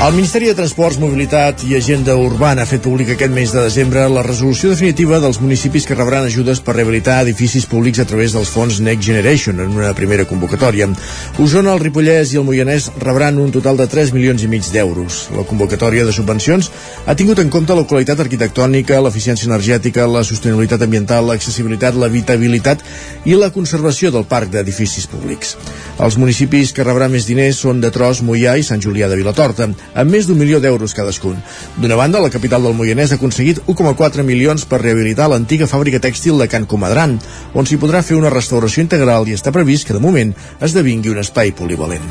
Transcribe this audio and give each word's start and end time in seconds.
El 0.00 0.14
Ministeri 0.14 0.46
de 0.48 0.54
Transports, 0.56 0.96
Mobilitat 0.96 1.60
i 1.68 1.74
Agenda 1.76 2.14
Urbana 2.16 2.62
ha 2.64 2.68
fet 2.68 2.80
públic 2.80 3.10
aquest 3.12 3.34
mes 3.36 3.50
de 3.52 3.60
desembre 3.66 4.06
la 4.08 4.22
resolució 4.24 4.70
definitiva 4.70 5.18
dels 5.20 5.42
municipis 5.44 5.84
que 5.84 5.96
rebran 5.98 6.24
ajudes 6.24 6.62
per 6.64 6.72
rehabilitar 6.78 7.18
edificis 7.26 7.66
públics 7.68 8.00
a 8.00 8.06
través 8.08 8.32
dels 8.32 8.48
fons 8.48 8.78
Next 8.80 9.04
Generation 9.04 9.60
en 9.60 9.74
una 9.76 9.90
primera 9.92 10.24
convocatòria. 10.24 10.88
Osona, 11.36 11.74
el 11.74 11.82
Ripollès 11.84 12.32
i 12.32 12.40
el 12.40 12.46
Moianès 12.48 12.86
rebran 13.02 13.42
un 13.44 13.52
total 13.52 13.76
de 13.76 13.86
3 13.92 14.14
milions 14.16 14.40
i 14.40 14.48
mig 14.48 14.70
d'euros. 14.72 15.18
La 15.36 15.44
convocatòria 15.44 16.08
de 16.08 16.16
subvencions 16.16 16.70
ha 17.04 17.14
tingut 17.20 17.44
en 17.44 17.52
compte 17.52 17.76
la 17.76 17.84
qualitat 17.84 18.24
arquitectònica, 18.24 19.02
l'eficiència 19.04 19.50
energètica, 19.52 20.08
la 20.08 20.24
sostenibilitat 20.24 20.80
ambiental, 20.88 21.28
l'accessibilitat, 21.28 22.00
l'habitabilitat 22.00 22.86
i 23.28 23.36
la 23.36 23.52
conservació 23.52 24.08
del 24.16 24.24
parc 24.24 24.48
d'edificis 24.56 25.04
públics. 25.12 25.58
Els 26.00 26.16
municipis 26.16 26.72
que 26.72 26.88
rebran 26.88 27.12
més 27.12 27.28
diners 27.28 27.60
són 27.60 27.84
de 27.84 27.92
Tros, 27.92 28.24
Moià 28.24 28.56
i 28.56 28.64
Sant 28.64 28.80
Julià 28.80 29.12
de 29.12 29.20
Vilatorta 29.20 29.68
amb 29.94 30.10
més 30.10 30.28
d'un 30.28 30.38
milió 30.38 30.60
d'euros 30.60 30.94
cadascun. 30.94 31.38
D'una 31.80 31.98
banda, 31.98 32.20
la 32.22 32.30
capital 32.30 32.62
del 32.66 32.76
Moianès 32.78 33.12
ha 33.12 33.18
aconseguit 33.20 33.62
1,4 33.66 34.24
milions 34.26 34.66
per 34.68 34.82
rehabilitar 34.82 35.30
l'antiga 35.30 35.68
fàbrica 35.70 36.00
tèxtil 36.02 36.38
de 36.40 36.48
Can 36.48 36.68
Comadran, 36.70 37.18
on 37.54 37.66
s'hi 37.66 37.80
podrà 37.80 38.04
fer 38.06 38.18
una 38.18 38.32
restauració 38.32 38.84
integral 38.84 39.28
i 39.28 39.36
està 39.36 39.52
previst 39.54 39.88
que, 39.88 39.96
de 39.96 40.02
moment, 40.02 40.34
esdevingui 40.60 41.12
un 41.12 41.22
espai 41.24 41.52
polivalent. 41.56 42.06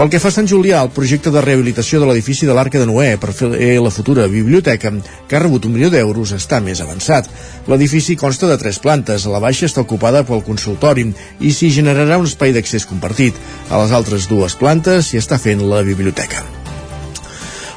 Pel 0.00 0.08
que 0.08 0.16
fa 0.16 0.30
a 0.30 0.32
Sant 0.32 0.46
Julià, 0.48 0.78
el 0.80 0.92
projecte 0.96 1.28
de 1.28 1.42
rehabilitació 1.44 1.98
de 2.00 2.06
l'edifici 2.08 2.46
de 2.48 2.54
l'Arca 2.56 2.80
de 2.80 2.86
Noé 2.88 3.18
per 3.20 3.34
fer 3.36 3.50
la 3.84 3.90
futura 3.92 4.24
biblioteca, 4.32 4.94
que 5.28 5.36
ha 5.36 5.42
rebut 5.42 5.66
un 5.68 5.74
milió 5.74 5.90
d'euros, 5.92 6.32
està 6.32 6.56
més 6.64 6.80
avançat. 6.80 7.28
L'edifici 7.68 8.16
consta 8.16 8.48
de 8.48 8.56
tres 8.56 8.78
plantes, 8.80 9.26
la 9.28 9.42
baixa 9.44 9.68
està 9.68 9.84
ocupada 9.84 10.24
pel 10.24 10.40
consultori 10.46 11.04
i 11.40 11.52
s'hi 11.52 11.68
generarà 11.82 12.16
un 12.16 12.30
espai 12.30 12.56
d'accés 12.56 12.88
compartit. 12.88 13.36
A 13.68 13.82
les 13.82 13.92
altres 13.92 14.24
dues 14.30 14.56
plantes 14.56 15.10
s'hi 15.12 15.20
està 15.20 15.36
fent 15.36 15.68
la 15.68 15.84
biblioteca. 15.84 16.59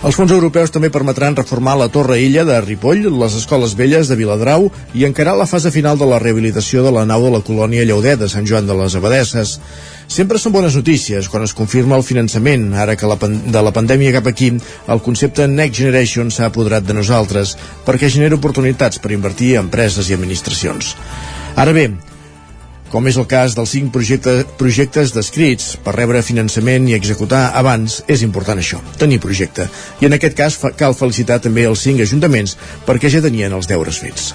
Els 0.04 0.18
fons 0.20 0.34
europeus 0.36 0.68
també 0.76 0.90
permetran 0.92 1.38
reformar 1.38 1.78
la 1.80 1.86
Torre 1.88 2.18
Illa 2.20 2.44
de 2.44 2.58
Ripoll, 2.59 3.06
les 3.22 3.38
escoles 3.40 3.72
velles 3.80 4.09
de 4.12 4.18
Viladrau 4.20 4.66
i 5.00 5.06
encarar 5.08 5.38
la 5.40 5.48
fase 5.48 5.72
final 5.72 5.96
de 5.96 6.09
la 6.09 6.18
rehabilitació 6.20 6.84
de 6.84 6.92
la 6.92 7.06
nau 7.08 7.23
de 7.23 7.32
la 7.32 7.40
colònia 7.48 7.86
Lleudet 7.88 8.20
de 8.20 8.28
Sant 8.28 8.44
Joan 8.44 8.68
de 8.68 8.76
les 8.76 8.98
Abadesses. 9.00 9.56
Sempre 10.12 10.44
són 10.44 10.52
bones 10.52 10.76
notícies 10.76 11.31
quan 11.31 11.48
es 11.48 11.56
confirma 11.56 11.96
el 11.96 12.04
finançament. 12.04 12.74
Ara 12.76 12.98
que 13.00 13.08
la 13.08 13.16
de 13.16 13.64
la 13.64 13.72
pandèmia 13.72 14.12
cap 14.20 14.28
aquí, 14.28 14.52
el 14.92 15.04
concepte 15.08 15.48
Next 15.48 15.80
Generation 15.80 16.36
s'ha 16.36 16.52
apoderat 16.52 16.84
de 16.84 17.00
nosaltres 17.00 17.56
perquè 17.88 18.12
genera 18.12 18.36
oportunitats 18.36 19.00
per 19.00 19.16
invertir 19.16 19.56
a 19.56 19.64
empreses 19.64 20.12
i 20.12 20.20
administracions. 20.20 20.98
Ara 21.56 21.72
bé, 21.72 21.94
com 22.94 23.09
és 23.09 23.17
el 23.17 23.25
cas 23.25 23.55
dels 23.58 23.73
cinc 23.73 23.89
projecte, 23.95 24.44
projectes 24.59 25.16
descrits 25.16 25.73
per 25.81 25.95
rebre 25.97 26.22
finançament 26.22 26.86
i 26.91 26.94
executar 26.94 27.47
abans, 27.58 28.03
és 28.05 28.22
important 28.22 28.61
això, 28.61 28.80
tenir 29.02 29.17
projecte. 29.23 29.66
I 30.00 30.09
en 30.09 30.13
aquest 30.19 30.38
cas 30.38 30.59
cal 30.77 30.94
felicitar 30.94 31.41
també 31.41 31.66
els 31.66 31.81
cinc 31.81 32.05
ajuntaments 32.05 32.53
perquè 32.85 33.09
ja 33.09 33.23
tenien 33.25 33.53
els 33.58 33.69
deures 33.72 33.97
fets. 33.97 34.33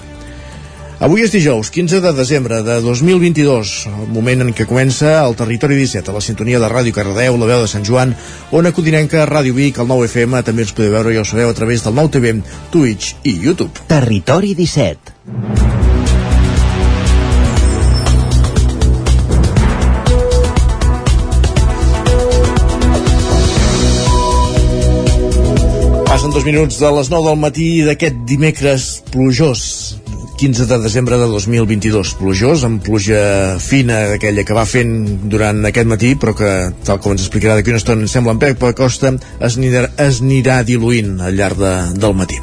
Avui 0.99 1.23
és 1.23 1.31
dijous, 1.31 1.69
15 1.71 2.01
de 2.03 2.11
desembre 2.11 2.57
de 2.59 2.73
2022, 2.83 3.69
el 3.87 4.09
moment 4.11 4.43
en 4.43 4.49
què 4.51 4.65
comença 4.67 5.13
el 5.21 5.37
Territori 5.39 5.77
17, 5.79 6.11
a 6.11 6.17
la 6.17 6.23
sintonia 6.25 6.59
de 6.59 6.67
Ràdio 6.67 6.91
Cardedeu, 6.97 7.37
la 7.39 7.47
veu 7.47 7.63
de 7.63 7.69
Sant 7.71 7.87
Joan, 7.87 8.11
on 8.51 8.67
Codinenca, 8.75 9.23
Ràdio 9.29 9.55
Vic, 9.55 9.79
el 9.79 9.87
9 9.87 10.09
FM, 10.11 10.43
també 10.43 10.67
ens 10.67 10.75
podeu 10.75 10.97
veure, 10.97 11.15
ja 11.15 11.23
ho 11.23 11.29
sabeu, 11.31 11.47
a 11.47 11.55
través 11.55 11.87
del 11.87 11.95
9 11.95 12.11
TV, 12.17 12.35
Twitch 12.75 13.15
i 13.23 13.39
YouTube. 13.39 13.87
Territori 13.87 14.51
17. 14.59 15.88
Passen 26.29 26.45
dos 26.45 26.45
minuts 26.45 26.75
de 26.77 26.89
les 26.93 27.07
9 27.09 27.25
del 27.25 27.37
matí 27.41 27.67
d'aquest 27.81 28.17
dimecres 28.29 28.83
plujós. 29.09 29.61
15 30.37 30.67
de 30.69 30.77
desembre 30.83 31.17
de 31.17 31.25
2022, 31.25 32.11
plujós, 32.19 32.61
amb 32.67 32.83
pluja 32.85 33.57
fina 33.57 34.03
d'aquella 34.11 34.45
que 34.45 34.53
va 34.53 34.67
fent 34.69 34.93
durant 35.25 35.65
aquest 35.65 35.89
matí, 35.89 36.13
però 36.21 36.35
que, 36.37 36.51
tal 36.85 37.01
com 37.01 37.15
ens 37.15 37.25
explicarà 37.25 37.57
d'aquí 37.57 37.73
una 37.73 37.81
estona, 37.81 38.05
sembla 38.05 38.37
en 38.37 38.43
Pep 38.45 38.61
Costa, 38.77 39.15
es 39.41 39.57
anirà, 39.57 39.87
es 40.05 40.21
anirà 40.21 40.61
diluint 40.69 41.17
al 41.17 41.33
llarg 41.33 41.57
de, 41.65 41.75
del 41.97 42.13
matí. 42.21 42.37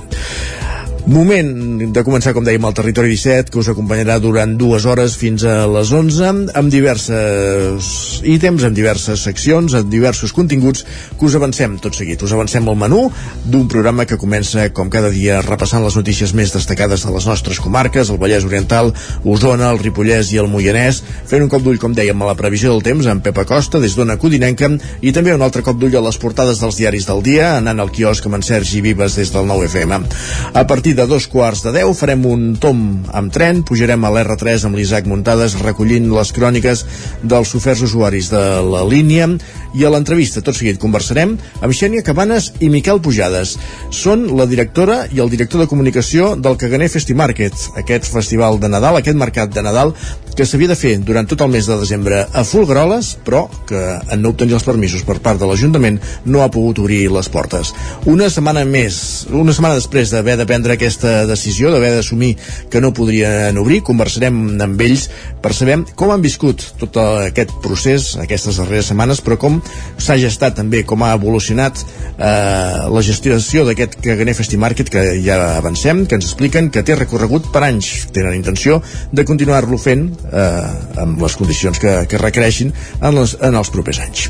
Moment 1.06 1.92
de 1.94 2.02
començar, 2.02 2.32
com 2.34 2.42
dèiem, 2.42 2.64
al 2.66 2.74
Territori 2.74 3.12
17, 3.12 3.52
que 3.54 3.60
us 3.60 3.68
acompanyarà 3.70 4.16
durant 4.18 4.56
dues 4.58 4.82
hores 4.90 5.12
fins 5.14 5.44
a 5.46 5.60
les 5.70 5.92
11, 5.94 6.30
amb 6.58 6.72
diverses 6.72 7.90
ítems, 8.26 8.64
amb 8.66 8.74
diverses 8.74 9.22
seccions, 9.22 9.76
amb 9.78 9.86
diversos 9.86 10.34
continguts 10.34 10.82
que 11.14 11.28
us 11.28 11.36
avancem 11.38 11.76
tot 11.78 11.94
seguit. 11.94 12.24
Us 12.26 12.34
avancem 12.34 12.66
el 12.66 12.78
menú 12.80 13.04
d'un 13.44 13.68
programa 13.70 14.02
que 14.02 14.18
comença, 14.18 14.64
com 14.74 14.90
cada 14.90 15.12
dia, 15.14 15.36
repassant 15.46 15.84
les 15.86 15.94
notícies 15.94 16.32
més 16.34 16.50
destacades 16.56 17.06
de 17.06 17.14
les 17.14 17.30
nostres 17.30 17.62
comarques, 17.62 18.10
el 18.10 18.18
Vallès 18.18 18.48
Oriental, 18.50 18.90
Osona, 19.22 19.70
el 19.70 19.78
Ripollès 19.84 20.34
i 20.34 20.42
el 20.42 20.50
Moianès, 20.50 21.04
fent 21.30 21.46
un 21.46 21.54
cop 21.54 21.62
d'ull, 21.62 21.78
com 21.78 21.94
dèiem, 21.94 22.18
a 22.18 22.32
la 22.32 22.34
previsió 22.34 22.74
del 22.74 22.82
temps 22.82 23.06
amb 23.06 23.22
Pepa 23.22 23.46
Costa, 23.46 23.78
des 23.78 23.94
d'Ona 23.94 24.18
Codinenca, 24.18 24.72
i 25.06 25.14
també 25.14 25.38
un 25.38 25.46
altre 25.46 25.62
cop 25.62 25.78
d'ull 25.78 25.94
a 25.94 26.02
les 26.08 26.18
portades 26.18 26.58
dels 26.58 26.82
diaris 26.82 27.06
del 27.06 27.22
dia, 27.22 27.54
anant 27.62 27.78
al 27.78 27.94
quiosc 27.94 28.26
amb 28.26 28.40
en 28.40 28.48
Sergi 28.50 28.82
Vives 28.82 29.20
des 29.22 29.30
del 29.30 29.46
9 29.46 29.70
FM. 29.70 30.02
A 30.50 30.66
partir 30.66 30.95
de 30.96 31.04
dos 31.06 31.26
quarts 31.28 31.60
de 31.66 31.70
deu 31.74 31.92
farem 31.92 32.22
un 32.24 32.44
tom 32.56 32.78
amb 33.12 33.32
tren, 33.32 33.60
pujarem 33.68 34.00
a 34.00 34.10
l'R3 34.14 34.64
amb 34.64 34.78
l'Isaac 34.78 35.04
Muntades 35.10 35.58
recollint 35.60 36.08
les 36.08 36.32
cròniques 36.32 36.82
dels 37.20 37.52
oferts 37.58 37.84
usuaris 37.84 38.30
de 38.32 38.42
la 38.64 38.80
línia 38.88 39.28
i 39.76 39.84
a 39.84 39.90
l'entrevista 39.92 40.40
tot 40.40 40.56
seguit 40.56 40.80
conversarem 40.80 41.34
amb 41.36 41.76
Xènia 41.76 42.04
Cabanes 42.06 42.48
i 42.64 42.70
Miquel 42.72 43.02
Pujades. 43.04 43.58
Són 43.92 44.24
la 44.38 44.48
directora 44.48 45.02
i 45.12 45.20
el 45.20 45.32
director 45.32 45.60
de 45.60 45.68
comunicació 45.68 46.32
del 46.40 46.56
Caganer 46.56 46.88
Festimarket, 46.92 47.68
aquest 47.76 48.08
festival 48.08 48.56
de 48.62 48.72
Nadal, 48.72 48.96
aquest 48.96 49.20
mercat 49.20 49.52
de 49.52 49.66
Nadal 49.66 49.92
que 50.36 50.44
s'havia 50.44 50.68
de 50.68 50.76
fer 50.76 50.94
durant 51.00 51.26
tot 51.28 51.40
el 51.40 51.50
mes 51.52 51.66
de 51.66 51.78
desembre 51.80 52.20
a 52.28 52.44
Fulgaroles, 52.44 53.14
però 53.24 53.46
que 53.68 53.80
en 54.12 54.20
no 54.22 54.34
obtenir 54.34 54.58
els 54.58 54.66
permisos 54.66 55.04
per 55.06 55.16
part 55.24 55.40
de 55.40 55.48
l'Ajuntament 55.48 55.96
no 56.28 56.42
ha 56.44 56.50
pogut 56.52 56.82
obrir 56.82 57.06
les 57.12 57.30
portes. 57.32 57.72
Una 58.04 58.28
setmana 58.32 58.66
més, 58.68 59.26
una 59.32 59.54
setmana 59.56 59.78
després 59.80 60.12
d'haver 60.12 60.36
de 60.36 60.46
prendre 60.48 60.76
aquesta 60.76 61.24
decisió, 61.26 61.72
d'haver 61.72 61.94
d'assumir 61.96 62.34
que 62.70 62.82
no 62.84 62.92
podrien 62.96 63.56
obrir, 63.56 63.80
conversarem 63.86 64.60
amb 64.60 64.84
ells 64.84 65.08
per 65.42 65.54
saber 65.56 65.78
com 65.96 66.12
han 66.12 66.24
viscut 66.24 66.62
tot 66.80 66.98
aquest 67.00 67.56
procés 67.64 68.12
aquestes 68.20 68.60
darreres 68.60 68.90
setmanes, 68.92 69.22
però 69.24 69.38
com 69.40 69.58
s'ha 69.96 70.18
gestat 70.20 70.58
també, 70.60 70.84
com 70.84 71.02
ha 71.02 71.14
evolucionat 71.16 71.80
eh, 71.80 72.86
la 72.92 73.04
gestió 73.04 73.64
d'aquest 73.64 73.98
Caganer 74.04 74.36
Festimarket 74.36 74.92
que 74.92 75.04
ja 75.24 75.56
avancem, 75.56 76.04
que 76.06 76.18
ens 76.18 76.28
expliquen 76.28 76.70
que 76.74 76.84
té 76.84 76.96
recorregut 76.98 77.48
per 77.54 77.64
anys, 77.66 78.10
tenen 78.12 78.36
intenció 78.36 78.82
de 79.12 79.24
continuar-lo 79.24 79.80
fent 79.80 80.10
eh, 80.32 81.00
amb 81.02 81.22
les 81.22 81.38
condicions 81.38 81.78
que, 81.82 82.02
que 82.10 82.20
requereixin 82.22 82.74
en, 83.00 83.14
les, 83.14 83.38
en 83.40 83.56
els 83.58 83.72
propers 83.74 84.02
anys. 84.04 84.28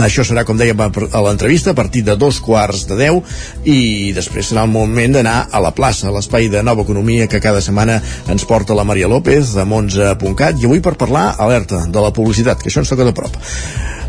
Això 0.00 0.24
serà, 0.24 0.44
com 0.48 0.56
dèiem, 0.56 0.78
a 0.80 1.20
l'entrevista 1.26 1.72
a 1.72 1.76
partir 1.76 2.00
de 2.06 2.16
dos 2.16 2.38
quarts 2.40 2.86
de 2.88 2.96
deu 2.96 3.20
i 3.68 4.12
després 4.16 4.48
serà 4.48 4.64
el 4.64 4.72
moment 4.72 5.18
d'anar 5.18 5.36
a 5.52 5.60
la 5.60 5.74
plaça, 5.76 6.08
a 6.08 6.14
l'espai 6.14 6.48
de 6.52 6.62
nova 6.64 6.84
economia 6.86 7.28
que 7.28 7.42
cada 7.44 7.60
setmana 7.60 7.98
ens 8.32 8.46
porta 8.48 8.76
la 8.76 8.86
Maria 8.88 9.10
López 9.12 9.52
de 9.56 9.66
Monza.cat 9.68 10.60
i 10.60 10.68
avui 10.68 10.80
per 10.80 10.96
parlar, 10.96 11.34
alerta, 11.38 11.84
de 11.92 12.04
la 12.04 12.12
publicitat, 12.12 12.62
que 12.62 12.72
això 12.72 12.80
ens 12.80 12.92
toca 12.92 13.04
de 13.04 13.16
prop. 13.16 13.36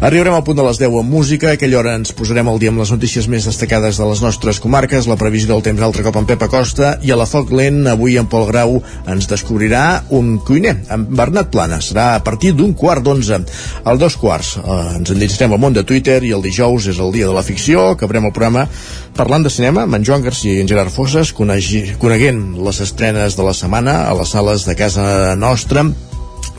Arribarem 0.04 0.34
al 0.36 0.44
punt 0.44 0.58
de 0.60 0.64
les 0.66 0.76
10 0.82 0.98
amb 1.00 1.14
música, 1.16 1.48
a 1.48 1.56
aquella 1.56 1.78
hora 1.80 1.94
ens 1.96 2.10
posarem 2.12 2.50
al 2.52 2.58
dia 2.60 2.74
amb 2.74 2.82
les 2.82 2.90
notícies 2.92 3.30
més 3.32 3.46
destacades 3.48 3.96
de 4.02 4.08
les 4.10 4.20
nostres 4.20 4.60
comarques, 4.60 5.08
la 5.08 5.16
previsió 5.16 5.48
del 5.48 5.64
temps 5.64 5.80
altre 5.80 6.04
cop 6.04 6.20
amb 6.20 6.28
Pepa 6.28 6.50
Costa 6.52 6.90
i 7.08 7.14
a 7.14 7.16
la 7.16 7.24
Foc 7.24 7.54
Lent 7.56 7.88
avui 7.88 8.18
en 8.20 8.28
Pol 8.28 8.44
Grau 8.50 8.82
ens 9.08 9.30
descobrirà 9.32 10.04
un 10.12 10.36
cuiner, 10.44 10.76
amb 10.92 11.08
Bernat 11.08 11.54
Plana. 11.56 11.80
Serà 11.80 12.10
a 12.18 12.20
partir 12.28 12.52
d'un 12.52 12.76
quart 12.76 13.00
d'onze. 13.08 13.40
Al 13.88 14.04
dos 14.04 14.20
quarts 14.20 14.58
eh, 14.60 14.80
ens 15.00 15.16
endinsarem 15.16 15.56
al 15.56 15.64
món 15.64 15.80
de 15.80 15.88
Twitter 15.88 16.20
i 16.28 16.36
el 16.36 16.44
dijous 16.44 16.92
és 16.92 17.00
el 17.00 17.16
dia 17.16 17.32
de 17.32 17.40
la 17.40 17.48
ficció, 17.48 17.94
que 17.96 18.04
abrem 18.04 18.28
el 18.28 18.36
programa 18.36 18.68
parlant 19.16 19.48
de 19.48 19.56
cinema 19.56 19.88
amb 19.88 19.96
en 19.96 20.04
Joan 20.04 20.28
Garcia 20.28 20.58
i 20.58 20.66
en 20.66 20.68
Gerard 20.68 20.92
Fosses, 20.92 21.32
coneguent 21.32 22.48
les 22.60 22.84
estrenes 22.84 23.40
de 23.40 23.48
la 23.48 23.56
setmana 23.56 24.02
a 24.10 24.18
les 24.20 24.36
sales 24.36 24.68
de 24.68 24.76
casa 24.76 25.38
nostra 25.40 25.88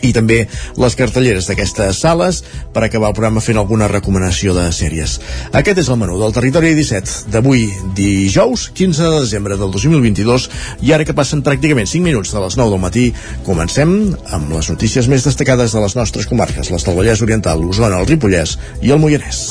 i 0.03 0.13
també 0.17 0.45
les 0.81 0.97
cartelleres 0.99 1.49
d'aquestes 1.49 2.01
sales 2.05 2.43
per 2.75 2.85
acabar 2.85 3.11
el 3.13 3.17
programa 3.17 3.43
fent 3.45 3.59
alguna 3.61 3.89
recomanació 3.91 4.55
de 4.57 4.67
sèries. 4.75 5.19
Aquest 5.53 5.83
és 5.85 5.91
el 5.93 6.01
menú 6.01 6.19
del 6.21 6.35
Territori 6.37 6.75
17 6.77 7.31
d'avui 7.35 7.67
dijous 7.97 8.69
15 8.75 9.03
de 9.03 9.21
desembre 9.25 9.59
del 9.61 9.73
2022 9.75 10.49
i 10.83 10.95
ara 10.97 11.07
que 11.07 11.17
passen 11.17 11.45
pràcticament 11.47 11.91
5 11.91 12.05
minuts 12.05 12.35
de 12.35 12.43
les 12.45 12.59
9 12.61 12.75
del 12.75 12.83
matí 12.83 13.07
comencem 13.47 13.95
amb 14.35 14.57
les 14.57 14.71
notícies 14.73 15.09
més 15.11 15.27
destacades 15.27 15.75
de 15.75 15.85
les 15.85 15.97
nostres 15.97 16.27
comarques, 16.31 16.71
les 16.71 16.85
del 16.85 16.99
Vallès 16.99 17.23
Oriental, 17.25 17.61
l'Osona, 17.61 18.01
el 18.01 18.11
Ripollès 18.11 18.59
i 18.83 18.95
el 18.95 19.01
Moianès. 19.03 19.47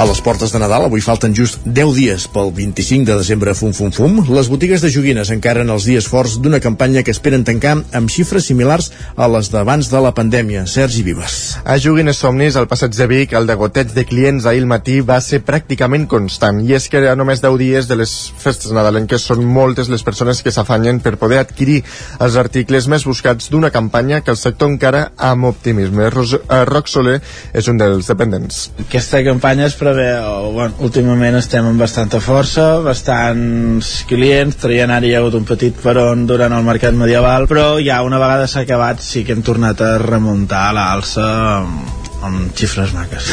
A 0.00 0.04
les 0.08 0.22
portes 0.24 0.48
de 0.48 0.56
Nadal, 0.56 0.86
avui 0.86 1.02
falten 1.04 1.34
just 1.36 1.58
10 1.76 1.90
dies 1.92 2.22
pel 2.32 2.48
25 2.56 3.04
de 3.04 3.18
desembre 3.18 3.52
fum 3.52 3.74
fum 3.76 3.90
fum, 3.92 4.14
les 4.32 4.48
botigues 4.48 4.80
de 4.80 4.88
joguines 4.88 5.28
encaren 5.34 5.68
els 5.68 5.84
dies 5.84 6.06
forts 6.08 6.38
d'una 6.40 6.56
campanya 6.64 7.02
que 7.04 7.12
esperen 7.12 7.42
tancar 7.44 7.74
amb 7.98 8.08
xifres 8.08 8.46
similars 8.48 8.88
a 9.12 9.28
les 9.28 9.50
d'abans 9.52 9.90
de 9.92 10.00
la 10.00 10.14
pandèmia. 10.16 10.62
Sergi 10.64 11.02
Vives. 11.04 11.34
A 11.68 11.76
Joguines 11.76 12.16
Somnis, 12.16 12.56
al 12.56 12.68
passeig 12.70 12.96
de 12.96 13.08
Vic, 13.10 13.34
el 13.36 13.44
degoteig 13.50 13.92
de 13.92 14.06
clients 14.08 14.46
ahir 14.48 14.62
al 14.62 14.70
matí 14.72 15.02
va 15.04 15.18
ser 15.20 15.42
pràcticament 15.44 16.08
constant, 16.08 16.62
i 16.64 16.72
és 16.78 16.88
que 16.88 17.04
a 17.04 17.12
només 17.20 17.44
10 17.44 17.60
dies 17.60 17.92
de 17.92 18.00
les 18.00 18.16
festes 18.40 18.72
nadalenques 18.72 19.28
són 19.28 19.44
moltes 19.44 19.92
les 19.92 20.06
persones 20.06 20.40
que 20.40 20.48
s'afanyen 20.56 21.02
per 21.04 21.18
poder 21.20 21.42
adquirir 21.42 21.82
els 22.24 22.40
articles 22.40 22.88
més 22.88 23.04
buscats 23.04 23.52
d'una 23.52 23.68
campanya 23.68 24.24
que 24.24 24.32
el 24.32 24.40
sector 24.40 24.72
encara 24.72 25.10
amb 25.18 25.52
optimisme. 25.52 26.08
Eh, 26.08 26.64
Roc 26.72 26.88
Soler 26.88 27.20
és 27.52 27.68
un 27.68 27.76
dels 27.76 28.08
dependents. 28.08 28.64
Aquesta 28.88 29.20
campanya 29.28 29.68
es 29.90 29.96
preveu, 29.96 30.52
bueno, 30.52 30.74
últimament 30.86 31.36
estem 31.38 31.66
amb 31.66 31.80
bastanta 31.82 32.20
força, 32.22 32.80
bastants 32.84 34.04
clients, 34.08 34.58
traient 34.60 34.92
ara 34.94 35.06
hi 35.06 35.14
ha 35.14 35.20
hagut 35.20 35.36
un 35.38 35.46
petit 35.48 35.76
peron 35.82 36.26
durant 36.28 36.52
el 36.54 36.66
mercat 36.66 36.94
medieval, 36.94 37.48
però 37.50 37.78
ja 37.82 38.00
una 38.06 38.20
vegada 38.22 38.46
s'ha 38.46 38.64
acabat 38.66 39.02
sí 39.02 39.24
que 39.24 39.34
hem 39.34 39.42
tornat 39.42 39.80
a 39.82 39.96
remuntar 40.02 40.68
a 40.68 40.76
l'alça 40.76 41.26
amb, 41.60 42.02
amb 42.22 42.54
xifres 42.54 42.94
maques. 42.94 43.32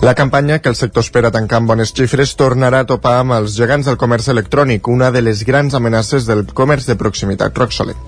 La 0.00 0.14
campanya, 0.14 0.60
que 0.60 0.70
el 0.72 0.78
sector 0.78 1.04
espera 1.04 1.30
tancar 1.30 1.60
amb 1.60 1.68
bones 1.68 1.92
xifres, 1.92 2.32
tornarà 2.36 2.82
a 2.82 2.88
topar 2.88 3.18
amb 3.20 3.36
els 3.36 3.58
gegants 3.58 3.86
del 3.86 4.00
comerç 4.00 4.30
electrònic, 4.32 4.88
una 4.88 5.10
de 5.12 5.20
les 5.22 5.44
grans 5.44 5.76
amenaces 5.76 6.26
del 6.26 6.46
comerç 6.46 6.88
de 6.88 6.96
proximitat. 6.96 7.52
Roc 7.56 7.76
Soler. 7.76 7.98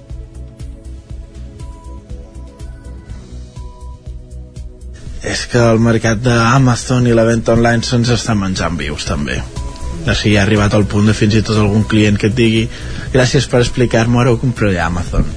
És 5.22 5.44
que 5.46 5.60
el 5.62 5.78
mercat 5.82 6.18
d'Amazon 6.22 7.06
i 7.06 7.14
la 7.14 7.26
venda 7.28 7.54
online 7.54 7.86
se'ns 7.86 8.10
està 8.10 8.34
menjant 8.38 8.78
vius 8.78 9.06
també 9.08 9.38
o 10.02 10.14
sigui, 10.18 10.34
ha 10.36 10.42
arribat 10.42 10.74
al 10.74 10.88
punt 10.90 11.06
de 11.06 11.14
fins 11.14 11.38
i 11.38 11.44
tot 11.46 11.60
algun 11.62 11.86
client 11.86 12.18
que 12.18 12.32
et 12.32 12.36
digui 12.36 12.66
gràcies 13.14 13.46
per 13.46 13.62
explicar-m'ho, 13.62 14.20
ara 14.20 14.34
ho 14.34 14.40
compraré 14.42 14.80
a 14.80 14.90
Amazon 14.90 15.28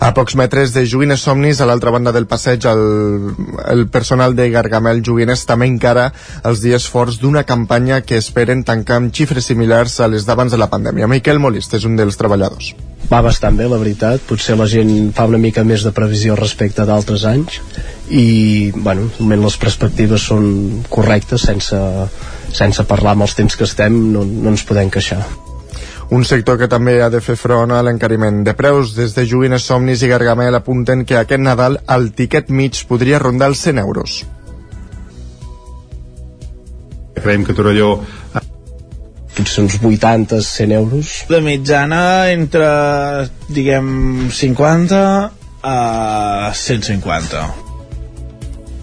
a 0.00 0.12
pocs 0.14 0.36
metres 0.36 0.74
de 0.74 0.84
Joguines 0.86 1.22
Somnis, 1.24 1.60
a 1.60 1.66
l'altra 1.68 1.90
banda 1.90 2.12
del 2.12 2.26
passeig, 2.28 2.66
el, 2.68 3.32
el 3.72 3.86
personal 3.88 4.36
de 4.36 4.50
Gargamel 4.52 5.02
Joguines 5.04 5.46
també 5.48 5.68
encara 5.70 6.10
els 6.44 6.60
dies 6.64 6.88
forts 6.88 7.20
d'una 7.22 7.46
campanya 7.48 8.02
que 8.04 8.20
esperen 8.20 8.64
tancar 8.64 9.00
amb 9.00 9.14
xifres 9.14 9.48
similars 9.48 10.00
a 10.00 10.10
les 10.12 10.28
d'abans 10.28 10.52
de 10.52 10.60
la 10.60 10.68
pandèmia. 10.72 11.08
Miquel 11.08 11.40
Molist 11.40 11.74
és 11.78 11.88
un 11.88 11.96
dels 11.96 12.20
treballadors. 12.20 12.74
Va 13.10 13.22
bastant 13.22 13.54
bé, 13.58 13.68
la 13.70 13.78
veritat. 13.78 14.22
Potser 14.26 14.56
la 14.58 14.66
gent 14.70 15.12
fa 15.14 15.28
una 15.30 15.38
mica 15.38 15.64
més 15.64 15.84
de 15.86 15.94
previsió 15.94 16.36
respecte 16.38 16.86
d'altres 16.86 17.24
anys 17.28 17.60
i, 18.10 18.70
bueno, 18.74 19.08
les 19.20 19.58
perspectives 19.62 20.26
són 20.30 20.84
correctes 20.90 21.46
sense, 21.46 21.80
sense 22.54 22.86
parlar 22.86 23.14
amb 23.14 23.26
els 23.26 23.34
temps 23.38 23.58
que 23.58 23.66
estem 23.66 23.98
no, 24.12 24.24
no 24.26 24.54
ens 24.54 24.66
podem 24.66 24.90
queixar 24.90 25.22
un 26.10 26.24
sector 26.24 26.58
que 26.58 26.68
també 26.70 27.00
ha 27.02 27.08
de 27.10 27.20
fer 27.20 27.34
front 27.38 27.72
a 27.74 27.80
l'encariment 27.82 28.44
de 28.46 28.54
preus. 28.54 28.94
Des 28.94 29.14
de 29.16 29.26
Joguines 29.26 29.64
Somnis 29.66 30.04
i 30.06 30.10
Gargamel 30.10 30.54
apunten 30.54 31.04
que 31.04 31.18
aquest 31.18 31.42
Nadal 31.42 31.80
el 31.90 32.12
tiquet 32.14 32.50
mig 32.50 32.78
podria 32.86 33.18
rondar 33.18 33.50
els 33.50 33.64
100 33.66 33.82
euros. 33.82 34.20
Creiem 37.16 37.42
que 37.42 37.56
Torelló 37.58 37.90
potser 39.36 39.66
uns 39.66 39.76
80, 39.82 40.40
100 40.42 40.74
euros. 40.80 41.12
De 41.28 41.42
mitjana 41.44 42.02
entre, 42.32 42.66
diguem, 43.52 44.28
50 44.32 45.04
a 45.62 46.50
150 46.54 47.65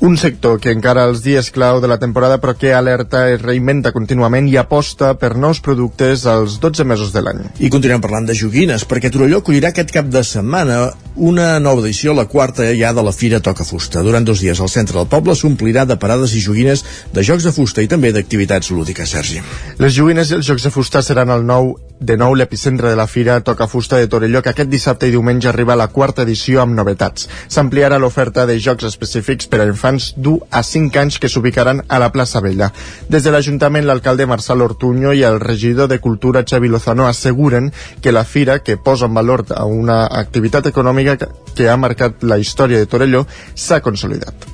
un 0.04 0.18
sector 0.20 0.58
que 0.60 0.74
encara 0.76 1.06
els 1.08 1.22
dies 1.24 1.48
clau 1.56 1.78
de 1.80 1.88
la 1.88 1.96
temporada 1.96 2.36
però 2.44 2.58
que 2.60 2.74
alerta, 2.76 3.22
es 3.32 3.40
reinventa 3.40 3.94
contínuament 3.96 4.50
i 4.52 4.58
aposta 4.60 5.14
per 5.16 5.38
nous 5.40 5.62
productes 5.64 6.26
als 6.28 6.58
12 6.60 6.84
mesos 6.84 7.14
de 7.16 7.22
l'any. 7.24 7.40
I 7.64 7.70
continuem 7.72 8.04
parlant 8.04 8.28
de 8.28 8.36
joguines, 8.36 8.84
perquè 8.84 9.08
Torelló 9.14 9.40
acollirà 9.40 9.72
aquest 9.72 9.94
cap 9.96 10.10
de 10.12 10.26
setmana 10.28 10.90
una 11.16 11.56
nova 11.64 11.86
edició, 11.86 12.12
la 12.18 12.26
quarta 12.28 12.68
ja 12.76 12.92
de 12.92 13.06
la 13.06 13.14
Fira 13.16 13.40
Toca 13.40 13.64
Fusta. 13.64 14.04
Durant 14.04 14.28
dos 14.28 14.44
dies 14.44 14.60
el 14.60 14.72
centre 14.74 15.00
del 15.00 15.08
poble 15.08 15.38
s'omplirà 15.40 15.88
de 15.88 15.96
parades 15.96 16.36
i 16.36 16.44
joguines 16.44 16.84
de 17.14 17.24
jocs 17.24 17.48
de 17.48 17.56
fusta 17.56 17.86
i 17.86 17.88
també 17.88 18.12
d'activitats 18.12 18.74
lúdiques, 18.76 19.16
Sergi. 19.16 19.40
Les 19.80 19.96
joguines 19.96 20.32
i 20.32 20.36
els 20.42 20.52
jocs 20.52 20.68
de 20.68 20.74
fusta 20.74 21.00
seran 21.06 21.32
el 21.32 21.48
nou 21.48 21.78
de 22.04 22.18
nou 22.18 22.34
l'epicentre 22.36 22.90
de 22.90 22.98
la 23.00 23.08
Fira 23.08 23.40
Toca 23.46 23.68
Fusta 23.72 23.98
de 24.02 24.10
Torelló, 24.12 24.42
que 24.44 24.52
aquest 24.52 24.70
dissabte 24.70 25.08
i 25.08 25.14
diumenge 25.14 25.48
arriba 25.48 25.78
a 25.78 25.80
la 25.80 25.88
quarta 25.88 26.26
edició 26.26 26.60
amb 26.64 26.76
novetats. 26.76 27.30
S'ampliarà 27.48 28.00
l'oferta 28.02 28.44
de 28.50 28.58
jocs 28.60 28.84
específics 28.90 29.48
per 29.48 29.62
a 29.64 29.68
infants 29.70 29.93
d'1 30.18 30.48
a 30.52 30.64
5 30.64 31.00
anys 31.00 31.20
que 31.20 31.30
s'ubicaran 31.30 31.84
a 31.88 32.00
la 32.00 32.12
plaça 32.12 32.42
Vella. 32.42 32.72
Des 33.10 33.24
de 33.24 33.32
l'Ajuntament, 33.32 33.86
l'alcalde 33.86 34.28
Marçal 34.30 34.62
Ortuño 34.62 35.14
i 35.14 35.24
el 35.24 35.40
regidor 35.40 35.90
de 35.92 36.00
Cultura 36.00 36.44
Xavi 36.44 36.70
Lozano 36.70 37.08
asseguren 37.08 37.72
que 38.02 38.12
la 38.12 38.24
Fira, 38.24 38.60
que 38.60 38.78
posa 38.78 39.06
en 39.06 39.14
valor 39.14 39.46
a 39.56 39.66
una 39.66 40.06
activitat 40.08 40.68
econòmica 40.68 41.18
que 41.56 41.70
ha 41.70 41.78
marcat 41.78 42.24
la 42.24 42.40
història 42.40 42.80
de 42.80 42.90
Torelló, 42.90 43.26
s'ha 43.56 43.82
consolidat. 43.82 44.50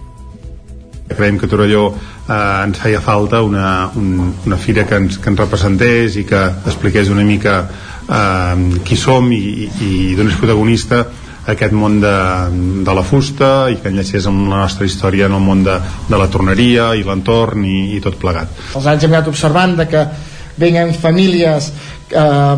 Creiem 1.09 1.39
que 1.41 1.47
Torelló 1.49 1.87
eh, 1.89 2.63
ens 2.65 2.77
feia 2.77 3.01
falta 3.01 3.41
una, 3.41 3.89
un, 3.95 4.33
una 4.45 4.57
fira 4.57 4.85
que 4.85 4.99
ens, 5.01 5.17
que 5.17 5.31
ens 5.31 5.39
representés 5.41 6.19
i 6.21 6.25
que 6.29 6.43
expliqués 6.69 7.09
una 7.09 7.25
mica 7.25 7.63
eh, 7.65 8.79
qui 8.85 8.97
som 8.97 9.31
i, 9.33 9.41
i, 9.65 9.89
i 9.89 10.15
d'on 10.17 10.29
és 10.29 10.37
protagonista 10.37 11.07
aquest 11.47 11.73
món 11.73 11.99
de, 12.01 12.15
de 12.85 12.95
la 12.95 13.03
fusta 13.03 13.69
i 13.71 13.79
que 13.79 13.89
enllacés 13.89 14.27
amb 14.29 14.49
la 14.51 14.63
nostra 14.65 14.85
història 14.85 15.29
en 15.29 15.37
el 15.37 15.43
món 15.43 15.63
de, 15.63 15.77
de 16.09 16.19
la 16.19 16.27
torneria 16.31 16.91
i 16.95 17.05
l'entorn 17.07 17.65
i, 17.65 17.79
i 17.97 18.01
tot 18.03 18.19
plegat. 18.21 18.51
Els 18.75 18.89
anys 18.91 19.05
hem 19.05 19.15
anat 19.15 19.29
observant 19.31 19.77
de 19.79 19.87
que 19.89 20.05
venen 20.59 20.93
famílies 20.93 21.71
eh, 22.11 22.57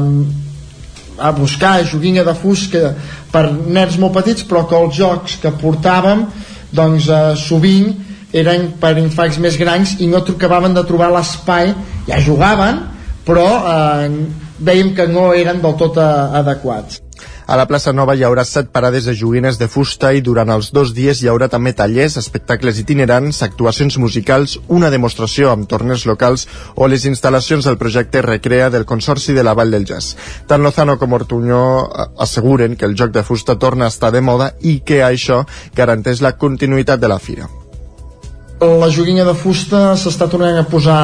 a 1.22 1.32
buscar 1.38 1.84
joguina 1.86 2.24
de 2.26 2.34
fusta 2.36 2.96
per 3.32 3.46
nens 3.52 3.98
molt 4.02 4.16
petits 4.18 4.46
però 4.50 4.66
que 4.68 4.80
els 4.80 4.96
jocs 4.98 5.38
que 5.44 5.54
portàvem 5.62 6.26
doncs 6.74 7.08
eh, 7.08 7.22
sovint 7.38 7.92
eren 8.34 8.72
per 8.82 8.96
infants 8.98 9.38
més 9.44 9.58
grans 9.60 9.98
i 10.00 10.08
no 10.08 10.24
acabaven 10.24 10.74
de 10.74 10.86
trobar 10.88 11.12
l'espai 11.14 11.74
ja 12.08 12.20
jugaven 12.26 12.82
però 13.28 13.48
eh, 13.60 14.10
veiem 14.60 14.96
que 14.98 15.08
no 15.08 15.32
eren 15.38 15.62
del 15.62 15.78
tot 15.78 16.00
eh, 16.02 16.12
adequats 16.42 17.02
a 17.52 17.58
la 17.58 17.66
plaça 17.68 17.92
Nova 17.92 18.14
hi 18.16 18.22
haurà 18.24 18.46
set 18.48 18.70
parades 18.72 19.04
de 19.10 19.14
joguines 19.20 19.58
de 19.60 19.68
fusta 19.68 20.14
i 20.16 20.22
durant 20.24 20.54
els 20.54 20.70
dos 20.72 20.94
dies 20.96 21.20
hi 21.20 21.28
haurà 21.28 21.50
també 21.52 21.74
tallers, 21.76 22.16
espectacles 22.22 22.78
itinerants, 22.80 23.42
actuacions 23.44 23.98
musicals, 24.00 24.54
una 24.72 24.88
demostració 24.94 25.50
amb 25.52 25.68
torners 25.68 26.06
locals 26.08 26.46
o 26.80 26.88
les 26.88 27.04
instal·lacions 27.10 27.68
del 27.68 27.76
projecte 27.82 28.22
Recrea 28.24 28.70
del 28.72 28.88
Consorci 28.88 29.36
de 29.36 29.44
la 29.44 29.52
Vall 29.52 29.76
del 29.76 29.84
Jazz. 29.90 30.16
Tant 30.48 30.64
Lozano 30.64 30.96
com 30.98 31.12
Ortuño 31.20 31.64
eh, 31.84 32.06
asseguren 32.24 32.78
que 32.78 32.88
el 32.88 32.96
joc 32.96 33.12
de 33.12 33.26
fusta 33.28 33.60
torna 33.60 33.90
a 33.90 33.92
estar 33.92 34.14
de 34.16 34.24
moda 34.24 34.54
i 34.62 34.80
que 34.88 35.04
això 35.04 35.44
garanteix 35.76 36.24
la 36.24 36.38
continuïtat 36.40 37.04
de 37.04 37.12
la 37.12 37.20
fira 37.20 37.52
la 38.62 38.92
joguina 38.94 39.24
de 39.26 39.34
fusta 39.34 39.96
s'està 39.98 40.28
tornant 40.30 40.60
a 40.60 40.68
posar 40.70 41.02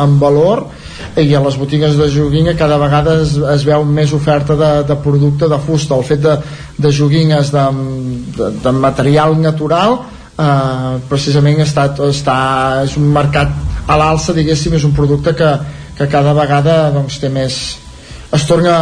en 0.00 0.14
valor 0.18 0.62
i 1.20 1.34
a 1.34 1.40
les 1.44 1.56
botigues 1.58 1.94
de 1.98 2.08
joguina 2.10 2.56
cada 2.58 2.78
vegada 2.80 3.20
es, 3.22 3.36
es 3.36 3.64
veu 3.66 3.84
més 3.86 4.12
oferta 4.16 4.56
de, 4.58 4.70
de 4.88 4.96
producte 5.04 5.48
de 5.50 5.58
fusta. 5.62 5.94
El 5.94 6.06
fet 6.08 6.24
de, 6.24 6.34
de 6.78 6.92
joguines 6.92 7.52
de, 7.54 7.64
de, 8.38 8.50
de 8.64 8.72
material 8.74 9.36
natural 9.40 10.00
eh, 10.00 10.98
precisament 11.10 11.62
està, 11.62 11.88
està, 12.08 12.36
és 12.88 12.98
un 12.98 13.08
mercat 13.14 13.54
a 13.86 13.98
l'alça 14.00 14.34
diguéssim, 14.34 14.74
és 14.74 14.86
un 14.86 14.94
producte 14.96 15.36
que, 15.38 15.50
que 15.98 16.10
cada 16.10 16.34
vegada 16.36 16.88
doncs, 16.94 17.20
té 17.22 17.30
més 17.30 17.60
es 18.34 18.46
torna 18.48 18.74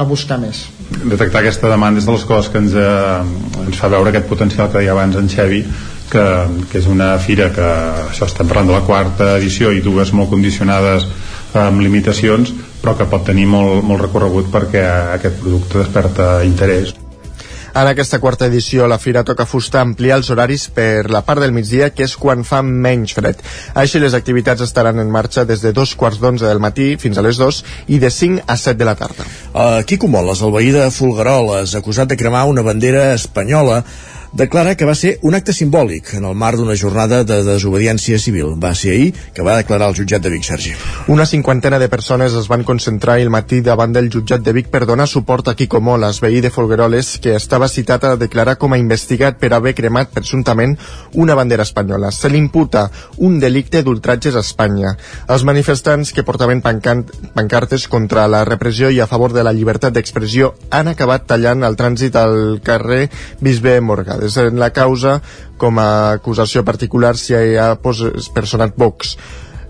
a 0.00 0.04
buscar 0.08 0.38
més. 0.40 0.62
Detectar 1.04 1.42
aquesta 1.42 1.68
demanda 1.68 2.00
és 2.00 2.06
de 2.08 2.14
les 2.14 2.24
coses 2.24 2.48
que 2.52 2.60
ens, 2.62 2.72
eh, 2.72 3.66
ens 3.66 3.80
fa 3.80 3.90
veure 3.92 4.08
aquest 4.08 4.30
potencial 4.30 4.70
que 4.70 4.80
deia 4.80 4.94
abans 4.94 5.16
en 5.20 5.28
Xevi 5.28 5.60
que, 6.10 6.24
que 6.70 6.80
és 6.80 6.88
una 6.88 7.14
fira 7.20 7.50
que 7.52 7.68
això 8.08 8.28
estem 8.28 8.48
parlant 8.48 8.70
de 8.70 8.76
la 8.76 8.84
quarta 8.86 9.34
edició 9.38 9.72
i 9.72 9.82
dues 9.84 10.12
molt 10.16 10.30
condicionades 10.32 11.08
amb 11.60 11.80
limitacions 11.84 12.52
però 12.82 12.96
que 12.98 13.08
pot 13.08 13.24
tenir 13.26 13.46
molt, 13.48 13.80
molt 13.86 14.06
recorregut 14.06 14.52
perquè 14.52 14.84
aquest 15.16 15.40
producte 15.40 15.80
desperta 15.80 16.36
interès 16.44 16.94
en 17.74 17.88
aquesta 17.90 18.20
quarta 18.22 18.46
edició, 18.46 18.84
la 18.86 19.00
Fira 19.02 19.24
Toca 19.26 19.48
Fusta 19.50 19.80
amplia 19.82 20.14
els 20.14 20.28
horaris 20.30 20.68
per 20.70 21.10
la 21.10 21.24
part 21.26 21.42
del 21.42 21.50
migdia, 21.50 21.88
que 21.90 22.06
és 22.06 22.14
quan 22.14 22.44
fa 22.46 22.60
menys 22.62 23.16
fred. 23.16 23.40
Així, 23.82 23.98
les 23.98 24.14
activitats 24.14 24.62
estaran 24.62 25.02
en 25.02 25.10
marxa 25.10 25.42
des 25.42 25.58
de 25.58 25.72
dos 25.74 25.96
quarts 25.98 26.20
d'onze 26.22 26.46
del 26.46 26.62
matí 26.62 26.92
fins 27.02 27.18
a 27.18 27.26
les 27.26 27.40
dos 27.42 27.64
i 27.90 27.98
de 27.98 28.12
5 28.14 28.46
a 28.46 28.56
7 28.56 28.78
de 28.78 28.86
la 28.86 28.94
tarda. 28.94 29.26
Uh, 29.50 29.82
Quico 29.90 30.06
Moles, 30.06 30.44
el 30.46 30.54
veí 30.54 30.70
de 30.70 30.86
Folgueroles, 30.94 31.74
acusat 31.74 32.14
de 32.14 32.20
cremar 32.20 32.46
una 32.46 32.62
bandera 32.62 33.08
espanyola 33.16 33.82
declara 34.34 34.74
que 34.74 34.84
va 34.84 34.96
ser 34.98 35.20
un 35.22 35.36
acte 35.38 35.52
simbòlic 35.54 36.08
en 36.18 36.24
el 36.26 36.34
marc 36.34 36.58
d'una 36.58 36.74
jornada 36.74 37.20
de 37.22 37.36
desobediència 37.46 38.18
civil. 38.18 38.56
Va 38.58 38.72
ser 38.74 38.90
ahir 38.90 39.12
que 39.32 39.44
va 39.46 39.54
declarar 39.60 39.92
el 39.92 39.94
jutjat 39.94 40.22
de 40.24 40.32
Vic, 40.32 40.42
Sergi. 40.42 40.72
Una 41.06 41.24
cinquantena 41.24 41.78
de 41.78 41.88
persones 41.88 42.34
es 42.34 42.48
van 42.50 42.64
concentrar 42.66 43.20
el 43.20 43.30
matí 43.30 43.60
davant 43.62 43.94
del 43.94 44.10
jutjat 44.10 44.42
de 44.42 44.52
Vic 44.56 44.72
per 44.72 44.86
donar 44.90 45.06
suport 45.06 45.48
a 45.48 45.54
Quico 45.54 45.80
Molas, 45.80 46.18
veí 46.20 46.40
de 46.40 46.50
Folgueroles, 46.50 47.20
que 47.22 47.36
estava 47.36 47.68
citat 47.68 48.04
a 48.04 48.16
declarar 48.16 48.56
com 48.58 48.74
a 48.74 48.78
investigat 48.78 49.38
per 49.38 49.52
haver 49.54 49.74
cremat 49.78 50.10
presumptament 50.10 50.74
una 51.12 51.38
bandera 51.38 51.62
espanyola. 51.62 52.10
Se 52.10 52.28
li 52.28 52.42
imputa 52.42 52.88
un 53.18 53.38
delicte 53.38 53.84
d'ultratges 53.86 54.34
a 54.34 54.42
Espanya. 54.42 54.96
Els 55.28 55.46
manifestants 55.46 56.10
que 56.12 56.26
portaven 56.26 56.60
pancartes 56.60 57.86
contra 57.86 58.26
la 58.26 58.42
repressió 58.44 58.90
i 58.90 58.98
a 58.98 59.06
favor 59.06 59.32
de 59.32 59.46
la 59.46 59.54
llibertat 59.54 59.94
d'expressió 59.94 60.56
han 60.74 60.90
acabat 60.90 61.30
tallant 61.30 61.62
el 61.62 61.78
trànsit 61.78 62.18
al 62.18 62.60
carrer 62.66 63.06
Bisbe 63.40 63.78
Morgades. 63.80 64.23
En 64.24 64.60
la 64.60 64.72
causa, 64.72 65.18
com 65.60 65.78
a 65.78 65.88
acusació 66.18 66.64
particular, 66.64 67.14
s'hi 67.16 67.56
ha 67.60 67.74
personat 67.80 68.78
Vox. 68.80 69.16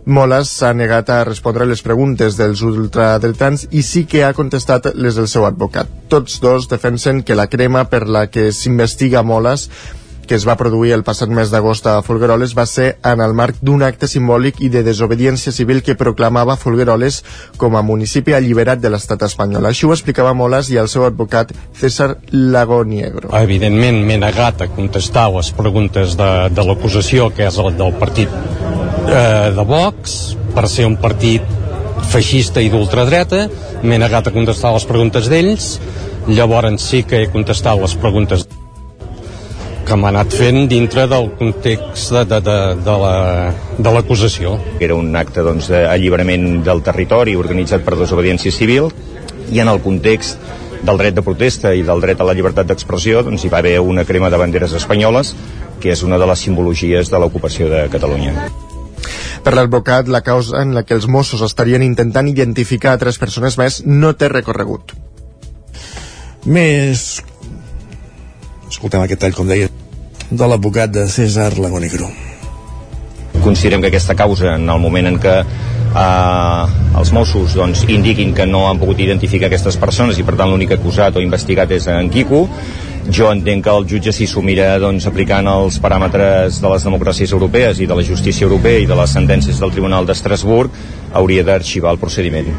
Molas 0.05 0.51
s'ha 0.53 0.75
negat 0.77 1.09
a 1.09 1.23
respondre 1.25 1.65
les 1.65 1.81
preguntes 1.83 2.37
dels 2.37 2.61
ultradretans 2.63 3.65
i 3.73 3.81
sí 3.83 4.05
que 4.05 4.21
ha 4.25 4.35
contestat 4.37 4.91
les 4.95 5.17
del 5.17 5.31
seu 5.33 5.47
advocat. 5.49 5.89
Tots 6.13 6.41
dos 6.45 6.69
defensen 6.69 7.23
que 7.25 7.37
la 7.39 7.49
crema 7.49 7.87
per 7.89 8.05
la 8.07 8.27
que 8.29 8.51
s'investiga 8.53 9.25
Molas 9.25 9.71
que 10.27 10.37
es 10.37 10.47
va 10.49 10.57
produir 10.61 10.93
el 10.97 11.05
passat 11.07 11.31
mes 11.33 11.51
d'agost 11.53 11.87
a 11.87 12.01
Folgueroles 12.03 12.55
va 12.57 12.67
ser 12.67 12.97
en 13.05 13.23
el 13.25 13.35
marc 13.37 13.61
d'un 13.63 13.83
acte 13.87 14.09
simbòlic 14.11 14.61
i 14.65 14.71
de 14.73 14.83
desobediència 14.87 15.53
civil 15.53 15.83
que 15.83 15.97
proclamava 16.01 16.57
Folgueroles 16.61 17.23
com 17.61 17.77
a 17.77 17.83
municipi 17.83 18.35
alliberat 18.35 18.81
de 18.83 18.93
l'estat 18.93 19.23
espanyol. 19.27 19.67
Així 19.67 19.87
ho 19.87 19.93
explicava 19.95 20.35
Molas 20.35 20.71
i 20.73 20.81
el 20.81 20.89
seu 20.93 21.07
advocat 21.07 21.53
César 21.81 22.15
Lagoniegro. 22.31 23.33
Evidentment 23.41 24.03
m'he 24.07 24.19
negat 24.21 24.65
a 24.65 24.71
contestar 24.73 25.29
les 25.35 25.51
preguntes 25.57 26.17
de, 26.21 26.31
de 26.55 26.67
l'acusació 26.67 27.31
que 27.35 27.49
és 27.49 27.61
el 27.61 27.75
del 27.79 27.95
partit 28.01 28.33
eh, 29.09 29.53
de 29.55 29.69
Vox 29.69 30.35
per 30.55 30.69
ser 30.71 30.89
un 30.89 30.99
partit 31.01 31.43
feixista 32.11 32.63
i 32.63 32.71
d'ultradreta 32.73 33.47
m'he 33.83 34.01
negat 34.01 34.29
a 34.29 34.35
contestar 34.35 34.75
les 34.75 34.87
preguntes 34.89 35.31
d'ells 35.31 35.79
llavors 36.29 36.83
sí 36.83 37.03
que 37.05 37.23
he 37.23 37.33
contestat 37.33 37.81
les 37.81 37.97
preguntes 38.01 38.47
que 39.85 39.97
m'ha 40.01 40.11
anat 40.11 40.33
fent 40.33 40.65
dintre 40.71 41.05
del 41.11 41.31
context 41.39 42.13
de, 42.15 42.41
de, 42.41 42.57
de, 42.81 42.97
de 43.79 43.93
l'acusació. 43.93 44.57
La, 44.57 44.81
Era 44.87 44.97
un 44.97 45.15
acte 45.17 45.45
doncs, 45.45 45.69
d'alliberament 45.73 46.63
del 46.67 46.83
territori 46.87 47.37
organitzat 47.37 47.85
per 47.87 47.99
desobediència 48.01 48.53
civil 48.55 48.91
i 49.53 49.61
en 49.61 49.69
el 49.69 49.83
context 49.85 50.41
del 50.85 51.01
dret 51.01 51.17
de 51.17 51.25
protesta 51.25 51.73
i 51.77 51.85
del 51.85 52.01
dret 52.05 52.21
a 52.21 52.29
la 52.29 52.35
llibertat 52.37 52.69
d'expressió 52.69 53.23
doncs, 53.25 53.45
hi 53.45 53.53
va 53.53 53.61
haver 53.61 53.79
una 53.81 54.05
crema 54.09 54.31
de 54.33 54.41
banderes 54.41 54.75
espanyoles 54.77 55.35
que 55.81 55.93
és 55.93 56.03
una 56.05 56.19
de 56.21 56.29
les 56.29 56.41
simbologies 56.47 57.11
de 57.13 57.21
l'ocupació 57.21 57.69
de 57.69 57.87
Catalunya. 57.93 58.49
Per 59.45 59.53
l'advocat, 59.53 60.09
la 60.09 60.23
causa 60.25 60.63
en 60.65 60.73
la 60.73 60.85
que 60.89 60.97
els 60.97 61.07
Mossos 61.11 61.43
estarien 61.45 61.85
intentant 61.85 62.29
identificar 62.31 62.95
a 62.95 63.01
tres 63.03 63.21
persones 63.21 63.59
més 63.61 63.83
no 63.85 64.15
té 64.17 64.31
recorregut. 64.33 64.95
Més 66.49 67.21
escoltem 68.75 69.05
aquest 69.05 69.23
tall, 69.23 69.35
com 69.37 69.49
deia, 69.49 69.71
de 70.31 70.47
l'advocat 70.51 70.91
de 70.91 71.07
César 71.11 71.53
Lagonegro. 71.59 72.09
Considerem 73.45 73.83
que 73.83 73.91
aquesta 73.93 74.17
causa, 74.19 74.55
en 74.57 74.69
el 74.71 74.81
moment 74.81 75.11
en 75.11 75.19
què 75.21 75.35
eh, 75.43 76.99
els 76.99 77.13
Mossos 77.15 77.55
doncs, 77.59 77.85
indiquin 77.93 78.35
que 78.35 78.47
no 78.47 78.65
han 78.69 78.81
pogut 78.81 79.03
identificar 79.05 79.51
aquestes 79.51 79.79
persones 79.81 80.19
i 80.19 80.27
per 80.27 80.37
tant 80.39 80.51
l'únic 80.51 80.75
acusat 80.79 81.19
o 81.19 81.23
investigat 81.23 81.75
és 81.77 81.89
en 81.93 82.11
Quico, 82.15 82.45
jo 83.11 83.29
entenc 83.31 83.67
que 83.67 83.75
el 83.75 83.89
jutge 83.91 84.15
s'hi 84.17 84.29
sumirà 84.31 84.79
doncs, 84.81 85.07
aplicant 85.11 85.51
els 85.51 85.77
paràmetres 85.83 86.63
de 86.63 86.73
les 86.73 86.89
democràcies 86.89 87.35
europees 87.37 87.83
i 87.83 87.91
de 87.91 87.99
la 87.99 88.07
justícia 88.07 88.49
europea 88.49 88.81
i 88.81 88.89
de 88.91 88.97
les 88.97 89.13
sentències 89.19 89.61
del 89.61 89.75
Tribunal 89.77 90.09
d'Estrasburg 90.09 90.73
hauria 91.13 91.45
d'arxivar 91.45 91.93
el 91.93 92.03
procediment. 92.03 92.51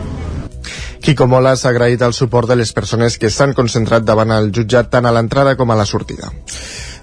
Quico 1.06 1.28
Mola 1.30 1.52
s'ha 1.54 1.70
agraït 1.70 2.02
el 2.02 2.16
suport 2.18 2.50
de 2.50 2.56
les 2.58 2.72
persones 2.74 3.20
que 3.22 3.30
s'han 3.30 3.52
concentrat 3.54 4.02
davant 4.02 4.32
el 4.34 4.48
jutjat 4.50 4.88
tant 4.90 5.06
a 5.06 5.12
l'entrada 5.14 5.52
com 5.60 5.70
a 5.70 5.76
la 5.78 5.86
sortida. 5.86 6.32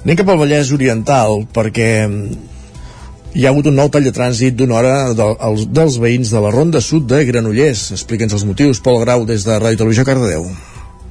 Anem 0.02 0.18
cap 0.18 0.32
al 0.32 0.40
Vallès 0.40 0.72
Oriental 0.74 1.44
perquè 1.54 1.86
hi 2.10 3.46
ha 3.46 3.52
hagut 3.52 3.70
un 3.70 3.78
nou 3.78 3.92
tall 3.94 4.08
de 4.08 4.14
trànsit 4.16 4.58
d'una 4.58 4.80
hora 4.80 4.96
de, 5.14 5.28
els, 5.46 5.68
dels 5.70 6.00
veïns 6.02 6.34
de 6.34 6.42
la 6.42 6.50
Ronda 6.50 6.82
Sud 6.82 7.06
de 7.12 7.22
Granollers. 7.30 7.92
Explica'ns 7.94 8.34
els 8.34 8.42
motius, 8.48 8.82
Pol 8.82 8.98
Grau, 9.04 9.22
des 9.30 9.46
de 9.46 9.62
Ràdio 9.62 9.84
Televisió 9.84 10.08
Cardedeu. 10.10 10.50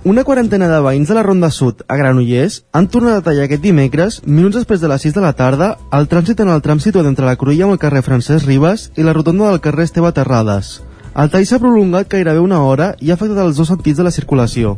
Una 0.03 0.27
quarantena 0.27 0.67
de 0.67 0.83
veïns 0.83 1.07
de 1.07 1.15
la 1.15 1.23
Ronda 1.23 1.47
Sud 1.47 1.87
a 1.87 1.95
Granollers 1.95 2.59
han 2.75 2.91
tornat 2.91 3.21
a 3.21 3.25
tallar 3.31 3.47
aquest 3.47 3.63
dimecres, 3.63 4.19
minuts 4.27 4.59
després 4.59 4.83
de 4.83 4.91
les 4.91 5.07
6 5.07 5.15
de 5.15 5.23
la 5.23 5.31
tarda, 5.31 5.77
el 5.95 6.11
trànsit 6.11 6.43
en 6.43 6.51
el 6.51 6.59
tram 6.59 6.83
situat 6.83 7.07
entre 7.07 7.31
la 7.31 7.39
Cruïlla 7.39 7.71
amb 7.71 7.79
el 7.79 7.83
carrer 7.87 8.03
Francesc 8.03 8.51
Ribes 8.51 8.89
i 8.99 9.07
la 9.07 9.15
rotonda 9.15 9.47
del 9.47 9.63
carrer 9.63 9.87
Esteve 9.87 10.11
Terrades. 10.11 10.81
El 11.11 11.27
tall 11.27 11.43
s'ha 11.43 11.59
prolongat 11.59 12.07
gairebé 12.07 12.39
una 12.39 12.61
hora 12.63 12.93
i 13.03 13.09
ha 13.11 13.17
afectat 13.17 13.41
els 13.43 13.57
dos 13.59 13.67
sentits 13.67 13.97
de 13.99 14.03
la 14.07 14.13
circulació. 14.15 14.77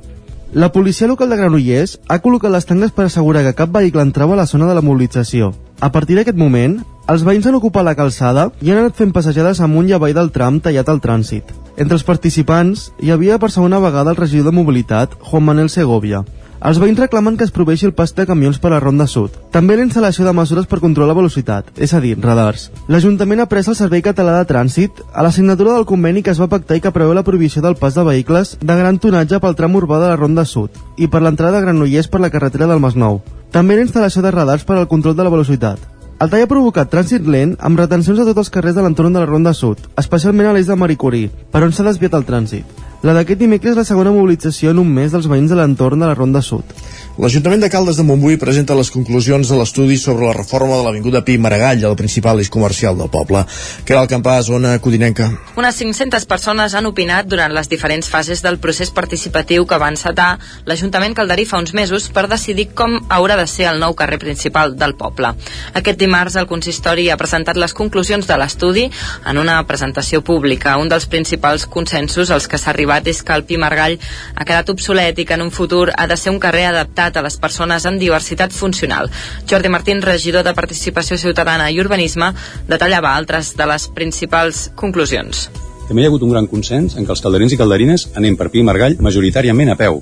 La 0.53 0.71
policia 0.73 1.07
local 1.07 1.29
de 1.29 1.37
Granollers 1.37 1.99
ha 2.09 2.19
col·locat 2.23 2.49
les 2.53 2.65
tanques 2.65 2.93
per 2.93 3.05
assegurar 3.05 3.43
que 3.45 3.53
cap 3.57 3.69
vehicle 3.73 4.01
entrava 4.01 4.33
a 4.33 4.39
la 4.41 4.47
zona 4.49 4.65
de 4.69 4.73
la 4.73 4.81
mobilització. 4.81 5.51
A 5.79 5.91
partir 5.91 6.17
d'aquest 6.17 6.37
moment, 6.37 6.79
els 7.09 7.25
veïns 7.27 7.45
han 7.45 7.57
ocupat 7.59 7.85
la 7.85 7.93
calçada 7.97 8.47
i 8.61 8.71
han 8.71 8.81
anat 8.81 8.97
fent 8.97 9.13
passejades 9.13 9.61
amunt 9.61 9.89
i 9.89 9.93
avall 9.93 10.13
del 10.17 10.31
tram 10.33 10.57
tallat 10.59 10.89
al 10.89 11.01
trànsit. 11.05 11.53
Entre 11.77 11.97
els 11.97 12.05
participants 12.05 12.89
hi 13.01 13.13
havia 13.13 13.37
per 13.37 13.51
segona 13.53 13.81
vegada 13.81 14.13
el 14.13 14.17
regidor 14.17 14.49
de 14.49 14.57
mobilitat, 14.57 15.13
Juan 15.29 15.45
Manuel 15.45 15.69
Segovia, 15.69 16.23
els 16.63 16.79
veïns 16.79 17.00
reclamen 17.00 17.36
que 17.36 17.43
es 17.43 17.51
proveixi 17.51 17.86
el 17.89 17.93
pas 17.93 18.13
de 18.15 18.25
camions 18.25 18.58
per 18.63 18.72
la 18.72 18.79
Ronda 18.79 19.03
Sud. 19.12 19.36
També 19.51 19.75
la 19.75 19.84
instal·lació 19.84 20.24
de 20.24 20.34
mesures 20.36 20.67
per 20.72 20.79
controlar 20.79 21.12
la 21.12 21.17
velocitat, 21.17 21.74
és 21.75 21.91
a 21.93 22.00
dir, 22.00 22.13
radars. 22.24 22.70
L'Ajuntament 22.88 23.43
ha 23.43 23.50
pres 23.51 23.67
el 23.67 23.75
Servei 23.75 24.03
Català 24.05 24.38
de 24.38 24.48
Trànsit 24.48 25.03
a 25.12 25.25
la 25.27 25.34
signatura 25.36 25.75
del 25.75 25.88
conveni 25.89 26.24
que 26.24 26.32
es 26.32 26.39
va 26.39 26.48
pactar 26.48 26.79
i 26.79 26.84
que 26.86 26.93
preveu 26.96 27.13
la 27.17 27.25
prohibició 27.27 27.62
del 27.62 27.75
pas 27.75 27.98
de 28.00 28.08
vehicles 28.08 28.55
de 28.62 28.77
gran 28.79 29.00
tonatge 29.00 29.41
pel 29.43 29.58
tram 29.60 29.75
urbà 29.75 30.00
de 30.00 30.13
la 30.13 30.20
Ronda 30.20 30.46
Sud 30.48 30.72
i 30.96 31.10
per 31.12 31.22
l'entrada 31.22 31.58
de 31.58 31.65
Granollers 31.65 32.08
per 32.08 32.24
la 32.24 32.32
carretera 32.32 32.70
del 32.72 32.79
Masnou. 32.79 33.20
També 33.51 33.75
la 33.75 33.84
instal·lació 33.84 34.24
de 34.24 34.32
radars 34.32 34.63
per 34.63 34.79
al 34.79 34.88
control 34.88 35.17
de 35.20 35.27
la 35.27 35.34
velocitat. 35.34 35.84
El 36.24 36.29
tall 36.32 36.46
ha 36.46 36.48
provocat 36.48 36.88
trànsit 36.88 37.25
lent 37.27 37.58
amb 37.60 37.79
retencions 37.82 38.22
a 38.22 38.25
tots 38.29 38.46
els 38.46 38.53
carrers 38.53 38.77
de 38.77 38.86
l'entorn 38.86 39.12
de 39.12 39.20
la 39.20 39.27
Ronda 39.27 39.51
Sud, 39.51 39.82
especialment 40.00 40.48
a 40.48 40.55
l'eix 40.55 40.70
de 40.72 40.79
Marie 40.79 40.96
Curie, 40.96 41.32
per 41.51 41.65
on 41.65 41.75
s'ha 41.75 41.84
desviat 41.84 42.15
el 42.15 42.24
trànsit. 42.24 42.82
La 43.03 43.12
d'aquest 43.12 43.41
dimecres 43.41 43.74
és 43.74 43.79
la 43.81 43.83
segona 43.83 44.13
mobilització 44.15 44.72
en 44.72 44.77
un 44.79 44.91
mes 44.95 45.12
dels 45.12 45.25
veïns 45.27 45.51
de 45.51 45.57
l'entorn 45.60 46.00
de 46.00 46.07
la 46.07 46.15
Ronda 46.15 46.39
Sud. 46.39 46.69
L'Ajuntament 47.13 47.62
de 47.62 47.67
Caldes 47.70 48.00
de 48.00 48.03
Montbui 48.08 48.39
presenta 48.41 48.74
les 48.74 48.89
conclusions 48.89 49.46
de 49.46 49.58
l'estudi 49.60 50.00
sobre 50.01 50.25
la 50.25 50.34
reforma 50.34 50.79
de 50.79 50.86
l'Avinguda 50.88 51.20
Pi 51.22 51.36
Maragall, 51.38 51.84
el 51.86 51.96
principal 51.96 52.39
eix 52.41 52.48
comercial 52.50 52.98
del 52.98 53.12
poble. 53.13 53.43
Que 53.86 53.93
el 53.93 54.08
campà, 54.10 54.39
zona 54.41 54.72
codinenca. 54.82 55.27
Unes 55.53 55.77
500 55.77 56.25
persones 56.25 56.74
han 56.74 56.89
opinat 56.89 57.29
durant 57.29 57.53
les 57.53 57.70
diferents 57.70 58.10
fases 58.10 58.41
del 58.41 58.58
procés 58.58 58.89
participatiu 58.89 59.67
que 59.70 59.77
va 59.77 59.91
encetar 59.93 60.39
l'Ajuntament 60.65 61.13
calderí 61.13 61.46
fa 61.46 61.60
uns 61.62 61.75
mesos 61.77 62.08
per 62.10 62.24
decidir 62.32 62.72
com 62.74 62.98
haurà 63.13 63.38
de 63.38 63.46
ser 63.46 63.70
el 63.70 63.77
nou 63.77 63.93
carrer 63.93 64.17
principal 64.17 64.74
del 64.74 64.98
poble. 64.98 65.36
Aquest 65.77 66.01
dimarts 66.01 66.39
el 66.41 66.50
consistori 66.50 67.12
ha 67.13 67.20
presentat 67.22 67.62
les 67.62 67.77
conclusions 67.77 68.25
de 68.25 68.39
l'estudi 68.41 68.88
en 68.89 69.38
una 69.38 69.60
presentació 69.70 70.24
pública. 70.25 70.79
Un 70.82 70.89
dels 70.89 71.05
principals 71.05 71.70
consensos 71.70 72.34
als 72.34 72.50
que 72.50 72.58
s'ha 72.58 72.74
arribat 72.74 73.05
és 73.13 73.22
que 73.22 73.38
el 73.38 73.46
Pi 73.46 73.62
Margall 73.62 74.01
ha 74.34 74.50
quedat 74.50 74.74
obsolet 74.74 75.22
i 75.22 75.29
que 75.29 75.38
en 75.38 75.46
un 75.46 75.53
futur 75.53 75.91
ha 75.93 76.10
de 76.10 76.17
ser 76.17 76.34
un 76.34 76.41
carrer 76.41 76.72
adaptat 76.74 77.02
adaptat 77.03 77.19
a 77.19 77.25
les 77.25 77.38
persones 77.38 77.86
amb 77.86 78.00
diversitat 78.00 78.53
funcional. 78.53 79.10
Jordi 79.50 79.69
Martín, 79.69 80.01
regidor 80.01 80.43
de 80.43 80.53
Participació 80.53 81.17
Ciutadana 81.17 81.69
i 81.72 81.79
Urbanisme, 81.79 82.33
detallava 82.67 83.15
altres 83.15 83.55
de 83.57 83.65
les 83.67 83.88
principals 83.93 84.69
conclusions. 84.75 85.50
També 85.88 86.01
hi 86.01 86.05
ha 86.05 86.12
hagut 86.12 86.24
un 86.24 86.31
gran 86.31 86.48
consens 86.48 86.95
en 86.95 87.05
que 87.05 87.12
els 87.12 87.22
calderins 87.22 87.53
i 87.53 87.57
calderines 87.60 88.07
anem 88.15 88.38
per 88.38 88.50
Pi 88.50 88.62
i 88.62 88.63
Margall 88.63 88.95
majoritàriament 89.03 89.74
a 89.74 89.75
peu 89.75 90.01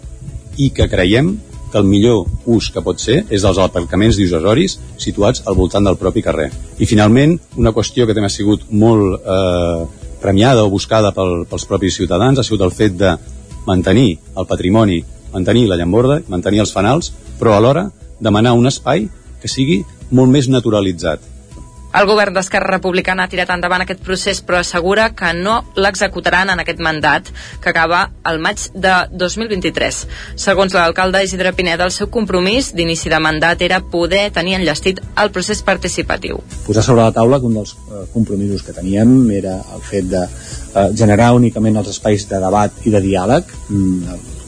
i 0.58 0.70
que 0.70 0.88
creiem 0.88 1.38
que 1.72 1.80
el 1.80 1.88
millor 1.88 2.28
ús 2.46 2.70
que 2.70 2.84
pot 2.84 3.00
ser 3.00 3.24
és 3.32 3.42
dels 3.42 3.58
aparcaments 3.58 4.20
dissuasoris 4.20 4.78
situats 5.00 5.42
al 5.48 5.56
voltant 5.56 5.88
del 5.88 5.98
propi 5.98 6.22
carrer. 6.22 6.50
I 6.78 6.86
finalment, 6.86 7.38
una 7.58 7.72
qüestió 7.72 8.06
que 8.06 8.14
també 8.14 8.28
ha 8.28 8.34
sigut 8.34 8.68
molt 8.70 9.24
eh, 9.24 9.86
premiada 10.22 10.66
o 10.68 10.70
buscada 10.70 11.14
pel, 11.16 11.48
pels 11.50 11.66
propis 11.66 11.98
ciutadans 11.98 12.38
ha 12.38 12.46
sigut 12.46 12.62
el 12.68 12.76
fet 12.76 13.00
de 13.00 13.16
mantenir 13.66 14.20
el 14.38 14.46
patrimoni 14.50 15.00
mantenir 15.34 15.68
la 15.70 15.80
llamborda, 15.80 16.22
mantenir 16.28 16.64
els 16.66 16.74
fanals, 16.76 17.14
però 17.40 17.58
alhora 17.58 17.90
demanar 18.20 18.54
un 18.54 18.70
espai 18.70 19.10
que 19.42 19.50
sigui 19.50 19.82
molt 20.12 20.32
més 20.32 20.50
naturalitzat. 20.52 21.32
El 21.92 22.06
govern 22.08 22.32
d'Esquerra 22.32 22.78
Republicana 22.78 23.26
ha 23.26 23.32
tirat 23.32 23.50
endavant 23.52 23.84
aquest 23.84 24.00
procés 24.06 24.40
però 24.48 24.62
assegura 24.62 25.10
que 25.18 25.34
no 25.36 25.58
l'executaran 25.76 26.50
en 26.54 26.62
aquest 26.64 26.80
mandat 26.80 27.28
que 27.64 27.72
acaba 27.74 28.06
el 28.32 28.40
maig 28.40 28.64
de 28.72 28.94
2023. 29.12 29.98
Segons 30.40 30.76
l'alcalde 30.78 31.24
Isidre 31.26 31.52
Pineda, 31.58 31.84
el 31.84 31.92
seu 31.92 32.08
compromís 32.08 32.72
d'inici 32.78 33.12
de 33.12 33.20
mandat 33.20 33.66
era 33.68 33.82
poder 33.84 34.30
tenir 34.32 34.56
enllestit 34.62 35.02
el 35.20 35.34
procés 35.36 35.66
participatiu. 35.68 36.40
Posar 36.64 36.86
sobre 36.88 37.04
la 37.04 37.12
taula 37.12 37.42
que 37.42 37.52
un 37.52 37.60
dels 37.60 37.76
eh, 37.76 38.06
compromisos 38.14 38.64
que 38.64 38.78
teníem 38.78 39.12
era 39.36 39.58
el 39.60 39.84
fet 39.84 40.08
de 40.16 40.24
eh, 40.24 40.88
generar 40.96 41.34
únicament 41.36 41.84
els 41.84 41.92
espais 41.92 42.24
de 42.30 42.40
debat 42.40 42.88
i 42.88 42.96
de 42.96 43.04
diàleg. 43.04 43.52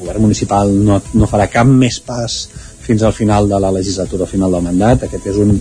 Govern 0.04 0.28
municipal 0.28 0.72
no, 0.76 1.00
no 1.16 1.30
farà 1.32 1.48
cap 1.52 1.68
més 1.70 2.00
pas 2.04 2.38
fins 2.84 3.04
al 3.04 3.16
final 3.16 3.48
de 3.50 3.60
la 3.64 3.72
legislatura, 3.72 4.28
al 4.28 4.32
final 4.32 4.52
del 4.52 4.66
mandat. 4.66 5.08
Aquest 5.08 5.32
és 5.32 5.40
un, 5.40 5.56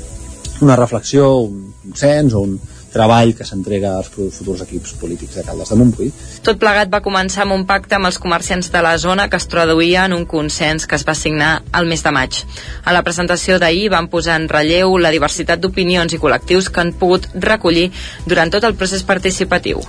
una 0.67 0.77
reflexió, 0.79 1.29
un 1.47 1.73
consens 1.87 2.35
o 2.35 2.43
un, 2.49 2.57
treball 2.93 3.35
que 3.37 3.47
s'entrega 3.49 3.97
als 3.97 4.11
futurs 4.13 4.63
equips 4.67 4.95
polítics 5.01 5.39
de 5.39 5.45
Caldes 5.47 5.73
de 5.73 5.79
Montbui. 5.81 6.11
Tot 6.45 6.61
plegat 6.61 6.91
va 6.93 7.03
començar 7.05 7.47
amb 7.47 7.57
un 7.57 7.65
pacte 7.67 7.97
amb 7.97 8.09
els 8.11 8.19
comerciants 8.23 8.71
de 8.73 8.83
la 8.85 8.95
zona 9.01 9.29
que 9.33 9.41
es 9.41 9.49
traduïa 9.49 10.07
en 10.09 10.17
un 10.17 10.27
consens 10.29 10.87
que 10.87 10.99
es 10.99 11.07
va 11.09 11.17
signar 11.19 11.63
al 11.73 11.89
mes 11.89 12.05
de 12.05 12.13
maig. 12.15 12.43
A 12.85 12.93
la 12.93 13.03
presentació 13.07 13.59
d'ahir 13.63 13.89
van 13.93 14.09
posar 14.13 14.39
en 14.41 14.49
relleu 14.51 14.99
la 14.99 15.13
diversitat 15.15 15.63
d'opinions 15.63 16.13
i 16.13 16.21
col·lectius 16.21 16.69
que 16.69 16.83
han 16.83 16.93
pogut 16.99 17.29
recollir 17.35 17.89
durant 18.27 18.53
tot 18.53 18.65
el 18.69 18.77
procés 18.77 19.05
participatiu. 19.09 19.81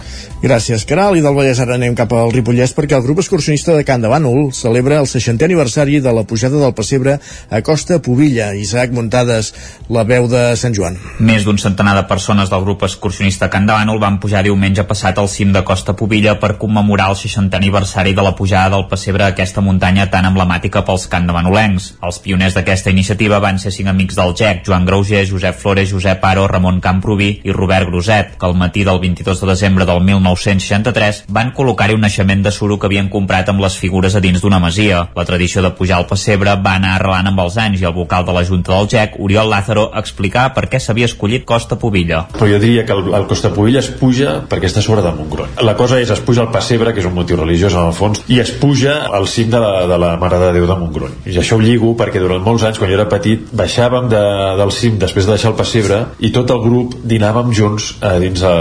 Gràcies, 0.43 0.86
Caral. 0.88 1.17
I 1.17 1.24
del 1.24 1.36
Vallès 1.36 1.60
ara 1.63 1.77
anem 1.77 1.95
cap 1.95 2.12
al 2.15 2.31
Ripollès 2.33 2.74
perquè 2.75 2.98
el 2.98 3.05
grup 3.05 3.22
excursionista 3.24 3.75
de 3.75 3.86
Can 3.88 4.03
de 4.03 4.12
Bànol 4.12 4.51
celebra 4.55 5.00
el 5.01 5.07
60è 5.10 5.48
aniversari 5.48 6.00
de 6.03 6.13
la 6.15 6.25
pujada 6.27 6.60
del 6.60 6.74
pessebre 6.75 7.19
a 7.50 7.62
Costa 7.62 8.00
Pobilla. 8.01 8.53
Isaac 8.53 8.91
Muntades, 8.91 9.53
la 9.89 10.03
veu 10.07 10.27
de 10.31 10.43
Sant 10.60 10.75
Joan. 10.75 10.98
Més 11.19 11.48
d'un 11.48 11.60
centenar 11.62 11.95
de 12.00 12.07
persones 12.10 12.51
del 12.51 12.65
grup 12.65 12.83
excursionista 12.93 13.50
Can 13.50 13.65
Bànol 13.67 14.00
van 14.00 14.19
pujar 14.21 14.43
diumenge 14.45 14.85
passat 14.88 15.17
al 15.17 15.27
cim 15.31 15.51
de 15.53 15.63
Costa 15.65 15.95
Pobilla 15.97 16.35
per 16.39 16.55
commemorar 16.62 17.09
el 17.12 17.17
60è 17.17 17.57
aniversari 17.57 18.13
de 18.13 18.23
la 18.23 18.35
pujada 18.38 18.75
del 18.75 18.85
pessebre 18.91 19.25
a 19.25 19.31
aquesta 19.33 19.62
muntanya 19.65 20.05
tan 20.13 20.27
emblemàtica 20.29 20.83
pels 20.85 21.07
Can 21.09 21.27
de 21.27 21.33
Banolencs. 21.33 21.93
Els 22.05 22.19
pioners 22.23 22.55
d'aquesta 22.55 22.93
iniciativa 22.93 23.39
van 23.43 23.59
ser 23.59 23.73
cinc 23.73 23.89
amics 23.89 24.15
del 24.19 24.35
GEC, 24.38 24.63
Joan 24.67 24.85
Grauger, 24.85 25.25
Josep 25.29 25.57
Flores, 25.59 25.89
Josep 25.91 26.23
Aro, 26.23 26.45
Ramon 26.47 26.79
Camproví 26.83 27.29
i 27.43 27.55
Robert 27.55 27.89
Groset, 27.89 28.38
que 28.38 28.45
al 28.45 28.55
matí 28.55 28.83
del 28.83 29.00
22 29.00 29.41
de 29.41 29.50
desembre 29.50 29.88
del 29.89 30.03
1963 30.03 31.23
van 31.33 31.53
col·locar-hi 31.57 31.97
un 31.97 32.05
naixement 32.05 32.43
de 32.45 32.51
suro 32.51 32.77
que 32.77 32.88
havien 32.88 33.09
comprat 33.09 33.50
amb 33.50 33.63
les 33.63 33.77
figures 33.79 34.15
a 34.15 34.21
dins 34.23 34.41
d'una 34.43 34.62
masia. 34.62 35.07
La 35.15 35.25
tradició 35.25 35.65
de 35.65 35.73
pujar 35.73 35.97
al 36.00 36.07
pessebre 36.09 36.55
va 36.55 36.77
anar 36.77 36.95
arrelant 37.00 37.31
amb 37.33 37.43
els 37.45 37.57
anys 37.57 37.81
i 37.81 37.89
el 37.89 37.97
vocal 37.97 38.27
de 38.27 38.38
la 38.38 38.45
Junta 38.45 38.75
del 38.75 38.89
GEC, 38.91 39.17
Oriol 39.19 39.50
Lázaro, 39.50 39.89
explicava 40.00 40.53
per 40.53 40.67
què 40.69 40.79
s'havia 40.79 41.09
escollit 41.09 41.45
Costa 41.50 41.79
Pobilla. 41.79 42.25
Però 42.33 42.50
jo 42.50 42.59
diria 42.62 42.82
que 42.87 42.95
el, 42.95 43.11
el 43.13 43.27
Costa 43.29 43.53
Pobilla 43.53 43.81
es 43.83 43.89
puja 43.99 44.39
perquè 44.49 44.69
està 44.69 44.83
sobre 44.85 45.03
del 45.05 45.15
Montgrony. 45.17 45.57
La 45.65 45.75
cosa 45.79 45.99
és, 46.01 46.11
es 46.13 46.21
puja 46.23 46.43
al 46.45 46.51
pessebre, 46.53 46.93
que 46.93 47.03
és 47.03 47.09
un 47.09 47.15
motiu 47.15 47.39
religiós 47.39 47.75
en 47.77 47.89
el 47.89 47.95
fons, 47.97 48.23
i 48.31 48.39
es 48.43 48.53
puja 48.61 48.99
al 49.13 49.27
cim 49.31 49.51
de 49.53 49.61
la, 49.61 49.73
de 49.89 49.99
la 49.99 50.13
Mare 50.21 50.39
de 50.41 50.51
Déu 50.57 50.67
de 50.69 50.77
Montgrony. 50.79 51.15
I 51.29 51.37
això 51.41 51.57
ho 51.57 51.63
lligo 51.63 51.93
perquè 51.99 52.21
durant 52.21 52.43
molts 52.43 52.65
anys, 52.67 52.79
quan 52.81 52.91
jo 52.91 52.97
era 52.97 53.07
petit, 53.11 53.45
baixàvem 53.53 54.09
de, 54.11 54.23
del 54.59 54.73
cim 54.75 54.99
després 55.01 55.27
de 55.27 55.35
deixar 55.35 55.53
el 55.53 55.57
pessebre 55.59 55.99
i 56.23 56.33
tot 56.35 56.51
el 56.53 56.61
grup 56.63 56.97
dinàvem 57.03 57.53
junts 57.55 57.93
a 58.03 58.15
dins 58.21 58.43
a, 58.47 58.53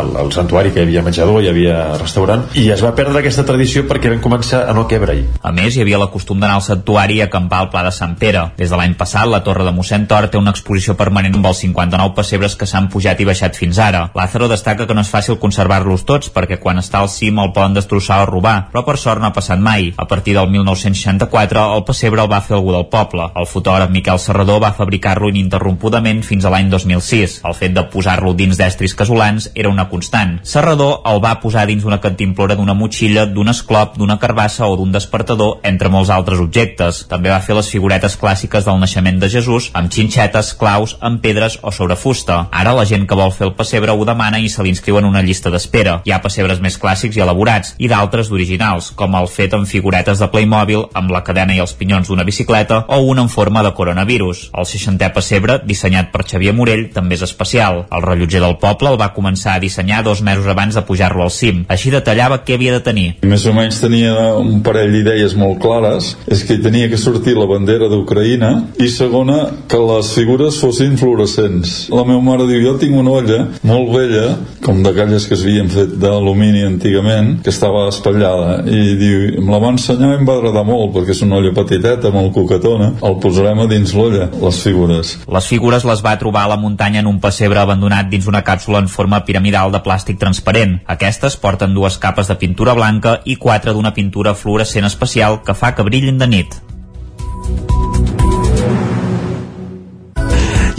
al, 0.00 0.32
santuari 0.34 0.72
que 0.74 0.82
hi 0.82 0.88
havia 0.88 1.04
menjador, 1.06 1.40
hi 1.42 1.50
havia 1.50 1.78
restaurant, 2.00 2.46
i 2.58 2.68
es 2.72 2.82
va 2.84 2.92
perdre 2.96 3.22
aquesta 3.22 3.44
tradició 3.46 3.84
perquè 3.88 4.12
vam 4.12 4.22
començar 4.24 4.64
a 4.68 4.76
no 4.76 4.86
quebre-hi. 4.90 5.26
A 5.42 5.52
més, 5.56 5.76
hi 5.76 5.84
havia 5.84 6.00
la 6.00 6.10
costum 6.12 6.40
d'anar 6.40 6.60
al 6.60 6.66
santuari 6.66 7.18
i 7.18 7.24
acampar 7.24 7.64
al 7.64 7.70
Pla 7.72 7.84
de 7.86 7.94
Sant 7.94 8.16
Pere. 8.20 8.46
Des 8.58 8.70
de 8.70 8.78
l'any 8.78 8.96
passat, 8.98 9.28
la 9.30 9.42
Torre 9.46 9.66
de 9.66 9.74
mossèn 9.74 10.06
Tor 10.10 10.28
té 10.30 10.38
una 10.40 10.54
exposició 10.54 10.96
permanent 10.98 11.36
amb 11.38 11.50
els 11.50 11.62
59 11.64 12.14
pessebres 12.16 12.56
que 12.58 12.68
s'han 12.68 12.90
pujat 12.92 13.20
i 13.20 13.28
baixat 13.28 13.58
fins 13.60 13.78
ara. 13.78 14.06
Lázaro 14.16 14.48
destaca 14.48 14.86
que 14.88 14.96
no 14.96 15.04
és 15.04 15.12
fàcil 15.12 15.38
conservar-los 15.42 16.06
tots 16.08 16.32
perquè 16.32 16.56
quan 16.62 16.80
està 16.80 17.02
al 17.02 17.10
cim 17.12 17.38
el 17.42 17.52
poden 17.56 17.76
destrossar 17.76 18.22
o 18.24 18.28
robar, 18.30 18.70
però 18.72 18.84
per 18.86 18.96
sort 19.00 19.20
no 19.20 19.28
ha 19.28 19.36
passat 19.36 19.60
mai. 19.60 19.90
A 20.00 20.06
partir 20.08 20.34
del 20.38 20.48
1964 20.50 21.66
el 21.76 21.84
pessebre 21.84 22.24
el 22.24 22.30
va 22.32 22.40
fer 22.44 22.56
algú 22.56 22.72
del 22.72 22.88
poble. 22.92 23.28
El 23.36 23.48
fotògraf 23.50 23.92
Miquel 23.92 24.20
Serrador 24.22 24.62
va 24.64 24.72
fabricar-lo 24.76 25.28
ininterrompudament 25.28 26.22
fins 26.26 26.46
a 26.46 26.52
l'any 26.54 26.70
2006. 26.72 27.40
El 27.44 27.56
fet 27.58 27.76
de 27.76 27.84
posar-lo 27.92 28.32
dins 28.38 28.56
d'estris 28.56 28.96
casolans 28.96 29.50
era 29.54 29.72
una 29.72 29.88
constant. 29.92 30.38
Serrador 30.42 31.02
el 31.10 31.20
va 31.24 31.36
posar 31.42 31.66
dins 31.68 31.84
d'una 31.84 32.00
cantimplora 32.00 32.56
d'una 32.56 32.74
motxilla, 32.78 33.26
d'un 33.26 33.52
esclop, 33.52 33.98
d'una 34.00 34.18
carbassa 34.22 34.68
o 34.70 34.76
d'un 34.80 34.92
despertador, 34.94 35.58
entre 35.66 35.92
molts 35.92 36.10
altres 36.14 36.40
objectes. 36.40 37.04
També 37.10 37.32
va 37.32 37.42
fer 37.44 37.58
les 37.58 37.68
figuretes 37.68 38.16
clàssiques 38.20 38.64
del 38.64 38.80
naixement 38.80 39.20
de 39.20 39.28
Jesús 39.28 39.70
amb 39.76 39.92
xinxetes, 39.92 40.54
claus, 40.60 40.96
amb 41.00 41.20
pedres 41.20 41.58
o 41.62 41.72
sobre 41.74 41.98
fusta. 42.00 42.46
Ara 42.50 42.74
la 42.76 42.86
gent 42.88 43.06
que 43.08 43.18
vol 43.18 43.34
fer 43.34 43.49
el 43.50 43.56
pessebre 43.58 43.90
ho 43.90 44.04
demana 44.06 44.38
i 44.38 44.48
se 44.48 44.62
l'inscriu 44.62 45.00
en 45.00 45.06
una 45.08 45.22
llista 45.26 45.50
d'espera. 45.50 45.96
Hi 46.06 46.12
ha 46.14 46.20
pessebres 46.22 46.60
més 46.62 46.76
clàssics 46.78 47.16
i 47.18 47.22
elaborats 47.24 47.74
i 47.82 47.88
d'altres 47.90 48.30
d'originals, 48.30 48.92
com 48.94 49.16
el 49.18 49.26
fet 49.26 49.56
amb 49.56 49.66
figuretes 49.66 50.22
de 50.22 50.28
Playmobil 50.30 50.84
amb 50.94 51.10
la 51.10 51.24
cadena 51.26 51.56
i 51.56 51.62
els 51.62 51.74
pinyons 51.74 52.08
d'una 52.08 52.26
bicicleta 52.28 52.84
o 52.86 53.00
un 53.10 53.18
en 53.18 53.30
forma 53.32 53.64
de 53.66 53.72
coronavirus. 53.74 54.44
El 54.54 54.68
60è 54.70 55.10
pessebre, 55.16 55.58
dissenyat 55.66 56.12
per 56.12 56.22
Xavier 56.30 56.54
Morell, 56.54 56.86
també 56.94 57.18
és 57.18 57.24
especial. 57.26 57.84
El 57.90 58.06
rellotger 58.06 58.42
del 58.44 58.58
poble 58.62 58.92
el 58.92 59.00
va 59.00 59.10
començar 59.16 59.56
a 59.56 59.62
dissenyar 59.64 60.04
dos 60.06 60.22
mesos 60.22 60.46
abans 60.46 60.78
de 60.78 60.84
pujar-lo 60.86 61.26
al 61.26 61.34
cim. 61.34 61.64
Així 61.68 61.90
detallava 61.90 62.42
què 62.46 62.54
havia 62.54 62.76
de 62.76 62.84
tenir. 62.86 63.08
Més 63.26 63.46
o 63.50 63.56
menys 63.56 63.82
tenia 63.82 64.14
un 64.38 64.62
parell 64.66 64.94
d'idees 64.94 65.34
molt 65.34 65.58
clares. 65.64 66.14
És 66.30 66.44
que 66.46 66.60
tenia 66.62 66.90
que 66.92 67.00
sortir 67.00 67.34
la 67.38 67.48
bandera 67.50 67.90
d'Ucraïna 67.90 68.52
i 68.78 68.90
segona, 68.92 69.40
que 69.66 69.82
les 69.90 70.14
figures 70.14 70.62
fossin 70.62 70.94
fluorescents. 71.00 71.88
La 71.90 72.06
meva 72.06 72.22
mare 72.22 72.46
diu, 72.46 72.62
jo 72.68 72.78
tinc 72.78 72.94
una 73.00 73.18
olla 73.18 73.39
molt 73.66 73.90
vella, 73.94 74.26
com 74.64 74.82
d'aquelles 74.84 75.26
que 75.28 75.36
es 75.36 75.44
havien 75.44 75.70
fet 75.72 75.96
d'alumini 76.00 76.64
antigament, 76.66 77.32
que 77.44 77.52
estava 77.52 77.86
espatllada, 77.90 78.60
i 78.68 78.94
diu, 79.00 79.26
em 79.40 79.50
la 79.50 79.60
va 79.62 79.72
ensenyar 79.74 80.12
i 80.14 80.18
em 80.20 80.28
va 80.28 80.38
agradar 80.38 80.64
molt, 80.68 80.92
perquè 80.94 81.14
és 81.16 81.22
una 81.26 81.40
olla 81.40 81.52
petiteta, 81.56 82.12
molt 82.14 82.32
coquetona, 82.36 82.92
el 83.06 83.18
posarem 83.22 83.64
a 83.64 83.68
dins 83.70 83.94
l'olla, 83.96 84.30
les 84.42 84.62
figures. 84.64 85.14
Les 85.26 85.50
figures 85.52 85.86
les 85.88 86.04
va 86.06 86.16
trobar 86.20 86.46
a 86.46 86.52
la 86.54 86.60
muntanya 86.60 87.02
en 87.04 87.10
un 87.10 87.20
pessebre 87.22 87.62
abandonat 87.62 88.10
dins 88.12 88.28
una 88.30 88.44
càpsula 88.46 88.82
en 88.84 88.90
forma 88.92 89.22
piramidal 89.26 89.72
de 89.74 89.82
plàstic 89.84 90.20
transparent. 90.20 90.80
Aquestes 90.96 91.36
porten 91.40 91.74
dues 91.76 91.98
capes 92.02 92.30
de 92.30 92.38
pintura 92.40 92.74
blanca 92.78 93.20
i 93.24 93.36
quatre 93.36 93.74
d'una 93.76 93.94
pintura 93.94 94.34
fluorescent 94.34 94.88
especial 94.88 95.42
que 95.46 95.54
fa 95.54 95.74
que 95.74 95.86
brillin 95.86 96.18
de 96.20 96.30
nit. 96.30 96.60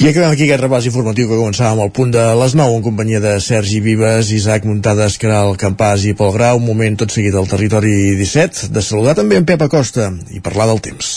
I 0.02 0.08
acabem 0.10 0.32
aquí 0.34 0.48
aquest 0.48 0.64
repàs 0.64 0.86
informatiu 0.90 1.28
que 1.30 1.38
començàvem 1.38 1.78
al 1.84 1.92
punt 1.94 2.10
de 2.16 2.24
les 2.40 2.56
9 2.58 2.80
en 2.80 2.86
companyia 2.88 3.20
de 3.22 3.36
Sergi 3.38 3.78
Vives, 3.86 4.32
Isaac 4.34 4.66
Muntades, 4.66 5.20
Caral 5.22 5.54
Campàs 5.62 6.08
i 6.10 6.16
Pol 6.18 6.34
Grau. 6.34 6.58
Un 6.58 6.66
moment 6.66 6.98
tot 6.98 7.14
seguit 7.14 7.38
al 7.38 7.46
territori 7.52 8.16
17 8.18 8.72
de 8.74 8.82
saludar 8.82 9.14
també 9.22 9.38
en 9.38 9.46
Pep 9.46 9.62
Acosta 9.68 10.10
i 10.34 10.42
parlar 10.42 10.72
del 10.72 10.82
temps. 10.90 11.14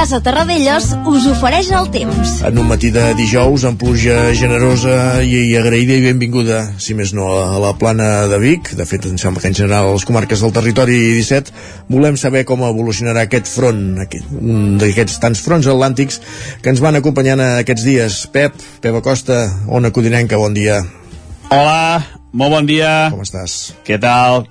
Casa 0.00 0.22
Terradellos 0.24 0.86
us 1.04 1.26
ofereix 1.28 1.66
el 1.76 1.90
temps. 1.92 2.30
En 2.48 2.56
un 2.56 2.70
matí 2.70 2.88
de 2.88 3.02
dijous, 3.18 3.66
amb 3.68 3.76
pluja 3.82 4.30
generosa 4.32 4.94
i, 5.20 5.52
agraïda 5.60 5.98
i 5.98 6.06
benvinguda, 6.06 6.62
si 6.80 6.96
més 6.96 7.12
no, 7.12 7.26
a 7.36 7.58
la 7.60 7.74
plana 7.76 8.06
de 8.30 8.38
Vic. 8.40 8.72
De 8.80 8.88
fet, 8.88 9.04
em 9.04 9.20
sembla 9.20 9.44
que 9.44 9.52
en 9.52 9.58
general 9.60 9.90
les 9.92 10.08
comarques 10.08 10.40
del 10.40 10.56
territori 10.56 10.96
17 11.18 11.52
volem 11.92 12.16
saber 12.16 12.46
com 12.48 12.64
evolucionarà 12.64 13.28
aquest 13.28 13.52
front, 13.52 14.00
aquest, 14.06 14.32
un 14.40 14.80
d'aquests 14.80 15.20
tants 15.20 15.44
fronts 15.44 15.68
atlàntics 15.68 16.22
que 16.64 16.72
ens 16.72 16.80
van 16.80 16.96
acompanyant 16.96 17.44
aquests 17.50 17.84
dies. 17.84 18.20
Pep, 18.32 18.56
Pep 18.80 19.00
Acosta, 19.04 19.42
Ona 19.68 19.92
Codinenca, 19.92 20.40
bon 20.40 20.56
dia. 20.56 20.80
Hola, 21.52 22.06
molt 22.32 22.56
bon 22.56 22.72
dia. 22.72 23.10
Com 23.12 23.28
estàs? 23.28 23.74
Què 23.84 24.00
tal? 24.00 24.46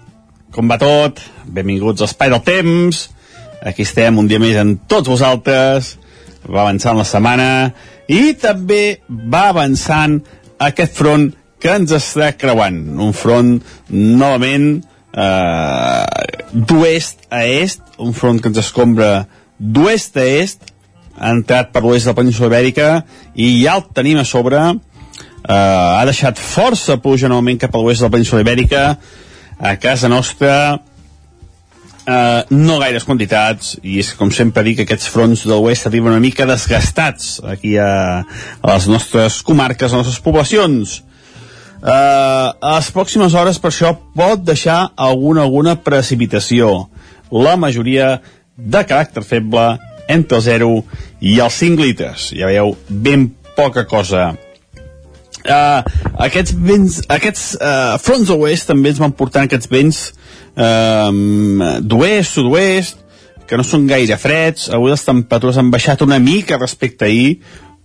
Com 0.54 0.70
va 0.70 0.78
tot? 0.78 1.26
Benvinguts 1.50 2.06
a 2.06 2.14
Espai 2.14 2.38
del 2.38 2.46
Temps. 2.46 3.08
Aquí 3.62 3.84
estem 3.84 4.20
un 4.20 4.28
dia 4.30 4.40
més 4.40 4.58
amb 4.60 4.86
tots 4.88 5.10
vosaltres. 5.12 5.98
Va 6.48 6.64
avançant 6.64 6.98
la 6.98 7.08
setmana 7.08 7.50
i 8.10 8.34
també 8.40 9.00
va 9.10 9.50
avançant 9.52 10.20
aquest 10.60 10.96
front 10.96 11.28
que 11.60 11.76
ens 11.76 11.92
està 11.96 12.32
creuant. 12.40 12.80
Un 13.04 13.12
front 13.14 13.58
novament 13.92 14.70
eh, 14.80 16.06
d'oest 16.54 17.28
a 17.30 17.44
est, 17.46 17.84
un 18.00 18.16
front 18.16 18.40
que 18.40 18.50
ens 18.52 18.62
escombra 18.64 19.28
d'oest 19.60 20.18
a 20.18 20.28
est, 20.40 20.64
ha 21.20 21.34
entrat 21.36 21.74
per 21.74 21.84
l'oest 21.84 22.08
de 22.08 22.14
la 22.14 22.20
península 22.22 22.48
Ibèrica 22.48 22.92
i 23.36 23.52
ja 23.66 23.76
el 23.76 23.90
tenim 23.94 24.22
a 24.22 24.28
sobre. 24.28 24.62
Eh, 24.70 25.54
ha 25.54 26.04
deixat 26.08 26.40
força 26.40 27.00
pluja 27.04 27.28
novament 27.28 27.60
cap 27.60 27.76
a 27.76 27.84
l'oest 27.84 28.00
de 28.00 28.08
la 28.08 28.16
península 28.16 28.46
Ibèrica. 28.46 28.86
A 29.60 29.76
casa 29.76 30.08
nostra 30.08 30.80
Uh, 32.10 32.42
no 32.50 32.80
gaires 32.82 33.04
quantitats 33.06 33.76
i 33.86 34.00
és 34.02 34.08
com 34.18 34.32
sempre 34.34 34.64
dic 34.66 34.80
que 34.80 34.86
aquests 34.88 35.12
fronts 35.14 35.44
de 35.46 35.54
l'oest 35.54 35.86
arriben 35.86 36.10
una 36.10 36.24
mica 36.24 36.48
desgastats 36.50 37.36
aquí 37.46 37.76
a, 37.78 38.24
a 38.64 38.72
les 38.72 38.88
nostres 38.90 39.44
comarques, 39.46 39.92
a 39.92 40.00
les 40.00 40.08
nostres 40.08 40.24
poblacions. 40.26 40.96
Uh, 41.84 42.50
a 42.50 42.74
les 42.80 42.90
pròximes 42.96 43.36
hores 43.38 43.62
per 43.62 43.70
això 43.70 43.94
pot 44.18 44.42
deixar 44.42 44.80
alguna, 44.98 45.46
alguna 45.46 45.78
precipitació. 45.86 46.88
La 47.30 47.54
majoria 47.62 48.16
de 48.58 48.82
caràcter 48.90 49.22
feble 49.22 49.70
entre 50.10 50.42
el 50.42 50.48
0 50.50 50.74
i 51.22 51.38
els 51.46 51.62
5 51.62 51.86
litres. 51.86 52.32
Ja 52.34 52.50
veieu, 52.50 52.74
ben 52.90 53.30
poca 53.54 53.86
cosa 53.86 54.32
uh, 55.52 55.84
aquests 56.26 56.56
vents 56.56 57.00
aquests 57.10 57.46
uh, 57.58 57.98
fronts 58.02 58.30
de 58.30 58.38
l'oest 58.38 58.70
també 58.70 58.94
ens 58.94 59.02
van 59.02 59.16
portar 59.16 59.46
aquests 59.48 59.70
vents 59.72 60.02
um, 60.56 61.64
d'oest, 61.82 62.36
sud-oest, 62.36 63.06
que 63.50 63.58
no 63.58 63.66
són 63.66 63.88
gaire 63.90 64.18
freds, 64.22 64.68
avui 64.76 64.94
les 64.94 65.06
temperatures 65.06 65.58
han 65.58 65.72
baixat 65.74 66.04
una 66.06 66.20
mica 66.22 66.60
respecte 66.62 67.08
a 67.08 67.10
ahir, 67.10 67.40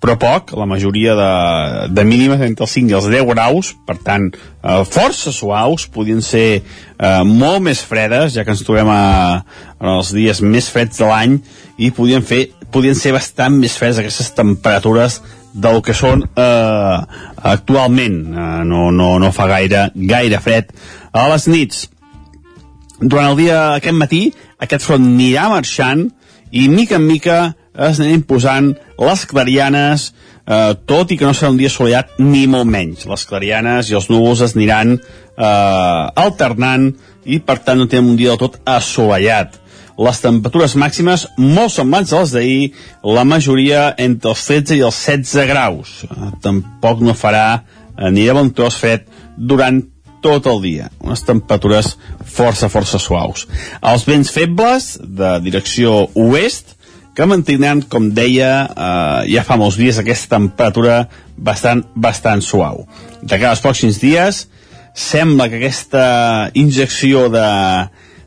però 0.05 0.19
poc, 0.21 0.51
la 0.53 0.67
majoria 0.69 1.15
de, 1.17 1.29
de 1.97 2.03
mínimes 2.05 2.43
entre 2.45 2.67
els 2.67 2.75
5 2.77 2.93
i 2.93 2.97
els 2.99 3.07
10 3.09 3.25
graus, 3.31 3.71
per 3.89 3.97
tant, 4.05 4.27
eh, 4.35 4.83
força 4.85 5.33
suaus, 5.33 5.87
podien 5.89 6.21
ser 6.21 6.49
eh, 6.61 7.23
molt 7.25 7.65
més 7.65 7.81
fredes, 7.81 8.35
ja 8.35 8.45
que 8.45 8.53
ens 8.53 8.61
trobem 8.67 8.91
a, 8.93 8.99
en 9.81 9.95
els 9.95 10.13
dies 10.13 10.43
més 10.45 10.69
freds 10.69 11.01
de 11.01 11.09
l'any, 11.09 11.39
i 11.81 11.89
podien, 11.97 12.21
fer, 12.21 12.43
podien 12.75 12.99
ser 12.99 13.15
bastant 13.17 13.57
més 13.57 13.79
fredes 13.81 14.03
aquestes 14.03 14.29
temperatures 14.37 15.23
del 15.55 15.81
que 15.87 15.97
són 15.97 16.27
eh, 16.29 16.99
actualment. 17.55 18.21
Eh, 18.29 18.61
no, 18.69 18.91
no, 18.93 19.15
no 19.23 19.33
fa 19.33 19.49
gaire, 19.49 19.89
gaire 19.97 20.45
fred. 20.45 20.77
A 21.17 21.31
les 21.33 21.49
nits, 21.49 21.87
durant 23.01 23.33
el 23.33 23.41
dia, 23.41 23.61
aquest 23.81 23.97
matí, 23.97 24.25
aquest 24.61 24.85
front 24.85 25.09
anirà 25.15 25.49
marxant 25.55 26.11
i 26.53 26.69
mica 26.69 27.01
en 27.01 27.09
mica 27.09 27.39
es 27.75 27.99
aniran 28.01 28.23
posant 28.29 28.71
les 28.99 29.25
clarianes, 29.27 30.13
eh, 30.47 30.75
tot 30.87 31.11
i 31.11 31.19
que 31.19 31.27
no 31.27 31.35
serà 31.35 31.51
un 31.51 31.59
dia 31.59 31.71
assolellat 31.73 32.19
ni 32.23 32.47
molt 32.51 32.71
menys. 32.71 33.07
Les 33.11 33.27
clarianes 33.27 33.91
i 33.91 33.99
els 33.99 34.09
núvols 34.11 34.45
es 34.47 34.55
aniran 34.57 34.97
eh, 34.97 35.45
alternant 36.25 36.93
i 37.25 37.41
per 37.41 37.59
tant 37.65 37.81
no 37.81 37.89
tenen 37.91 38.13
un 38.15 38.21
dia 38.21 38.35
del 38.35 38.43
tot 38.45 38.61
assolellat. 38.65 39.61
Les 39.95 40.19
temperatures 40.19 40.75
màximes 40.75 41.29
molt 41.39 41.71
semblants 41.71 42.13
a 42.13 42.23
les 42.25 42.35
d'ahir, 42.35 42.63
la 43.07 43.23
majoria 43.25 43.93
entre 43.99 44.33
els 44.33 44.47
13 44.47 44.79
i 44.79 44.83
els 44.83 45.01
16 45.07 45.51
graus. 45.51 45.97
Eh, 46.07 46.31
tampoc 46.43 47.03
no 47.03 47.15
farà 47.19 47.65
ni 48.11 48.25
de 48.27 48.35
bon 48.35 48.49
tros 48.51 48.75
fred 48.75 49.05
durant 49.39 49.79
tot 50.25 50.47
el 50.51 50.63
dia. 50.65 50.89
Unes 51.05 51.23
temperatures 51.23 51.93
força, 52.25 52.71
força 52.73 52.99
suaus. 52.99 53.45
Els 53.85 54.07
vents 54.09 54.33
febles, 54.33 54.95
de 54.99 55.37
direcció 55.45 56.09
oest, 56.15 56.74
que 57.15 57.27
mantindran, 57.31 57.83
com 57.89 58.09
deia, 58.11 58.53
eh, 58.67 59.33
ja 59.35 59.45
fa 59.47 59.57
molts 59.61 59.79
dies 59.79 60.01
aquesta 60.01 60.35
temperatura 60.37 61.05
bastant, 61.37 61.85
bastant 61.95 62.43
suau. 62.43 62.85
De 63.23 63.39
cada 63.39 63.55
pròxims 63.63 64.01
dies, 64.03 64.45
sembla 64.95 65.49
que 65.49 65.59
aquesta 65.59 66.51
injecció 66.55 67.29
de, 67.31 67.47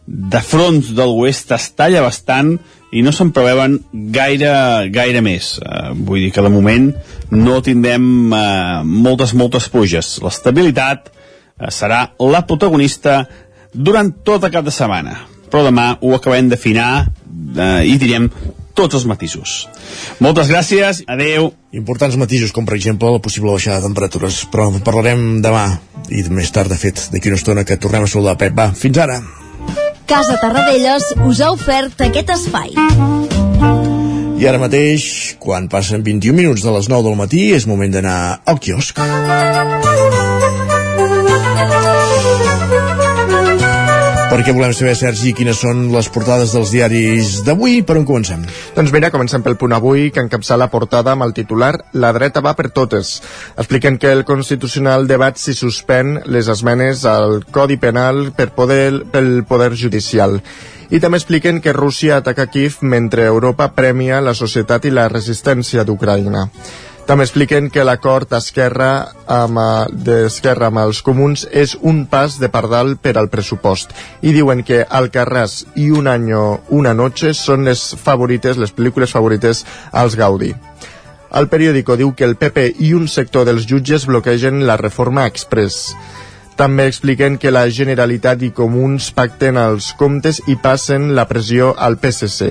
de 0.07 0.41
fronts 0.43 0.93
de 0.95 1.05
l'oest 1.07 1.51
es 1.55 1.69
talla 1.75 2.03
bastant 2.03 2.55
i 2.95 3.03
no 3.03 3.11
se'n 3.11 3.33
preveuen 3.35 3.77
gaire, 4.15 4.51
gaire 4.95 5.21
més. 5.23 5.57
Eh, 5.59 5.91
vull 5.93 6.23
dir 6.23 6.31
que 6.35 6.43
de 6.43 6.51
moment 6.51 6.91
no 7.35 7.59
tindrem 7.63 8.31
eh, 8.31 8.83
moltes, 8.83 9.33
moltes 9.35 9.67
pluges. 9.71 10.17
L'estabilitat 10.23 11.11
eh, 11.11 11.71
serà 11.71 12.05
la 12.23 12.45
protagonista 12.47 13.25
durant 13.73 14.13
tot 14.23 14.47
el 14.47 14.53
cap 14.53 14.67
de 14.67 14.71
setmana. 14.71 15.17
Però 15.51 15.63
demà 15.63 15.93
ho 16.03 16.15
acabem 16.15 16.47
d'afinar 16.51 16.91
eh, 17.03 17.83
i 17.91 17.97
direm 17.99 18.29
tots 18.77 18.99
els 18.99 19.07
matisos. 19.09 19.57
Moltes 20.23 20.51
gràcies, 20.51 21.01
adeu. 21.09 21.51
Importants 21.75 22.17
matisos, 22.21 22.53
com 22.55 22.67
per 22.67 22.77
exemple 22.77 23.09
la 23.11 23.23
possible 23.23 23.51
baixada 23.51 23.81
de 23.81 23.89
temperatures, 23.89 24.43
però 24.53 24.69
en 24.71 24.79
parlarem 24.85 25.41
demà 25.43 25.65
i 26.13 26.23
més 26.31 26.53
tard, 26.55 26.71
de 26.71 26.77
fet, 26.79 27.09
d'aquí 27.11 27.33
una 27.33 27.41
estona 27.41 27.65
que 27.67 27.79
tornem 27.81 28.05
a 28.05 28.11
saludar 28.11 28.37
Pep. 28.39 28.55
Va, 28.57 28.69
fins 28.77 29.01
ara. 29.01 29.19
Casa 30.07 30.37
Tarradellas 30.39 31.09
us 31.27 31.41
ha 31.43 31.51
ofert 31.51 32.05
aquest 32.05 32.31
espai. 32.37 32.71
I 34.37 34.45
ara 34.45 34.61
mateix, 34.61 35.35
quan 35.41 35.65
passen 35.67 36.05
21 36.05 36.37
minuts 36.37 36.63
de 36.63 36.71
les 36.77 36.87
9 36.93 37.09
del 37.09 37.17
matí, 37.19 37.47
és 37.57 37.65
moment 37.67 37.97
d'anar 37.97 38.17
al 38.45 38.61
quiosc. 38.61 39.01
Perquè 44.37 44.53
volem 44.53 44.69
saber, 44.77 44.91
Sergi, 44.93 45.31
quines 45.33 45.57
són 45.63 45.87
les 45.89 46.07
portades 46.13 46.51
dels 46.53 46.69
diaris 46.69 47.39
d'avui. 47.41 47.79
Per 47.81 47.95
on 47.97 48.03
comencem? 48.05 48.43
Doncs 48.75 48.91
mira, 48.93 49.09
comencem 49.09 49.41
pel 49.41 49.55
punt 49.57 49.73
avui, 49.73 50.11
que 50.13 50.21
encapçala 50.21 50.67
la 50.67 50.69
portada 50.69 51.15
amb 51.15 51.25
el 51.25 51.33
titular 51.33 51.71
La 51.97 52.11
dreta 52.13 52.43
va 52.45 52.53
per 52.53 52.67
totes. 52.69 53.15
Expliquen 53.57 53.97
que 53.97 54.11
el 54.13 54.21
Constitucional 54.29 55.09
debat 55.09 55.41
si 55.41 55.57
suspèn 55.57 56.19
les 56.29 56.51
esmenes 56.53 57.01
al 57.09 57.47
Codi 57.49 57.79
Penal 57.81 58.27
per 58.37 58.51
poder, 58.53 59.07
pel 59.09 59.41
Poder 59.49 59.71
Judicial. 59.73 60.37
I 60.93 61.01
també 61.01 61.17
expliquen 61.17 61.57
que 61.57 61.73
Rússia 61.73 62.21
ataca 62.21 62.45
Kiev 62.53 62.77
mentre 62.85 63.25
Europa 63.25 63.71
premia 63.73 64.21
la 64.21 64.37
societat 64.37 64.85
i 64.85 64.93
la 64.93 65.09
resistència 65.09 65.81
d'Ucraïna. 65.81 66.45
També 67.07 67.23
expliquen 67.23 67.69
que 67.71 67.85
l'acord 67.87 68.27
d'Esquerra 68.27 68.89
amb, 69.31 69.61
d'Esquerra 69.95 70.67
amb 70.67 70.81
els 70.81 70.99
comuns 71.07 71.45
és 71.55 71.77
un 71.79 72.01
pas 72.11 72.35
de 72.41 72.49
pardal 72.51 72.97
per 72.99 73.13
al 73.15 73.29
pressupost 73.31 73.93
i 74.27 74.33
diuen 74.35 74.59
que 74.67 74.81
Alcarràs 74.83 75.61
i 75.79 75.87
Un 75.95 76.11
año, 76.11 76.59
una 76.67 76.93
noche 76.93 77.31
són 77.33 77.63
les 77.63 77.95
favorites, 77.95 78.59
les 78.59 78.75
pel·lícules 78.75 79.15
favorites 79.15 79.63
als 79.93 80.19
Gaudí. 80.19 80.51
El 81.31 81.47
periòdico 81.47 81.95
diu 81.95 82.11
que 82.11 82.27
el 82.27 82.35
PP 82.35 82.73
i 82.83 82.91
un 82.93 83.07
sector 83.07 83.47
dels 83.47 83.63
jutges 83.67 84.05
bloquegen 84.05 84.65
la 84.67 84.75
reforma 84.75 85.25
express. 85.31 85.95
També 86.57 86.87
expliquen 86.89 87.37
que 87.37 87.51
la 87.53 87.67
Generalitat 87.69 88.41
i 88.41 88.49
Comuns 88.49 89.11
pacten 89.13 89.59
els 89.61 89.91
comptes 89.99 90.39
i 90.49 90.55
passen 90.57 91.11
la 91.13 91.27
pressió 91.29 91.75
al 91.77 91.99
PSC. 92.01 92.47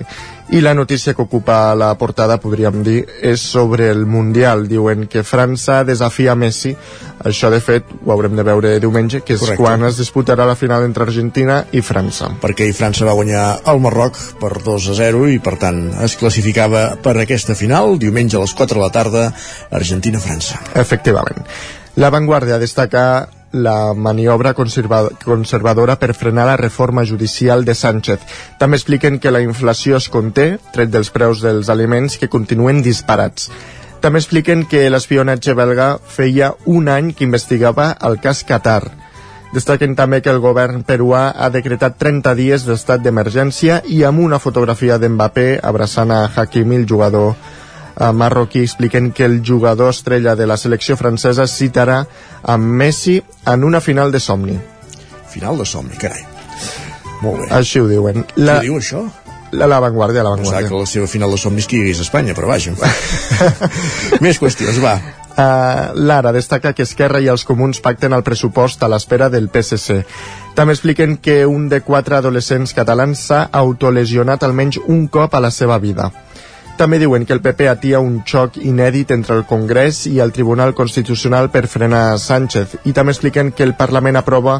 I 0.54 0.60
la 0.62 0.74
notícia 0.78 1.10
que 1.12 1.24
ocupa 1.24 1.74
la 1.74 1.88
portada, 1.98 2.36
podríem 2.38 2.84
dir, 2.86 3.00
és 3.18 3.42
sobre 3.42 3.88
el 3.90 4.04
Mundial. 4.06 4.68
Diuen 4.70 5.08
que 5.10 5.24
França 5.26 5.80
desafia 5.82 6.36
Messi. 6.38 6.70
Això, 7.26 7.50
de 7.50 7.58
fet, 7.58 7.90
ho 8.04 8.12
haurem 8.14 8.36
de 8.38 8.44
veure 8.46 8.76
diumenge, 8.78 9.24
que 9.26 9.34
és 9.34 9.40
Correcte. 9.42 9.58
quan 9.64 9.82
es 9.88 9.98
disputarà 9.98 10.46
la 10.46 10.54
final 10.54 10.84
entre 10.86 11.02
Argentina 11.02 11.64
i 11.72 11.82
França. 11.82 12.30
Perquè 12.40 12.62
ahir 12.62 12.76
França 12.78 13.04
va 13.04 13.16
guanyar 13.18 13.46
el 13.66 13.80
Marroc 13.82 14.20
per 14.38 14.62
2 14.62 14.86
a 14.92 14.94
0 14.94 15.26
i, 15.34 15.40
per 15.40 15.56
tant, 15.58 15.88
es 16.06 16.14
classificava 16.14 16.92
per 17.02 17.16
aquesta 17.18 17.58
final. 17.58 17.98
Diumenge 17.98 18.36
a 18.36 18.44
les 18.46 18.54
4 18.54 18.78
de 18.78 18.84
la 18.86 18.92
tarda, 18.94 19.32
Argentina-França. 19.70 20.62
Efectivament. 20.78 21.42
La 21.96 22.10
Vanguardia 22.10 22.60
destaca 22.60 23.26
la 23.62 23.94
maniobra 23.94 24.52
conserva 24.54 25.06
conservadora 25.24 25.96
per 25.96 26.14
frenar 26.14 26.46
la 26.46 26.58
reforma 26.60 27.04
judicial 27.04 27.64
de 27.64 27.74
Sánchez. 27.74 28.20
També 28.60 28.76
expliquen 28.76 29.18
que 29.18 29.32
la 29.32 29.42
inflació 29.44 29.96
es 29.96 30.10
conté, 30.12 30.58
tret 30.72 30.92
dels 30.92 31.10
preus 31.10 31.42
dels 31.44 31.72
aliments 31.72 32.18
que 32.20 32.28
continuen 32.28 32.82
disparats. 32.84 33.50
També 34.00 34.20
expliquen 34.20 34.66
que 34.70 34.84
l'espionatge 34.92 35.56
belga 35.58 35.96
feia 35.98 36.52
un 36.66 36.88
any 36.92 37.10
que 37.16 37.24
investigava 37.26 37.90
el 38.06 38.20
cas 38.22 38.44
Qatar. 38.46 38.84
Destaquen 39.54 39.94
també 39.96 40.20
que 40.22 40.30
el 40.30 40.40
govern 40.42 40.82
peruà 40.84 41.30
ha 41.32 41.48
decretat 41.54 41.96
30 42.02 42.34
dies 42.38 42.66
d'estat 42.66 43.00
d'emergència 43.02 43.80
i 43.88 44.02
amb 44.04 44.20
una 44.20 44.38
fotografia 44.42 44.98
d'Mbappé 44.98 45.46
abraçant 45.62 46.12
a 46.12 46.26
Hakimi, 46.28 46.82
el 46.82 46.88
jugador 46.90 47.34
marroquí 48.12 48.60
expliquen 48.60 49.12
que 49.12 49.24
el 49.24 49.42
jugador 49.46 49.90
estrella 49.90 50.36
de 50.36 50.46
la 50.46 50.56
selecció 50.56 50.96
francesa 50.96 51.46
citarà 51.46 52.02
amb 52.42 52.64
Messi 52.64 53.22
en 53.46 53.64
una 53.64 53.80
final 53.80 54.12
de 54.12 54.20
somni. 54.20 54.58
Final 55.32 55.58
de 55.58 55.64
somni, 55.64 55.96
carai. 55.96 56.24
Molt 57.22 57.40
bé. 57.40 57.46
Així 57.56 57.80
ho 57.80 57.88
diuen. 57.88 58.26
La, 58.36 58.58
Qui 58.60 58.68
diu 58.68 58.76
això? 58.76 59.06
la, 59.52 59.66
la 59.66 59.78
Vanguardia, 59.80 60.22
la 60.22 60.34
Pensava 60.36 60.56
Vanguardia. 60.60 60.68
que 60.68 60.80
la 60.84 60.86
seva 60.90 61.06
final 61.08 61.30
de 61.32 61.38
somnis 61.40 61.66
que 61.66 61.76
hi 61.78 61.84
hagués 61.86 62.00
a 62.02 62.04
Espanya, 62.04 62.34
però 62.36 62.50
vaja. 62.52 62.74
Més 64.24 64.38
qüestions, 64.40 64.80
va. 64.82 64.98
Uh, 65.36 65.92
Lara 66.08 66.32
destaca 66.32 66.72
que 66.72 66.84
Esquerra 66.86 67.20
i 67.20 67.28
els 67.28 67.44
comuns 67.44 67.80
pacten 67.84 68.14
el 68.16 68.22
pressupost 68.24 68.82
a 68.82 68.88
l'espera 68.88 69.28
del 69.32 69.50
PSC. 69.52 69.98
També 70.56 70.72
expliquen 70.72 71.18
que 71.20 71.42
un 71.46 71.68
de 71.68 71.82
quatre 71.84 72.16
adolescents 72.16 72.72
catalans 72.76 73.26
s'ha 73.28 73.42
autolesionat 73.52 74.44
almenys 74.44 74.78
un 74.86 75.08
cop 75.12 75.34
a 75.36 75.40
la 75.44 75.50
seva 75.52 75.76
vida. 75.78 76.08
També 76.76 76.98
diuen 77.00 77.24
que 77.24 77.32
el 77.32 77.40
PP 77.40 77.70
atia 77.70 78.02
un 78.04 78.18
xoc 78.28 78.58
inèdit 78.60 79.14
entre 79.14 79.32
el 79.38 79.46
Congrés 79.48 80.02
i 80.10 80.18
el 80.20 80.32
Tribunal 80.36 80.74
Constitucional 80.76 81.48
per 81.48 81.62
frenar 81.72 82.18
Sánchez 82.20 82.74
i 82.84 82.92
també 82.92 83.14
expliquen 83.14 83.54
que 83.56 83.64
el 83.64 83.72
Parlament 83.78 84.18
aprova 84.20 84.58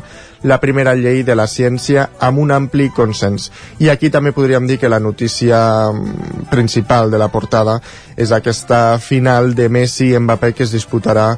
la 0.48 0.56
primera 0.62 0.94
llei 0.96 1.20
de 1.28 1.36
la 1.36 1.44
ciència 1.44 2.06
amb 2.24 2.40
un 2.40 2.54
ampli 2.56 2.88
consens. 2.88 3.50
I 3.84 3.90
aquí 3.92 4.08
també 4.08 4.32
podríem 4.32 4.64
dir 4.64 4.78
que 4.80 4.88
la 4.88 5.00
notícia 5.00 5.60
mm, 5.92 6.48
principal 6.48 7.12
de 7.12 7.20
la 7.20 7.28
portada 7.28 7.82
és 8.16 8.32
aquesta 8.32 8.96
final 8.96 9.52
de 9.54 9.68
Messi 9.68 10.14
i 10.14 10.18
Mbappé 10.18 10.54
que 10.56 10.64
es 10.64 10.72
disputarà 10.72 11.34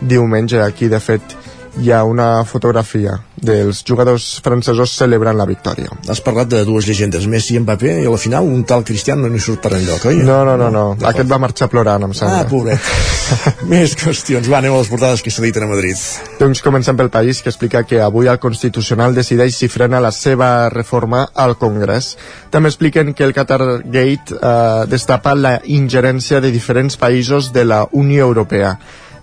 diumenge. 0.00 0.62
Aquí, 0.64 0.88
de 0.88 1.00
fet, 1.00 1.36
hi 1.80 1.90
ha 1.90 2.02
una 2.04 2.44
fotografia 2.44 3.18
dels 3.42 3.82
jugadors 3.82 4.38
francesos 4.44 4.92
celebrant 4.94 5.36
la 5.36 5.46
victòria. 5.48 5.90
Has 6.08 6.20
parlat 6.22 6.50
de 6.52 6.60
dues 6.66 6.86
llegendes, 6.86 7.26
Messi 7.26 7.56
i 7.56 7.62
Mbappé, 7.62 7.96
i 8.02 8.06
a 8.06 8.12
la 8.12 8.20
final 8.20 8.46
un 8.46 8.62
tal 8.68 8.84
Cristiano 8.86 9.26
no 9.26 9.34
hi 9.34 9.42
surt 9.42 9.62
per 9.64 9.72
enlloc, 9.78 10.06
oi? 10.12 10.20
No, 10.22 10.42
no, 10.46 10.54
no, 10.60 10.68
no. 10.70 10.84
Aquest 11.10 11.30
va 11.30 11.40
marxar 11.42 11.68
plorant, 11.72 12.06
em 12.06 12.14
sembla. 12.14 12.44
Ah, 12.44 12.48
pobret. 12.48 12.92
Més 13.72 13.96
qüestions. 13.98 14.46
Va, 14.46 14.60
anem 14.60 14.76
a 14.76 14.78
les 14.82 14.92
portades 14.92 15.24
que 15.24 15.34
s'editen 15.34 15.66
a 15.66 15.70
Madrid. 15.72 15.98
Doncs 16.38 16.62
comencem 16.62 16.98
pel 16.98 17.10
país, 17.10 17.42
que 17.42 17.50
explica 17.50 17.82
que 17.88 17.98
avui 18.04 18.30
el 18.30 18.38
Constitucional 18.42 19.16
decideix 19.18 19.58
si 19.58 19.70
frena 19.72 20.00
la 20.02 20.12
seva 20.14 20.68
reforma 20.70 21.26
al 21.34 21.56
Congrés. 21.58 22.14
També 22.54 22.70
expliquen 22.70 23.10
que 23.16 23.26
el 23.26 23.34
Qatar 23.34 23.62
Gate 23.82 24.38
eh, 24.38 24.84
destapa 24.92 25.34
la 25.34 25.56
ingerència 25.66 26.40
de 26.44 26.54
diferents 26.54 27.00
països 27.00 27.50
de 27.52 27.66
la 27.66 27.86
Unió 27.90 28.28
Europea. 28.30 28.76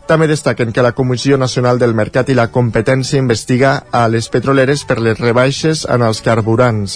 També 0.10 0.26
destaquen 0.26 0.72
que 0.74 0.82
la 0.82 0.95
Comissió 0.98 1.38
Nacional 1.38 1.78
del 1.78 1.91
Mercat 1.93 2.32
i 2.34 2.36
la 2.38 2.48
Competència 2.50 3.19
investiga 3.22 3.76
a 3.93 4.08
les 4.10 4.26
petroleres 4.34 4.82
per 4.89 4.95
les 5.06 5.19
rebaixes 5.19 5.84
en 5.86 6.02
els 6.02 6.24
carburants. 6.26 6.95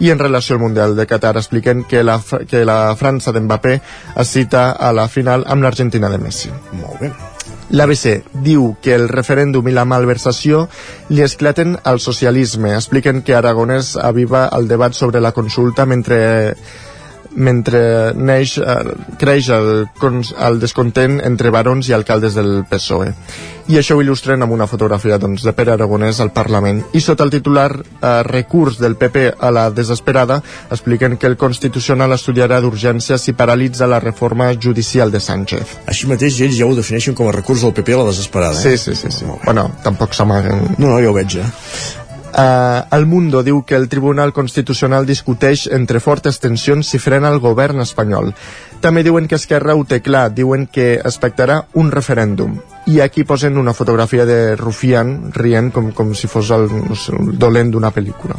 I 0.00 0.08
en 0.14 0.22
relació 0.22 0.56
al 0.56 0.62
Mundial 0.62 0.96
de 0.96 1.04
Qatar 1.04 1.34
expliquen 1.36 1.82
que 1.84 2.00
la, 2.00 2.16
que 2.48 2.64
la 2.64 2.96
França 2.96 3.36
d'Mbappé 3.36 3.74
es 4.24 4.32
cita 4.32 4.70
a 4.72 4.94
la 4.96 5.04
final 5.12 5.44
amb 5.44 5.60
l'Argentina 5.60 6.08
de 6.08 6.22
Messi. 6.22 6.54
Molt 6.80 7.04
bé. 7.04 7.12
L'ABC 7.76 8.40
diu 8.48 8.70
que 8.80 8.96
el 8.96 9.10
referèndum 9.12 9.68
i 9.68 9.76
la 9.76 9.84
malversació 9.84 10.64
li 11.12 11.20
esclaten 11.20 11.76
al 11.84 12.00
socialisme. 12.00 12.72
Expliquen 12.78 13.20
que 13.28 13.36
Aragonès 13.36 13.92
aviva 14.00 14.46
el 14.56 14.72
debat 14.72 14.96
sobre 14.96 15.20
la 15.20 15.36
consulta 15.36 15.84
mentre 15.84 16.56
mentre 17.34 18.12
neix, 18.14 18.58
eh, 18.58 18.94
creix 19.18 19.48
el, 19.54 19.88
el 20.48 20.60
descontent 20.62 21.20
entre 21.24 21.50
barons 21.54 21.88
i 21.88 21.96
alcaldes 21.96 22.38
del 22.38 22.62
PSOE. 22.70 23.12
I 23.64 23.78
això 23.80 23.96
ho 23.96 24.02
il·lustren 24.02 24.44
amb 24.44 24.52
una 24.52 24.66
fotografia 24.68 25.16
doncs, 25.16 25.42
de 25.46 25.52
Pere 25.56 25.72
Aragonès 25.72 26.18
al 26.20 26.34
Parlament. 26.36 26.82
I 26.92 27.00
sota 27.00 27.24
el 27.24 27.32
titular 27.32 27.70
eh, 27.72 28.22
recurs 28.26 28.76
del 28.78 28.98
PP 29.00 29.30
a 29.40 29.50
la 29.54 29.70
desesperada 29.72 30.42
expliquen 30.70 31.16
que 31.16 31.30
el 31.30 31.38
Constitucional 31.40 32.12
estudiarà 32.12 32.60
d'urgència 32.60 33.16
si 33.18 33.32
paralitza 33.32 33.88
la 33.88 34.02
reforma 34.04 34.50
judicial 34.52 35.10
de 35.10 35.20
Sánchez. 35.20 35.78
Així 35.88 36.10
mateix 36.10 36.42
ells 36.44 36.58
ja 36.58 36.68
ho 36.68 36.76
defineixen 36.76 37.16
com 37.16 37.30
a 37.30 37.36
recurs 37.36 37.64
del 37.64 37.72
PP 37.72 37.96
a 37.96 38.02
la 38.02 38.08
desesperada. 38.12 38.60
Sí, 38.60 38.76
sí, 38.76 38.94
sí. 38.94 39.10
sí. 39.10 39.24
Bueno, 39.46 39.70
tampoc 39.82 40.12
s'amaguen. 40.12 40.74
No, 40.76 40.90
no, 40.90 40.98
ja 41.00 41.08
ho 41.08 41.16
veig 41.16 41.38
ja. 41.40 41.48
Uh, 42.34 42.82
el 42.90 43.06
Mundo 43.06 43.44
diu 43.46 43.60
que 43.62 43.76
el 43.78 43.88
Tribunal 43.88 44.32
Constitucional 44.34 45.06
discuteix 45.06 45.68
entre 45.70 46.00
fortes 46.02 46.40
tensions 46.42 46.88
si 46.90 46.98
frena 46.98 47.30
el 47.30 47.38
govern 47.38 47.78
espanyol. 47.84 48.32
També 48.82 49.04
diuen 49.06 49.28
que 49.30 49.38
Esquerra 49.38 49.76
ho 49.78 49.84
té 49.86 50.00
clar, 50.02 50.32
diuen 50.34 50.66
que 50.66 50.96
expectarà 50.98 51.60
un 51.78 51.92
referèndum. 51.94 52.58
I 52.90 52.98
aquí 53.04 53.22
posen 53.22 53.56
una 53.56 53.72
fotografia 53.72 54.26
de 54.26 54.56
Rufián 54.58 55.30
rient 55.32 55.70
com, 55.70 55.92
com 55.94 56.10
si 56.18 56.26
fos 56.26 56.50
el, 56.50 56.66
el 56.66 57.38
dolent 57.38 57.70
d'una 57.70 57.94
pel·lícula. 57.94 58.36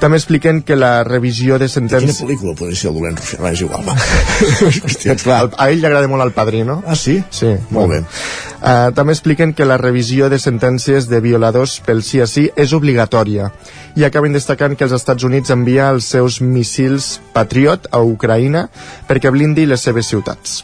També 0.00 0.16
expliquen 0.16 0.62
que 0.64 0.76
la 0.78 1.04
revisió 1.04 1.58
de 1.60 1.68
sentències... 1.68 2.16
Quina 2.16 2.28
pel·lícula 2.30 2.54
podria 2.56 2.78
ser 2.80 2.88
el 2.88 2.96
dolent 2.96 3.18
Rufián? 3.20 3.48
És 3.52 3.62
igual, 3.66 3.82
va. 3.84 3.96
Hòstia, 4.88 5.16
clar. 5.20 5.40
A 5.60 5.68
ell 5.68 5.82
li 5.82 5.88
agrada 5.88 6.08
molt 6.08 6.24
el 6.24 6.32
Padrino. 6.36 6.78
Ah, 6.88 6.96
sí? 6.96 7.18
Sí. 7.36 7.52
Molt 7.76 7.92
bé. 7.92 8.00
Uh, 8.60 8.88
també 8.96 9.12
expliquen 9.12 9.52
que 9.56 9.68
la 9.68 9.76
revisió 9.80 10.30
de 10.32 10.40
sentències 10.40 11.10
de 11.12 11.20
violadors 11.24 11.78
pel 11.84 12.00
sí 12.06 12.24
a 12.24 12.28
sí 12.28 12.48
és 12.56 12.72
obligatòria 12.76 13.50
i 13.96 14.04
acaben 14.08 14.36
destacant 14.36 14.76
que 14.76 14.88
els 14.88 14.96
Estats 14.96 15.24
Units 15.28 15.52
envia 15.52 15.90
els 15.92 16.08
seus 16.16 16.40
missils 16.40 17.18
Patriot 17.36 17.88
a 17.92 18.02
Ucraïna 18.04 18.66
perquè 19.08 19.32
blindi 19.32 19.68
les 19.68 19.84
seves 19.84 20.08
ciutats. 20.12 20.62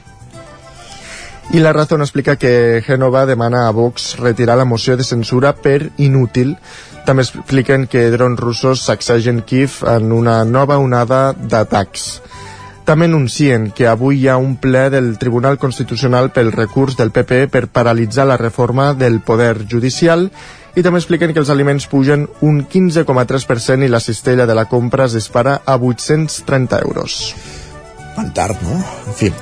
I 1.55 1.61
la 1.61 1.73
Razón 1.73 2.03
explica 2.03 2.37
que 2.37 2.83
Genova 2.85 3.25
demana 3.25 3.69
a 3.69 3.71
Vox 3.71 4.17
retirar 4.19 4.57
la 4.59 4.65
moció 4.65 4.97
de 4.97 5.05
censura 5.05 5.55
per 5.55 5.93
inútil. 5.97 6.57
També 7.07 7.23
expliquen 7.23 7.85
que 7.87 8.09
drons 8.11 8.41
russos 8.43 8.81
sacsegen 8.83 9.45
Kiev 9.47 9.79
en 9.87 10.11
una 10.11 10.41
nova 10.45 10.81
onada 10.83 11.31
d'atacs. 11.39 12.07
També 12.87 13.07
anuncien 13.07 13.69
que 13.71 13.87
avui 13.87 14.25
hi 14.25 14.29
ha 14.31 14.37
un 14.43 14.57
ple 14.63 14.89
del 14.91 15.13
Tribunal 15.19 15.59
Constitucional 15.59 16.33
pel 16.35 16.51
recurs 16.55 16.99
del 16.99 17.15
PP 17.15 17.47
per 17.51 17.69
paralitzar 17.71 18.27
la 18.27 18.39
reforma 18.43 18.93
del 18.95 19.21
poder 19.21 19.67
judicial 19.71 20.29
i 20.75 20.83
també 20.83 20.99
expliquen 20.99 21.33
que 21.33 21.43
els 21.43 21.51
aliments 21.51 21.87
pugen 21.91 22.27
un 22.43 22.63
15,3% 22.67 23.87
i 23.87 23.91
la 23.91 24.03
cistella 24.03 24.47
de 24.47 24.59
la 24.59 24.67
compra 24.67 25.07
es 25.07 25.15
dispara 25.15 25.61
a 25.65 25.79
830 25.79 26.83
euros. 26.85 27.35
Van 28.17 28.33
no? 28.63 28.81
En 29.07 29.15
fi. 29.15 29.33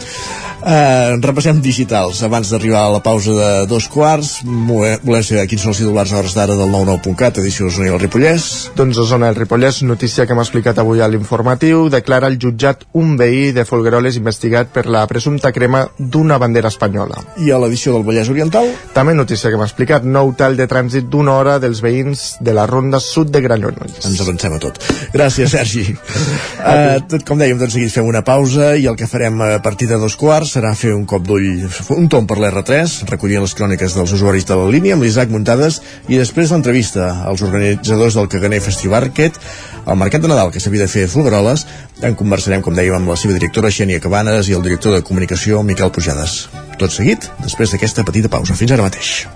Uh, 0.64 1.20
repassem 1.20 1.61
digitals. 1.61 2.22
Abans 2.24 2.48
d'arribar 2.48 2.87
a 2.87 2.92
la 2.96 3.03
pausa 3.05 3.35
de 3.37 3.48
dos 3.68 3.85
quarts 3.92 4.38
volem 4.44 5.22
saber 5.22 5.44
quins 5.50 5.61
són 5.61 5.74
els 5.74 5.81
titulars 5.83 6.12
a 6.14 6.22
hores 6.22 6.37
d'ara 6.37 6.57
del 6.57 6.70
99.cat, 6.72 7.42
edició 7.42 7.68
Osona 7.68 7.90
i 7.90 7.92
el 7.92 8.00
Ripollès? 8.00 8.46
Doncs 8.79 9.00
Osona 9.03 9.29
i 9.29 9.35
el 9.35 9.38
Ripollès, 9.38 9.83
notícia 9.85 10.24
que 10.24 10.33
hem 10.33 10.40
explicat 10.40 10.81
avui 10.81 11.03
a 11.05 11.09
l'informatiu, 11.12 11.90
declara 11.92 12.31
el 12.33 12.38
jutjat 12.40 12.87
un 12.96 13.12
veí 13.20 13.53
de 13.53 13.66
Folgueroles 13.68 14.16
investigat 14.16 14.72
per 14.72 14.87
la 14.88 15.05
presumpta 15.11 15.53
crema 15.53 15.85
d'una 15.98 16.40
bandera 16.40 16.72
espanyola. 16.72 17.20
I 17.44 17.53
a 17.53 17.61
l'edició 17.61 17.98
del 17.98 18.09
Vallès 18.09 18.33
Oriental? 18.33 18.70
També 18.96 19.12
notícia 19.12 19.53
que 19.53 19.61
hem 19.61 19.66
explicat, 19.66 20.09
nou 20.09 20.33
tall 20.38 20.57
de 20.57 20.68
trànsit 20.70 21.12
d'una 21.12 21.37
hora 21.37 21.59
dels 21.61 21.85
veïns 21.85 22.38
de 22.40 22.57
la 22.57 22.64
ronda 22.70 23.03
sud 23.05 23.29
de 23.35 23.44
Granyons 23.44 24.05
ens 24.05 24.20
avancem 24.22 24.55
a 24.55 24.61
tot, 24.62 24.79
gràcies 25.14 25.53
Sergi. 25.55 25.85
Uh, 25.94 27.00
tot 27.12 27.24
com 27.27 27.40
dèiem, 27.40 27.59
tot 27.61 27.72
seguit 27.72 27.92
fem 27.92 28.07
una 28.09 28.24
pausa 28.27 28.74
i 28.77 28.87
el 28.90 28.96
que 28.98 29.09
farem 29.11 29.40
a 29.44 29.59
partir 29.64 29.88
de 29.90 29.98
dos 30.00 30.16
quarts 30.20 30.53
serà 30.54 30.74
fer 30.78 30.92
un 30.94 31.04
cop 31.06 31.22
d'ull, 31.26 31.64
un 31.94 32.10
tom 32.10 32.26
per 32.30 32.38
l'R3, 32.38 33.00
recollir 33.10 33.40
les 33.42 33.54
cròniques 33.58 33.94
dels 33.94 34.14
usuaris 34.14 34.46
de 34.48 34.58
la 34.58 34.68
línia 34.70 34.94
amb 34.94 35.06
l'Isaac 35.06 35.30
Muntades 35.30 35.80
i 36.08 36.18
després 36.18 36.52
l'entrevista 36.54 37.10
als 37.28 37.42
organitzadors 37.46 38.18
del 38.18 38.30
Caganer 38.30 38.62
Festival 38.64 39.04
Market 39.04 39.38
al 39.84 39.96
Mercat 39.96 40.22
de 40.22 40.28
Nadal 40.28 40.50
que 40.52 40.60
s'havia 40.60 40.86
de 40.86 40.88
fer 40.88 41.04
a 41.04 41.10
Fulgaroles. 41.12 41.66
En 42.02 42.14
conversarem, 42.16 42.62
com 42.64 42.74
dèiem, 42.74 42.96
amb 42.96 43.10
la 43.12 43.18
seva 43.20 43.36
directora 43.36 43.72
Xènia 43.74 44.00
Cabanes 44.00 44.48
i 44.48 44.56
el 44.56 44.64
director 44.64 44.94
de 44.94 45.02
comunicació 45.04 45.62
Miquel 45.62 45.92
Pujades. 45.92 46.48
Tot 46.80 46.90
seguit, 46.94 47.28
després 47.44 47.74
d'aquesta 47.74 48.04
petita 48.06 48.30
pausa. 48.32 48.56
Fins 48.56 48.72
ara 48.72 48.86
mateix. 48.86 49.26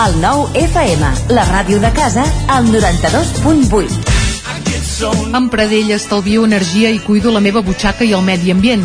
El 0.00 0.20
nou 0.22 0.46
FM, 0.56 1.10
la 1.34 1.44
ràdio 1.48 1.80
de 1.82 1.90
casa, 1.96 2.24
al 2.48 2.68
92.8. 2.70 4.20
Amb 5.32 5.48
Pradell 5.52 5.94
estalvio 5.96 6.44
energia 6.44 6.90
i 6.92 7.00
cuido 7.00 7.32
la 7.32 7.40
meva 7.40 7.62
butxaca 7.64 8.04
i 8.04 8.12
el 8.16 8.22
medi 8.24 8.52
ambient. 8.52 8.84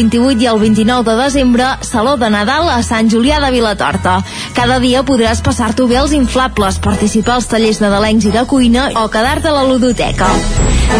i 0.00 0.46
el 0.46 0.58
29 0.58 1.04
de 1.04 1.16
desembre, 1.22 1.64
Saló 1.82 2.16
de 2.16 2.30
Nadal 2.30 2.70
a 2.72 2.82
Sant 2.82 3.10
Julià 3.12 3.36
de 3.42 3.50
Vilatorta. 3.52 4.22
Cada 4.56 4.78
dia 4.80 5.02
podràs 5.04 5.42
passar-t'ho 5.44 5.86
bé 5.90 5.98
als 6.00 6.14
inflables, 6.16 6.78
participar 6.80 7.34
als 7.34 7.48
tallers 7.50 7.82
nadalencs 7.82 8.24
i 8.24 8.32
de 8.32 8.44
cuina 8.48 8.86
o 8.96 9.08
quedar-te 9.12 9.50
a 9.50 9.52
la 9.52 9.66
ludoteca. 9.68 10.30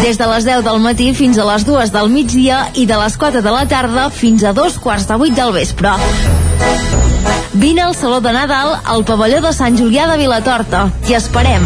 Des 0.03 0.19
de 0.21 0.27
les 0.29 0.45
10 0.45 0.61
del 0.67 0.79
matí 0.85 1.13
fins 1.17 1.39
a 1.41 1.47
les 1.49 1.65
2 1.65 1.91
del 1.95 2.11
migdia 2.13 2.67
i 2.75 2.85
de 2.85 2.99
les 3.01 3.17
4 3.17 3.41
de 3.41 3.55
la 3.55 3.65
tarda 3.65 4.09
fins 4.11 4.43
a 4.43 4.53
dos 4.53 4.77
quarts 4.77 5.07
de 5.09 5.17
8 5.17 5.33
del 5.33 5.55
vespre. 5.57 5.95
Vine 7.53 7.81
al 7.81 7.95
Saló 7.95 8.21
de 8.21 8.33
Nadal 8.37 8.77
al 8.85 9.03
pavelló 9.03 9.41
de 9.41 9.53
Sant 9.53 9.81
Julià 9.81 10.05
de 10.11 10.21
Vilatorta. 10.21 10.91
T'hi 11.07 11.17
esperem. 11.17 11.65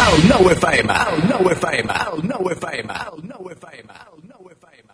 El 0.00 0.28
9 0.28 0.52
FM, 0.54 0.92
el 0.92 1.28
9 1.28 1.52
FM, 1.52 1.92
el 1.92 2.28
9 2.28 2.52
FM, 2.54 2.92
el 2.92 3.20
9 3.22 3.52
FM, 3.52 3.92
el 3.92 4.20
9 4.28 4.56
FM. 4.56 4.92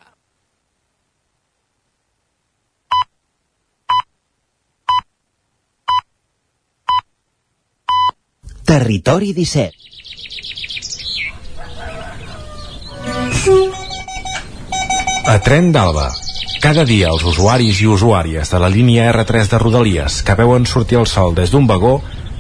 Territori 8.65 9.33
17 9.33 9.87
A 15.27 15.39
Tren 15.43 15.73
d'Alba. 15.73 16.11
Cada 16.63 16.85
dia 16.87 17.09
els 17.11 17.23
usuaris 17.27 17.79
i 17.83 17.87
usuàries 17.87 18.51
de 18.51 18.59
la 18.59 18.69
línia 18.71 19.07
R3 19.13 19.51
de 19.53 19.59
Rodalies 19.63 20.21
que 20.27 20.35
veuen 20.39 20.67
sortir 20.67 20.99
el 20.99 21.07
sol 21.07 21.35
des 21.35 21.51
d'un 21.55 21.67
vagó 21.67 22.01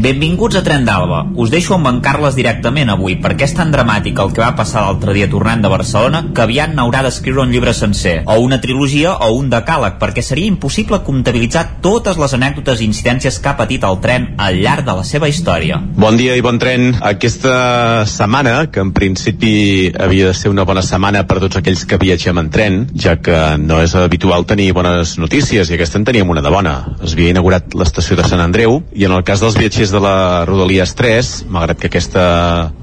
Benvinguts 0.00 0.56
a 0.56 0.62
Tren 0.64 0.86
d'Alba. 0.86 1.26
Us 1.36 1.50
deixo 1.52 1.74
amb 1.74 1.88
en 1.90 1.98
Carles 2.00 2.32
directament 2.32 2.88
avui, 2.88 3.18
perquè 3.20 3.44
és 3.44 3.52
tan 3.52 3.68
dramàtic 3.68 4.16
el 4.22 4.30
que 4.32 4.40
va 4.40 4.54
passar 4.56 4.86
l'altre 4.86 5.12
dia 5.12 5.26
tornant 5.28 5.60
de 5.60 5.68
Barcelona 5.68 6.22
que 6.32 6.40
aviat 6.40 6.72
n'haurà 6.72 7.02
d'escriure 7.04 7.42
un 7.42 7.50
llibre 7.52 7.74
sencer, 7.76 8.22
o 8.24 8.38
una 8.40 8.62
trilogia 8.62 9.12
o 9.26 9.34
un 9.36 9.50
decàleg, 9.52 9.98
perquè 10.00 10.24
seria 10.24 10.48
impossible 10.48 11.02
comptabilitzar 11.04 11.66
totes 11.84 12.16
les 12.16 12.32
anècdotes 12.32 12.80
i 12.80 12.88
incidències 12.88 13.36
que 13.36 13.50
ha 13.50 13.58
patit 13.58 13.84
el 13.84 14.00
tren 14.00 14.30
al 14.40 14.56
llarg 14.62 14.86
de 14.88 14.94
la 15.02 15.04
seva 15.04 15.28
història. 15.28 15.82
Bon 16.00 16.16
dia 16.16 16.38
i 16.38 16.40
bon 16.40 16.56
tren. 16.62 16.94
Aquesta 17.10 18.06
setmana, 18.08 18.70
que 18.72 18.80
en 18.80 18.94
principi 18.96 19.92
havia 19.92 20.30
de 20.30 20.38
ser 20.38 20.48
una 20.48 20.64
bona 20.64 20.80
setmana 20.80 21.26
per 21.28 21.42
tots 21.44 21.60
aquells 21.60 21.84
que 21.84 22.00
viatgem 22.00 22.40
en 22.40 22.48
tren, 22.48 22.80
ja 22.96 23.18
que 23.20 23.42
no 23.60 23.82
és 23.84 23.98
habitual 24.00 24.48
tenir 24.48 24.70
bones 24.72 25.18
notícies, 25.20 25.68
i 25.68 25.76
aquesta 25.76 26.00
en 26.00 26.08
teníem 26.08 26.32
una 26.32 26.40
de 26.40 26.56
bona. 26.56 26.74
Es 27.04 27.12
havia 27.12 27.36
inaugurat 27.36 27.76
l'estació 27.76 28.16
de 28.16 28.24
Sant 28.24 28.40
Andreu, 28.40 28.80
i 28.96 29.04
en 29.04 29.12
el 29.12 29.28
cas 29.28 29.44
dels 29.44 29.60
viatgers 29.60 29.89
de 29.92 30.00
la 30.02 30.44
Rodalies 30.48 30.94
3, 30.98 31.30
malgrat 31.52 31.80
que 31.80 31.90
aquesta 31.90 32.24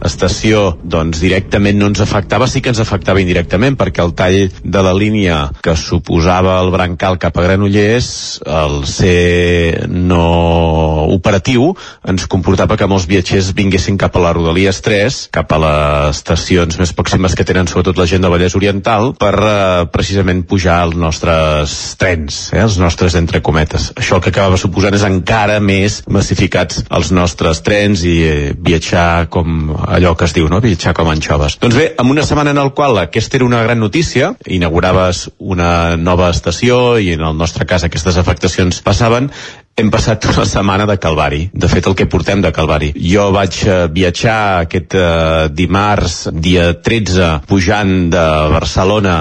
estació 0.06 0.78
doncs, 0.84 1.22
directament 1.24 1.80
no 1.80 1.90
ens 1.92 2.02
afectava, 2.04 2.48
sí 2.50 2.62
que 2.62 2.72
ens 2.74 2.82
afectava 2.84 3.22
indirectament, 3.24 3.78
perquè 3.80 4.04
el 4.04 4.14
tall 4.18 4.38
de 4.64 4.84
la 4.84 4.94
línia 4.96 5.40
que 5.64 5.76
suposava 5.80 6.58
el 6.62 6.72
brancal 6.74 7.20
cap 7.22 7.38
a 7.38 7.46
Granollers, 7.48 8.10
el 8.46 8.84
ser 8.90 9.88
no 9.92 11.08
operatiu, 11.14 11.72
ens 12.08 12.28
comportava 12.32 12.78
que 12.80 12.90
molts 12.90 13.08
viatgers 13.10 13.54
vinguessin 13.58 13.98
cap 14.00 14.16
a 14.18 14.24
la 14.24 14.34
Rodalies 14.38 14.82
3, 14.86 15.20
cap 15.34 15.54
a 15.54 15.62
les 15.64 16.18
estacions 16.18 16.80
més 16.80 16.94
pròximes 16.96 17.36
que 17.38 17.46
tenen 17.48 17.70
sobretot 17.70 17.98
la 18.00 18.08
gent 18.10 18.26
de 18.26 18.32
Vallès 18.32 18.56
Oriental, 18.60 19.14
per 19.20 19.34
eh, 19.38 19.86
precisament 19.94 20.44
pujar 20.48 20.82
als 20.86 20.98
nostres 21.00 21.78
trens, 22.00 22.42
eh, 22.54 22.62
els 22.64 22.78
nostres 22.82 23.16
entre 23.20 23.42
cometes. 23.46 23.92
Això 23.96 24.18
el 24.18 24.26
que 24.26 24.34
acabava 24.34 24.60
suposant 24.60 24.96
és 24.98 25.06
encara 25.08 25.60
més 25.64 26.02
massificats 26.12 26.84
els 26.98 27.12
nostres 27.16 27.62
trens 27.66 28.04
i 28.08 28.16
eh, 28.26 28.54
viatjar 28.54 29.28
com 29.34 29.72
allò 29.88 30.16
que 30.18 30.28
es 30.28 30.36
diu, 30.36 30.50
no? 30.52 30.62
viatjar 30.64 30.96
com 30.98 31.12
anxoves. 31.12 31.60
Doncs 31.62 31.78
bé, 31.78 31.88
en 32.00 32.12
una 32.14 32.26
setmana 32.26 32.56
en 32.56 32.62
el 32.64 32.74
qual 32.78 33.00
aquesta 33.02 33.40
era 33.40 33.48
una 33.48 33.62
gran 33.64 33.80
notícia, 33.80 34.34
inauguraves 34.46 35.28
una 35.38 35.96
nova 35.98 36.32
estació 36.34 36.98
i 37.00 37.14
en 37.16 37.26
el 37.28 37.38
nostre 37.38 37.68
cas 37.70 37.86
aquestes 37.88 38.18
afectacions 38.18 38.82
passaven, 38.86 39.32
hem 39.78 39.92
passat 39.94 40.26
una 40.32 40.44
setmana 40.50 40.88
de 40.90 40.96
Calvari. 40.98 41.44
De 41.54 41.68
fet, 41.70 41.86
el 41.86 41.94
que 41.94 42.08
portem 42.10 42.42
de 42.42 42.50
Calvari. 42.50 42.90
Jo 42.98 43.28
vaig 43.30 43.60
eh, 43.70 43.76
viatjar 43.94 44.38
aquest 44.64 44.96
eh, 44.98 45.50
dimarts, 45.54 46.16
dia 46.34 46.72
13, 46.82 47.44
pujant 47.46 47.92
de 48.10 48.24
Barcelona 48.56 49.20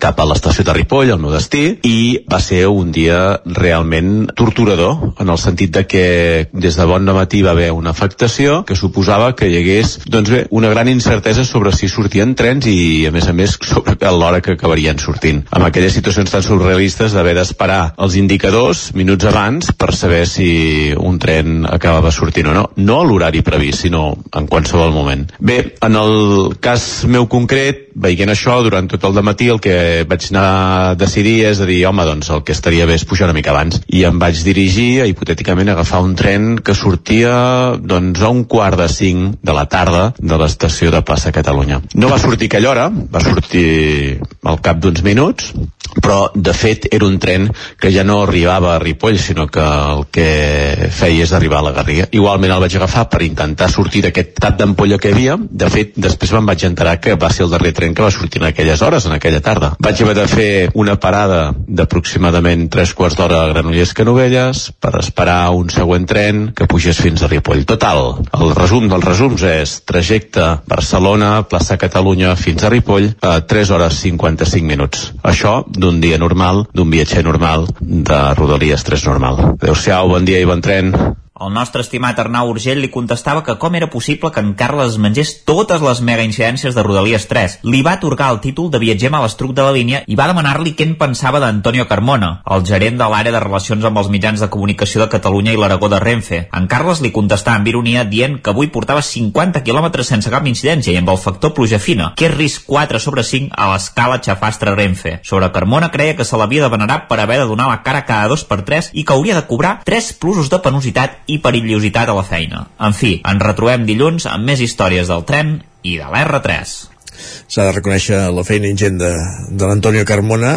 cap 0.00 0.20
a 0.20 0.26
l'estació 0.28 0.66
de 0.68 0.74
Ripoll, 0.76 1.14
el 1.14 1.22
meu 1.22 1.32
destí, 1.32 1.62
i 1.88 2.20
va 2.28 2.40
ser 2.44 2.66
un 2.68 2.90
dia 2.92 3.38
realment 3.46 4.26
torturador, 4.36 5.14
en 5.24 5.32
el 5.32 5.40
sentit 5.40 5.72
de 5.78 5.86
que 5.88 6.04
des 6.52 6.76
de 6.76 6.88
bon 6.90 7.08
matí 7.16 7.40
va 7.46 7.54
haver 7.56 7.70
una 7.72 7.94
afectació 7.96 8.60
que 8.68 8.76
suposava 8.76 9.32
que 9.38 9.48
hi 9.48 9.56
hagués, 9.62 9.96
doncs 10.04 10.34
bé, 10.34 10.42
una 10.50 10.68
gran 10.68 10.92
incertesa 10.92 11.46
sobre 11.48 11.72
si 11.72 11.88
sortien 11.88 12.36
trens 12.36 12.68
i, 12.68 13.06
a 13.08 13.14
més 13.14 13.30
a 13.30 13.32
més, 13.32 13.56
sobre 13.72 13.96
l'hora 14.12 14.44
que 14.44 14.58
acabarien 14.58 15.00
sortint. 15.00 15.46
Amb 15.48 15.70
aquelles 15.70 15.96
situacions 15.96 16.28
tan 16.28 16.44
surrealistes 16.44 17.16
d'haver 17.16 17.38
d'esperar 17.40 17.94
els 17.96 18.20
indicadors 18.20 18.90
minuts 18.92 19.32
abans 19.32 19.72
per 19.72 19.93
saber 19.94 20.24
si 20.28 20.92
un 20.96 21.18
tren 21.22 21.64
acabava 21.68 22.12
sortint 22.12 22.50
o 22.50 22.54
no. 22.56 22.64
No 22.76 23.00
a 23.00 23.06
l'horari 23.06 23.42
previst, 23.46 23.84
sinó 23.84 24.06
en 24.34 24.46
qualsevol 24.50 24.92
moment. 24.94 25.26
Bé, 25.38 25.74
en 25.84 25.98
el 26.00 26.54
cas 26.60 27.04
meu 27.10 27.28
concret, 27.30 27.88
veient 27.94 28.30
això 28.32 28.56
durant 28.64 28.88
tot 28.90 29.04
el 29.06 29.20
matí 29.24 29.48
el 29.52 29.60
que 29.62 30.04
vaig 30.08 30.26
anar 30.32 30.44
a 30.44 30.94
decidir 30.98 31.36
és 31.46 31.60
a 31.62 31.68
dir, 31.68 31.80
home, 31.86 32.04
doncs 32.06 32.30
el 32.34 32.42
que 32.46 32.54
estaria 32.56 32.86
bé 32.86 32.98
és 32.98 33.06
pujar 33.06 33.28
una 33.28 33.36
mica 33.36 33.52
abans. 33.54 33.80
I 33.86 34.04
em 34.08 34.18
vaig 34.18 34.42
dirigir 34.46 35.02
a 35.02 35.08
hipotèticament 35.10 35.70
agafar 35.70 36.02
un 36.04 36.16
tren 36.18 36.54
que 36.58 36.74
sortia 36.74 37.34
doncs 37.80 38.22
a 38.22 38.32
un 38.34 38.44
quart 38.50 38.78
de 38.80 38.88
cinc 38.90 39.38
de 39.42 39.54
la 39.54 39.66
tarda 39.70 40.12
de 40.18 40.40
l'estació 40.40 40.90
de 40.94 41.04
Plaça 41.06 41.32
Catalunya. 41.32 41.80
No 41.94 42.10
va 42.10 42.18
sortir 42.18 42.50
aquella 42.50 42.72
hora, 42.72 42.88
va 42.90 43.22
sortir 43.24 44.20
al 44.44 44.60
cap 44.64 44.82
d'uns 44.82 45.04
minuts, 45.06 45.52
però 46.00 46.30
de 46.34 46.52
fet 46.56 46.88
era 46.90 47.06
un 47.06 47.18
tren 47.20 47.48
que 47.80 47.90
ja 47.92 48.04
no 48.04 48.22
arribava 48.22 48.74
a 48.74 48.78
Ripoll, 48.82 49.18
sinó 49.18 49.46
que 49.46 49.62
el 49.62 50.06
que 50.12 50.88
feia 50.94 51.24
és 51.24 51.32
arribar 51.32 51.60
a 51.60 51.68
la 51.68 51.74
Garriga. 51.76 52.08
Igualment 52.12 52.54
el 52.54 52.62
vaig 52.64 52.76
agafar 52.78 53.06
per 53.12 53.22
intentar 53.26 53.70
sortir 53.72 54.04
d'aquest 54.06 54.34
tap 54.40 54.58
d'ampolla 54.58 54.98
que 54.98 55.10
hi 55.10 55.16
havia. 55.16 55.36
De 55.38 55.68
fet, 55.72 55.94
després 55.96 56.32
me'n 56.34 56.48
vaig 56.48 56.64
enterar 56.66 56.96
que 57.02 57.16
va 57.20 57.30
ser 57.32 57.46
el 57.46 57.52
darrer 57.54 57.74
tren 57.76 57.94
que 57.94 58.04
va 58.04 58.12
sortir 58.14 58.42
en 58.42 58.48
aquelles 58.48 58.82
hores, 58.82 59.06
en 59.06 59.16
aquella 59.16 59.42
tarda. 59.44 59.74
Vaig 59.80 60.02
haver 60.02 60.16
de 60.18 60.26
fer 60.30 60.50
una 60.74 60.96
parada 61.00 61.52
d'aproximadament 61.54 62.68
tres 62.72 62.94
quarts 62.94 63.18
d'hora 63.18 63.42
a 63.44 63.50
Granollers 63.52 63.94
Canovelles 63.94 64.66
per 64.80 64.94
esperar 65.00 65.50
un 65.54 65.70
següent 65.70 66.06
tren 66.08 66.46
que 66.56 66.68
pugés 66.70 67.00
fins 67.00 67.22
a 67.22 67.30
Ripoll. 67.30 67.64
Total, 67.68 68.02
el 68.40 68.54
resum 68.56 68.88
dels 68.90 69.04
resums 69.04 69.44
és 69.48 69.76
trajecte 69.86 70.46
Barcelona, 70.70 71.44
plaça 71.48 71.78
Catalunya 71.80 72.34
fins 72.40 72.64
a 72.64 72.72
Ripoll 72.72 73.12
a 73.22 73.36
3 73.46 73.74
hores 73.74 74.00
55 74.04 74.66
minuts. 74.66 75.10
Això 75.22 75.60
d'un 75.76 76.00
dia 76.00 76.18
normal, 76.18 76.64
d'un 76.74 76.90
viatger 76.90 77.24
normal 77.26 77.66
de 77.80 78.20
Rodalies 78.38 78.84
3 78.86 79.06
normal. 79.08 79.42
Adéu-siau, 79.60 80.08
bon 80.12 80.26
dia 80.26 80.40
i 80.40 80.48
bon 80.48 80.62
tren. 80.64 80.94
El 81.34 81.50
nostre 81.50 81.82
estimat 81.82 82.20
Arnau 82.22 82.52
Urgell 82.52 82.78
li 82.78 82.88
contestava 82.94 83.40
que 83.42 83.56
com 83.58 83.74
era 83.74 83.88
possible 83.90 84.28
que 84.30 84.38
en 84.38 84.52
Carles 84.54 84.92
es 84.92 84.98
mengés 85.02 85.30
totes 85.42 85.80
les 85.82 86.00
mega 86.06 86.22
incidències 86.22 86.76
de 86.76 86.82
Rodalies 86.86 87.24
3. 87.26 87.56
Li 87.66 87.80
va 87.82 87.96
atorgar 87.98 88.28
el 88.30 88.38
títol 88.38 88.68
de 88.70 88.78
viatger 88.78 89.10
malastruc 89.10 89.50
de 89.50 89.64
la 89.66 89.72
línia 89.74 90.04
i 90.06 90.14
va 90.14 90.28
demanar-li 90.30 90.76
què 90.78 90.86
en 90.86 90.92
pensava 91.00 91.40
d'Antonio 91.42 91.88
Carmona, 91.90 92.28
el 92.54 92.62
gerent 92.68 93.00
de 93.00 93.08
l'àrea 93.10 93.34
de 93.34 93.40
relacions 93.42 93.82
amb 93.82 93.98
els 93.98 94.12
mitjans 94.14 94.44
de 94.44 94.48
comunicació 94.52 95.02
de 95.02 95.08
Catalunya 95.10 95.56
i 95.56 95.58
l'Aragó 95.58 95.90
de 95.90 95.98
Renfe. 96.04 96.38
En 96.54 96.68
Carles 96.70 97.02
li 97.02 97.10
contestava 97.10 97.58
amb 97.58 97.72
ironia 97.72 98.06
dient 98.06 98.38
que 98.38 98.54
avui 98.54 98.70
portava 98.70 99.02
50 99.02 99.64
quilòmetres 99.66 100.14
sense 100.14 100.30
cap 100.30 100.46
incidència 100.46 100.94
i 100.94 101.02
amb 101.02 101.10
el 101.10 101.18
factor 101.18 101.50
pluja 101.58 101.82
fina, 101.82 102.12
que 102.14 102.28
és 102.30 102.36
risc 102.36 102.70
4 102.70 103.02
sobre 103.02 103.26
5 103.26 103.50
a 103.58 103.72
l'escala 103.72 104.20
xafastre 104.22 104.76
Renfe. 104.78 105.16
Sobre 105.26 105.50
Carmona 105.50 105.90
creia 105.90 106.14
que 106.14 106.28
se 106.30 106.38
l'havia 106.38 106.62
de 106.62 106.70
venerar 106.78 107.08
per 107.10 107.18
haver 107.18 107.42
de 107.42 107.50
donar 107.50 107.66
la 107.72 107.82
cara 107.82 108.06
cada 108.06 108.30
dos 108.30 108.46
per 108.46 108.62
tres 108.62 108.92
i 108.94 109.02
que 109.02 109.18
hauria 109.18 109.34
de 109.34 109.46
cobrar 109.50 109.80
3 109.82 110.14
plusos 110.22 110.46
de 110.46 110.62
penositat 110.62 111.23
i 111.26 111.40
perillositat 111.44 112.10
a 112.10 112.16
la 112.16 112.24
feina. 112.26 112.66
En 112.80 112.96
fi, 112.96 113.16
ens 113.24 113.44
retrobem 113.44 113.86
dilluns 113.88 114.28
amb 114.30 114.50
més 114.50 114.64
històries 114.64 115.08
del 115.12 115.24
tren 115.28 115.56
i 115.84 115.96
de 116.00 116.10
l'R3 116.10 116.74
s'ha 117.14 117.66
de 117.68 117.74
reconèixer 117.76 118.18
la 118.34 118.44
feina 118.46 118.68
ingent 118.70 118.96
de, 118.98 119.10
de 119.50 119.68
l'Antonio 119.68 120.04
Carmona 120.08 120.56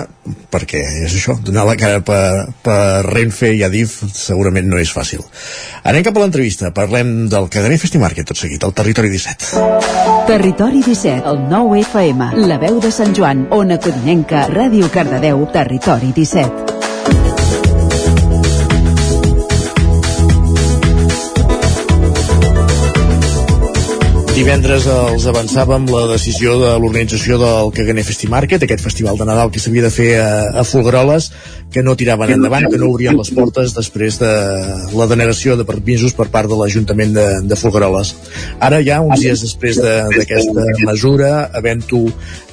perquè 0.53 0.81
és 1.05 1.13
això, 1.13 1.37
donar 1.43 1.67
la 1.67 1.75
cara 1.79 2.01
per, 2.05 2.47
per 2.65 2.79
Renfe 3.07 3.51
i 3.55 3.63
Adif 3.67 3.99
segurament 4.13 4.67
no 4.69 4.79
és 4.81 4.91
fàcil. 4.93 5.23
Anem 5.87 6.05
cap 6.07 6.17
a 6.17 6.23
l'entrevista 6.23 6.73
parlem 6.75 7.27
del 7.31 7.49
Cadener 7.53 7.79
Festimarket 7.81 8.31
tot 8.31 8.41
seguit, 8.41 8.63
al 8.63 8.75
Territori 8.77 9.11
17 9.13 10.25
Territori 10.27 10.81
17, 10.83 11.21
el 11.29 11.45
9 11.51 11.83
FM, 11.85 12.31
la 12.49 12.59
veu 12.63 12.81
de 12.83 12.91
Sant 12.91 13.15
Joan, 13.15 13.47
Ona 13.55 13.79
Codinenca, 13.83 14.47
Ràdio 14.51 14.91
Cardedeu, 14.93 15.45
Territori 15.53 16.11
17. 16.15 16.76
Divendres 24.37 24.83
els 24.85 25.23
avançàvem 25.25 25.87
la 25.89 26.03
decisió 26.11 26.51
de 26.61 26.75
l'organització 26.77 27.39
del 27.41 27.71
Caganer 27.73 28.03
Festi 28.05 28.27
Market, 28.29 28.61
aquest 28.61 28.83
festival 28.85 29.17
de 29.17 29.25
Nadal 29.25 29.49
que 29.49 29.57
s'havia 29.57 29.87
de 29.87 29.89
fer 29.89 30.11
a, 30.21 30.27
a 30.61 30.63
Folgueroles, 30.67 31.31
que 31.73 31.81
no 31.81 31.95
tiraven 31.97 32.35
endavant, 32.35 32.67
que 32.69 32.77
no 32.77 32.91
obrien 32.91 33.17
les 33.17 33.31
portes 33.33 33.73
després 33.73 34.19
de 34.21 34.29
la 34.93 35.09
denegació 35.09 35.57
de 35.57 35.65
permisos 35.65 36.13
per 36.13 36.29
part 36.29 36.53
de 36.53 36.59
l'Ajuntament 36.61 37.17
de, 37.17 37.25
de 37.49 37.57
Folgueroles. 37.57 38.13
Ara 38.61 38.83
ja, 38.85 39.01
uns 39.01 39.25
dies 39.25 39.41
després 39.41 39.81
d'aquesta 39.81 40.53
de, 40.61 40.85
mesura, 40.85 41.33
havent-ho 41.57 42.05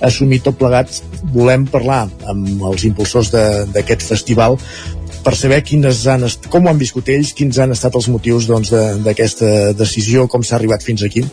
assumit 0.09 0.49
tot 0.49 0.57
plegat, 0.57 0.89
volem 1.37 1.69
parlar 1.69 2.07
amb 2.33 2.65
els 2.73 2.89
impulsors 2.89 3.29
d'aquest 3.37 4.09
festival 4.09 4.57
per 5.21 5.37
saber 5.37 5.61
quines 5.69 6.07
han 6.09 6.25
com 6.49 6.65
ho 6.65 6.73
han 6.73 6.81
viscut 6.81 7.13
ells, 7.13 7.37
quins 7.37 7.61
han 7.61 7.77
estat 7.77 8.01
els 8.01 8.09
motius 8.09 8.49
d'aquesta 8.49 9.05
doncs, 9.05 9.41
de, 9.45 9.81
decisió, 9.85 10.31
com 10.33 10.41
s'ha 10.41 10.57
arribat 10.57 10.81
fins 10.81 11.05
aquí. 11.05 11.29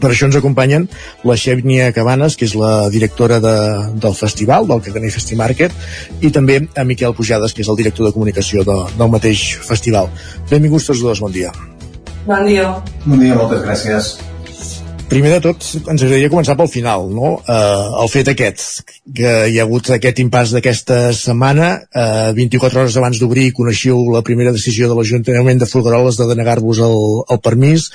Per 0.00 0.10
això 0.10 0.28
ens 0.28 0.36
acompanyen 0.38 0.88
la 1.28 1.36
Xèvnia 1.38 1.92
Cabanes, 1.96 2.36
que 2.36 2.48
és 2.48 2.56
la 2.58 2.88
directora 2.92 3.40
de, 3.42 3.54
del 4.02 4.16
festival, 4.18 4.68
del 4.70 4.82
Caganer 4.84 5.12
Festi 5.14 5.38
Market, 5.38 5.72
i 6.20 6.32
també 6.34 6.60
a 6.76 6.84
Miquel 6.88 7.14
Pujades, 7.14 7.54
que 7.54 7.64
és 7.64 7.70
el 7.70 7.80
director 7.80 8.08
de 8.08 8.14
comunicació 8.16 8.66
de, 8.66 8.76
del 8.98 9.14
mateix 9.14 9.46
festival. 9.64 10.10
Benvinguts 10.50 10.90
tots 10.90 11.04
dos, 11.04 11.24
bon 11.24 11.34
dia. 11.34 11.54
Bon 12.24 12.46
dia. 12.46 12.70
Bon 13.04 13.20
dia, 13.20 13.34
moltes 13.36 13.66
gràcies. 13.66 14.14
Primer 15.04 15.34
de 15.34 15.40
tot, 15.44 15.64
ens 15.76 16.02
agradaria 16.02 16.30
començar 16.32 16.56
pel 16.56 16.70
final, 16.72 17.04
no? 17.12 17.34
Eh, 17.44 18.02
el 18.02 18.08
fet 18.10 18.30
aquest, 18.32 18.62
que 19.14 19.34
hi 19.52 19.58
ha 19.60 19.66
hagut 19.66 19.90
aquest 19.92 20.22
impàs 20.24 20.54
d'aquesta 20.56 21.12
setmana, 21.14 21.68
eh, 21.92 22.32
24 22.34 22.80
hores 22.82 22.96
abans 22.96 23.20
d'obrir 23.20 23.50
coneixeu 23.54 24.00
la 24.14 24.24
primera 24.26 24.54
decisió 24.56 24.88
de 24.88 24.96
l'Ajuntament 24.96 25.60
de 25.60 25.68
Folgueroles 25.68 26.18
de 26.18 26.28
denegar-vos 26.32 26.80
el, 26.88 26.96
el 27.36 27.42
permís, 27.44 27.90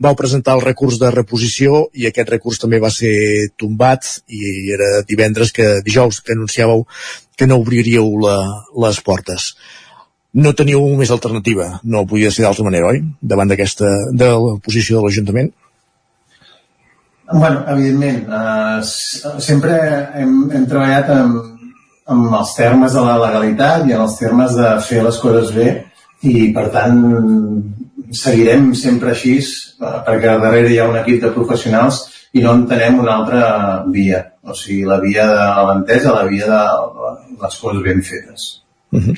vau 0.00 0.16
presentar 0.16 0.56
el 0.56 0.64
recurs 0.64 0.98
de 1.00 1.10
reposició 1.12 1.84
i 1.92 2.08
aquest 2.08 2.32
recurs 2.32 2.60
també 2.62 2.80
va 2.82 2.90
ser 2.94 3.12
tombat 3.60 4.08
i 4.32 4.72
era 4.74 5.04
divendres 5.08 5.52
que 5.52 5.68
dijous 5.86 6.22
que 6.24 6.34
anunciàveu 6.36 6.86
que 7.36 7.48
no 7.48 7.60
obriríeu 7.60 8.08
la, 8.24 8.36
les 8.86 9.00
portes 9.04 9.52
no 10.32 10.54
teníeu 10.56 10.86
més 10.96 11.12
alternativa 11.12 11.80
no 11.84 12.06
podia 12.08 12.30
ser 12.32 12.46
d'altra 12.46 12.64
manera, 12.64 12.94
oi? 12.94 13.02
davant 13.20 13.50
d'aquesta 13.50 13.90
de 14.12 14.30
la 14.30 14.56
posició 14.64 14.98
de 14.98 15.06
l'Ajuntament 15.08 15.52
Bueno, 17.30 17.62
evidentment 17.70 18.24
eh, 18.26 18.80
sempre 19.38 19.76
hem, 20.18 20.32
hem 20.50 20.64
treballat 20.66 21.12
amb, 21.14 21.36
amb 22.10 22.32
els 22.40 22.56
termes 22.56 22.96
de 22.96 23.04
la 23.06 23.18
legalitat 23.20 23.86
i 23.86 23.94
en 23.94 24.02
els 24.06 24.16
termes 24.18 24.56
de 24.56 24.72
fer 24.88 25.04
les 25.04 25.20
coses 25.22 25.52
bé 25.54 25.68
i 26.26 26.50
per 26.56 26.66
tant 26.74 26.98
seguirem 28.12 28.72
sempre 28.74 29.12
així 29.14 29.36
eh, 29.40 29.98
perquè 30.06 30.38
darrere 30.42 30.72
hi 30.72 30.78
ha 30.78 30.88
un 30.90 30.98
equip 31.02 31.22
de 31.24 31.34
professionals 31.36 32.02
i 32.32 32.44
no 32.44 32.54
entenem 32.54 33.00
una 33.02 33.16
altra 33.18 33.42
via 33.90 34.24
o 34.42 34.54
sigui, 34.54 34.84
la 34.88 35.00
via 35.02 35.26
de 35.30 35.44
l'entesa 35.68 36.16
la 36.16 36.26
via 36.30 36.48
de 36.50 36.62
les 37.42 37.60
coses 37.62 37.82
ben 37.84 38.02
fetes 38.02 38.48
uh 38.92 38.98
-huh. 38.98 39.16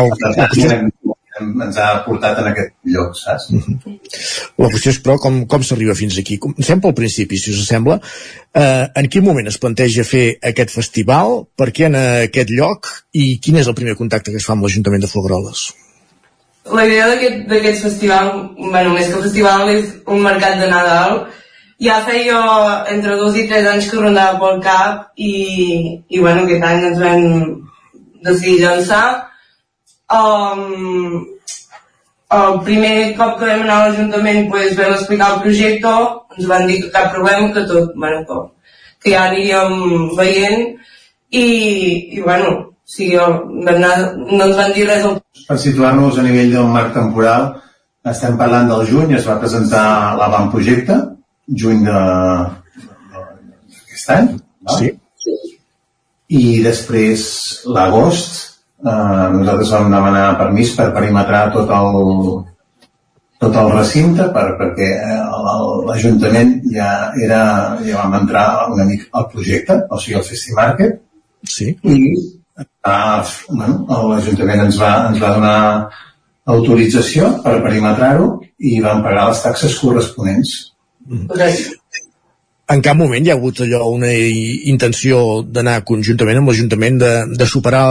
el, 0.00 0.10
per 0.22 0.34
tant, 0.34 0.90
ens 1.38 1.76
ha 1.76 1.88
portat 2.06 2.38
en 2.40 2.48
aquest 2.50 2.72
lloc, 2.94 3.16
saps? 3.16 3.50
Uh 3.50 3.60
-huh. 3.60 3.98
La 4.56 4.68
qüestió 4.68 4.90
és, 4.90 5.00
però, 5.02 5.18
com, 5.18 5.46
com 5.46 5.62
s'arriba 5.62 5.94
fins 5.94 6.18
aquí? 6.18 6.38
Comencem 6.38 6.80
pel 6.80 6.94
principi, 6.94 7.36
si 7.36 7.50
us 7.50 7.66
sembla. 7.66 8.00
Eh, 8.54 8.86
en 8.94 9.08
quin 9.08 9.24
moment 9.24 9.46
es 9.46 9.58
planteja 9.58 10.04
fer 10.04 10.38
aquest 10.42 10.70
festival? 10.70 11.46
Per 11.56 11.68
què 11.72 11.86
en 11.86 11.94
aquest 11.96 12.50
lloc? 12.50 12.86
I 13.12 13.38
quin 13.38 13.56
és 13.56 13.66
el 13.66 13.74
primer 13.74 13.96
contacte 13.96 14.30
que 14.30 14.38
es 14.38 14.46
fa 14.46 14.52
amb 14.52 14.62
l'Ajuntament 14.62 15.02
de 15.02 15.08
Folgueroles? 15.08 15.74
La 16.72 16.86
idea 16.86 17.08
d'aquest 17.08 17.82
festival, 17.82 18.30
bueno, 18.58 18.94
més 18.94 19.10
que 19.12 19.22
festival, 19.22 19.70
és 19.70 19.92
un 20.06 20.22
mercat 20.24 20.58
de 20.60 20.70
Nadal. 20.70 21.20
Ja 21.82 22.00
feia 22.06 22.40
entre 22.94 23.18
dos 23.20 23.36
i 23.36 23.44
tres 23.50 23.66
anys 23.68 23.90
que 23.90 24.00
rondava 24.00 24.40
pel 24.40 24.60
cap 24.64 25.12
i, 25.20 25.32
i 26.08 26.20
bueno, 26.20 26.44
aquest 26.44 26.64
any 26.64 26.86
ens 26.90 27.00
vam 27.02 27.24
decidir 28.24 28.62
llançar. 28.64 29.04
Um, 30.16 31.26
el 32.36 32.60
primer 32.66 33.14
cop 33.18 33.36
que 33.38 33.50
vam 33.50 33.64
anar 33.64 33.76
a 33.76 33.88
l'Ajuntament 33.88 34.48
pues, 34.50 34.74
vam 34.78 34.94
explicar 34.96 35.32
el 35.34 35.42
projecte, 35.44 35.94
ens 36.36 36.48
van 36.50 36.66
dir 36.66 36.80
que 36.82 36.92
cap 36.94 37.12
problema, 37.14 37.52
que 37.54 37.66
tot, 37.70 37.92
bueno, 37.94 38.24
que, 38.26 38.40
que 39.04 39.12
ja 39.14 39.26
aniríem 39.28 40.16
veient 40.18 40.64
i, 41.30 41.46
i 42.16 42.24
bueno, 42.24 42.75
sí, 42.86 43.10
vam 43.18 43.66
anar, 43.74 43.94
no 44.16 44.42
ens 44.46 44.56
van 44.56 44.72
dir 44.76 44.86
res 44.88 45.04
al 45.04 45.20
per 45.46 45.58
situar-nos 45.62 46.18
a 46.18 46.24
nivell 46.26 46.50
del 46.54 46.68
marc 46.72 46.94
temporal, 46.96 47.42
estem 48.12 48.34
parlant 48.38 48.68
del 48.70 48.82
juny, 48.88 49.14
es 49.18 49.26
va 49.28 49.40
presentar 49.42 49.84
l'avantprojecte, 50.18 50.96
juny 51.62 51.80
d'aquest 51.86 52.76
any. 54.16 54.26
Va? 54.66 54.74
Sí. 54.78 54.88
I 56.36 56.44
després, 56.64 57.20
l'agost, 57.70 58.32
eh, 58.82 59.26
nosaltres 59.36 59.70
vam 59.76 59.92
demanar 59.92 60.38
permís 60.40 60.70
per 60.78 60.88
perimetrar 60.94 61.42
tot 61.54 61.70
el, 61.76 61.90
tot 63.42 63.54
el 63.62 63.68
recinte 63.74 64.24
per, 64.34 64.46
perquè 64.58 64.88
eh, 64.96 65.20
l'Ajuntament 65.86 66.50
ja 66.72 66.90
era 67.22 67.42
ja 67.86 68.02
vam 68.02 68.14
entrar 68.22 68.46
una 68.72 68.84
mica 68.88 69.06
al 69.20 69.30
projecte, 69.30 69.74
o 69.90 69.94
sigui 70.02 70.18
el 70.18 70.26
Festimarket 70.26 70.92
sí. 71.46 71.66
i 71.82 71.96
l'Ajuntament 72.86 74.66
ens, 74.66 74.78
va, 74.80 74.92
ens 75.10 75.20
va 75.22 75.32
donar 75.36 75.56
autorització 76.46 77.32
per 77.44 77.58
perimetrar-ho 77.64 78.28
i 78.58 78.78
vam 78.84 79.02
pagar 79.04 79.28
les 79.30 79.42
taxes 79.44 79.74
corresponents. 79.80 80.54
En 82.74 82.80
cap 82.82 82.98
moment 82.98 83.22
hi 83.22 83.30
ha 83.30 83.36
hagut 83.36 83.60
allò 83.62 83.84
una 83.94 84.10
intenció 84.10 85.42
d'anar 85.46 85.84
conjuntament 85.86 86.40
amb 86.40 86.50
l'Ajuntament 86.50 86.96
de, 87.02 87.12
de 87.38 87.46
superar 87.46 87.84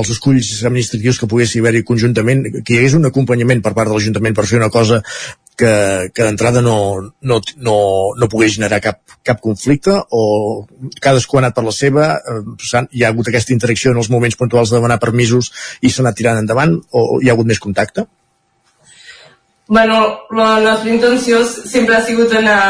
els 0.00 0.10
esculls 0.12 0.50
administratius 0.68 1.20
que 1.20 1.28
pogués 1.30 1.54
haver-hi 1.56 1.84
conjuntament, 1.88 2.44
que 2.60 2.74
hi 2.74 2.80
hagués 2.80 2.98
un 2.98 3.08
acompanyament 3.08 3.62
per 3.64 3.72
part 3.78 3.88
de 3.88 3.96
l'Ajuntament 3.96 4.36
per 4.36 4.44
fer 4.50 4.60
una 4.60 4.72
cosa 4.74 5.00
que, 5.58 6.10
que 6.14 6.24
d'entrada 6.24 6.62
no, 6.62 6.78
no, 7.20 7.40
no, 7.56 7.76
no 8.14 8.28
pogués 8.30 8.54
generar 8.54 8.78
cap, 8.84 9.00
cap 9.26 9.40
conflicte 9.42 9.96
o 10.14 10.22
cadascú 11.02 11.38
ha 11.38 11.42
anat 11.42 11.56
per 11.56 11.64
la 11.66 11.74
seva 11.74 12.06
eh, 12.16 12.84
hi 12.94 13.02
ha 13.02 13.10
hagut 13.10 13.28
aquesta 13.28 13.52
interacció 13.56 13.92
en 13.92 13.98
els 14.02 14.10
moments 14.14 14.38
puntuals 14.38 14.70
de 14.70 14.78
demanar 14.78 15.00
permisos 15.02 15.50
i 15.82 15.90
s'ha 15.90 16.04
anat 16.06 16.18
tirant 16.20 16.38
endavant 16.44 16.78
o 16.94 17.18
hi 17.18 17.28
ha 17.28 17.34
hagut 17.34 17.50
més 17.50 17.60
contacte? 17.64 18.06
Bueno, 19.68 19.98
la 20.32 20.52
nostra 20.64 20.94
intenció 20.94 21.42
sempre 21.44 21.98
ha 21.98 22.04
sigut 22.06 22.32
anar 22.38 22.62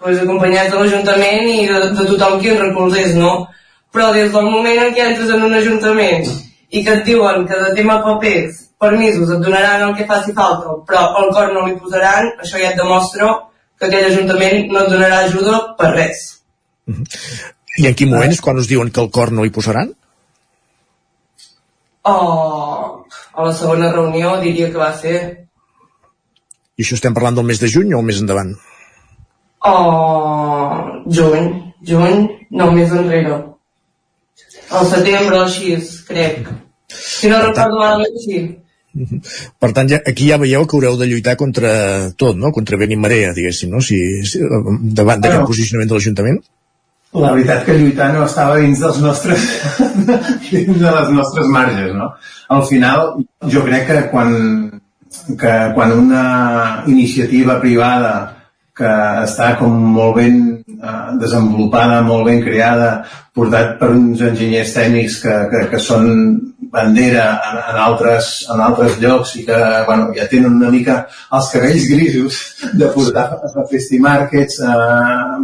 pues, 0.00 0.18
acompanyats 0.18 0.74
de 0.74 0.82
l'Ajuntament 0.82 1.46
i 1.48 1.62
de, 1.70 1.78
de 1.94 2.08
tothom 2.10 2.36
qui 2.42 2.50
ens 2.52 2.60
recolzés, 2.60 3.14
no? 3.16 3.46
Però 3.94 4.10
des 4.12 4.34
del 4.34 4.50
moment 4.50 4.82
en 4.82 4.92
què 4.92 5.06
entres 5.06 5.30
en 5.32 5.46
un 5.46 5.54
Ajuntament 5.56 6.26
i 6.68 6.82
que 6.84 6.98
et 6.98 7.06
diuen 7.06 7.46
que 7.48 7.62
de 7.62 7.70
tema 7.78 8.02
papers 8.04 8.67
permisos 8.78 9.30
et 9.34 9.42
donaran 9.42 9.88
el 9.88 9.94
que 9.98 10.06
faci 10.06 10.32
falta, 10.36 10.76
però 10.86 11.04
el 11.20 11.30
cor 11.34 11.52
no 11.54 11.66
li 11.66 11.76
posaran, 11.80 12.32
això 12.42 12.60
ja 12.60 12.72
et 12.72 12.78
demostra 12.78 13.32
que 13.78 13.88
aquell 13.88 14.10
ajuntament 14.10 14.70
no 14.72 14.84
et 14.84 14.92
donarà 14.92 15.22
ajuda 15.24 15.58
per 15.78 15.90
res. 15.94 16.22
I 17.78 17.88
en 17.90 17.96
quin 17.98 18.10
moment 18.10 18.32
és 18.34 18.42
quan 18.42 18.58
us 18.58 18.70
diuen 18.70 18.90
que 18.94 19.02
el 19.02 19.10
cor 19.14 19.32
no 19.34 19.44
li 19.46 19.54
posaran? 19.54 19.92
Oh, 22.08 23.04
a 23.34 23.44
la 23.44 23.52
segona 23.54 23.92
reunió 23.92 24.38
diria 24.42 24.70
que 24.72 24.80
va 24.80 24.92
ser. 24.96 25.18
I 26.78 26.86
això 26.86 26.96
estem 26.96 27.14
parlant 27.14 27.36
del 27.38 27.46
mes 27.50 27.60
de 27.60 27.70
juny 27.70 27.92
o 27.94 28.02
més 28.06 28.22
endavant? 28.22 28.54
Oh, 29.66 31.02
juny, 31.18 31.50
juny, 31.86 32.24
no, 32.54 32.70
més 32.72 32.94
enrere. 32.94 33.42
Al 34.70 34.86
setembre, 34.86 35.42
així, 35.42 35.74
crec. 36.08 36.48
Si 36.94 37.28
no 37.30 37.42
recordo 37.42 37.80
malament, 37.80 38.18
sí. 38.24 38.40
Per 39.62 39.70
tant, 39.76 39.88
ja, 39.90 40.00
aquí 40.06 40.28
ja 40.30 40.38
veieu 40.40 40.66
que 40.66 40.78
haureu 40.78 40.98
de 41.00 41.08
lluitar 41.10 41.36
contra 41.40 41.72
tot, 42.18 42.38
no? 42.38 42.52
Contra 42.54 42.78
vent 42.80 42.94
i 42.94 43.00
marea, 43.00 43.34
diguéssim, 43.36 43.72
no? 43.74 43.82
Si, 43.84 43.98
si 44.28 44.42
davant 44.42 45.20
d'aquest 45.20 45.42
bueno, 45.42 45.50
posicionament 45.50 45.90
de 45.90 45.98
l'Ajuntament. 45.98 46.40
La 47.18 47.32
veritat 47.32 47.62
que 47.64 47.76
lluitar 47.78 48.10
no 48.12 48.26
estava 48.26 48.58
dins 48.60 48.82
dels 48.84 48.98
nostres 49.00 49.44
dins 50.50 50.76
de 50.76 50.90
les 50.98 51.12
nostres 51.16 51.48
marges, 51.52 51.94
no? 51.96 52.10
Al 52.52 52.66
final, 52.68 53.14
jo 53.52 53.62
crec 53.64 53.86
que 53.88 54.02
quan, 54.12 54.34
que 55.40 55.54
quan 55.76 55.94
una 55.96 56.24
iniciativa 56.86 57.56
privada 57.62 58.12
que 58.78 58.90
està 59.24 59.54
com 59.58 59.74
molt 59.96 60.18
ben 60.20 60.36
eh, 60.54 61.08
desenvolupada, 61.20 62.02
molt 62.06 62.28
ben 62.28 62.44
creada, 62.44 62.90
portat 63.34 63.74
per 63.80 63.90
uns 63.96 64.22
enginyers 64.28 64.74
tècnics 64.76 65.18
que, 65.24 65.34
que, 65.50 65.64
que 65.72 65.80
són 65.82 66.12
bandera 66.72 67.26
en, 67.48 67.58
en, 67.58 67.78
altres, 67.82 68.30
en 68.52 68.60
altres 68.60 68.98
llocs 69.02 69.34
i 69.40 69.44
que 69.46 69.58
bueno, 69.86 70.10
ja 70.16 70.26
tenen 70.30 70.58
una 70.60 70.72
mica 70.72 70.98
els 71.32 71.52
cabells 71.52 71.86
grisos 71.90 72.40
de 72.80 72.90
portar 72.94 73.28
a 73.38 73.66
festimarkets 73.70 74.60
eh, 74.64 75.38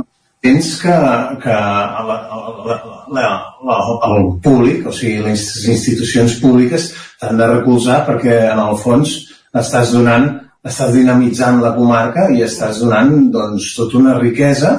tens 0.44 0.70
que, 0.82 0.94
que 1.40 1.54
la, 1.56 2.16
la, 2.68 2.78
la, 3.16 3.28
la, 3.64 3.76
el 4.10 4.26
públic, 4.44 4.84
o 4.86 4.92
sigui, 4.92 5.22
les 5.24 5.44
institucions 5.72 6.36
públiques 6.42 6.90
t'han 7.20 7.40
de 7.40 7.48
recolzar 7.54 8.02
perquè 8.08 8.40
en 8.50 8.60
el 8.66 8.76
fons 8.80 9.16
estàs 9.56 9.94
donant 9.96 10.28
estàs 10.64 10.92
dinamitzant 10.96 11.60
la 11.60 11.74
comarca 11.76 12.28
i 12.32 12.42
estàs 12.44 12.80
donant 12.80 13.28
doncs, 13.32 13.72
tota 13.76 13.98
una 14.00 14.18
riquesa 14.18 14.74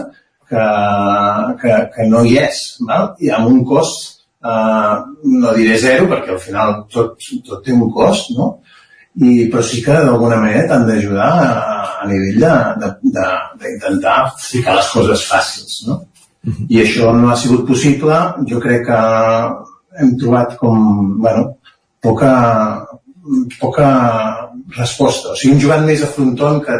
que, 0.49 0.65
que, 1.61 1.75
que 1.93 2.07
no 2.09 2.23
hi 2.25 2.37
és, 2.41 2.61
val? 2.85 3.13
i 3.21 3.31
amb 3.33 3.49
un 3.51 3.63
cost, 3.69 4.14
eh, 4.51 4.95
no 5.41 5.53
diré 5.57 5.77
zero, 5.81 6.07
perquè 6.11 6.33
al 6.35 6.41
final 6.41 6.75
tot, 6.91 7.29
tot 7.47 7.63
té 7.65 7.73
un 7.75 7.89
cost, 7.93 8.31
no? 8.37 8.51
I, 9.15 9.45
però 9.51 9.61
sí 9.63 9.79
que 9.83 9.95
d'alguna 9.95 10.41
manera 10.41 10.65
t'han 10.67 10.89
d'ajudar 10.89 11.29
a, 11.43 11.51
a 12.03 12.07
nivell 12.09 12.41
d'intentar 13.61 14.17
ficar 14.35 14.75
les 14.79 14.89
coses 14.91 15.23
fàcils, 15.29 15.77
no? 15.87 16.01
I 16.69 16.81
això 16.83 17.13
no 17.15 17.31
ha 17.31 17.37
sigut 17.39 17.63
possible. 17.67 18.17
Jo 18.49 18.59
crec 18.61 18.83
que 18.89 18.99
hem 20.01 20.11
trobat 20.21 20.57
com, 20.59 21.15
bueno, 21.23 21.45
poca, 22.03 22.33
poca 23.59 23.87
resposta. 24.77 25.31
O 25.31 25.39
sigui, 25.39 25.55
hem 25.55 25.63
jugat 25.63 25.87
més 25.87 26.03
a 26.03 26.11
fronton 26.11 26.59
que 26.65 26.77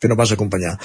que 0.00 0.08
no 0.08 0.16
vas 0.16 0.32
acompanyar. 0.32 0.78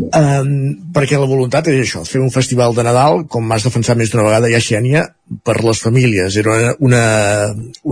Um, 0.00 0.52
perquè 0.96 1.18
la 1.20 1.28
voluntat 1.28 1.68
és 1.68 1.82
això, 1.82 2.02
fer 2.08 2.22
un 2.24 2.32
festival 2.32 2.74
de 2.76 2.86
Nadal, 2.86 3.26
com 3.28 3.44
m'has 3.44 3.66
defensat 3.66 4.00
més 4.00 4.12
d'una 4.12 4.24
vegada, 4.26 4.50
ja 4.52 4.62
Xènia, 4.64 5.04
per 5.44 5.58
les 5.60 5.82
famílies. 5.84 6.40
Era 6.40 6.56
una, 6.56 6.72
una, 6.88 7.04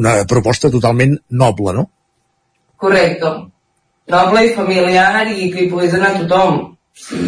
una 0.03 0.17
proposta 0.31 0.73
totalment 0.73 1.19
noble, 1.29 1.77
no? 1.77 1.87
Correcte. 2.81 3.35
Noble 4.09 4.47
i 4.47 4.55
familiar 4.57 5.27
i 5.29 5.51
que 5.53 5.67
hi 5.67 5.71
pogués 5.71 5.99
anar 5.99 6.15
tothom. 6.23 6.63
Sí. 6.97 7.21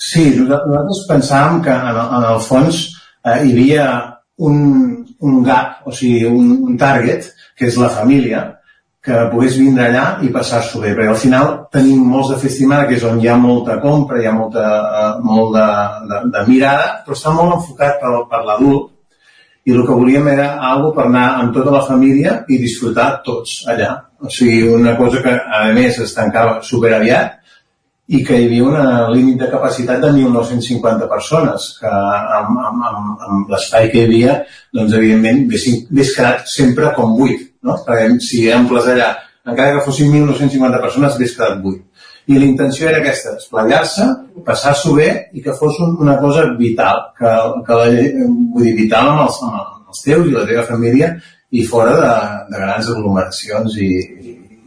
Sí, 0.00 0.22
nosaltres 0.32 1.02
pensàvem 1.10 1.60
que 1.64 1.74
en 1.74 1.90
el, 1.90 1.98
en 2.00 2.24
el 2.30 2.38
fons 2.40 2.78
eh, 2.88 3.42
hi 3.44 3.50
havia 3.52 3.84
un, 4.48 4.56
un 5.20 5.42
gap, 5.44 5.82
o 5.84 5.92
sigui, 5.92 6.24
un, 6.24 6.54
un 6.70 6.78
target, 6.80 7.28
que 7.58 7.68
és 7.68 7.76
la 7.76 7.90
família, 7.92 8.46
que 9.00 9.16
pogués 9.32 9.56
vindre 9.56 9.86
allà 9.86 10.04
i 10.24 10.28
passar-s'ho 10.32 10.82
bé, 10.82 10.92
perquè 10.92 11.08
al 11.08 11.20
final 11.20 11.50
tenim 11.72 12.02
molts 12.04 12.34
de 12.34 12.38
festimada 12.42 12.86
que 12.88 12.98
és 12.98 13.06
on 13.08 13.20
hi 13.20 13.30
ha 13.32 13.36
molta 13.40 13.78
compra, 13.80 14.20
hi 14.20 14.28
ha 14.28 14.34
molta, 14.36 14.64
uh, 15.00 15.14
molt 15.24 15.56
de, 15.56 15.68
de, 16.10 16.20
de 16.34 16.42
mirada, 16.50 16.90
però 17.06 17.16
està 17.16 17.32
molt 17.32 17.56
enfocat 17.56 17.96
per, 18.02 18.12
per 18.28 18.42
l'adult. 18.44 18.90
I 19.64 19.72
el 19.72 19.82
que 19.88 19.96
volíem 19.96 20.28
era 20.32 20.50
algo 20.68 20.92
per 20.96 21.06
anar 21.06 21.26
amb 21.40 21.56
tota 21.56 21.72
la 21.72 21.82
família 21.86 22.38
i 22.48 22.60
disfrutar 22.60 23.10
tots 23.24 23.60
allà. 23.72 23.90
O 24.20 24.28
sigui, 24.32 24.62
una 24.68 24.96
cosa 25.00 25.20
que 25.24 25.32
a 25.32 25.66
més 25.76 26.00
es 26.04 26.12
tancava 26.16 26.58
super 26.64 26.92
aviat 26.96 27.38
i 28.10 28.24
que 28.26 28.36
hi 28.36 28.48
havia 28.48 28.66
un 28.66 29.12
límit 29.14 29.38
de 29.40 29.48
capacitat 29.52 30.00
de 30.02 30.10
1.950 30.12 31.08
persones, 31.08 31.68
que 31.80 31.88
amb, 31.88 32.56
amb, 32.68 32.88
amb, 32.90 33.26
amb 33.28 33.52
l'espai 33.54 33.88
que 33.92 34.02
hi 34.02 34.08
havia, 34.08 34.40
doncs 34.76 34.96
evidentment 34.98 35.46
hauria 35.46 36.08
quedat 36.16 36.50
sempre 36.52 36.90
com 36.96 37.14
8 37.16 37.49
no? 37.66 37.76
Perquè 37.86 38.08
si 38.24 38.44
amples 38.52 38.88
allà, 38.92 39.10
encara 39.46 39.76
que 39.76 39.84
fossin 39.86 40.12
1.950 40.12 40.82
persones, 40.82 41.16
hagués 41.16 41.36
quedat 41.36 41.62
buit. 41.64 41.82
I 42.30 42.38
la 42.38 42.46
intenció 42.46 42.88
era 42.88 43.00
aquesta, 43.00 43.34
esplayar-se, 43.40 44.06
passar-s'ho 44.46 44.94
bé 44.98 45.08
i 45.34 45.42
que 45.42 45.54
fos 45.56 45.80
un, 45.82 45.96
una 46.04 46.18
cosa 46.20 46.46
vital, 46.58 47.02
que, 47.18 47.32
que 47.66 47.78
la, 47.80 47.88
vull 48.54 48.68
dir, 48.68 48.76
vital 48.78 49.10
amb 49.10 49.24
els, 49.26 49.40
amb 49.48 49.90
els 49.90 50.04
teus 50.04 50.28
i 50.28 50.36
la 50.36 50.46
teva 50.46 50.66
família 50.68 51.14
i 51.50 51.64
fora 51.66 51.96
de, 51.96 52.12
de 52.52 52.62
grans 52.62 52.92
aglomeracions 52.92 53.80
i, 53.82 53.90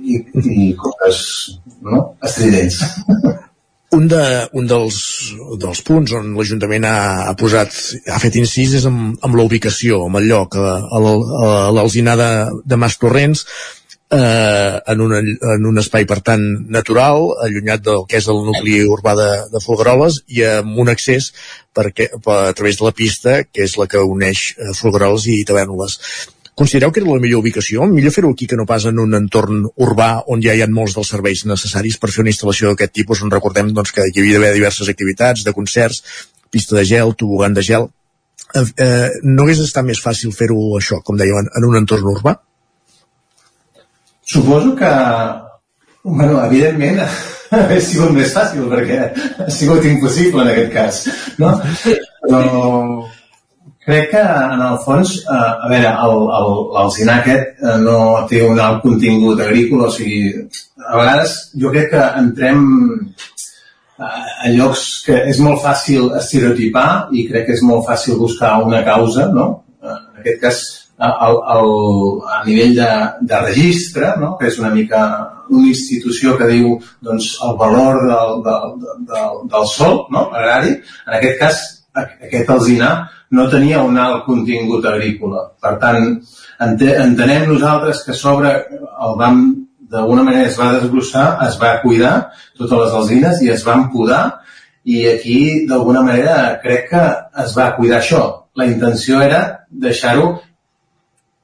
i, 0.03 0.19
i 0.57 0.67
coses 0.79 1.23
no? 1.85 2.03
estridents. 2.25 2.81
Un, 3.93 4.07
de, 4.09 4.23
un 4.57 4.65
dels, 4.65 4.97
dels 5.61 5.83
punts 5.85 6.15
on 6.17 6.31
l'Ajuntament 6.33 6.87
ha, 6.89 6.97
ha 7.29 7.35
posat, 7.37 7.75
ha 8.09 8.17
fet 8.21 8.39
incís 8.41 8.73
és 8.79 8.87
amb, 8.89 9.19
amb 9.21 9.37
la 9.37 9.45
ubicació, 9.45 10.05
amb 10.07 10.17
el 10.17 10.27
lloc, 10.31 10.57
a, 10.57 10.73
a 10.89 11.69
l'Alzinar 11.77 12.17
de, 12.17 12.33
de 12.65 12.79
Mas 12.81 12.97
Torrents, 13.01 13.45
eh, 14.13 14.81
en, 14.85 15.01
una, 15.01 15.19
en 15.19 15.65
un 15.65 15.81
espai, 15.81 16.05
per 16.09 16.19
tant, 16.25 16.43
natural, 16.73 17.29
allunyat 17.45 17.83
del 17.85 18.05
que 18.09 18.19
és 18.21 18.29
el 18.31 18.43
nucli 18.47 18.79
urbà 18.85 19.15
de, 19.19 19.29
de 19.53 19.61
Folgueroles 19.63 20.21
i 20.33 20.43
amb 20.47 20.79
un 20.83 20.91
accés 20.93 21.31
perquè, 21.73 22.09
per, 22.23 22.39
a 22.49 22.53
través 22.57 22.79
de 22.79 22.87
la 22.87 22.93
pista, 22.95 23.39
que 23.49 23.65
és 23.67 23.77
la 23.79 23.89
que 23.89 24.03
uneix 24.05 24.45
eh, 24.57 24.71
Folgueroles 24.77 25.27
i 25.33 25.41
Tavernoles. 25.47 25.99
Considereu 26.55 26.91
que 26.93 27.01
era 27.01 27.09
la 27.09 27.21
millor 27.21 27.41
ubicació? 27.41 27.85
Millor 27.89 28.13
fer-ho 28.13 28.29
aquí 28.33 28.45
que 28.49 28.57
no 28.59 28.67
pas 28.69 28.85
en 28.85 28.99
un 29.01 29.17
entorn 29.17 29.63
urbà 29.81 30.09
on 30.29 30.41
ja 30.43 30.53
hi 30.53 30.61
ha 30.61 30.69
molts 30.69 30.93
dels 30.93 31.09
serveis 31.09 31.41
necessaris 31.49 31.97
per 31.97 32.11
fer 32.13 32.21
una 32.21 32.29
instal·lació 32.29 32.69
d'aquest 32.69 32.93
tipus 32.93 33.23
on 33.25 33.33
recordem 33.33 33.71
doncs, 33.73 33.93
que 33.95 34.05
hi 34.05 34.19
havia 34.21 34.37
d'haver 34.37 34.53
diverses 34.59 34.91
activitats, 34.93 35.41
de 35.47 35.53
concerts, 35.57 36.03
pista 36.53 36.77
de 36.77 36.83
gel, 36.85 37.15
tobogan 37.17 37.57
de 37.57 37.63
gel. 37.65 37.87
Eh, 38.53 38.65
eh, 38.85 39.09
no 39.23 39.47
hagués 39.47 39.63
estat 39.63 39.87
més 39.87 40.01
fàcil 40.03 40.35
fer-ho 40.37 40.59
això, 40.77 41.01
com 41.01 41.17
dèiem, 41.17 41.49
en, 41.49 41.65
un 41.65 41.79
entorn 41.79 42.11
urbà? 42.11 42.35
Suposo 44.33 44.75
que, 44.77 44.91
bueno, 46.05 46.37
evidentment, 46.45 47.01
hauria 47.57 47.81
sigut 47.81 48.13
més 48.13 48.29
fàcil 48.37 48.69
perquè 48.69 49.01
ha 49.41 49.49
sigut 49.57 49.89
impossible 49.89 50.45
en 50.45 50.53
aquest 50.53 50.71
cas, 50.77 51.01
no? 51.41 51.55
Però 52.21 53.09
Crec 53.83 54.11
que, 54.13 54.21
en 54.23 54.61
el 54.63 54.77
fons, 54.85 55.17
eh, 55.19 55.37
a 55.37 55.69
veure, 55.71 55.89
l'alzinar 56.75 57.17
aquest 57.19 57.63
eh, 57.63 57.77
no 57.83 57.97
té 58.29 58.39
un 58.47 58.61
alt 58.63 58.79
contingut 58.85 59.41
agrícola, 59.43 59.89
o 59.89 59.91
sigui, 59.91 60.29
a 60.83 60.99
vegades 60.99 61.33
jo 61.59 61.71
crec 61.73 61.89
que 61.91 62.05
entrem 62.21 62.61
eh, 63.99 64.05
a 64.05 64.53
llocs 64.55 64.85
que 65.07 65.17
és 65.33 65.41
molt 65.43 65.59
fàcil 65.65 66.13
estereotipar 66.21 66.87
i 67.11 67.27
crec 67.27 67.49
que 67.49 67.57
és 67.57 67.65
molt 67.67 67.83
fàcil 67.89 68.15
buscar 68.21 68.55
una 68.63 68.85
causa, 68.87 69.27
no? 69.35 69.49
Eh, 69.83 69.99
en 69.99 70.23
aquest 70.23 70.41
cas, 70.45 70.63
el, 71.03 71.37
el, 71.55 71.69
a 72.37 72.41
nivell 72.45 72.75
de, 72.77 72.89
de 73.21 73.39
registre, 73.41 74.13
no? 74.21 74.35
que 74.39 74.47
és 74.47 74.59
una 74.61 74.71
mica 74.73 75.03
una 75.49 75.67
institució 75.67 76.37
que 76.39 76.47
diu 76.49 76.77
doncs, 77.03 77.33
el 77.43 77.57
valor 77.59 77.99
del, 78.07 78.35
del, 78.45 78.75
del, 79.09 79.41
del 79.51 79.65
sol 79.67 80.05
no? 80.13 80.29
agrari, 80.31 80.77
en 81.07 81.17
aquest 81.17 81.39
cas 81.41 81.63
aquest 81.93 82.49
alzinar 82.49 82.93
no 83.33 83.49
tenia 83.49 83.81
un 83.83 83.97
alt 83.97 84.25
contingut 84.27 84.85
agrícola. 84.85 85.47
Per 85.61 85.73
tant, 85.81 86.07
entenem 86.61 87.49
nosaltres 87.49 88.03
que 88.05 88.15
sobre 88.17 88.53
el 88.53 89.17
vam, 89.19 89.43
d'alguna 89.93 90.23
manera 90.27 90.49
es 90.49 90.57
va 90.59 90.73
desglossar, 90.77 91.27
es 91.47 91.57
va 91.61 91.79
cuidar 91.81 92.13
totes 92.57 92.77
les 92.79 92.95
alzines 93.01 93.43
i 93.45 93.51
es 93.53 93.65
van 93.65 93.89
podar 93.93 94.23
i 94.83 95.05
aquí 95.07 95.65
d'alguna 95.69 96.01
manera 96.05 96.57
crec 96.63 96.89
que 96.91 97.03
es 97.43 97.53
va 97.57 97.73
cuidar 97.77 98.01
això. 98.01 98.23
La 98.55 98.67
intenció 98.69 99.21
era 99.21 99.65
deixar-ho 99.69 100.27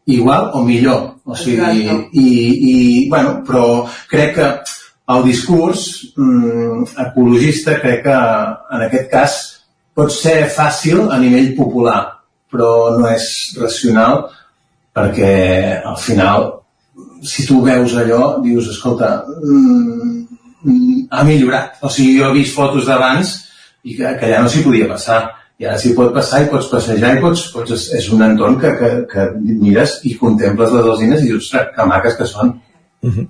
igual 0.06 0.52
o 0.54 0.64
millor. 0.66 1.16
O 1.26 1.36
sigui, 1.38 1.86
i, 2.18 2.28
i, 2.74 2.76
bueno, 3.10 3.40
però 3.46 3.86
crec 4.10 4.36
que 4.38 4.50
el 5.14 5.24
discurs 5.26 5.86
mm, 6.18 6.90
ecologista 7.06 7.78
crec 7.82 8.04
que 8.06 8.18
en 8.18 8.86
aquest 8.86 9.10
cas 9.12 9.38
pot 10.00 10.14
ser 10.16 10.48
fàcil 10.56 11.10
a 11.12 11.18
nivell 11.20 11.52
popular, 11.58 12.00
però 12.52 12.96
no 12.98 13.10
és 13.12 13.28
racional 13.60 14.24
perquè 14.96 15.34
al 15.86 15.98
final, 16.00 16.48
si 17.24 17.46
tu 17.48 17.60
veus 17.66 17.96
allò, 18.00 18.40
dius, 18.44 18.70
escolta, 18.74 19.12
mm, 19.28 21.10
ha 21.12 21.26
millorat. 21.28 21.78
O 21.84 21.92
sigui, 21.92 22.18
jo 22.20 22.30
he 22.30 22.38
vist 22.40 22.56
fotos 22.56 22.88
d'abans 22.88 23.36
i 23.84 23.96
que, 23.98 24.16
que 24.20 24.32
ja 24.32 24.42
no 24.44 24.50
s'hi 24.52 24.64
podia 24.66 24.90
passar. 24.90 25.22
I 25.60 25.68
ara 25.68 25.80
s'hi 25.80 25.92
pot 25.96 26.14
passar 26.16 26.42
i 26.44 26.50
pots 26.52 26.70
passejar 26.72 27.18
i 27.18 27.22
pots, 27.24 27.50
pots, 27.52 27.90
és 27.96 28.10
un 28.16 28.24
entorn 28.24 28.56
que, 28.60 28.72
que, 28.80 28.92
que 29.12 29.26
mires 29.44 29.98
i 30.08 30.16
contemples 30.20 30.72
les 30.76 30.88
alzines 30.94 31.24
i 31.24 31.34
dius, 31.34 31.52
que 31.76 31.88
maques 31.88 32.16
que 32.16 32.28
són. 32.28 32.56
Uh 33.04 33.12
-huh 33.16 33.28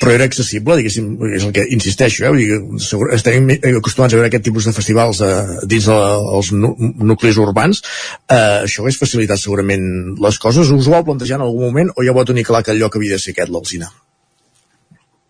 però 0.00 0.14
era 0.16 0.26
accessible, 0.28 0.76
diguéssim, 0.78 1.08
és 1.36 1.44
el 1.44 1.52
que 1.56 1.66
insisteixo, 1.76 2.24
eh? 2.26 2.32
Dir, 2.38 2.58
segur, 2.82 3.10
estem 3.16 3.50
acostumats 3.70 4.14
a 4.14 4.18
veure 4.18 4.30
aquest 4.30 4.46
tipus 4.48 4.68
de 4.68 4.74
festivals 4.76 5.20
eh, 5.24 5.32
dins 5.70 5.88
dels 5.90 6.52
nu 6.56 6.72
nuclis 7.12 7.40
urbans, 7.42 7.82
eh, 8.26 8.62
això 8.66 8.84
hagués 8.84 9.00
facilitat 9.00 9.42
segurament 9.42 9.84
les 10.24 10.38
coses, 10.42 10.72
us 10.72 10.88
ho 10.88 10.94
vau 10.96 11.04
plantejar 11.10 11.38
en 11.38 11.46
algun 11.48 11.68
moment 11.68 11.92
o 11.96 12.06
ja 12.06 12.16
vau 12.16 12.24
tenir 12.28 12.46
clar 12.48 12.62
que 12.64 12.72
el 12.74 12.80
lloc 12.82 12.96
havia 12.96 13.18
de 13.18 13.22
ser 13.22 13.34
aquest, 13.36 13.52
l'Alzina? 13.52 13.90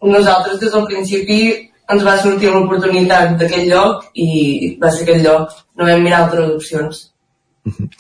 Nosaltres 0.01 0.61
des 0.63 0.73
del 0.73 0.87
principi 0.89 1.41
ens 1.91 2.05
va 2.07 2.15
sortir 2.23 2.53
l'oportunitat 2.55 3.35
d'aquest 3.41 3.67
lloc 3.69 4.07
i 4.15 4.77
va 4.81 4.93
ser 4.95 5.09
aquest 5.09 5.27
lloc, 5.27 5.59
no 5.77 5.91
vam 5.91 6.07
mirar 6.07 6.25
altres 6.25 6.55
opcions. 6.55 7.09
Uh 7.67 7.75
-huh 7.75 7.91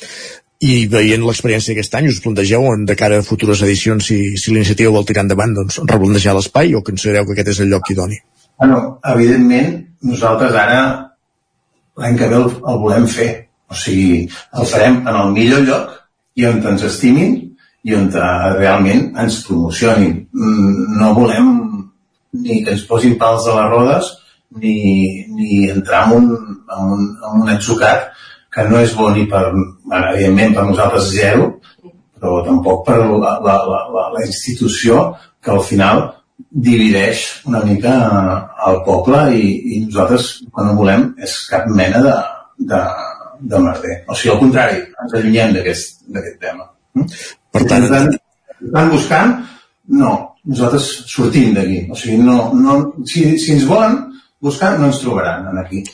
i 0.61 0.86
veient 0.92 1.22
l'experiència 1.24 1.72
d'aquest 1.72 1.94
any 1.96 2.08
us 2.11 2.20
plantegeu 2.20 2.64
on 2.68 2.84
de 2.88 2.96
cara 2.96 3.20
a 3.20 3.24
futures 3.24 3.62
edicions 3.64 4.11
si, 4.11 4.18
si 4.36 4.52
l'iniciativa 4.52 4.92
vol 4.92 5.06
tirar 5.08 5.24
endavant 5.24 5.54
doncs 5.56 5.80
replantejar 5.86 6.34
l'espai 6.36 6.74
o 6.76 6.82
considereu 6.84 7.24
que 7.24 7.36
aquest 7.36 7.54
és 7.54 7.62
el 7.64 7.72
lloc 7.72 7.88
idoni? 7.94 8.18
Bueno, 8.61 8.98
evidentment 9.14 9.78
nosaltres 10.04 10.52
ara 10.52 10.82
l'any 12.00 12.18
que 12.18 12.28
ve 12.28 12.36
el, 12.42 12.50
el 12.72 12.82
volem 12.84 13.08
fer 13.08 13.30
o 13.70 13.78
sigui, 13.78 14.26
el 14.58 14.68
farem 14.68 15.00
en 15.06 15.16
el 15.16 15.32
millor 15.32 15.64
lloc 15.64 15.96
i 16.36 16.44
on 16.50 16.61
ens 16.72 16.84
estimin 16.90 17.38
i 17.88 17.96
on 17.96 18.11
realment 18.12 19.06
ens 19.22 19.40
promocionin 19.46 20.16
mm, 20.28 20.96
no 21.00 21.14
volem 21.16 21.52
ni 22.36 22.61
que 22.64 22.76
ens 22.76 22.84
posin 22.88 23.16
pals 23.18 23.48
a 23.48 23.56
les 23.56 23.70
rodes 23.72 24.11
ni, 24.61 24.76
ni 25.32 25.70
entrar 25.70 26.08
en 26.11 26.18
un, 26.18 26.58
en 26.68 26.92
un, 26.96 27.06
en 27.16 27.44
un 27.44 27.52
atzucat 27.54 28.11
que 28.51 28.66
no 28.68 28.80
és 28.82 28.94
bo 28.98 29.11
ni 29.14 29.26
per, 29.30 29.44
bueno, 29.53 30.07
evidentment 30.12 30.57
per 30.57 30.64
nosaltres 30.68 31.11
zero, 31.14 31.51
però 32.20 32.40
tampoc 32.46 32.86
per 32.86 32.98
la, 33.01 33.36
la, 33.44 33.59
la, 33.72 33.82
la, 33.94 34.07
la 34.16 34.24
institució 34.26 35.05
que 35.40 35.53
al 35.55 35.62
final 35.64 36.03
divideix 36.51 37.22
una 37.48 37.61
mica 37.64 37.92
el 38.66 38.80
poble 38.86 39.22
i, 39.36 39.44
i 39.74 39.80
nosaltres 39.86 40.30
quan 40.51 40.70
no 40.70 40.76
volem 40.78 41.07
és 41.22 41.36
cap 41.51 41.68
mena 41.76 42.03
de, 42.05 42.16
de, 42.72 42.80
de 43.53 43.62
merder. 43.66 44.01
O 44.09 44.16
sigui, 44.16 44.34
al 44.34 44.42
contrari, 44.42 44.82
ens 45.05 45.14
allunyem 45.16 45.55
d'aquest 45.57 46.40
tema. 46.42 46.66
Per 47.55 47.64
tant, 47.70 47.86
estan, 47.86 48.11
estan 48.59 48.92
buscant, 48.92 49.36
no, 50.01 50.12
nosaltres 50.44 50.90
sortim 51.12 51.55
d'aquí. 51.57 51.84
O 51.90 51.98
sigui, 51.98 52.20
no, 52.26 52.51
no, 52.57 52.80
si, 53.07 53.24
si 53.40 53.55
ens 53.57 53.66
volen 53.68 53.98
buscar, 54.42 54.76
no 54.78 54.90
ens 54.90 55.01
trobaran 55.05 55.48
aquí. 55.62 55.84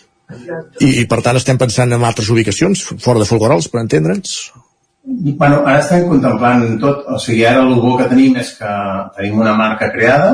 I, 0.83 0.89
I 1.03 1.05
per 1.11 1.21
tant 1.23 1.39
estem 1.39 1.59
pensant 1.61 1.93
en 1.95 2.05
altres 2.07 2.31
ubicacions, 2.35 2.83
fora 3.03 3.23
de 3.23 3.29
Folguerols, 3.29 3.69
per 3.71 3.83
entendre'ns? 3.85 4.37
Bueno, 5.07 5.61
ara 5.63 5.79
estem 5.79 6.09
contemplant 6.11 6.65
tot, 6.83 7.05
o 7.15 7.19
sigui, 7.23 7.45
ara 7.47 7.63
el 7.63 7.77
bo 7.79 7.95
que 8.01 8.09
tenim 8.11 8.35
és 8.41 8.51
que 8.59 8.71
tenim 9.19 9.39
una 9.39 9.55
marca 9.55 9.93
creada 9.93 10.33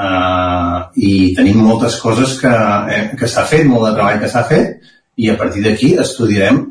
eh, 0.00 0.78
i 1.08 1.10
tenim 1.36 1.60
moltes 1.60 1.98
coses 2.00 2.38
que, 2.40 2.54
eh, 2.94 3.02
que 3.18 3.28
s'ha 3.28 3.44
fet, 3.50 3.66
molt 3.68 3.90
de 3.90 3.92
treball 3.98 4.22
que 4.22 4.30
s'ha 4.32 4.46
fet, 4.48 4.88
i 5.20 5.28
a 5.32 5.36
partir 5.36 5.66
d'aquí 5.66 5.92
estudiarem 6.00 6.64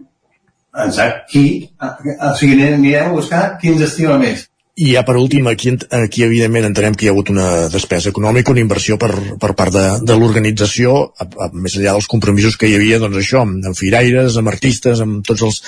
exacte 0.86 1.30
qui, 1.30 1.46
o 1.80 2.34
sigui, 2.40 2.58
anirem 2.66 3.12
a 3.12 3.16
buscar 3.16 3.44
qui 3.62 3.76
ens 3.76 3.86
estima 3.92 4.18
més. 4.22 4.48
I 4.76 4.90
ja 4.92 5.06
per 5.08 5.14
últim, 5.16 5.46
aquí, 5.48 5.72
aquí 5.96 6.24
evidentment 6.26 6.66
entenem 6.68 6.98
que 7.00 7.06
hi 7.06 7.08
ha 7.08 7.12
hagut 7.14 7.30
una 7.32 7.70
despesa 7.72 8.10
econòmica, 8.12 8.52
una 8.52 8.60
inversió 8.60 8.98
per, 9.00 9.08
per 9.40 9.54
part 9.56 9.72
de, 9.72 9.84
de 10.04 10.16
l'organització, 10.20 10.96
més 11.54 11.78
enllà 11.78 11.94
dels 11.96 12.10
compromisos 12.12 12.58
que 12.60 12.68
hi 12.68 12.74
havia, 12.76 12.98
doncs 13.00 13.22
això, 13.22 13.46
amb, 13.46 13.62
amb 13.70 13.78
firaires, 13.80 14.36
amb 14.36 14.52
artistes, 14.52 15.00
amb 15.06 15.22
tots 15.24 15.46
els, 15.48 15.62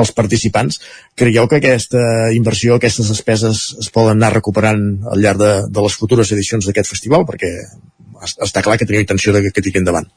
els 0.00 0.12
participants. 0.16 0.78
Creieu 1.12 1.44
que 1.50 1.58
aquesta 1.60 2.30
inversió, 2.32 2.78
aquestes 2.78 3.10
despeses 3.12 3.60
es 3.82 3.90
poden 3.92 4.16
anar 4.16 4.30
recuperant 4.32 4.80
al 5.12 5.20
llarg 5.20 5.42
de, 5.42 5.50
de 5.68 5.84
les 5.84 5.96
futures 6.00 6.32
edicions 6.32 6.64
d'aquest 6.64 6.88
festival? 6.94 7.26
Perquè 7.28 7.50
està 8.48 8.62
clar 8.64 8.78
que 8.80 8.86
teniu 8.88 9.04
intenció 9.04 9.34
de 9.36 9.42
que, 9.44 9.50
que 9.52 9.64
tiri 9.66 9.82
endavant. 9.82 10.08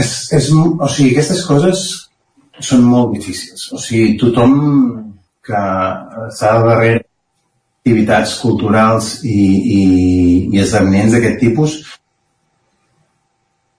És, 0.00 0.14
és, 0.38 0.48
o 0.48 0.88
sigui, 0.88 1.10
aquestes 1.12 1.44
coses 1.44 1.84
són 2.70 2.88
molt 2.88 3.12
difícils. 3.18 3.68
O 3.76 3.82
sigui, 3.84 4.16
tothom 4.24 4.56
que 5.44 5.60
està 6.30 6.54
darrere 6.64 7.04
activitats 7.86 8.40
culturals 8.42 9.20
i, 9.22 9.30
i, 9.30 9.82
i 10.50 10.58
esdeveniments 10.58 11.14
d'aquest 11.14 11.36
tipus, 11.38 11.76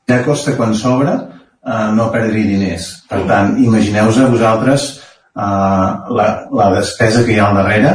ja 0.07 0.21
costa 0.23 0.53
quan 0.55 0.71
s'obre 0.79 1.11
eh, 1.11 1.89
no 1.91 2.07
perdre 2.13 2.45
diners. 2.47 2.85
Per 3.09 3.25
tant, 3.27 3.57
imagineu-vos 3.59 4.21
a 4.23 4.29
vosaltres 4.31 4.85
eh, 4.95 5.89
la, 6.15 6.27
la 6.47 6.67
despesa 6.77 7.25
que 7.27 7.35
hi 7.35 7.41
ha 7.41 7.49
al 7.49 7.59
darrere. 7.59 7.91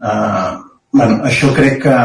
Eh, 0.00 0.48
bueno, 0.96 1.18
això 1.28 1.52
crec 1.52 1.82
que 1.84 1.98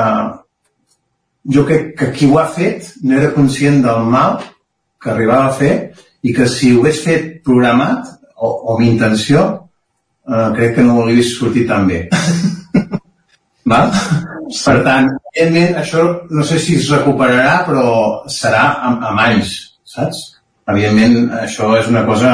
jo 1.56 1.64
crec 1.64 1.94
que 1.96 2.12
qui 2.12 2.28
ho 2.28 2.42
ha 2.42 2.50
fet 2.52 2.92
no 3.06 3.16
era 3.16 3.32
conscient 3.32 3.80
del 3.86 4.04
mal 4.12 4.42
que 5.00 5.14
arribava 5.14 5.48
a 5.48 5.56
fer 5.56 5.74
i 6.26 6.36
que 6.36 6.50
si 6.52 6.74
ho 6.74 6.84
hagués 6.84 7.00
fet 7.06 7.32
programat 7.46 8.12
o, 8.36 8.50
o 8.50 8.76
amb 8.76 8.84
intenció 8.90 9.48
eh, 10.28 10.52
crec 10.60 10.76
que 10.76 10.84
no 10.84 10.98
ho 10.98 11.08
hauria 11.08 11.24
sortit 11.32 11.72
tan 11.72 11.88
bé. 11.88 12.04
Val? 13.70 13.92
Sí. 13.96 14.62
Per 14.62 14.76
tant, 14.86 15.10
evidentment, 15.34 15.78
això 15.82 16.06
no 16.30 16.46
sé 16.46 16.60
si 16.62 16.78
es 16.80 16.90
recuperarà, 16.94 17.62
però 17.68 17.86
serà 18.32 18.66
amb, 18.90 19.06
amb 19.10 19.24
anys, 19.24 19.56
saps? 19.96 20.22
Evidentment, 20.70 21.32
això 21.42 21.72
és 21.80 21.90
una 21.92 22.06
cosa... 22.06 22.34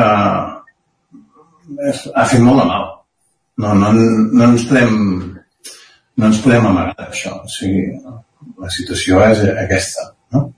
ha 2.15 2.25
fet 2.27 2.41
molt 2.43 2.63
de 2.63 2.65
mal. 2.67 2.89
No, 3.61 3.75
no, 3.77 3.91
no 3.93 4.49
ens 4.49 4.65
podem 4.67 4.97
no 6.21 6.29
ens 6.29 6.41
podem 6.43 6.67
amagar 6.69 6.95
d'això. 6.97 7.37
O 7.45 7.51
sigui, 7.51 7.85
la 8.61 8.71
situació 8.73 9.21
és 9.25 9.43
aquesta. 9.51 10.11
No? 10.35 10.49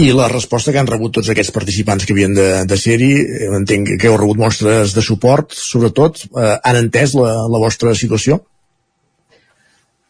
I 0.00 0.10
la 0.16 0.28
resposta 0.32 0.72
que 0.72 0.80
han 0.80 0.88
rebut 0.90 1.14
tots 1.18 1.30
aquests 1.32 1.54
participants 1.54 2.04
que 2.04 2.14
havien 2.14 2.34
de, 2.36 2.48
de 2.68 2.78
ser-hi, 2.80 3.12
entenc 3.56 3.94
que 4.00 4.10
heu 4.10 4.18
rebut 4.20 4.40
mostres 4.40 4.92
de 4.96 5.04
suport, 5.04 5.56
sobretot, 5.56 6.26
eh, 6.28 6.52
han 6.56 6.80
entès 6.82 7.16
la, 7.16 7.32
la 7.52 7.62
vostra 7.62 7.94
situació? 7.96 8.42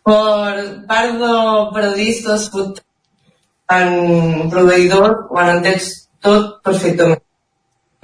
Per 0.07 0.65
part 0.87 1.15
dels 1.21 1.71
periodistes 1.75 2.51
en 3.77 4.51
proveïdor 4.53 5.15
ho 5.31 5.39
han 5.43 5.57
entès 5.57 5.89
tot 6.23 6.61
perfectament. 6.67 7.23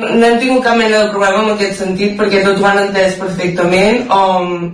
No 0.03 0.27
hem 0.27 0.41
tingut 0.41 0.65
cap 0.65 0.79
mena 0.79 1.05
de 1.05 1.13
problema 1.13 1.45
en 1.45 1.53
aquest 1.53 1.79
sentit 1.79 2.17
perquè 2.19 2.43
tot 2.47 2.59
ho 2.59 2.67
han 2.67 2.81
entès 2.89 3.19
perfectament 3.21 4.11
um, 4.11 4.73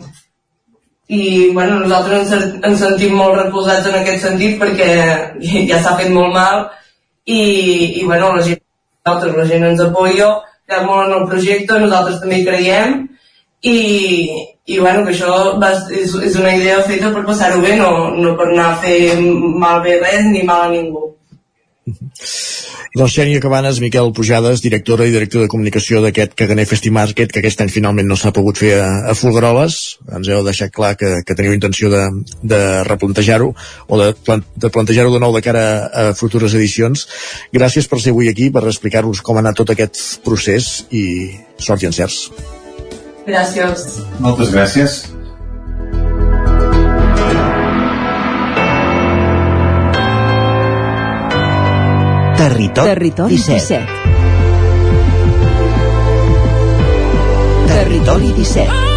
i 1.08 1.50
bueno, 1.56 1.82
nosaltres 1.82 2.32
ens, 2.32 2.56
ens 2.64 2.80
sentim 2.80 3.16
molt 3.18 3.36
recolzats 3.36 3.88
en 3.90 3.98
aquest 4.00 4.24
sentit 4.24 4.56
perquè 4.60 4.88
ja 5.68 5.82
s'ha 5.82 5.96
fet 6.00 6.12
molt 6.14 6.32
mal 6.32 6.64
i, 7.28 7.42
i 8.00 8.06
bueno, 8.06 8.32
la 8.36 8.44
gent, 8.46 8.62
nosaltres, 9.04 9.36
la 9.36 9.46
gent 9.52 9.68
ens 9.68 9.84
apoya 9.84 10.32
creu 10.68 10.84
molt 10.88 11.08
en 11.08 11.14
el 11.18 11.28
projecte, 11.28 11.80
nosaltres 11.80 12.20
també 12.22 12.40
hi 12.40 12.48
creiem 12.48 12.98
i, 13.62 13.78
i 14.66 14.78
bueno, 14.78 15.04
que 15.04 15.14
això 15.14 15.58
va, 15.58 15.72
és, 15.90 16.14
és 16.30 16.38
una 16.38 16.54
idea 16.54 16.82
feta 16.86 17.12
per 17.14 17.26
passar-ho 17.26 17.62
bé, 17.64 17.74
no, 17.80 17.92
no 18.14 18.34
per 18.38 18.52
anar 18.52 18.72
a 18.72 18.80
fer 18.84 19.18
malbé 19.22 19.98
res 20.02 20.28
ni 20.30 20.44
mal 20.46 20.68
a 20.68 20.74
ningú. 20.74 21.08
Doncs 22.98 23.14
Xènia 23.14 23.40
Cabanes, 23.40 23.78
Miquel 23.80 24.10
Pujades, 24.16 24.62
directora 24.64 25.06
i 25.06 25.12
director 25.12 25.44
de 25.44 25.50
comunicació 25.52 26.00
d'aquest 26.02 26.34
Caganer 26.38 26.66
Festimarket, 26.68 27.30
que 27.32 27.40
aquest 27.42 27.62
any 27.62 27.70
finalment 27.72 28.08
no 28.08 28.16
s'ha 28.18 28.32
pogut 28.34 28.60
fer 28.60 28.74
a, 28.80 28.88
a 29.12 29.14
Folgueroles. 29.16 29.78
Ens 30.18 30.30
heu 30.32 30.42
deixat 30.46 30.72
clar 30.74 30.94
que, 31.00 31.12
que 31.24 31.36
teniu 31.38 31.54
intenció 31.56 31.92
de, 31.92 32.04
de 32.42 32.60
replantejar-ho 32.88 33.52
o 33.52 34.02
de, 34.02 34.10
de 34.56 34.72
plantejar-ho 34.74 35.14
de 35.14 35.22
nou 35.22 35.36
de 35.36 35.44
cara 35.44 35.64
a, 35.64 35.88
a 36.08 36.14
futures 36.18 36.56
edicions. 36.58 37.06
Gràcies 37.54 37.88
per 37.88 38.02
ser 38.02 38.16
avui 38.16 38.32
aquí, 38.32 38.50
per 38.52 38.66
explicar-vos 38.66 39.22
com 39.24 39.38
ha 39.38 39.44
anat 39.44 39.62
tot 39.62 39.76
aquest 39.76 40.22
procés 40.26 40.88
i 40.90 41.04
sort 41.56 41.84
i 41.84 41.92
encerts. 41.92 42.24
Gràcies. 43.28 44.00
Moltes 44.24 44.48
gràcies. 44.54 44.94
Territori, 52.38 52.88
Territori 52.88 53.36
17. 53.36 53.84
17. 53.84 53.86
Territori 57.68 58.32
17. 58.32 58.87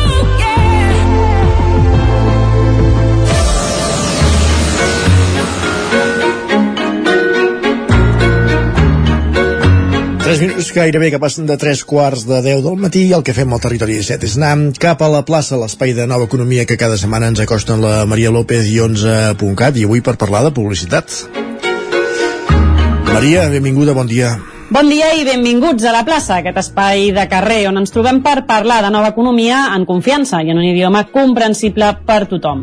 3 10.32 10.39
minuts 10.39 10.69
gairebé 10.71 11.09
que 11.11 11.19
passen 11.19 11.43
de 11.43 11.57
3 11.59 11.82
quarts 11.84 12.21
de 12.23 12.38
10 12.39 12.61
del 12.63 12.77
matí 12.79 13.01
i 13.03 13.09
el 13.17 13.23
que 13.27 13.34
fem 13.36 13.51
al 13.51 13.59
territori 13.59 13.97
17 13.97 14.29
és 14.29 14.38
anar 14.39 14.53
cap 14.79 15.01
a 15.03 15.09
la 15.11 15.19
plaça, 15.27 15.59
l'espai 15.59 15.91
de 15.97 16.05
nova 16.07 16.23
economia 16.29 16.63
que 16.63 16.77
cada 16.79 16.95
setmana 16.95 17.27
ens 17.34 17.41
acosten 17.43 17.84
la 17.84 18.05
Maria 18.07 18.32
López 18.32 18.69
i 18.71 18.77
11.cat 18.79 19.75
i 19.75 19.84
avui 19.89 19.99
per 19.99 20.15
parlar 20.15 20.45
de 20.47 20.53
publicitat. 20.55 21.11
Maria, 23.11 23.49
benvinguda, 23.51 23.91
bon 23.91 24.07
dia. 24.07 24.38
Bon 24.72 24.88
dia 24.88 25.09
i 25.19 25.26
benvinguts 25.28 25.84
a 25.84 25.91
la 25.91 26.05
plaça, 26.07 26.38
aquest 26.38 26.55
espai 26.61 27.09
de 27.11 27.26
carrer 27.28 27.65
on 27.67 27.82
ens 27.82 27.91
trobem 27.91 28.22
per 28.24 28.45
parlar 28.47 28.78
de 28.86 28.91
nova 28.95 29.09
economia 29.11 29.65
en 29.76 29.84
confiança 29.89 30.39
i 30.39 30.53
en 30.53 30.61
un 30.61 30.69
idioma 30.69 31.01
comprensible 31.11 31.89
per 32.07 32.22
tothom. 32.32 32.61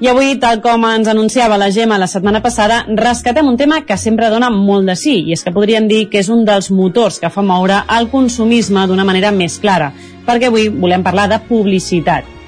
I 0.00 0.08
avui, 0.08 0.38
tal 0.40 0.62
com 0.64 0.88
ens 0.88 1.12
anunciava 1.12 1.60
la 1.60 1.68
Gemma 1.68 2.00
la 2.00 2.08
setmana 2.08 2.40
passada, 2.40 2.80
rescatem 2.96 3.52
un 3.52 3.60
tema 3.60 3.82
que 3.84 4.00
sempre 4.00 4.32
dona 4.32 4.48
molt 4.48 4.88
de 4.88 4.96
sí, 4.96 5.18
i 5.20 5.36
és 5.36 5.44
que 5.44 5.52
podríem 5.52 5.84
dir 5.84 6.06
que 6.08 6.24
és 6.24 6.32
un 6.32 6.46
dels 6.48 6.72
motors 6.72 7.20
que 7.20 7.28
fa 7.28 7.44
moure 7.44 7.84
el 8.00 8.08
consumisme 8.08 8.88
d'una 8.88 9.04
manera 9.04 9.28
més 9.28 9.60
clara, 9.60 9.92
perquè 10.24 10.48
avui 10.48 10.70
volem 10.72 11.04
parlar 11.04 11.28
de 11.28 11.44
publicitat. 11.44 12.39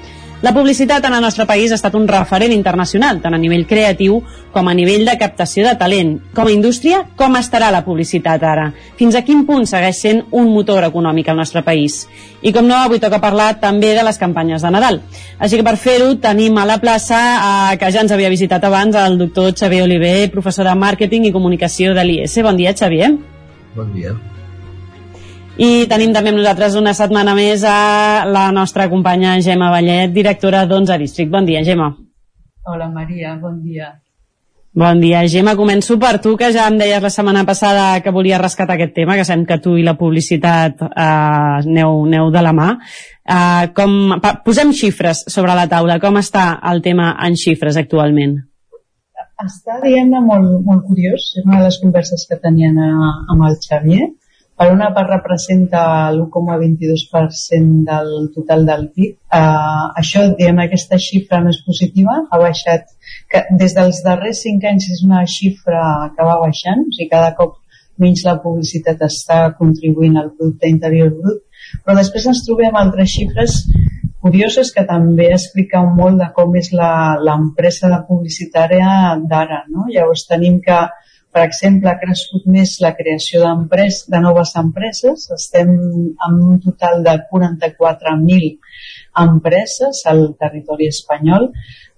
La 0.43 0.51
publicitat 0.51 1.05
en 1.07 1.13
el 1.15 1.21
nostre 1.23 1.45
país 1.47 1.71
ha 1.71 1.77
estat 1.79 1.93
un 1.95 2.03
referent 2.03 2.51
internacional, 2.51 3.21
tant 3.23 3.31
a 3.31 3.37
nivell 3.39 3.61
creatiu 3.63 4.17
com 4.51 4.67
a 4.67 4.73
nivell 4.75 5.05
de 5.07 5.13
captació 5.15 5.63
de 5.63 5.71
talent. 5.79 6.17
Com 6.35 6.49
a 6.49 6.51
indústria, 6.51 6.97
com 7.15 7.37
estarà 7.39 7.69
la 7.71 7.79
publicitat 7.85 8.43
ara? 8.43 8.65
Fins 8.99 9.15
a 9.15 9.21
quin 9.23 9.45
punt 9.47 9.63
segueix 9.71 10.01
sent 10.03 10.19
un 10.35 10.49
motor 10.51 10.83
econòmic 10.83 11.31
al 11.31 11.39
nostre 11.39 11.63
país? 11.63 12.01
I 12.43 12.51
com 12.51 12.67
no, 12.67 12.75
avui 12.75 12.99
toca 12.99 13.21
parlar 13.23 13.53
també 13.63 13.93
de 13.95 14.03
les 14.03 14.19
campanyes 14.19 14.67
de 14.67 14.73
Nadal. 14.75 14.99
Així 15.39 15.61
que 15.61 15.63
per 15.63 15.77
fer-ho 15.79 16.11
tenim 16.19 16.59
a 16.59 16.67
la 16.67 16.75
plaça, 16.83 17.23
eh, 17.37 17.79
que 17.79 17.95
ja 17.95 18.03
ens 18.03 18.11
havia 18.11 18.35
visitat 18.35 18.67
abans, 18.67 18.99
el 18.99 19.15
doctor 19.23 19.55
Xavier 19.55 19.87
Oliver, 19.87 20.27
professor 20.35 20.67
de 20.67 20.75
Màrqueting 20.75 21.31
i 21.31 21.31
Comunicació 21.31 21.95
de 21.95 22.03
l'IES. 22.03 22.35
Bon 22.43 22.59
dia, 22.59 22.75
Xavier. 22.75 23.15
Bon 23.79 23.95
dia. 23.95 24.11
I 25.53 25.85
tenim 25.85 26.09
també 26.15 26.31
amb 26.31 26.39
nosaltres 26.39 26.73
una 26.79 26.95
setmana 26.97 27.35
més 27.37 27.61
a 27.61 28.25
la 28.25 28.47
nostra 28.51 28.87
companya 28.89 29.35
Gemma 29.45 29.69
Vallet, 29.69 30.09
directora 30.09 30.63
d'11 30.65 30.97
District. 30.97 31.29
Bon 31.29 31.45
dia, 31.45 31.61
Gemma. 31.63 31.91
Hola, 32.65 32.87
Maria, 32.89 33.35
bon 33.37 33.59
dia. 33.61 33.91
Bon 34.73 34.97
dia, 34.97 35.19
Gemma. 35.29 35.53
Començo 35.53 35.99
per 36.01 36.15
tu, 36.23 36.31
que 36.39 36.49
ja 36.55 36.65
em 36.71 36.79
deies 36.81 37.03
la 37.05 37.11
setmana 37.13 37.43
passada 37.45 37.99
que 38.01 38.09
volia 38.15 38.39
rescatar 38.41 38.79
aquest 38.79 38.95
tema, 38.95 39.13
que 39.13 39.27
sent 39.27 39.43
que 39.45 39.59
tu 39.61 39.75
i 39.77 39.83
la 39.85 39.93
publicitat 39.99 40.81
eh, 40.87 41.59
neu, 41.69 42.01
neu 42.09 42.31
de 42.33 42.41
la 42.41 42.55
mà. 42.57 42.71
Eh, 43.21 43.69
com, 43.77 44.17
pa, 44.23 44.33
posem 44.41 44.73
xifres 44.73 45.21
sobre 45.29 45.53
la 45.53 45.67
taula. 45.69 45.99
Com 46.01 46.17
està 46.17 46.47
el 46.73 46.81
tema 46.81 47.11
en 47.27 47.37
xifres 47.37 47.77
actualment? 47.77 48.39
Està, 49.45 49.77
diguem-ne, 49.85 50.25
molt, 50.25 50.65
molt 50.65 50.81
curiós. 50.89 51.29
És 51.37 51.45
una 51.45 51.61
de 51.61 51.69
les 51.69 51.79
converses 51.85 52.25
que 52.25 52.41
tenien 52.41 52.81
a, 52.81 52.91
amb 53.29 53.45
el 53.51 53.61
Xavier. 53.61 54.09
Per 54.63 54.69
una 54.71 54.93
part 54.95 55.09
representa 55.11 55.79
l'1,22% 56.13 57.81
del 57.87 58.11
total 58.31 58.61
del 58.69 58.85
PIB. 58.95 59.17
Uh, 59.35 59.89
això, 59.99 60.21
diguem 60.37 60.61
aquesta 60.63 60.99
xifra 61.05 61.41
no 61.43 61.51
és 61.51 61.59
positiva, 61.65 62.15
ha 62.31 62.39
baixat, 62.39 62.85
que 63.27 63.41
des 63.59 63.75
dels 63.75 63.99
darrers 64.05 64.45
5 64.45 64.69
anys 64.71 64.87
és 64.95 65.01
una 65.03 65.25
xifra 65.33 65.81
que 66.15 66.29
va 66.29 66.37
baixant, 66.45 66.85
o 66.85 66.95
sigui, 66.95 67.09
cada 67.11 67.33
cop 67.41 67.57
menys 67.99 68.23
la 68.23 68.37
publicitat 68.45 69.03
està 69.09 69.41
contribuint 69.59 70.15
al 70.21 70.31
producte 70.37 70.71
interior 70.71 71.11
brut, 71.17 71.43
però 71.83 71.99
després 71.99 72.31
ens 72.31 72.45
trobem 72.47 72.79
altres 72.79 73.11
xifres 73.17 73.59
curioses 74.23 74.71
que 74.71 74.87
també 74.87 75.27
expliquen 75.35 75.91
molt 75.99 76.23
de 76.23 76.31
com 76.39 76.55
és 76.55 76.71
l'empresa 76.71 77.91
de 77.91 77.99
publicitària 78.07 79.17
d'ara. 79.27 79.65
No? 79.67 79.89
Llavors 79.91 80.23
tenim 80.31 80.61
que 80.63 80.85
per 81.33 81.43
exemple, 81.47 81.89
ha 81.89 81.99
crescut 82.01 82.45
més 82.55 82.75
la 82.83 82.93
creació 82.97 83.43
de 83.43 84.19
noves 84.25 84.55
empreses. 84.61 85.29
Estem 85.35 85.71
en 85.73 86.41
un 86.49 86.59
total 86.65 87.01
de 87.05 87.15
44.000 87.31 88.51
empreses 89.23 90.03
al 90.11 90.27
territori 90.39 90.89
espanyol, 90.93 91.49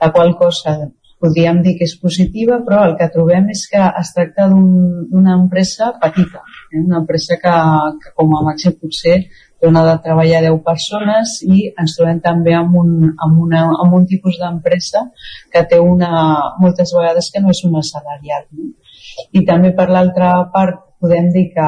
la 0.01 0.11
qual 0.15 0.37
cosa 0.39 0.77
podríem 1.25 1.61
dir 1.65 1.75
que 1.79 1.87
és 1.87 1.95
positiva, 1.99 2.59
però 2.65 2.83
el 2.85 2.95
que 2.99 3.07
trobem 3.11 3.49
és 3.53 3.65
que 3.71 3.81
es 4.01 4.11
tracta 4.15 4.47
d'una 4.51 5.09
un, 5.09 5.27
empresa 5.33 5.93
petita, 6.01 6.43
eh? 6.71 6.81
una 6.83 7.01
empresa 7.01 7.39
que, 7.41 7.55
que 8.03 8.13
com 8.19 8.35
a 8.35 8.43
màxim 8.49 8.75
potser 8.81 9.17
dona 9.63 9.85
de 9.87 9.95
treballar 10.03 10.43
10 10.45 10.59
persones 10.65 11.37
i 11.47 11.69
ens 11.71 11.95
trobem 11.97 12.19
també 12.23 12.53
amb 12.53 12.75
un, 12.81 12.91
amb 13.27 13.43
una, 13.47 13.63
amb 13.83 13.95
un 13.99 14.05
tipus 14.11 14.37
d'empresa 14.41 15.05
que 15.53 15.63
té 15.71 15.79
una, 15.81 16.11
moltes 16.61 16.93
vegades 16.97 17.31
que 17.33 17.41
no 17.41 17.55
és 17.55 17.63
una 17.69 17.83
salarial. 17.93 18.49
No? 18.51 18.73
I 19.33 19.45
també 19.47 19.71
per 19.77 19.87
l'altra 19.89 20.31
part 20.53 20.81
podem 21.01 21.29
dir 21.33 21.49
que, 21.53 21.67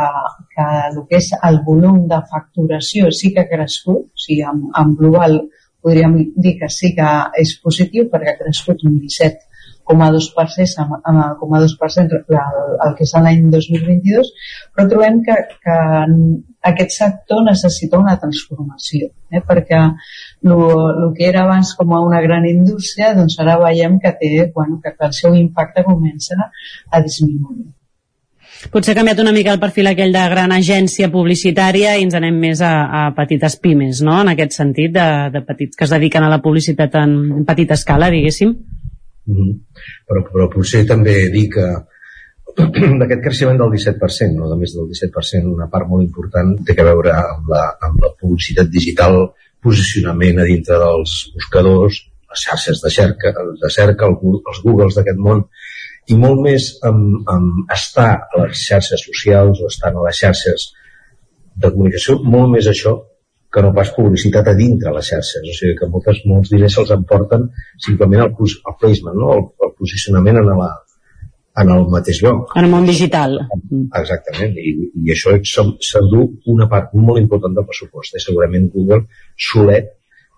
que 0.54 0.68
el 0.90 1.02
que 1.10 1.20
és 1.20 1.30
el 1.50 1.60
volum 1.66 2.06
de 2.12 2.20
facturació 2.32 3.12
sí 3.14 3.34
que 3.34 3.44
ha 3.44 3.50
crescut, 3.52 4.08
o 4.08 4.24
sigui, 4.24 4.44
en, 4.52 4.64
en 4.82 4.96
global 5.00 5.42
podríem 5.84 6.16
dir 6.36 6.56
que 6.62 6.70
sí 6.74 6.94
que 6.98 7.10
és 7.42 7.54
positiu 7.64 8.08
perquè 8.12 8.34
ha 8.34 8.40
crescut 8.40 8.84
un 8.88 8.98
17,2% 9.04 10.84
amb, 10.84 10.98
amb, 11.12 11.54
el, 11.60 11.68
el 11.68 12.96
que 12.98 13.06
és 13.06 13.14
l'any 13.16 13.46
2022, 13.54 14.34
però 14.74 14.88
trobem 14.90 15.22
que, 15.28 15.38
que 15.64 15.78
aquest 16.72 16.94
sector 16.98 17.44
necessita 17.46 18.00
una 18.02 18.18
transformació, 18.22 19.10
eh? 19.32 19.42
perquè 19.48 19.80
el 20.48 21.08
que 21.18 21.30
era 21.30 21.46
abans 21.46 21.74
com 21.80 21.94
a 21.94 22.04
una 22.06 22.22
gran 22.22 22.46
indústria, 22.50 23.14
doncs 23.18 23.40
ara 23.44 23.58
veiem 23.64 23.98
que 24.04 24.14
té, 24.20 24.52
bueno, 24.54 24.80
que 24.84 24.94
el 25.00 25.18
seu 25.18 25.36
impacte 25.36 25.86
comença 25.88 26.38
a 26.92 27.02
disminuir. 27.02 27.68
Potser 28.74 28.94
ha 28.94 28.98
canviat 28.98 29.20
una 29.22 29.34
mica 29.36 29.54
el 29.54 29.60
perfil 29.62 29.92
aquell 29.92 30.16
de 30.16 30.24
gran 30.32 30.54
agència 30.56 31.12
publicitària 31.14 31.94
i 31.98 32.06
ens 32.08 32.16
anem 32.18 32.40
més 32.42 32.62
a, 32.66 32.72
a 33.00 33.02
petites 33.18 33.58
pimes, 33.62 34.02
no?, 34.06 34.16
en 34.24 34.34
aquest 34.34 34.58
sentit, 34.58 34.96
de, 34.96 35.08
de 35.34 35.44
petit, 35.46 35.76
que 35.78 35.86
es 35.86 35.94
dediquen 35.94 36.26
a 36.26 36.32
la 36.32 36.42
publicitat 36.42 36.98
en, 37.04 37.14
en 37.38 37.46
petita 37.46 37.78
escala, 37.78 38.10
diguéssim. 38.14 38.56
Mm 39.28 39.36
-hmm. 39.36 39.54
però, 40.08 40.24
però 40.32 40.50
potser 40.50 40.86
també 40.88 41.30
dir 41.30 41.50
que 41.52 41.68
d'aquest 43.00 43.24
creixement 43.24 43.60
del 43.60 43.74
17%, 43.74 44.38
no 44.38 44.50
de 44.52 44.58
més 44.60 44.76
del 44.76 44.88
17%, 44.92 45.54
una 45.54 45.70
part 45.72 45.90
molt 45.90 46.06
important 46.06 46.54
té 46.68 46.76
a 46.78 46.88
veure 46.88 47.16
amb 47.16 47.50
la, 47.54 47.64
amb 47.88 48.00
la 48.04 48.14
publicitat 48.22 48.70
digital, 48.74 49.20
posicionament 49.64 50.40
a 50.40 50.46
dintre 50.48 50.78
dels 50.82 51.18
buscadors, 51.36 52.00
les 52.28 52.46
xarxes 52.48 52.82
de 52.84 52.92
cerca, 52.94 53.34
de 53.64 53.72
cerca 53.74 54.08
els 54.08 54.64
Googles 54.64 54.98
d'aquest 54.98 55.20
món, 55.28 55.44
i 56.08 56.16
molt 56.16 56.42
més 56.44 56.70
amb, 56.88 57.28
amb 57.34 57.74
estar 57.76 58.10
a 58.16 58.44
les 58.46 58.64
xarxes 58.70 59.04
socials 59.10 59.62
o 59.62 59.68
estar 59.72 59.92
a 59.92 60.04
les 60.06 60.24
xarxes 60.24 60.72
de 61.58 61.72
comunicació, 61.74 62.20
molt 62.24 62.54
més 62.54 62.70
això 62.72 62.96
que 63.54 63.64
no 63.64 63.74
pas 63.76 63.92
publicitat 63.96 64.52
a 64.52 64.56
dintre 64.56 64.94
les 64.94 65.08
xarxes. 65.12 65.44
O 65.44 65.56
sigui 65.56 65.76
que 65.80 65.90
moltes, 65.92 66.20
molts 66.30 66.52
diners 66.54 66.78
se'ls 66.78 66.94
emporten 66.96 67.48
simplement 67.84 68.26
el, 68.28 68.34
el 68.34 68.78
placement, 68.82 69.18
no? 69.18 69.34
el, 69.36 69.46
el 69.66 69.74
posicionament 69.80 70.42
en 70.44 70.52
la, 70.52 70.70
en 71.62 71.72
el 71.74 71.88
mateix 71.94 72.22
lloc. 72.24 72.52
En 72.60 72.68
el 72.68 72.72
món 72.72 72.86
digital. 72.88 73.38
Exactament, 74.00 74.58
i, 74.62 74.74
i 75.04 75.14
això 75.14 75.34
s'endú 75.52 76.28
una 76.54 76.68
part 76.72 76.94
molt 76.94 77.22
important 77.22 77.56
del 77.58 77.66
pressupost. 77.70 78.18
I 78.18 78.24
segurament 78.24 78.70
Google 78.74 79.04
solet 79.50 79.94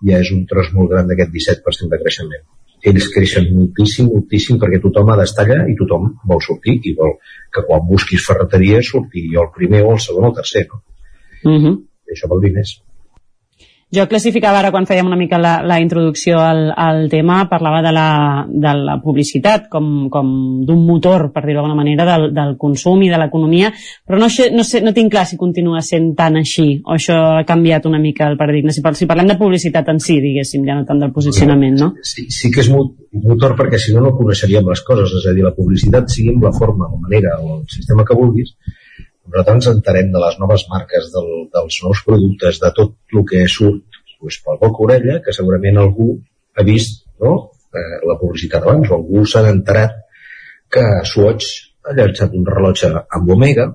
ja 0.08 0.22
és 0.24 0.32
un 0.36 0.46
tros 0.50 0.72
molt 0.76 0.94
gran 0.94 1.10
d'aquest 1.10 1.34
17% 1.36 1.92
de 1.92 2.02
creixement. 2.04 2.46
Ells 2.90 3.10
creixen 3.12 3.50
moltíssim, 3.52 4.08
moltíssim, 4.08 4.60
perquè 4.62 4.80
tothom 4.80 5.10
ha 5.12 5.18
d'estar 5.20 5.44
allà 5.46 5.66
i 5.68 5.76
tothom 5.80 6.14
vol 6.32 6.40
sortir 6.46 6.78
i 6.88 6.94
vol 6.96 7.18
que 7.52 7.66
quan 7.68 7.84
busquis 7.90 8.24
ferreteria 8.24 8.80
surti 8.90 9.26
el 9.42 9.50
primer 9.56 9.84
o 9.84 9.98
el 9.98 10.00
segon 10.06 10.30
o 10.30 10.32
el 10.32 10.38
tercer, 10.38 10.64
no? 10.72 10.80
Uh 11.44 11.58
-huh. 11.60 11.76
I 12.08 12.16
això 12.16 12.32
vol 12.32 12.42
dir 12.46 12.54
més. 12.56 12.80
Jo 13.90 14.04
classificava 14.06 14.60
ara 14.62 14.70
quan 14.70 14.86
fèiem 14.86 15.08
una 15.10 15.18
mica 15.18 15.40
la, 15.42 15.64
la 15.66 15.80
introducció 15.82 16.38
al, 16.38 16.68
al 16.78 17.08
tema, 17.10 17.40
parlava 17.50 17.80
de 17.82 17.94
la, 17.96 18.10
de 18.46 18.74
la 18.78 19.00
publicitat 19.02 19.66
com, 19.72 20.10
com 20.14 20.28
d'un 20.66 20.84
motor, 20.86 21.32
per 21.34 21.42
dir-ho 21.42 21.64
d'alguna 21.64 21.78
manera, 21.80 22.06
del, 22.06 22.28
del 22.36 22.54
consum 22.62 23.02
i 23.02 23.10
de 23.10 23.18
l'economia, 23.18 23.72
però 24.06 24.20
no, 24.22 24.28
no, 24.30 24.66
sé, 24.68 24.84
no 24.86 24.94
tinc 24.94 25.10
clar 25.16 25.26
si 25.26 25.40
continua 25.42 25.82
sent 25.86 26.12
tan 26.20 26.38
així, 26.38 26.68
o 26.86 26.94
això 27.00 27.18
ha 27.40 27.48
canviat 27.50 27.88
una 27.90 28.02
mica 28.04 28.28
el 28.30 28.38
paradigma. 28.38 28.76
Si, 28.76 28.84
si 28.86 29.10
parlem 29.10 29.32
de 29.34 29.40
publicitat 29.42 29.90
en 29.90 30.04
si, 30.06 30.20
diguéssim, 30.22 30.68
ja 30.70 30.78
no 30.78 30.86
tant 30.86 31.02
del 31.02 31.16
posicionament, 31.16 31.80
no? 31.82 31.96
Sí, 32.06 32.28
sí 32.30 32.54
que 32.54 32.62
és 32.62 32.70
motor 32.70 33.58
perquè 33.58 33.82
si 33.82 33.96
no 33.96 34.06
no 34.06 34.14
coneixeríem 34.20 34.70
les 34.70 34.86
coses, 34.86 35.18
és 35.18 35.26
a 35.26 35.34
dir, 35.34 35.48
la 35.48 35.56
publicitat 35.58 36.14
sigui 36.14 36.36
amb 36.36 36.46
la 36.46 36.54
forma, 36.54 36.92
la 36.94 37.02
manera 37.08 37.40
o 37.42 37.58
el 37.58 37.66
sistema 37.74 38.06
que 38.06 38.22
vulguis, 38.22 38.54
nosaltres 39.30 39.56
ens 39.56 39.70
entarem 39.72 40.12
de 40.14 40.22
les 40.24 40.40
noves 40.42 40.66
marques, 40.72 41.10
del, 41.14 41.30
dels 41.54 41.80
nous 41.86 42.04
productes, 42.06 42.60
de 42.64 42.72
tot 42.76 42.96
el 43.16 43.26
que 43.30 43.46
surt 43.48 44.00
doncs, 44.20 44.42
pel 44.46 44.60
boca 44.62 44.86
orella, 44.88 45.20
que 45.24 45.36
segurament 45.36 45.80
algú 45.80 46.12
ha 46.58 46.66
vist 46.68 47.06
no? 47.24 47.36
eh, 47.74 48.00
la 48.10 48.18
publicitat 48.22 48.66
abans, 48.66 48.90
o 48.90 48.98
algú 48.98 49.26
s'ha 49.26 49.46
enterat 49.50 50.00
que 50.70 50.86
Swatch 51.12 51.46
ha 51.86 51.96
llançat 51.98 52.34
un 52.38 52.46
rellotge 52.46 52.90
amb 52.94 53.32
Omega 53.36 53.70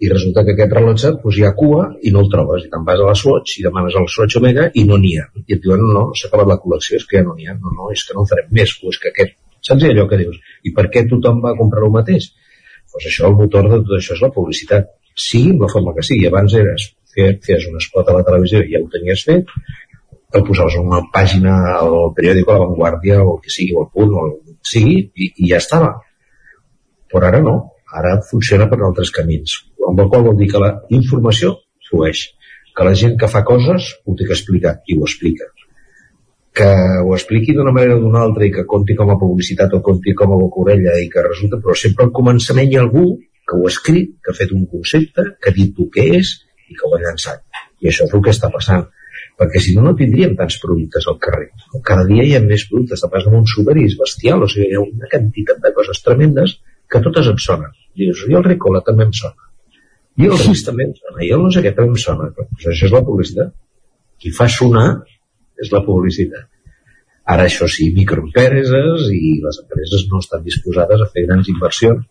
i 0.00 0.08
resulta 0.08 0.44
que 0.46 0.54
aquest 0.54 0.74
rellotge 0.76 1.12
doncs, 1.16 1.38
hi 1.38 1.46
ha 1.46 1.54
cua 1.56 1.86
i 2.06 2.12
no 2.14 2.24
el 2.24 2.30
trobes, 2.32 2.64
i 2.64 2.72
te'n 2.72 2.84
vas 2.86 3.00
a 3.00 3.08
la 3.10 3.16
Swatch 3.22 3.58
i 3.60 3.66
demanes 3.66 3.96
el 4.00 4.08
Swatch 4.08 4.38
Omega 4.40 4.68
i 4.74 4.84
no 4.88 4.98
n'hi 5.00 5.16
ha 5.20 5.26
i 5.44 5.56
et 5.56 5.62
diuen, 5.64 5.82
no, 5.96 6.06
s'ha 6.16 6.30
acabat 6.30 6.52
la 6.52 6.60
col·lecció 6.62 7.00
és 7.00 7.06
que 7.08 7.18
ja 7.18 7.26
no 7.26 7.36
n'hi 7.36 7.50
ha, 7.50 7.56
no, 7.56 7.74
no, 7.76 7.90
és 7.94 8.04
que 8.06 8.16
no 8.16 8.24
en 8.24 8.30
farem 8.30 8.52
més 8.60 8.76
o 8.80 8.92
és 8.92 9.00
que 9.02 9.12
aquest, 9.12 9.36
saps 9.66 9.88
allò 9.88 10.06
que 10.08 10.20
dius 10.20 10.38
i 10.64 10.72
per 10.76 10.88
què 10.92 11.04
tothom 11.10 11.42
va 11.44 11.56
comprar 11.58 11.84
el 11.88 11.96
mateix? 11.96 12.30
Doncs 12.92 13.06
això, 13.10 13.28
el 13.28 13.36
motor 13.38 13.68
de 13.70 13.78
tot 13.84 13.96
això 13.98 14.16
és 14.16 14.24
la 14.24 14.32
publicitat. 14.34 14.90
Sigui 15.26 15.54
la 15.60 15.68
forma 15.72 15.94
que 15.96 16.04
sigui. 16.06 16.26
Abans 16.28 16.56
eres, 16.58 16.88
feies 17.14 17.68
un 17.70 17.78
espot 17.80 18.08
a 18.08 18.16
la 18.16 18.24
televisió 18.26 18.62
i 18.62 18.74
ja 18.74 18.82
ho 18.82 18.88
tenies 18.92 19.24
fet, 19.28 19.50
el 20.38 20.44
posaves 20.46 20.76
en 20.78 20.86
una 20.86 21.00
pàgina 21.14 21.56
al 21.74 21.96
periòdic, 22.16 22.48
a 22.48 22.56
la 22.56 22.66
Vanguardia, 22.66 23.20
o 23.22 23.36
el 23.36 23.40
que 23.44 23.54
sigui, 23.54 23.74
o 23.76 23.84
el 23.84 23.90
Punt, 23.94 24.14
o 24.14 24.26
el 24.26 24.34
que 24.46 24.72
sigui, 24.74 24.98
i, 25.14 25.30
i 25.44 25.50
ja 25.52 25.58
estava. 25.58 25.94
Però 27.10 27.30
ara 27.30 27.42
no. 27.46 27.56
Ara 28.00 28.20
funciona 28.22 28.68
per 28.70 28.78
altres 28.86 29.10
camins. 29.14 29.56
Amb 29.88 30.04
el 30.04 30.10
qual 30.12 30.28
vol 30.28 30.36
dir 30.38 30.46
que 30.52 30.62
la 30.62 30.74
informació 30.94 31.56
flueix. 31.88 32.28
Que 32.76 32.86
la 32.86 32.94
gent 32.94 33.16
que 33.18 33.30
fa 33.30 33.42
coses 33.46 33.90
ho 34.06 34.14
té 34.14 34.28
que 34.28 34.36
explicar, 34.36 34.76
i 34.86 34.94
ho 34.94 35.08
explica 35.08 35.50
que 36.60 36.68
ho 37.00 37.14
expliqui 37.16 37.54
d'una 37.56 37.72
manera 37.72 37.96
o 37.96 38.02
d'una 38.02 38.20
altra 38.26 38.44
i 38.44 38.52
que 38.52 38.66
conti 38.68 38.92
com 38.98 39.08
a 39.12 39.18
publicitat 39.20 39.72
o 39.78 39.80
conti 39.86 40.12
com 40.16 40.34
a 40.34 40.38
bocorella 40.42 40.98
i 41.00 41.08
que 41.12 41.24
resulta, 41.24 41.56
però 41.56 41.76
sempre 41.82 42.04
al 42.04 42.12
començament 42.16 42.68
hi 42.68 42.76
ha 42.76 42.82
algú 42.84 43.06
que 43.48 43.56
ho 43.56 43.64
ha 43.64 43.72
escrit, 43.72 44.10
que 44.20 44.34
ha 44.34 44.36
fet 44.36 44.52
un 44.52 44.66
concepte, 44.68 45.24
que 45.40 45.50
ha 45.50 45.56
dit 45.56 45.78
el 45.80 45.88
que 45.94 46.04
és 46.18 46.34
i 46.68 46.76
que 46.76 46.84
ho 46.86 46.92
ha 46.94 47.00
llançat. 47.00 47.40
I 47.80 47.88
això 47.88 48.04
és 48.04 48.12
el 48.18 48.24
que 48.26 48.34
està 48.34 48.50
passant. 48.52 48.84
Perquè 49.40 49.62
si 49.64 49.72
no, 49.76 49.86
no 49.86 49.94
tindríem 49.96 50.34
tants 50.36 50.58
productes 50.60 51.06
al 51.08 51.16
carrer. 51.24 51.48
Cada 51.90 52.04
dia 52.10 52.26
hi 52.28 52.34
ha 52.36 52.42
més 52.44 52.66
productes. 52.68 53.00
De 53.00 53.08
pas 53.14 53.24
un 53.30 53.46
súper 53.48 53.78
i 53.80 53.86
és 53.88 53.96
bestial. 53.96 54.44
O 54.44 54.48
sigui, 54.52 54.68
hi 54.68 54.76
ha 54.76 54.82
una 54.84 55.08
quantitat 55.14 55.62
de 55.64 55.72
coses 55.78 56.02
tremendes 56.04 56.58
que 56.92 57.00
totes 57.06 57.30
em 57.32 57.40
sonen. 57.40 57.72
Dius, 57.96 58.26
i 58.28 58.36
el 58.36 58.44
Ricola 58.44 58.84
també 58.84 59.08
em 59.08 59.16
sona. 59.16 59.48
I 60.20 60.28
el 60.28 60.36
Ris 60.44 60.66
també 60.68 60.90
em 60.90 60.92
sona. 60.98 61.24
I 61.24 61.32
el 61.38 61.42
no 61.46 61.54
sé 61.56 61.64
què 61.64 61.72
també 61.72 61.96
em 61.96 62.04
sona. 62.04 62.28
Pues 62.36 62.68
això 62.74 62.90
és 62.90 62.96
la 62.98 63.02
publicitat. 63.08 63.56
Qui 64.20 64.36
fa 64.36 64.50
sonar 64.52 64.88
és 65.64 65.72
la 65.72 65.80
publicitat. 65.88 66.49
Ara 67.30 67.46
això 67.46 67.68
sí, 67.70 67.90
microempreses 67.96 69.08
i 69.14 69.36
les 69.44 69.60
empreses 69.62 70.06
no 70.10 70.22
estan 70.24 70.42
disposades 70.46 71.02
a 71.02 71.10
fer 71.12 71.26
grans 71.28 71.50
inversions 71.52 72.06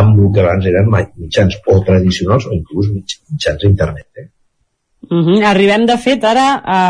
amb 0.00 0.18
el 0.18 0.32
que 0.34 0.42
abans 0.42 0.66
eren 0.70 0.90
mitjans 0.90 1.60
o 1.70 1.76
tradicionals 1.86 2.48
o 2.48 2.56
inclús 2.56 2.90
mitjans 2.94 3.62
d'internet. 3.62 4.08
Eh? 4.16 4.26
Uh 5.10 5.22
-huh. 5.22 5.44
Arribem, 5.46 5.86
de 5.86 5.96
fet, 5.98 6.24
ara 6.24 6.48
a 6.64 6.80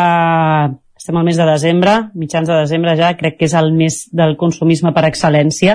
estem 1.05 1.17
al 1.21 1.25
mes 1.27 1.37
de 1.37 1.45
desembre, 1.45 1.93
mitjans 2.15 2.49
de 2.49 2.55
desembre 2.63 2.95
ja, 2.97 3.11
crec 3.19 3.35
que 3.37 3.45
és 3.45 3.55
el 3.59 3.73
mes 3.77 4.09
del 4.11 4.39
consumisme 4.41 4.93
per 4.97 5.03
excel·lència. 5.05 5.75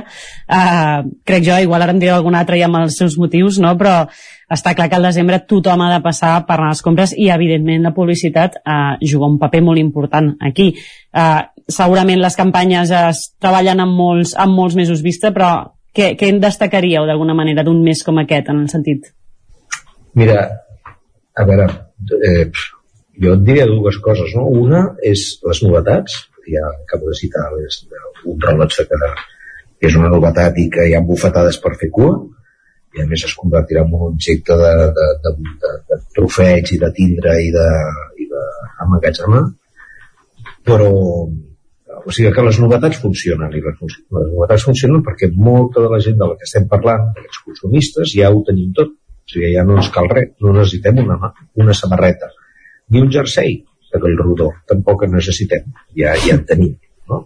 Uh, 0.49 1.05
crec 1.23 1.43
jo, 1.45 1.57
igual 1.61 1.86
ara 1.86 1.93
em 1.93 1.99
diré 1.99 2.15
algun 2.15 2.34
altre 2.34 2.57
ja 2.57 2.65
amb 2.65 2.80
els 2.80 2.97
seus 2.97 3.17
motius, 3.21 3.59
no? 3.59 3.75
però 3.77 4.07
està 4.50 4.74
clar 4.76 4.89
que 4.89 4.97
al 4.97 5.06
desembre 5.06 5.41
tothom 5.50 5.84
ha 5.86 5.91
de 5.93 6.02
passar 6.04 6.34
per 6.47 6.58
les 6.62 6.82
compres 6.86 7.14
i, 7.16 7.30
evidentment, 7.34 7.84
la 7.86 7.93
publicitat 7.95 8.60
uh, 8.64 8.95
juga 9.02 9.30
un 9.30 9.38
paper 9.41 9.62
molt 9.66 9.82
important 9.82 10.32
aquí. 10.50 10.72
Uh, 11.14 11.43
segurament 11.70 12.22
les 12.22 12.38
campanyes 12.38 12.93
es 12.95 13.22
treballen 13.41 13.84
amb 13.84 13.93
molts, 13.97 14.34
amb 14.38 14.58
molts 14.58 14.78
mesos 14.80 15.04
vista, 15.06 15.32
però 15.36 15.52
què, 15.95 16.14
què 16.18 16.32
en 16.34 16.41
destacaríeu 16.41 17.06
d'alguna 17.06 17.38
manera 17.38 17.64
d'un 17.66 17.84
mes 17.86 18.02
com 18.06 18.22
aquest, 18.22 18.50
en 18.50 18.64
el 18.64 18.70
sentit? 18.74 19.12
Mira, 20.18 20.41
a 21.38 21.45
veure, 21.45 21.68
eh, 22.26 22.50
jo 23.22 23.36
et 23.36 23.45
diria 23.45 23.68
dues 23.70 24.00
coses, 24.04 24.34
no? 24.36 24.47
Una 24.50 24.86
és 25.06 25.26
les 25.45 25.62
novetats, 25.66 26.18
ja 26.50 26.66
acabo 26.72 27.12
de 27.12 27.18
citar 27.20 27.45
és 27.62 27.84
un 28.26 28.39
rellotge 28.41 28.88
que 28.89 29.00
és 29.88 29.95
una 29.95 30.10
novetat 30.12 30.58
i 30.60 30.68
que 30.74 30.89
hi 30.89 30.95
ha 30.97 31.06
bufetades 31.06 31.60
per 31.64 31.76
fer 31.80 31.91
cua, 31.93 32.18
i 32.98 33.04
a 33.04 33.08
més 33.10 33.26
es 33.28 33.36
convertirà 33.38 33.84
en 33.86 33.94
un 33.94 34.08
objecte 34.10 34.58
de, 34.58 34.72
de, 34.98 35.08
de, 35.26 35.34
de, 35.64 35.74
de 35.92 36.00
trofeig 36.16 36.74
i 36.74 36.80
de 36.82 36.90
tindre 36.96 37.36
i 37.46 37.52
de, 37.54 37.68
i 38.24 38.30
de 38.32 38.46
emmagatzemar 38.86 39.44
però 40.66 40.90
o 42.00 42.14
sigui 42.16 42.32
que 42.34 42.46
les 42.46 42.60
novetats 42.62 43.00
funcionen 43.04 43.54
i 43.54 43.62
les, 43.64 43.80
les 43.84 44.28
novetats 44.34 44.66
funcionen 44.66 45.04
perquè 45.06 45.30
molta 45.36 45.84
de 45.84 45.92
la 45.92 46.00
gent 46.04 46.18
de 46.20 46.28
la 46.30 46.38
que 46.40 46.48
estem 46.48 46.68
parlant, 46.72 47.10
d'aquests 47.16 47.42
consumistes, 47.48 48.14
ja 48.16 48.30
ho 48.32 48.40
tenim 48.48 48.70
tot. 48.78 48.94
O 48.94 49.32
sigui, 49.34 49.50
ja 49.54 49.66
no 49.68 49.76
ens 49.78 49.90
cal 49.94 50.08
res, 50.10 50.32
no 50.42 50.54
necessitem 50.56 51.02
una, 51.04 51.34
una 51.60 51.76
samarreta 51.78 52.32
ni 52.90 53.02
un 53.04 53.12
jersei 53.14 53.60
coll 53.90 54.18
rodó, 54.18 54.52
tampoc 54.70 55.04
en 55.06 55.16
necessitem 55.18 55.66
ja, 55.98 56.14
ja 56.22 56.36
en 56.36 56.44
tenim 56.50 56.76
no? 57.10 57.24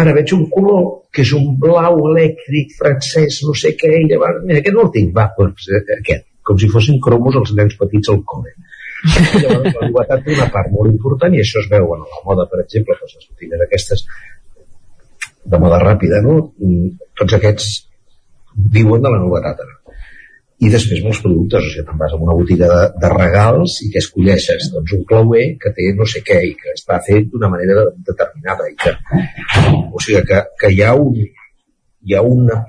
Ara 0.00 0.14
veig 0.16 0.32
un 0.36 0.44
color 0.52 0.84
que 1.12 1.24
és 1.26 1.32
un 1.36 1.52
blau 1.60 1.98
elèctric 2.10 2.76
francès, 2.78 3.42
no 3.46 3.54
sé 3.62 3.74
què, 3.78 3.92
i 4.00 4.08
llavors, 4.10 4.42
mira, 4.48 4.60
aquest 4.62 4.76
no 4.76 4.86
el 4.86 4.92
tinc, 4.94 5.12
va, 5.16 5.26
doncs 5.38 5.68
eh, 5.68 5.82
aquest, 5.98 6.26
com 6.48 6.60
si 6.60 6.70
fossin 6.72 7.00
cromos 7.04 7.36
els 7.42 7.52
nens 7.58 7.76
petits 7.80 8.12
al 8.12 8.22
col·le. 8.32 8.54
llavors, 9.42 9.68
la 9.76 9.88
novetat 9.88 10.24
té 10.24 10.36
una 10.36 10.48
part 10.54 10.72
molt 10.72 10.92
important 10.92 11.34
i 11.36 11.42
això 11.42 11.60
es 11.60 11.68
veu 11.72 11.92
en 11.96 12.06
la 12.06 12.22
moda, 12.28 12.48
per 12.50 12.62
exemple, 12.64 12.96
doncs 13.00 13.18
les 13.18 13.28
botigues 13.28 13.66
aquestes 13.66 14.06
de 15.52 15.58
moda 15.58 15.82
ràpida, 15.82 16.22
no? 16.24 16.38
Mm, 16.62 16.92
tots 17.18 17.36
aquests 17.38 17.70
viuen 18.72 19.02
de 19.02 19.10
la 19.12 19.20
novetat 19.20 19.64
ara 19.64 19.81
i 20.62 20.68
després 20.70 21.00
molts 21.02 21.20
productes, 21.24 21.64
o 21.64 21.70
sigui, 21.72 21.84
te'n 21.88 21.98
vas 21.98 22.12
a 22.14 22.18
una 22.22 22.36
botiga 22.38 22.68
de, 22.70 22.82
de 23.02 23.08
regals 23.10 23.80
i 23.82 23.88
que 23.90 23.98
escolleixes 24.02 24.68
doncs, 24.74 24.94
un 24.94 25.02
clauer 25.08 25.46
que 25.62 25.72
té 25.74 25.88
no 25.98 26.06
sé 26.06 26.22
què 26.26 26.38
i 26.46 26.52
que 26.60 26.74
està 26.76 27.00
fet 27.06 27.26
d'una 27.32 27.50
manera 27.50 27.88
determinada 28.10 28.68
i 28.70 28.76
que, 28.78 28.94
o 29.90 30.04
sigui, 30.04 30.22
que, 30.28 30.44
que 30.62 30.70
hi 30.70 30.80
ha, 30.86 30.94
un, 30.94 31.18
hi 31.18 32.14
ha 32.14 32.22
una, 32.22 32.60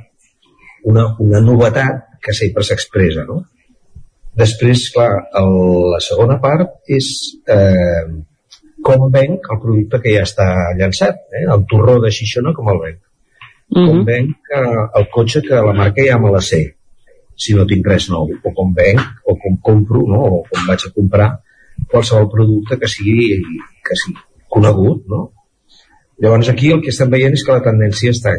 una, 0.90 1.08
una 1.28 1.46
novetat 1.46 2.20
que 2.24 2.34
sempre 2.34 2.66
s'expressa, 2.66 3.28
no? 3.30 3.44
Després, 4.42 4.88
clar, 4.96 5.12
el, 5.38 5.56
la 5.94 6.02
segona 6.02 6.40
part 6.42 6.80
és 6.90 7.14
eh, 7.54 8.06
com 8.84 9.10
venc 9.14 9.52
el 9.54 9.60
producte 9.62 10.00
que 10.02 10.16
ja 10.16 10.24
està 10.26 10.48
llançat, 10.80 11.28
eh? 11.30 11.46
el 11.46 11.68
torró 11.70 12.00
de 12.02 12.10
Xixona 12.10 12.56
com 12.58 12.74
el 12.74 12.88
venc. 12.88 13.04
Mm 13.70 13.78
-hmm. 13.78 13.90
Com 13.92 14.06
venc 14.08 14.56
eh, 14.58 14.88
el 15.00 15.06
cotxe 15.14 15.44
que 15.46 15.62
la 15.68 15.76
marca 15.78 16.02
ja 16.08 16.18
me 16.18 16.32
la 16.34 16.42
sé 16.42 16.64
si 17.36 17.56
no 17.58 17.66
tinc 17.70 17.88
res 17.88 18.10
nou, 18.12 18.30
o 18.30 18.54
com 18.56 18.74
venc, 18.78 19.02
o 19.26 19.36
com 19.40 19.58
compro, 19.70 20.04
no? 20.10 20.22
o 20.40 20.44
com 20.50 20.68
vaig 20.68 20.86
a 20.88 20.94
comprar 20.94 21.30
qualsevol 21.90 22.30
producte 22.32 22.78
que 22.80 22.90
sigui, 22.90 23.42
que 23.84 23.98
sigui 24.04 24.22
conegut, 24.54 25.08
no? 25.10 25.32
Llavors 26.22 26.50
aquí 26.52 26.70
el 26.72 26.82
que 26.84 26.92
estem 26.94 27.10
veient 27.10 27.34
és 27.34 27.44
que 27.44 27.56
la 27.56 27.66
tendència 27.66 28.14
està 28.14 28.36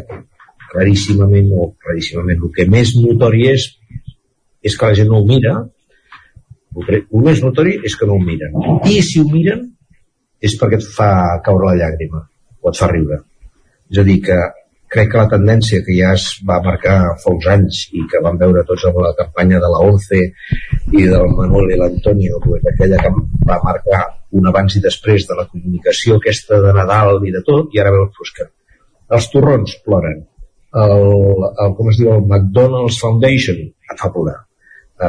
claríssimament 0.71 1.51
o 1.53 1.69
claríssimament 1.83 2.41
el 2.41 2.53
que 2.55 2.67
més 2.71 2.95
notori 2.97 3.49
és 3.51 3.67
és 4.65 4.75
que 4.79 4.89
la 4.89 4.97
gent 4.97 5.11
no 5.11 5.21
ho 5.21 5.27
mira 5.27 5.53
el 6.75 7.25
més 7.27 7.41
notori 7.43 7.77
és 7.87 7.95
que 7.99 8.07
no 8.09 8.17
ho 8.17 8.23
miren 8.23 8.55
i 8.89 9.01
si 9.05 9.21
ho 9.21 9.27
miren 9.29 9.67
és 10.43 10.55
perquè 10.59 10.79
et 10.81 10.87
fa 10.97 11.09
caure 11.45 11.69
la 11.69 11.77
llàgrima 11.81 12.23
o 12.61 12.71
et 12.71 12.79
fa 12.79 12.89
riure 12.91 13.21
és 13.91 14.01
a 14.01 14.07
dir 14.07 14.17
que 14.25 14.39
crec 14.91 15.11
que 15.11 15.21
la 15.21 15.29
tendència 15.31 15.81
que 15.85 15.95
ja 15.97 16.11
es 16.15 16.25
va 16.47 16.59
marcar 16.65 16.97
fa 17.21 17.33
uns 17.33 17.47
anys 17.51 17.81
i 17.97 18.03
que 18.11 18.21
vam 18.23 18.37
veure 18.41 18.63
tots 18.67 18.85
amb 18.89 19.01
la 19.03 19.13
campanya 19.17 19.61
de 19.63 19.71
la 19.71 19.81
ONCE 19.87 20.21
i 20.93 21.07
del 21.09 21.31
Manuel 21.37 21.73
i 21.73 21.79
l'Antonio, 21.79 22.39
aquella 22.73 23.01
que 23.01 23.13
va 23.49 23.59
marcar 23.63 24.03
un 24.35 24.47
abans 24.51 24.77
i 24.77 24.83
després 24.83 25.27
de 25.29 25.37
la 25.39 25.47
comunicació 25.49 26.19
aquesta 26.19 26.61
de 26.63 26.73
Nadal 26.75 27.23
i 27.25 27.33
de 27.35 27.41
tot, 27.47 27.73
i 27.73 27.81
ara 27.81 27.93
veus 27.95 28.13
pues, 28.17 28.33
que 28.37 28.49
els 29.15 29.29
torrons 29.33 29.77
ploren, 29.85 30.23
el, 30.75 31.05
el, 31.49 31.75
com 31.77 31.91
es 31.91 32.01
diu, 32.01 32.11
el 32.15 32.25
McDonald's 32.25 32.99
Foundation 33.01 33.61
et 33.63 34.01
fa 34.01 34.11
plorar, 34.11 34.41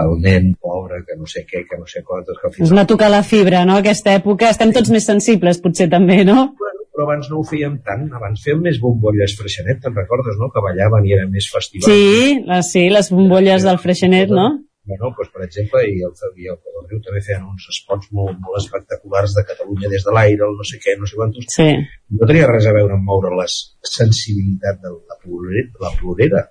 el 0.00 0.16
nen 0.22 0.52
pobre, 0.62 1.02
que 1.06 1.16
no 1.18 1.28
sé 1.30 1.44
què, 1.48 1.64
que 1.68 1.78
no 1.78 1.86
sé 1.90 2.02
quantes... 2.06 2.38
Que 2.42 2.64
Us 2.64 2.74
va 2.74 2.86
tocar 2.88 3.10
la 3.12 3.22
fibra, 3.26 3.64
no?, 3.68 3.78
aquesta 3.80 4.16
època. 4.18 4.50
Estem 4.50 4.74
tots 4.74 4.90
més 4.94 5.06
sensibles, 5.06 5.60
potser, 5.62 5.88
també, 5.92 6.22
no? 6.26 6.50
Bueno, 6.58 6.85
però 6.96 7.10
abans 7.10 7.28
no 7.28 7.42
ho 7.42 7.44
fèiem 7.44 7.76
tant, 7.84 8.06
abans 8.16 8.40
fèiem 8.40 8.62
més 8.64 8.80
bombolles 8.80 9.36
Freixenet, 9.36 9.82
te'n 9.84 9.96
recordes, 9.96 10.38
no?, 10.40 10.48
que 10.54 10.64
ballaven 10.64 11.04
i 11.04 11.12
era 11.18 11.26
més 11.28 11.50
festival. 11.52 11.92
Sí, 11.92 12.38
les, 12.48 12.70
sí, 12.72 12.86
les 12.88 13.12
bombolles 13.12 13.68
del 13.68 13.82
Freixenet, 13.82 14.32
no? 14.32 14.48
Bueno, 14.86 15.10
doncs, 15.10 15.30
per 15.34 15.42
exemple, 15.44 15.82
i 15.82 16.02
el, 16.06 16.12
i 16.40 16.48
el 16.52 16.58
Riu 16.86 17.00
també 17.02 17.20
feien 17.26 17.44
uns 17.44 17.64
spots 17.74 18.12
molt, 18.14 18.36
molt 18.38 18.60
espectaculars 18.60 19.32
de 19.34 19.42
Catalunya 19.48 19.90
des 19.90 20.04
de 20.06 20.12
l'aire, 20.14 20.46
el 20.46 20.54
no 20.54 20.66
sé 20.66 20.78
què, 20.82 20.94
no 21.00 21.08
sé 21.10 21.18
quantos. 21.18 21.48
Sí. 21.50 21.66
No 22.14 22.28
tenia 22.30 22.46
res 22.46 22.68
a 22.70 22.74
veure 22.76 22.94
amb 22.94 23.10
moure 23.10 23.32
la 23.34 23.48
sensibilitat 23.50 24.78
de 24.84 24.92
la 24.94 25.18
plorera. 25.24 25.72
La 25.82 25.90
plorera. 25.98 26.44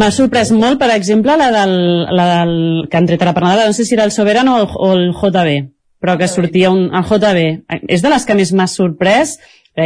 M'ha 0.00 0.08
sorprès 0.10 0.54
molt, 0.56 0.80
per 0.80 0.88
exemple, 0.94 1.36
la 1.38 1.50
del, 1.54 1.76
la 2.16 2.26
del 2.30 2.54
que 2.90 2.98
han 2.98 3.06
tret 3.06 3.22
a 3.22 3.28
la 3.28 3.36
Pernada, 3.36 3.68
no 3.68 3.76
sé 3.76 3.84
si 3.84 3.94
era 3.94 4.08
el 4.08 4.16
Soberano 4.16 4.56
o 4.56 4.62
el, 4.64 4.72
o 4.72 4.90
el 4.96 5.04
JB, 5.12 5.52
però 6.00 6.16
que 6.18 6.32
sortia 6.32 6.72
un, 6.72 6.88
el 6.96 7.06
JB. 7.12 7.44
És 7.92 8.02
de 8.02 8.10
les 8.10 8.24
que 8.26 8.38
més 8.40 8.54
m'ha 8.56 8.66
sorprès, 8.72 9.36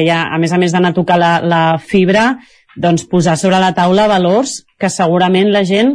ja, 0.02 0.24
a 0.32 0.38
més 0.42 0.52
a 0.52 0.58
més 0.60 0.74
d'anar 0.74 0.92
a 0.92 0.96
tocar 0.96 1.18
la, 1.20 1.32
la 1.44 1.62
fibra, 1.78 2.34
doncs 2.76 3.06
posar 3.10 3.36
sobre 3.38 3.60
la 3.62 3.72
taula 3.76 4.08
valors 4.10 4.62
que 4.80 4.90
segurament 4.90 5.52
la 5.54 5.62
gent 5.68 5.94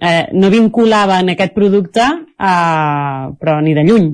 eh, 0.00 0.26
no 0.34 0.50
vinculava 0.52 1.20
en 1.22 1.32
aquest 1.32 1.54
producte, 1.56 2.04
eh, 2.04 3.22
però 3.40 3.58
ni 3.64 3.74
de 3.78 3.86
lluny. 3.88 4.10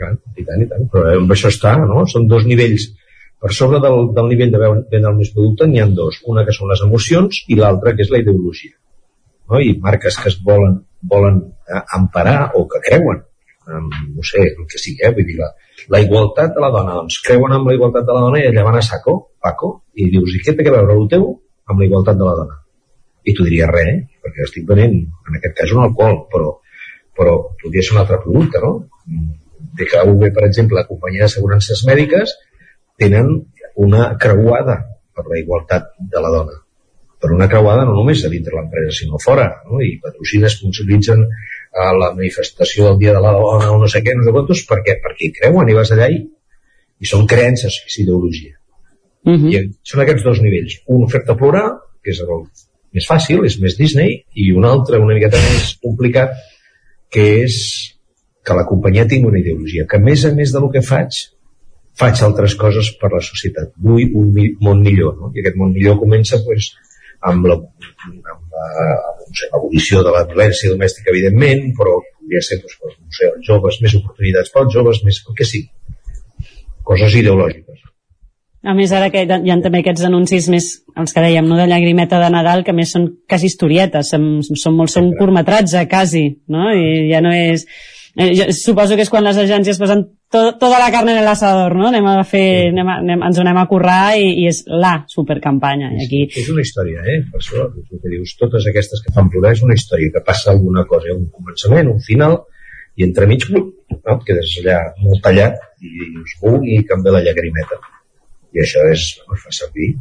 Tant, 0.00 0.18
i 0.36 0.46
tant, 0.48 0.64
i 0.64 0.68
tant. 0.68 0.88
Però 0.90 1.14
amb 1.20 1.36
això 1.36 1.52
està, 1.52 1.76
no? 1.84 2.06
Són 2.08 2.26
dos 2.28 2.46
nivells. 2.48 2.90
Per 3.40 3.52
sobre 3.56 3.80
del, 3.80 4.10
del 4.16 4.28
nivell 4.32 4.52
de 4.52 4.60
vendre 4.60 5.00
el 5.12 5.16
més 5.16 5.32
producte 5.32 5.68
n'hi 5.68 5.80
ha 5.80 5.88
dos. 5.96 6.20
Una 6.28 6.44
que 6.44 6.52
són 6.56 6.68
les 6.72 6.82
emocions 6.84 7.44
i 7.48 7.56
l'altra 7.56 7.94
que 7.96 8.04
és 8.04 8.12
la 8.12 8.20
ideologia. 8.20 8.74
No? 9.48 9.60
I 9.60 9.76
marques 9.80 10.18
que 10.20 10.28
es 10.32 10.36
volen, 10.44 10.80
volen 11.00 11.40
eh, 11.68 11.82
emparar 11.96 12.50
o 12.56 12.66
que 12.68 12.82
creuen 12.84 13.24
no 13.78 14.22
sé, 14.22 14.42
el 14.58 14.66
que 14.66 14.78
sigui, 14.78 14.98
eh? 15.04 15.12
vull 15.14 15.26
dir, 15.26 15.36
la, 15.38 15.50
la 15.88 16.00
igualtat 16.04 16.54
de 16.56 16.62
la 16.62 16.70
dona, 16.74 16.96
doncs 17.00 17.20
creuen 17.26 17.54
amb 17.56 17.68
la 17.70 17.76
igualtat 17.76 18.06
de 18.06 18.16
la 18.16 18.24
dona 18.26 18.40
i 18.40 18.48
allà 18.48 18.64
van 18.66 18.78
a 18.80 18.82
saco, 18.84 19.14
Paco, 19.40 19.70
i 19.94 20.08
dius, 20.12 20.34
i 20.36 20.42
què 20.44 20.54
té 20.56 20.66
que 20.66 20.74
veure 20.74 20.96
el 20.96 21.08
teu 21.12 21.26
amb 21.70 21.80
la 21.80 21.86
igualtat 21.88 22.18
de 22.20 22.28
la 22.28 22.36
dona? 22.40 22.58
I 23.24 23.34
tu 23.36 23.46
diries 23.46 23.70
res, 23.72 23.90
eh? 23.92 24.20
perquè 24.24 24.46
estic 24.46 24.66
venent, 24.68 24.96
en 25.28 25.38
aquest 25.40 25.56
cas, 25.58 25.74
un 25.76 25.84
alcohol, 25.84 26.22
però, 26.32 26.54
però 27.16 27.36
podria 27.62 27.84
ser 27.84 27.96
un 27.96 28.02
altre 28.04 28.20
producte, 28.24 28.62
no? 28.64 28.72
DKV, 29.80 30.30
per 30.36 30.46
exemple, 30.48 30.80
la 30.80 30.88
companyia 30.88 31.26
d'assegurances 31.26 31.84
mèdiques, 31.88 32.34
tenen 33.00 33.36
una 33.80 34.10
creuada 34.20 34.80
per 35.14 35.28
la 35.28 35.38
igualtat 35.40 35.94
de 36.00 36.20
la 36.24 36.32
dona 36.32 36.58
per 37.20 37.30
una 37.36 37.48
creuada 37.52 37.84
no 37.84 37.94
només 37.98 38.24
a 38.24 38.30
dintre 38.32 38.56
l'empresa 38.56 38.96
sinó 38.96 39.20
fora 39.20 39.46
no? 39.68 39.80
i 39.84 39.92
patrocinen, 40.02 40.52
sponsoritzen 40.52 41.26
a 41.70 41.90
la 41.94 42.10
manifestació 42.14 42.88
del 42.88 42.98
Dia 42.98 43.14
de 43.14 43.22
la 43.22 43.32
Dona 43.36 43.70
o 43.72 43.78
no 43.78 43.88
sé 43.88 44.02
què, 44.02 44.14
no 44.16 44.24
sé 44.26 44.32
quantos, 44.34 44.64
perquè, 44.68 44.96
perquè 45.02 45.28
hi 45.28 45.34
creuen 45.38 45.70
i 45.70 45.76
vas 45.76 45.92
allà 45.94 46.08
i, 46.10 46.18
i 47.00 47.10
són 47.10 47.28
creences, 47.30 47.78
és 47.86 47.98
ideologia. 48.02 48.56
Uh 49.24 49.36
-huh. 49.36 49.52
I 49.52 49.70
són 49.84 50.02
aquests 50.02 50.24
dos 50.24 50.40
nivells. 50.40 50.80
Un 50.86 51.08
fer-te 51.08 51.36
plorar, 51.36 51.68
que 52.02 52.10
és 52.10 52.20
el 52.20 52.44
més 52.92 53.06
fàcil, 53.06 53.44
és 53.46 53.58
més 53.60 53.76
Disney, 53.78 54.24
i 54.34 54.52
un 54.52 54.64
altre 54.64 54.98
una 54.98 55.14
miqueta 55.14 55.38
més 55.38 55.76
complicat, 55.82 56.30
que 57.10 57.44
és 57.44 57.56
que 58.42 58.54
la 58.54 58.66
companyia 58.66 59.06
tingui 59.06 59.28
una 59.28 59.38
ideologia, 59.38 59.86
que 59.86 59.96
a 59.96 60.00
més 60.00 60.24
a 60.24 60.32
més 60.34 60.52
del 60.52 60.70
que 60.72 60.82
faig, 60.82 61.10
faig 62.00 62.22
altres 62.22 62.54
coses 62.54 62.90
per 63.00 63.12
la 63.12 63.20
societat. 63.20 63.72
Vull 63.76 64.10
un 64.14 64.32
món 64.60 64.80
millor, 64.82 65.16
no? 65.20 65.32
I 65.34 65.40
aquest 65.40 65.56
món 65.56 65.72
millor 65.72 65.98
comença 65.98 66.40
pues, 66.44 66.72
amb 67.28 67.46
la, 67.50 67.56
amb 68.06 68.30
no 68.30 69.36
sé, 69.36 69.50
l'abolició 69.52 70.04
de 70.06 70.14
la 70.14 70.24
violència 70.28 70.72
domèstica, 70.72 71.12
evidentment, 71.12 71.68
però 71.76 71.98
podria 72.00 72.42
ser 72.44 72.60
doncs, 72.62 72.78
no 72.96 73.16
sé, 73.18 73.28
els 73.34 73.46
joves, 73.46 73.80
més 73.84 73.96
oportunitats 74.00 74.54
pels 74.54 74.74
joves, 74.74 75.04
més 75.06 75.20
el 75.26 75.36
que 75.38 75.48
sí. 75.48 75.64
Coses 76.90 77.14
ideològiques. 77.20 77.86
A 78.60 78.74
més, 78.76 78.92
ara 78.92 79.08
que 79.12 79.22
hi 79.24 79.52
ha 79.52 79.56
també 79.64 79.80
aquests 79.80 80.04
anuncis 80.04 80.50
més, 80.52 80.66
els 81.00 81.14
que 81.16 81.22
dèiem, 81.24 81.46
no, 81.48 81.56
de 81.56 81.64
llagrimeta 81.70 82.18
de 82.20 82.28
Nadal, 82.32 82.64
que 82.64 82.74
més 82.76 82.92
són 82.92 83.06
quasi 83.28 83.48
historietes, 83.48 84.10
són, 84.12 84.26
són 84.44 84.76
molt, 84.76 84.92
són 84.92 85.14
curtmetratge, 85.16 85.86
quasi, 85.88 86.26
no? 86.52 86.68
I 86.72 87.08
ja 87.12 87.24
no 87.24 87.32
és... 87.36 87.66
eh, 88.16 88.30
jo 88.38 88.46
suposo 88.56 88.96
que 88.96 89.04
és 89.06 89.12
quan 89.12 89.26
les 89.26 89.38
agències 89.38 89.78
posen 89.80 90.04
to, 90.32 90.42
tota 90.60 90.78
la 90.80 90.90
carn 90.94 91.10
en 91.12 91.20
el 91.22 91.28
asador, 91.30 91.76
no? 91.78 91.88
Anem 91.90 92.06
a 92.10 92.22
fer, 92.26 92.70
anem 92.70 92.88
a, 92.88 92.98
anem, 93.04 93.24
ens 93.28 93.38
ho 93.38 93.44
anem 93.44 93.60
a 93.60 93.66
currar 93.70 94.16
i, 94.18 94.28
i 94.42 94.46
és 94.50 94.62
la 94.70 94.94
supercampanya. 95.10 95.92
I 95.96 96.06
aquí... 96.06 96.22
És 96.42 96.50
una 96.52 96.64
història, 96.66 97.04
eh? 97.04 97.20
Per 97.32 97.42
això, 97.42 97.66
el 97.70 98.02
que 98.02 98.14
dius, 98.14 98.36
totes 98.40 98.68
aquestes 98.70 99.04
que 99.04 99.14
fan 99.16 99.30
plorar 99.32 99.54
és 99.56 99.64
una 99.66 99.76
història, 99.78 100.12
que 100.14 100.24
passa 100.26 100.52
alguna 100.54 100.86
cosa, 100.90 101.16
un 101.16 101.28
començament, 101.34 101.92
un 101.92 102.02
final, 102.06 102.40
i 102.98 103.06
entremig, 103.06 103.46
no? 103.54 103.66
et 103.90 104.24
quedes 104.26 104.52
allà 104.60 104.78
molt 105.00 105.22
tallat 105.24 105.58
i 105.80 105.90
dius, 105.98 106.36
uh, 106.44 106.58
i 106.66 106.80
canvia 106.88 107.16
la 107.16 107.24
llagrimeta. 107.24 107.78
I 108.54 108.64
això 108.64 108.82
és, 108.90 109.04
es 109.22 109.44
fa 109.44 109.52
servir 109.54 109.92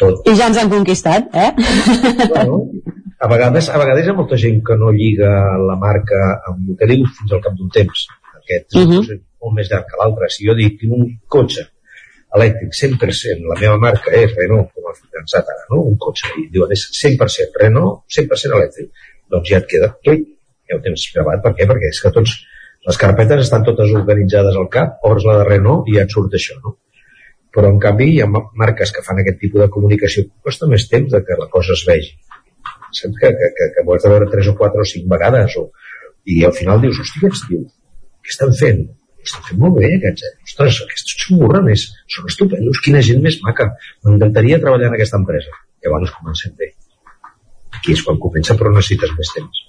tot. 0.00 0.24
I 0.28 0.36
ja 0.38 0.48
ens 0.50 0.60
han 0.60 0.70
conquistat, 0.72 1.28
eh? 1.36 1.50
Bueno, 2.32 2.62
a 3.18 3.28
vegades, 3.30 3.68
a 3.68 3.78
vegades 3.80 4.06
hi 4.06 4.12
ha 4.12 4.18
molta 4.18 4.38
gent 4.40 4.60
que 4.66 4.76
no 4.78 4.92
lliga 4.94 5.30
la 5.70 5.76
marca 5.80 6.20
amb 6.50 6.70
el 6.72 6.78
que 6.80 6.88
diu 6.92 7.08
fins 7.18 7.34
al 7.34 7.42
cap 7.44 7.56
d'un 7.58 7.72
temps. 7.74 8.06
Aquest 8.38 8.76
uh 8.76 8.84
-huh. 8.84 9.02
és 9.02 9.20
molt 9.42 9.56
més 9.56 9.70
llarg 9.70 9.86
que 9.90 9.98
l'altre. 10.00 10.30
Si 10.30 10.46
jo 10.46 10.54
dic, 10.54 10.78
tinc 10.80 10.92
un 10.94 11.10
cotxe 11.26 11.66
elèctric 12.36 12.74
100%, 12.76 13.46
la 13.48 13.58
meva 13.60 13.76
marca 13.80 14.12
és 14.12 14.34
Renault, 14.36 14.72
com 14.74 14.90
ha 14.90 14.94
pensat 15.18 15.48
ara, 15.48 15.64
no? 15.70 15.80
un 15.92 15.96
cotxe, 15.96 16.28
i 16.36 16.48
diuen 16.52 16.74
és 16.76 16.84
100% 17.00 17.62
Renault, 17.62 18.04
100% 18.18 18.58
elèctric, 18.58 18.90
doncs 19.32 19.48
ja 19.48 19.62
et 19.62 19.68
queda, 19.70 19.94
ui, 20.12 20.20
ja 20.68 20.76
ho 20.76 20.82
tens 20.84 21.06
gravat, 21.14 21.40
per 21.44 21.54
què? 21.56 21.68
Perquè 21.70 21.88
és 21.88 22.02
que 22.04 22.12
tots, 22.12 22.34
les 22.88 23.00
carpetes 23.00 23.46
estan 23.46 23.64
totes 23.64 23.94
organitzades 23.96 24.56
al 24.60 24.68
cap, 24.68 24.98
obres 25.08 25.24
la 25.24 25.38
de 25.40 25.48
Renault 25.48 25.88
i 25.88 25.96
ja 25.96 26.04
et 26.04 26.14
surt 26.14 26.36
això, 26.36 26.58
no? 26.64 26.76
Però, 27.54 27.70
en 27.72 27.78
canvi, 27.80 28.10
hi 28.12 28.20
ha 28.20 28.28
marques 28.28 28.92
que 28.92 29.02
fan 29.02 29.22
aquest 29.22 29.40
tipus 29.40 29.64
de 29.64 29.70
comunicació 29.72 30.26
que 30.26 30.50
costa 30.50 30.68
més 30.68 30.84
temps 30.92 31.10
de 31.14 31.22
que 31.24 31.38
la 31.40 31.48
cosa 31.50 31.72
es 31.72 31.86
vegi. 31.88 32.12
Saps 32.96 33.18
que, 33.20 33.32
que, 33.40 33.50
que, 33.56 33.72
que 33.74 33.84
ho 33.84 33.94
has 33.94 34.04
de 34.04 34.12
veure 34.14 34.30
tres 34.32 34.48
o 34.48 34.54
quatre 34.58 34.84
o 34.84 34.88
cinc 34.88 35.10
vegades 35.10 35.58
o, 35.60 35.68
i 36.28 36.42
al 36.48 36.54
final 36.56 36.80
dius, 36.84 37.02
hòstia, 37.02 37.28
què 37.28 37.50
diu? 37.50 37.66
Què 38.24 38.34
estan 38.34 38.54
fent? 38.56 38.86
estan 39.28 39.44
fent 39.46 39.60
molt 39.62 39.78
bé 39.78 39.88
aquests, 39.92 40.24
eh? 40.26 40.34
Ostres, 40.46 40.80
aquests 40.84 41.14
són 41.24 41.40
burranes, 41.42 41.86
són 42.14 42.28
estupendos, 42.30 42.82
quina 42.84 43.02
gent 43.04 43.22
més 43.24 43.38
maca. 43.44 43.70
M'encantaria 44.06 44.60
treballar 44.62 44.90
en 44.90 44.98
aquesta 44.98 45.20
empresa. 45.20 45.54
Llavors 45.84 46.14
comencem 46.18 46.54
bé. 46.60 46.70
Aquí 47.78 47.94
és 47.94 48.04
quan 48.06 48.20
comença, 48.22 48.56
però 48.58 48.72
necessites 48.72 49.12
més 49.18 49.32
temps. 49.36 49.64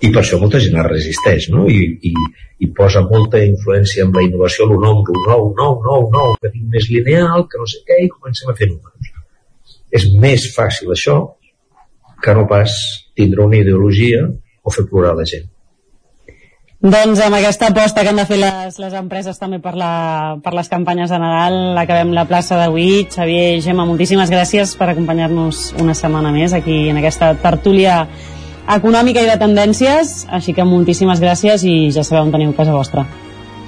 I 0.00 0.10
per 0.14 0.22
això 0.22 0.38
molta 0.40 0.60
gent 0.64 0.78
es 0.80 0.86
resisteix, 0.88 1.48
no? 1.52 1.66
I, 1.68 1.80
i, 2.08 2.12
i 2.64 2.70
posa 2.76 3.02
molta 3.06 3.40
influència 3.44 4.06
en 4.06 4.14
la 4.16 4.24
innovació, 4.24 4.68
el 4.68 4.78
nou, 4.84 5.02
el 5.02 5.26
nou, 5.28 5.48
nou, 5.58 5.74
nou, 5.86 6.06
nou, 6.14 6.36
que 6.40 6.52
tinc 6.52 6.70
més 6.72 6.88
lineal, 6.92 7.44
que 7.50 7.60
no 7.60 7.68
sé 7.68 7.82
què, 7.88 7.98
i 8.06 8.12
comencem 8.12 8.52
a 8.52 8.56
fer 8.56 8.70
números. 8.70 9.12
És 9.96 10.06
més 10.22 10.46
fàcil 10.54 10.92
això 10.94 11.18
que 12.22 12.34
no 12.34 12.46
pas 12.48 12.74
tindre 13.16 13.44
una 13.44 13.58
ideologia 13.60 14.26
o 14.62 14.70
fer 14.70 14.86
plorar 14.88 15.16
la 15.16 15.26
gent. 15.28 15.48
Doncs 16.80 17.20
amb 17.20 17.36
aquesta 17.36 17.68
aposta 17.68 18.00
que 18.00 18.08
han 18.08 18.16
de 18.16 18.24
fer 18.24 18.38
les, 18.40 18.78
les 18.80 18.94
empreses 18.96 19.36
també 19.36 19.58
per, 19.60 19.74
la, 19.76 20.38
per 20.40 20.54
les 20.56 20.70
campanyes 20.72 21.12
de 21.12 21.18
Nadal, 21.20 21.76
acabem 21.76 22.14
la 22.16 22.24
plaça 22.24 22.56
d'avui. 22.56 23.04
Xavier 23.12 23.58
i 23.58 23.60
Gemma, 23.60 23.84
moltíssimes 23.84 24.32
gràcies 24.32 24.72
per 24.80 24.88
acompanyar-nos 24.88 25.74
una 25.82 25.92
setmana 25.98 26.32
més 26.32 26.56
aquí 26.56 26.86
en 26.88 27.02
aquesta 27.02 27.34
tertúlia 27.42 28.06
econòmica 28.70 29.20
i 29.20 29.28
de 29.28 29.36
tendències, 29.36 30.24
així 30.32 30.56
que 30.56 30.64
moltíssimes 30.64 31.20
gràcies 31.20 31.68
i 31.68 31.76
ja 31.92 32.06
sabeu 32.06 32.24
on 32.24 32.32
teniu 32.32 32.56
casa 32.56 32.72
vostra. 32.72 33.04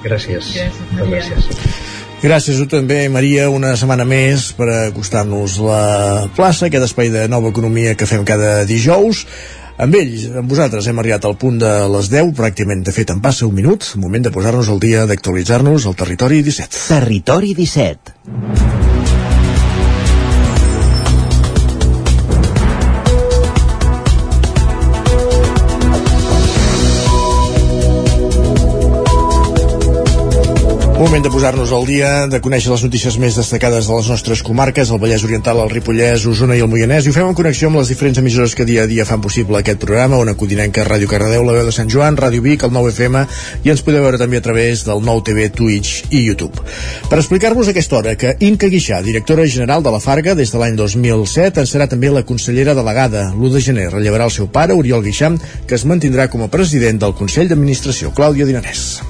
Gràcies. 0.03 0.55
Gràcies. 0.57 1.33
gràcies. 1.37 1.82
Gràcies 2.23 2.55
a 2.55 2.63
tu 2.63 2.77
també, 2.77 3.01
Maria, 3.11 3.49
una 3.51 3.73
setmana 3.75 4.05
més 4.07 4.45
per 4.55 4.69
acostar-nos 4.71 5.57
la 5.59 6.29
plaça, 6.37 6.69
aquest 6.69 6.85
espai 6.85 7.11
de 7.11 7.25
nova 7.27 7.51
economia 7.51 7.97
que 7.99 8.07
fem 8.07 8.23
cada 8.23 8.61
dijous. 8.69 9.25
Amb 9.83 9.99
ells, 9.99 10.29
amb 10.31 10.47
vosaltres, 10.47 10.87
hem 10.87 11.03
arribat 11.03 11.27
al 11.27 11.35
punt 11.35 11.59
de 11.59 11.73
les 11.97 12.07
10, 12.13 12.31
pràcticament 12.39 12.87
de 12.87 12.95
fet 12.95 13.11
en 13.11 13.19
passa 13.19 13.43
un 13.43 13.57
minut, 13.59 13.91
moment 13.99 14.23
de 14.23 14.31
posar-nos 14.31 14.71
al 14.71 14.79
dia, 14.79 15.03
d'actualitzar-nos 15.09 15.89
al 15.89 15.99
Territori 15.99 16.39
17. 16.47 16.85
Territori 16.95 17.51
17. 17.59 19.02
Moment 31.03 31.19
de 31.19 31.29
posar-nos 31.29 31.71
al 31.75 31.83
dia, 31.83 32.09
de 32.31 32.39
conèixer 32.39 32.69
les 32.71 32.83
notícies 32.85 33.17
més 33.19 33.35
destacades 33.35 33.89
de 33.89 33.95
les 33.97 34.07
nostres 34.07 34.39
comarques, 34.47 34.87
el 34.87 35.01
Vallès 35.01 35.25
Oriental, 35.27 35.57
el 35.59 35.71
Ripollès, 35.73 36.23
Osona 36.31 36.55
i 36.55 36.61
el 36.63 36.69
Moianès, 36.71 37.03
i 37.03 37.11
ho 37.11 37.15
fem 37.17 37.27
en 37.27 37.35
connexió 37.35 37.67
amb 37.67 37.81
les 37.81 37.89
diferents 37.91 38.21
emissores 38.21 38.53
que 38.55 38.63
dia 38.63 38.85
a 38.85 38.87
dia 38.87 39.03
fan 39.03 39.19
possible 39.19 39.59
aquest 39.59 39.81
programa, 39.83 40.15
on 40.23 40.31
Codinenca, 40.39 40.85
Ràdio 40.87 41.09
Cardedeu, 41.11 41.43
la 41.43 41.57
veu 41.57 41.67
de 41.67 41.73
Sant 41.75 41.91
Joan, 41.91 42.15
Ràdio 42.15 42.45
Vic, 42.45 42.63
el 42.63 42.71
9FM, 42.71 43.25
i 43.67 43.73
ens 43.73 43.83
podeu 43.83 44.05
veure 44.05 44.21
també 44.21 44.39
a 44.39 44.45
través 44.45 44.85
del 44.87 45.03
nou 45.03 45.19
TV, 45.27 45.49
Twitch 45.51 46.13
i 46.15 46.23
YouTube. 46.23 46.63
Per 47.11 47.19
explicar-vos 47.19 47.67
aquesta 47.73 47.99
hora 47.99 48.15
que 48.15 48.37
Inca 48.39 48.71
Guixà, 48.71 49.01
directora 49.03 49.43
general 49.43 49.83
de 49.83 49.91
la 49.91 49.99
Farga 49.99 50.37
des 50.39 50.55
de 50.55 50.61
l'any 50.61 50.77
2007, 50.79 51.59
en 51.59 51.67
serà 51.67 51.89
també 51.91 52.13
la 52.15 52.23
consellera 52.23 52.77
delegada. 52.79 53.25
L'1 53.33 53.57
de 53.57 53.65
gener 53.67 53.89
rellevarà 53.91 54.31
el 54.31 54.37
seu 54.39 54.47
pare, 54.47 54.71
Oriol 54.71 55.03
Guixà, 55.03 55.35
que 55.67 55.75
es 55.75 55.83
mantindrà 55.83 56.31
com 56.31 56.47
a 56.47 56.53
president 56.53 57.03
del 57.03 57.17
Consell 57.19 57.51
d'Administració, 57.51 58.15
Clàudia 58.15 58.47
Dinarès. 58.47 59.03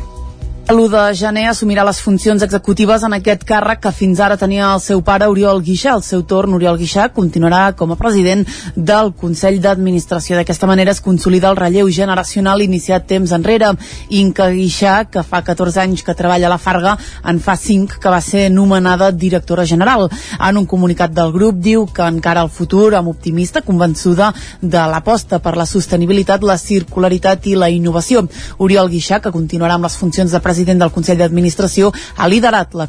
L'1 0.73 0.89
de 0.89 1.01
gener 1.13 1.43
assumirà 1.45 1.83
les 1.85 1.99
funcions 2.01 2.41
executives 2.41 3.03
en 3.05 3.13
aquest 3.13 3.43
càrrec 3.45 3.83
que 3.83 3.91
fins 3.93 4.17
ara 4.23 4.39
tenia 4.41 4.71
el 4.73 4.79
seu 4.81 5.03
pare 5.05 5.27
Oriol 5.29 5.59
Guixà. 5.61 5.91
Al 5.93 6.01
seu 6.01 6.23
torn, 6.25 6.55
Oriol 6.57 6.79
Guixà 6.79 7.11
continuarà 7.13 7.75
com 7.77 7.91
a 7.93 7.97
president 7.99 8.41
del 8.73 9.11
Consell 9.13 9.59
d'Administració. 9.61 10.39
D'aquesta 10.39 10.65
manera 10.65 10.95
es 10.95 11.01
consolida 11.05 11.51
el 11.51 11.59
relleu 11.59 11.91
generacional 11.93 12.63
iniciat 12.65 13.05
temps 13.05 13.35
enrere. 13.37 13.69
Inca 14.17 14.47
Guixà, 14.49 14.95
que 15.13 15.21
fa 15.21 15.43
14 15.45 15.83
anys 15.83 16.01
que 16.01 16.15
treballa 16.17 16.49
a 16.49 16.53
la 16.55 16.57
Farga, 16.57 16.95
en 17.21 17.37
fa 17.37 17.53
5 17.53 18.01
que 18.01 18.09
va 18.09 18.21
ser 18.21 18.49
nomenada 18.49 19.11
directora 19.11 19.67
general. 19.69 20.07
En 20.39 20.57
un 20.57 20.65
comunicat 20.65 21.13
del 21.13 21.35
grup 21.37 21.61
diu 21.61 21.85
que 21.85 22.09
encara 22.15 22.41
al 22.41 22.49
futur, 22.49 22.95
amb 22.95 23.13
optimista, 23.13 23.61
convençuda 23.61 24.31
de 24.61 24.87
l'aposta 24.89 25.37
per 25.37 25.53
la 25.53 25.69
sostenibilitat, 25.69 26.41
la 26.41 26.57
circularitat 26.57 27.45
i 27.45 27.55
la 27.61 27.69
innovació. 27.69 28.25
Oriol 28.57 28.89
Guixà, 28.89 29.21
que 29.21 29.35
continuarà 29.37 29.77
amb 29.77 29.91
les 29.91 30.01
funcions 30.01 30.33
de 30.33 30.41
president 30.41 30.62
president 30.63 30.79
del 30.79 30.91
Consell 30.95 31.19
d'Administració, 31.19 31.91
ha 32.15 32.27
liderat 32.31 32.73
la, 32.77 32.87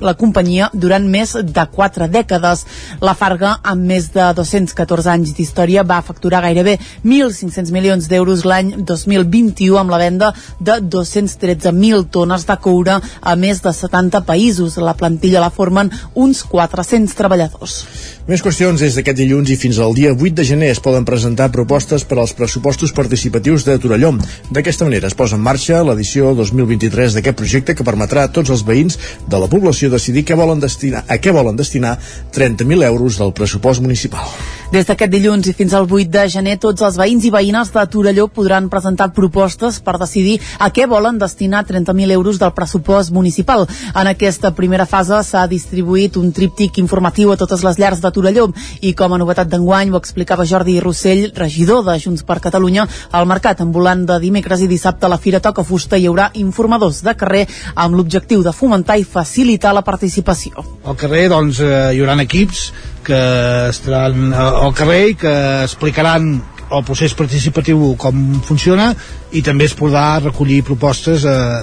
la 0.00 0.14
companyia 0.14 0.70
durant 0.72 1.04
més 1.10 1.34
de 1.34 1.64
quatre 1.72 2.06
dècades. 2.08 2.64
La 3.02 3.16
Farga, 3.18 3.56
amb 3.66 3.82
més 3.90 4.12
de 4.14 4.28
214 4.38 5.10
anys 5.10 5.34
d'història, 5.34 5.82
va 5.82 6.02
facturar 6.06 6.44
gairebé 6.44 6.76
1.500 7.02 7.72
milions 7.74 8.06
d'euros 8.06 8.44
l'any 8.46 8.76
2021 8.86 9.80
amb 9.80 9.90
la 9.90 9.98
venda 9.98 10.32
de 10.60 10.78
213.000 10.80 12.06
tones 12.14 12.46
de 12.46 12.56
coure 12.62 13.00
a 13.02 13.34
més 13.36 13.62
de 13.62 13.72
70 13.74 14.22
països. 14.28 14.78
La 14.78 14.94
plantilla 14.94 15.42
la 15.42 15.50
formen 15.50 15.90
uns 16.14 16.44
400 16.46 17.16
treballadors. 17.18 17.80
Més 18.26 18.42
qüestions 18.42 18.80
des 18.82 18.94
d'aquest 18.98 19.18
dilluns 19.20 19.50
i 19.54 19.58
fins 19.58 19.78
al 19.78 19.94
dia 19.94 20.10
8 20.10 20.34
de 20.34 20.44
gener 20.46 20.72
es 20.74 20.80
poden 20.82 21.04
presentar 21.06 21.46
propostes 21.54 22.02
per 22.02 22.18
als 22.18 22.32
pressupostos 22.34 22.90
participatius 22.90 23.62
de 23.66 23.76
Torelló. 23.78 24.16
D'aquesta 24.50 24.88
manera 24.88 25.06
es 25.06 25.14
posa 25.14 25.38
en 25.38 25.44
marxa 25.46 25.84
l'edició 25.86 26.32
2023 26.34 27.05
d'aquest 27.14 27.38
projecte 27.38 27.74
que 27.76 27.86
permetrà 27.86 28.26
a 28.26 28.32
tots 28.32 28.50
els 28.50 28.64
veïns 28.66 28.98
de 29.28 29.38
la 29.38 29.50
població 29.52 29.90
decidir 29.92 30.24
què 30.26 30.38
volen 30.38 30.62
destinar, 30.62 31.04
a 31.06 31.20
què 31.22 31.34
volen 31.34 31.56
destinar 31.56 31.96
30.000 32.34 32.86
euros 32.88 33.20
del 33.20 33.34
pressupost 33.36 33.84
municipal. 33.84 34.26
Des 34.66 34.82
d'aquest 34.82 35.12
dilluns 35.12 35.46
i 35.46 35.52
fins 35.54 35.70
al 35.78 35.84
8 35.86 36.10
de 36.10 36.22
gener, 36.26 36.56
tots 36.58 36.82
els 36.82 36.96
veïns 36.98 37.22
i 37.24 37.30
veïnes 37.30 37.68
de 37.70 37.82
Torelló 37.86 38.24
podran 38.26 38.66
presentar 38.68 39.12
propostes 39.14 39.78
per 39.78 39.94
decidir 40.00 40.40
a 40.58 40.72
què 40.74 40.88
volen 40.90 41.20
destinar 41.22 41.60
30.000 41.68 42.10
euros 42.16 42.40
del 42.40 42.50
pressupost 42.52 43.12
municipal. 43.14 43.62
En 43.94 44.10
aquesta 44.10 44.50
primera 44.58 44.86
fase 44.90 45.20
s'ha 45.22 45.44
distribuït 45.46 46.18
un 46.18 46.32
tríptic 46.34 46.80
informatiu 46.82 47.30
a 47.30 47.36
totes 47.38 47.62
les 47.62 47.78
llars 47.78 48.02
de 48.02 48.10
Torelló 48.10 48.48
i 48.80 48.92
com 48.98 49.14
a 49.14 49.20
novetat 49.22 49.52
d'enguany 49.52 49.92
ho 49.94 50.00
explicava 50.00 50.44
Jordi 50.44 50.80
Rossell, 50.82 51.30
regidor 51.36 51.84
de 51.86 51.94
Junts 52.02 52.26
per 52.26 52.40
Catalunya, 52.42 52.88
al 53.12 53.30
mercat 53.30 53.62
ambulant 53.62 54.02
de 54.10 54.18
dimecres 54.18 54.66
i 54.66 54.70
dissabte 54.72 55.06
a 55.06 55.12
la 55.14 55.20
Fira 55.22 55.40
Toca 55.40 55.62
Fusta 55.62 55.94
hi 55.96 56.10
haurà 56.10 56.32
informadors 56.34 57.04
de 57.06 57.14
carrer 57.14 57.46
amb 57.76 57.94
l'objectiu 57.94 58.42
de 58.42 58.52
fomentar 58.52 58.98
i 58.98 59.06
facilitar 59.06 59.76
la 59.78 59.86
participació. 59.86 60.66
Al 60.84 60.98
carrer 60.98 61.28
doncs, 61.30 61.62
eh, 61.62 61.94
hi 61.94 62.02
haurà 62.02 62.18
equips 62.26 62.72
que 63.06 63.22
estaran 63.70 64.28
eh, 64.32 64.44
al 64.66 64.74
carrer 64.76 65.00
i 65.12 65.16
que 65.22 65.34
explicaran 65.62 66.28
el 66.66 66.84
procés 66.86 67.14
participatiu 67.14 67.94
com 68.00 68.40
funciona 68.46 68.90
i 69.30 69.42
també 69.46 69.70
es 69.70 69.76
podrà 69.78 70.18
recollir 70.24 70.64
propostes 70.66 71.26
a, 71.30 71.62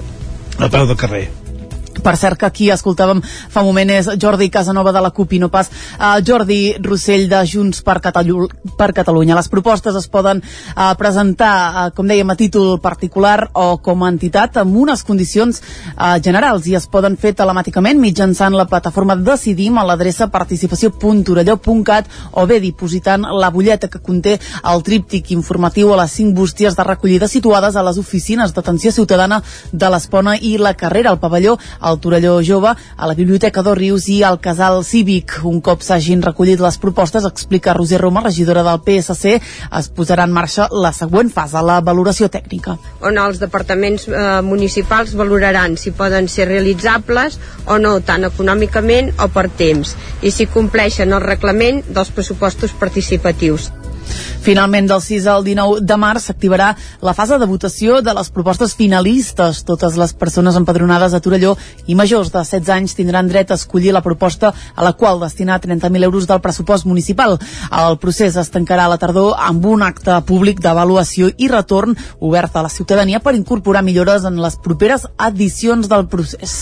a 0.57 0.69
peu 0.71 0.87
de 0.87 0.99
carrer 0.99 1.25
Per 2.03 2.15
cert 2.19 2.39
que 2.39 2.47
aquí 2.49 2.69
escoltàvem 2.73 3.21
fa 3.23 3.61
un 3.63 3.69
moment 3.69 3.91
és 3.95 4.09
Jordi 4.19 4.49
Casanova 4.51 4.91
de 4.91 5.01
la 5.03 5.11
CUP 5.15 5.37
i 5.37 5.39
no 5.39 5.49
pas 5.53 5.69
uh, 5.71 6.19
Jordi 6.25 6.75
Rossell 6.83 7.29
de 7.31 7.39
Junts 7.47 7.81
per, 7.85 7.99
Catalu 8.03 8.47
per 8.77 8.91
Catalunya. 8.95 9.37
Les 9.37 9.49
propostes 9.49 9.95
es 9.95 10.09
poden 10.11 10.41
uh, 10.43 10.91
presentar, 10.99 11.53
uh, 11.71 11.85
com 11.95 12.07
dèiem, 12.09 12.29
a 12.29 12.35
títol 12.39 12.75
particular 12.83 13.49
o 13.53 13.77
com 13.83 14.03
a 14.03 14.11
entitat 14.11 14.59
amb 14.61 14.75
unes 14.83 15.03
condicions 15.07 15.61
uh, 15.61 16.17
generals 16.23 16.67
i 16.67 16.75
es 16.75 16.89
poden 16.91 17.15
fer 17.19 17.33
telemàticament 17.39 18.01
mitjançant 18.01 18.55
la 18.57 18.67
plataforma 18.67 19.15
Decidim 19.15 19.79
a 19.79 19.85
l'adreça 19.87 20.27
participació.torelló.cat 20.33 22.11
o 22.33 22.45
bé 22.49 22.59
dipositant 22.63 23.23
la 23.31 23.51
butlleta 23.53 23.87
que 23.87 24.03
conté 24.03 24.37
el 24.71 24.83
tríptic 24.83 25.31
informatiu 25.31 25.93
a 25.93 26.01
les 26.03 26.17
cinc 26.19 26.35
bústies 26.35 26.75
de 26.75 26.83
recollida 26.83 27.31
situades 27.31 27.75
a 27.75 27.85
les 27.85 27.97
oficines 28.01 28.53
d'atenció 28.53 28.91
ciutadana 28.91 29.41
de 29.71 29.89
l'Espona 29.89 30.35
i 30.35 30.57
la 30.57 30.75
carrera 30.75 31.13
al 31.13 31.21
pavelló 31.21 31.57
al 31.79 31.92
Torelló 31.99 32.39
Jove, 32.45 32.73
a 32.73 33.07
la 33.07 33.13
Biblioteca 33.13 33.61
dos 33.61 33.77
Rius 33.77 34.07
i 34.09 34.21
al 34.23 34.39
Casal 34.41 34.83
Cívic. 34.85 35.39
Un 35.43 35.59
cop 35.61 35.83
s'hagin 35.85 36.23
recollit 36.23 36.61
les 36.63 36.77
propostes, 36.77 37.25
explica 37.25 37.73
Roser 37.73 38.01
Roma, 38.01 38.23
regidora 38.25 38.63
del 38.63 38.81
PSC, 38.85 39.35
es 39.79 39.91
posarà 39.93 40.27
en 40.27 40.33
marxa 40.33 40.67
la 40.71 40.93
següent 40.95 41.31
fase, 41.33 41.61
la 41.61 41.79
valoració 41.81 42.29
tècnica. 42.33 42.77
On 43.01 43.19
els 43.19 43.41
departaments 43.43 44.07
eh, 44.07 44.41
municipals 44.45 45.15
valoraran 45.19 45.77
si 45.77 45.91
poden 45.91 46.29
ser 46.31 46.47
realitzables 46.49 47.39
o 47.67 47.77
no, 47.77 47.97
tant 48.01 48.25
econòmicament 48.29 49.13
o 49.19 49.29
per 49.33 49.49
temps, 49.49 49.95
i 50.21 50.31
si 50.31 50.49
compleixen 50.49 51.13
el 51.13 51.23
reglament 51.23 51.83
dels 51.89 52.13
pressupostos 52.15 52.75
participatius. 52.79 53.71
Finalment, 54.43 54.89
del 54.89 54.99
6 54.99 55.27
al 55.31 55.45
19 55.45 55.85
de 55.87 55.95
març 55.95 56.25
s'activarà 56.27 56.73
la 57.01 57.13
fase 57.15 57.37
de 57.39 57.47
votació 57.47 58.01
de 58.03 58.11
les 58.17 58.29
propostes 58.35 58.73
finalistes. 58.75 59.61
Totes 59.63 59.95
les 59.95 60.11
persones 60.19 60.57
empadronades 60.59 61.13
a 61.15 61.21
Torelló 61.23 61.53
i 61.87 61.95
majors 61.95 62.33
de 62.33 62.41
16 62.43 62.73
anys 62.75 62.97
tindran 62.97 63.29
dret 63.31 63.51
a 63.51 63.57
escollir 63.59 63.93
la 63.95 64.03
proposta 64.03 64.51
a 64.51 64.83
la 64.83 64.91
qual 64.99 65.21
destinar 65.23 65.61
30.000 65.63 66.03
euros 66.03 66.27
del 66.27 66.41
pressupost 66.43 66.85
municipal. 66.85 67.37
El 67.71 67.97
procés 68.03 68.35
es 68.35 68.51
tancarà 68.51 68.89
a 68.89 68.91
la 68.91 68.99
tardor 68.99 69.37
amb 69.39 69.63
un 69.65 69.87
acte 69.87 70.19
públic 70.27 70.59
d'avaluació 70.59 71.31
i 71.37 71.47
retorn 71.47 71.95
obert 72.19 72.57
a 72.57 72.67
la 72.67 72.73
ciutadania 72.73 73.23
per 73.23 73.37
incorporar 73.39 73.83
millores 73.87 74.27
en 74.27 74.41
les 74.43 74.59
properes 74.59 75.07
edicions 75.31 75.87
del 75.87 76.09
procés. 76.11 76.59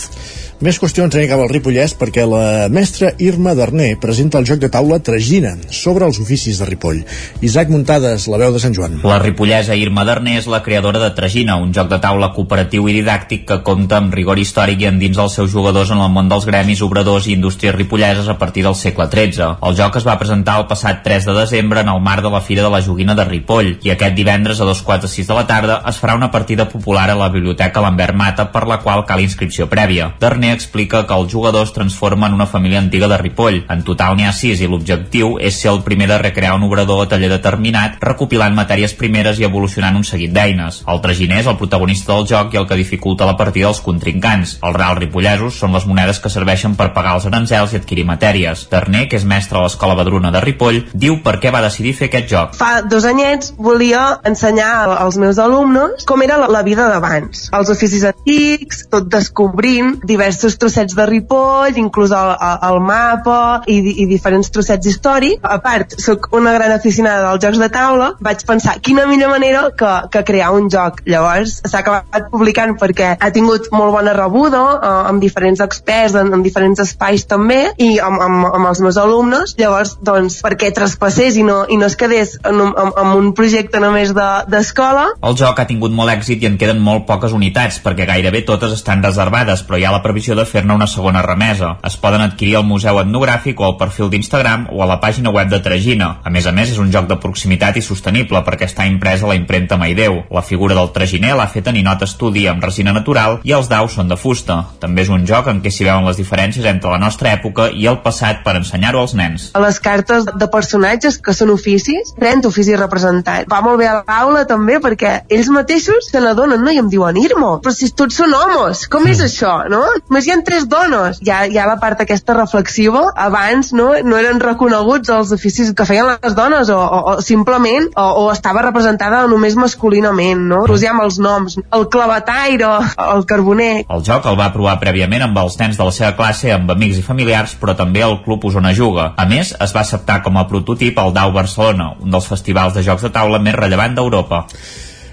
Més 0.62 0.76
qüestions 0.78 1.10
anem 1.10 1.26
cap 1.26 1.40
al 1.42 1.48
Ripollès 1.50 1.90
perquè 1.98 2.22
la 2.22 2.68
mestra 2.70 3.08
Irma 3.18 3.50
Darner 3.58 3.96
presenta 3.98 4.38
el 4.38 4.44
joc 4.46 4.60
de 4.62 4.68
taula 4.70 5.00
Tragina 5.02 5.56
sobre 5.74 6.06
els 6.06 6.20
oficis 6.22 6.60
de 6.60 6.68
Ripoll. 6.68 7.00
Isaac 7.42 7.72
Muntades, 7.72 8.28
la 8.30 8.38
veu 8.38 8.52
de 8.54 8.60
Sant 8.62 8.76
Joan. 8.76 9.00
La 9.02 9.16
ripollesa 9.18 9.74
Irma 9.74 10.04
Darner 10.06 10.36
és 10.38 10.46
la 10.46 10.60
creadora 10.62 11.00
de 11.02 11.08
Tragina, 11.16 11.56
un 11.58 11.72
joc 11.74 11.88
de 11.90 11.98
taula 12.04 12.28
cooperatiu 12.36 12.86
i 12.86 12.94
didàctic 12.94 13.42
que 13.48 13.56
compta 13.66 13.98
amb 13.98 14.14
rigor 14.14 14.38
històric 14.38 14.84
i 14.84 14.86
endins 14.92 15.18
els 15.18 15.34
seus 15.40 15.50
jugadors 15.50 15.90
en 15.90 16.04
el 16.04 16.12
món 16.14 16.30
dels 16.30 16.46
gremis, 16.46 16.84
obradors 16.86 17.26
i 17.26 17.34
indústries 17.34 17.74
ripolleses 17.74 18.30
a 18.30 18.38
partir 18.38 18.62
del 18.62 18.78
segle 18.78 19.08
XIII. 19.10 19.58
El 19.66 19.74
joc 19.82 19.98
es 19.98 20.06
va 20.06 20.14
presentar 20.22 20.60
el 20.62 20.68
passat 20.70 21.02
3 21.02 21.26
de 21.26 21.36
desembre 21.40 21.82
en 21.82 21.90
el 21.90 22.00
marc 22.06 22.22
de 22.22 22.30
la 22.36 22.42
Fira 22.46 22.62
de 22.62 22.70
la 22.70 22.84
Joguina 22.86 23.18
de 23.18 23.26
Ripoll 23.26 23.72
i 23.82 23.96
aquest 23.96 24.14
divendres 24.14 24.62
a 24.62 24.70
dos 24.70 24.84
quarts 24.86 25.08
de 25.08 25.12
sis 25.16 25.26
de 25.26 25.40
la 25.40 25.48
tarda 25.50 25.82
es 25.90 25.98
farà 25.98 26.14
una 26.14 26.30
partida 26.30 26.70
popular 26.70 27.10
a 27.10 27.18
la 27.18 27.32
Biblioteca 27.34 27.82
Lambert 27.82 28.14
Mata 28.14 28.46
per 28.54 28.62
la 28.70 28.78
qual 28.86 29.02
cal 29.10 29.26
inscripció 29.26 29.66
prèvia. 29.66 30.12
Explica 30.52 31.02
que 31.06 31.16
els 31.16 31.32
jugadors 31.32 31.72
transformen 31.72 32.34
una 32.34 32.46
família 32.46 32.78
antiga 32.78 33.08
de 33.08 33.18
Ripoll. 33.18 33.62
En 33.72 33.82
total 33.86 34.16
n'hi 34.16 34.26
ha 34.28 34.32
sis 34.36 34.60
i 34.60 34.68
l'objectiu 34.68 35.36
és 35.40 35.58
ser 35.60 35.70
el 35.72 35.82
primer 35.86 36.08
de 36.10 36.18
recrear 36.20 36.54
un 36.56 36.66
obrador 36.66 37.04
o 37.04 37.08
taller 37.08 37.30
determinat, 37.32 37.96
recopilant 38.02 38.54
matèries 38.56 38.94
primeres 38.98 39.40
i 39.40 39.46
evolucionant 39.48 39.96
un 39.96 40.04
seguit 40.04 40.32
d'eines. 40.34 40.82
El 40.88 41.00
traginer 41.04 41.40
és 41.42 41.48
el 41.50 41.58
protagonista 41.60 42.12
del 42.14 42.28
joc 42.28 42.54
i 42.54 42.60
el 42.60 42.68
que 42.68 42.78
dificulta 42.80 43.28
la 43.28 43.36
partida 43.38 43.70
dels 43.70 43.82
contrincants. 43.84 44.58
Els 44.62 44.76
reals 44.76 45.00
ripollesos 45.00 45.58
són 45.58 45.72
les 45.76 45.86
monedes 45.88 46.20
que 46.20 46.32
serveixen 46.32 46.76
per 46.76 46.92
pagar 46.96 47.16
els 47.16 47.28
aranzels 47.30 47.72
i 47.72 47.80
adquirir 47.80 48.06
matèries. 48.08 48.66
Darner, 48.72 49.06
que 49.08 49.20
és 49.20 49.26
mestre 49.28 49.58
a 49.58 49.64
l'Escola 49.66 49.96
Badruna 49.98 50.32
de 50.34 50.42
Ripoll, 50.44 50.82
diu 50.92 51.20
per 51.24 51.38
què 51.42 51.52
va 51.54 51.64
decidir 51.64 51.94
fer 51.98 52.10
aquest 52.10 52.30
joc. 52.32 52.56
Fa 52.58 52.82
dos 52.82 53.06
anyets 53.08 53.54
volia 53.58 54.18
ensenyar 54.28 54.72
als 54.98 55.18
meus 55.20 55.38
alumnes 55.42 56.06
com 56.08 56.22
era 56.22 56.38
la 56.48 56.62
vida 56.66 56.88
d'abans. 56.90 57.48
Els 57.52 57.72
oficis 57.72 58.04
antics, 58.08 58.86
tot 58.92 59.08
descobrint 59.12 59.96
diversos 60.02 60.31
trossets 60.40 60.96
de 60.96 61.06
Ripoll, 61.08 61.78
inclús 61.80 62.14
el, 62.16 62.32
el, 62.32 62.58
el 62.70 62.80
mapa 62.84 63.38
i, 63.66 63.78
i 64.02 64.06
diferents 64.10 64.50
trossets 64.54 64.88
històrics. 64.88 65.42
A 65.42 65.58
part, 65.64 65.96
sóc 66.00 66.30
una 66.36 66.54
gran 66.56 66.72
aficionada 66.74 67.28
dels 67.28 67.44
jocs 67.44 67.60
de 67.62 67.68
taula, 67.72 68.12
vaig 68.22 68.44
pensar 68.48 68.78
quina 68.80 69.06
millor 69.10 69.32
manera 69.34 69.64
que, 69.78 69.92
que 70.12 70.24
crear 70.28 70.52
un 70.56 70.70
joc. 70.72 71.02
Llavors 71.08 71.60
s'ha 71.66 71.82
acabat 71.82 72.30
publicant 72.32 72.76
perquè 72.80 73.14
ha 73.18 73.32
tingut 73.34 73.70
molt 73.74 73.94
bona 73.96 74.16
rebuda 74.16 74.62
eh, 74.74 74.92
amb 75.12 75.22
diferents 75.22 75.62
experts 75.64 76.16
en, 76.18 76.32
en 76.34 76.44
diferents 76.44 76.80
espais 76.82 77.26
també 77.28 77.60
i 77.78 77.94
amb, 78.02 78.20
amb, 78.22 78.48
amb 78.50 78.72
els 78.72 78.82
meus 78.84 78.98
alumnes. 79.00 79.56
Llavors, 79.60 79.96
doncs, 80.02 80.40
perquè 80.44 80.72
traspassés 80.74 81.38
i 81.38 81.46
no, 81.46 81.62
i 81.68 81.78
no 81.80 81.88
es 81.90 81.98
quedés 82.00 82.38
en 82.48 82.62
en, 82.70 82.92
en 82.96 83.12
un 83.16 83.32
projecte 83.36 83.80
només 83.82 84.12
d'escola. 84.14 85.06
De, 85.12 85.20
el 85.28 85.36
joc 85.38 85.60
ha 85.60 85.66
tingut 85.68 85.94
molt 85.94 86.12
èxit 86.12 86.42
i 86.44 86.48
en 86.50 86.58
queden 86.60 86.80
molt 86.82 87.06
poques 87.08 87.34
unitats 87.36 87.80
perquè 87.82 88.06
gairebé 88.08 88.44
totes 88.48 88.74
estan 88.76 89.02
reservades, 89.04 89.64
però 89.66 89.80
hi 89.80 89.86
ha 89.86 89.94
la 89.94 90.02
previsió 90.04 90.21
de 90.30 90.44
fer-ne 90.46 90.74
una 90.74 90.86
segona 90.86 91.22
remesa. 91.26 91.72
Es 91.84 91.96
poden 91.98 92.22
adquirir 92.22 92.56
al 92.60 92.66
Museu 92.68 93.00
Etnogràfic 93.02 93.58
o 93.60 93.66
al 93.66 93.76
perfil 93.80 94.08
d'Instagram 94.12 94.68
o 94.70 94.82
a 94.82 94.86
la 94.86 95.00
pàgina 95.02 95.32
web 95.34 95.50
de 95.50 95.58
Tragina. 95.60 96.20
A 96.22 96.30
més 96.30 96.46
a 96.46 96.52
més, 96.54 96.70
és 96.70 96.78
un 96.78 96.92
joc 96.94 97.08
de 97.10 97.18
proximitat 97.18 97.76
i 97.76 97.82
sostenible 97.82 98.40
perquè 98.46 98.68
està 98.70 98.86
imprès 98.86 99.22
a 99.22 99.30
la 99.32 99.36
impremta 99.36 99.76
Maideu. 99.76 100.22
La 100.30 100.44
figura 100.46 100.78
del 100.78 100.92
traginer 100.94 101.34
l'ha 101.36 101.48
fet 101.50 101.68
a 101.68 101.74
Ninot 101.74 102.06
Estudi 102.06 102.46
amb 102.46 102.62
resina 102.62 102.94
natural 102.94 103.40
i 103.42 103.52
els 103.56 103.68
daus 103.68 103.98
són 103.98 104.08
de 104.08 104.16
fusta. 104.16 104.60
També 104.80 105.02
és 105.02 105.10
un 105.12 105.26
joc 105.26 105.50
en 105.50 105.60
què 105.64 105.72
s'hi 105.74 105.88
veuen 105.88 106.06
les 106.06 106.20
diferències 106.20 106.66
entre 106.70 106.94
la 106.94 107.00
nostra 107.02 107.32
època 107.34 107.68
i 107.74 107.88
el 107.90 107.98
passat 108.06 108.44
per 108.46 108.56
ensenyar-ho 108.60 109.02
als 109.02 109.16
nens. 109.18 109.50
A 109.58 109.62
les 109.64 109.80
cartes 109.82 110.28
de 110.30 110.50
personatges 110.52 111.18
que 111.18 111.34
són 111.34 111.50
oficis, 111.50 112.14
30 112.20 112.48
oficis 112.48 112.78
representats. 112.78 113.48
Va 113.50 113.62
molt 113.64 113.80
bé 113.82 113.90
a 113.90 113.98
l'aula 114.00 114.44
també 114.48 114.78
perquè 114.82 115.14
ells 115.32 115.50
mateixos 115.52 116.10
se 116.12 116.22
n'adonen, 116.22 116.62
no? 116.62 116.70
I 116.72 116.80
em 116.82 116.90
diuen, 116.92 117.18
Irmo, 117.18 117.56
però 117.62 117.74
si 117.74 117.90
tots 117.96 118.20
són 118.20 118.34
homes, 118.36 118.86
com 118.92 119.06
és 119.10 119.22
això, 119.24 119.62
no? 119.72 119.82
Només 120.12 120.26
hi 120.28 120.32
ha 120.34 120.42
tres 120.44 120.66
dones. 120.68 121.22
Hi 121.24 121.30
ha, 121.32 121.36
hi 121.48 121.56
ha 121.56 121.64
la 121.64 121.78
part 121.80 122.02
aquesta 122.04 122.34
reflexiva. 122.36 123.06
Abans 123.16 123.70
no, 123.72 123.86
no 124.04 124.18
eren 124.20 124.42
reconeguts 124.42 125.08
els 125.14 125.30
oficis 125.32 125.70
que 125.72 125.86
feien 125.88 126.10
les 126.10 126.36
dones 126.36 126.68
o, 126.68 126.76
o, 126.76 126.98
o 127.14 127.24
simplement 127.24 127.88
o, 127.96 128.04
o 128.20 128.26
estava 128.34 128.60
representada 128.66 129.22
només 129.32 129.56
masculinament, 129.56 130.44
no? 130.52 130.60
Posem 130.68 131.00
els 131.00 131.16
noms. 131.16 131.56
El 131.72 131.88
clavataire, 131.96 132.74
el 133.06 133.24
carboner. 133.32 133.70
El 133.88 134.04
joc 134.04 134.28
el 134.28 134.36
va 134.36 134.52
provar 134.52 134.76
prèviament 134.84 135.24
amb 135.30 135.40
els 135.46 135.56
nens 135.64 135.80
de 135.80 135.88
la 135.88 135.96
seva 135.96 136.12
classe, 136.20 136.52
amb 136.52 136.76
amics 136.76 137.00
i 137.00 137.08
familiars, 137.08 137.56
però 137.56 137.72
també 137.80 138.04
el 138.04 138.20
Club 138.28 138.44
Osona 138.52 138.76
Juga. 138.76 139.14
A 139.16 139.30
més, 139.32 139.56
es 139.56 139.72
va 139.72 139.86
acceptar 139.86 140.20
com 140.28 140.36
a 140.36 140.44
prototip 140.52 141.00
al 141.00 141.16
Dau 141.16 141.32
Barcelona, 141.32 141.94
un 142.04 142.12
dels 142.12 142.28
festivals 142.28 142.76
de 142.76 142.84
jocs 142.84 143.08
de 143.08 143.16
taula 143.16 143.40
més 143.40 143.56
rellevant 143.56 143.96
d'Europa. 143.96 144.44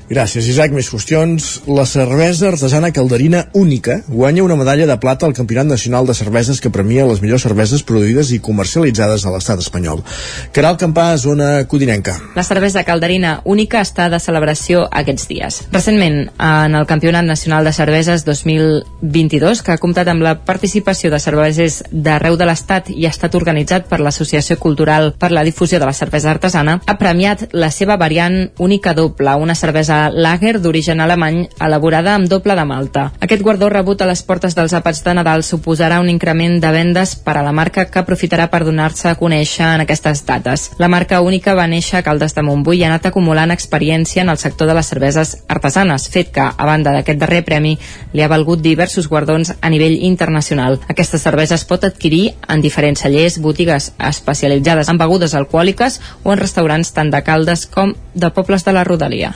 Gràcies, 0.09 0.47
Isaac. 0.49 0.71
Més 0.73 0.87
qüestions. 0.89 1.47
La 1.69 1.83
cervesa 1.85 2.47
artesana 2.49 2.89
calderina 2.89 3.43
única 3.53 3.99
guanya 4.07 4.41
una 4.41 4.55
medalla 4.57 4.87
de 4.89 4.95
plata 4.97 5.27
al 5.27 5.35
Campionat 5.37 5.67
Nacional 5.69 6.07
de 6.07 6.15
Cerveses 6.17 6.57
que 6.59 6.71
premia 6.73 7.05
les 7.05 7.21
millors 7.21 7.43
cerveses 7.45 7.83
produïdes 7.85 8.31
i 8.33 8.39
comercialitzades 8.41 9.25
a 9.25 9.33
l'estat 9.35 9.61
espanyol. 9.61 10.01
Caral 10.51 10.79
Campà, 10.81 11.11
zona 11.21 11.67
codinenca. 11.69 12.15
La 12.33 12.41
cervesa 12.47 12.81
calderina 12.87 13.35
única 13.45 13.83
està 13.85 14.07
de 14.09 14.17
celebració 14.17 14.87
aquests 14.89 15.27
dies. 15.29 15.59
Recentment, 15.69 16.17
en 16.39 16.79
el 16.79 16.89
Campionat 16.89 17.29
Nacional 17.29 17.69
de 17.69 17.75
Cerveses 17.77 18.25
2022, 18.25 19.61
que 19.61 19.75
ha 19.75 19.77
comptat 19.77 20.09
amb 20.09 20.25
la 20.25 20.39
participació 20.41 21.13
de 21.13 21.21
cervesers 21.21 21.83
d'arreu 21.91 22.33
de 22.33 22.49
l'estat 22.49 22.89
i 22.89 23.05
ha 23.05 23.13
estat 23.13 23.37
organitzat 23.37 23.85
per 23.85 24.01
l'Associació 24.01 24.57
Cultural 24.57 25.13
per 25.13 25.29
la 25.29 25.45
Difusió 25.45 25.77
de 25.77 25.85
la 25.85 25.93
Cervesa 25.93 26.33
Artesana, 26.33 26.79
ha 26.81 26.97
premiat 26.97 27.51
la 27.53 27.69
seva 27.69 28.01
variant 28.01 28.41
única 28.57 28.97
doble, 28.97 29.37
una 29.37 29.53
cervesa 29.53 29.98
lager 30.13 30.61
d'origen 30.63 31.01
alemany 31.03 31.41
elaborada 31.59 32.13
amb 32.15 32.29
doble 32.31 32.55
de 32.55 32.65
malta. 32.65 33.03
Aquest 33.19 33.43
guardó 33.43 33.67
rebut 33.69 34.01
a 34.01 34.07
les 34.07 34.23
portes 34.23 34.55
dels 34.55 34.73
àpats 34.77 35.03
de 35.03 35.13
Nadal 35.17 35.43
suposarà 35.43 35.99
un 35.99 36.09
increment 36.09 36.59
de 36.63 36.71
vendes 36.71 37.15
per 37.19 37.35
a 37.37 37.43
la 37.43 37.51
marca 37.51 37.85
que 37.91 37.99
aprofitarà 37.99 38.47
per 38.49 38.63
donar-se 38.63 39.09
a 39.09 39.17
conèixer 39.19 39.67
en 39.67 39.83
aquestes 39.83 40.23
dates. 40.25 40.69
La 40.79 40.87
marca 40.87 41.19
única 41.21 41.55
va 41.59 41.67
néixer 41.67 41.99
a 41.99 42.03
Caldes 42.05 42.35
de 42.37 42.43
Montbui 42.47 42.79
i 42.79 42.83
ha 42.85 42.89
anat 42.93 43.09
acumulant 43.09 43.51
experiència 43.51 44.23
en 44.23 44.31
el 44.31 44.39
sector 44.39 44.69
de 44.69 44.77
les 44.77 44.87
cerveses 44.87 45.35
artesanes, 45.47 46.07
fet 46.09 46.31
que, 46.31 46.45
a 46.47 46.65
banda 46.69 46.93
d'aquest 46.95 47.19
darrer 47.19 47.43
premi, 47.43 47.75
li 48.13 48.23
ha 48.23 48.31
valgut 48.31 48.61
diversos 48.63 49.09
guardons 49.11 49.53
a 49.59 49.69
nivell 49.69 49.97
internacional. 50.07 50.79
Aquesta 50.87 51.19
cervesa 51.19 51.57
es 51.59 51.65
pot 51.65 51.83
adquirir 51.83 52.35
en 52.47 52.61
diferents 52.61 53.03
cellers, 53.03 53.39
botigues 53.41 53.91
especialitzades 53.97 54.89
en 54.89 54.97
begudes 55.01 55.35
alcohòliques 55.35 55.99
o 56.23 56.33
en 56.33 56.39
restaurants 56.39 56.93
tant 56.95 57.11
de 57.11 57.23
Caldes 57.25 57.65
com 57.67 57.93
de 58.13 58.29
pobles 58.35 58.65
de 58.65 58.73
la 58.75 58.83
rodalia. 58.83 59.33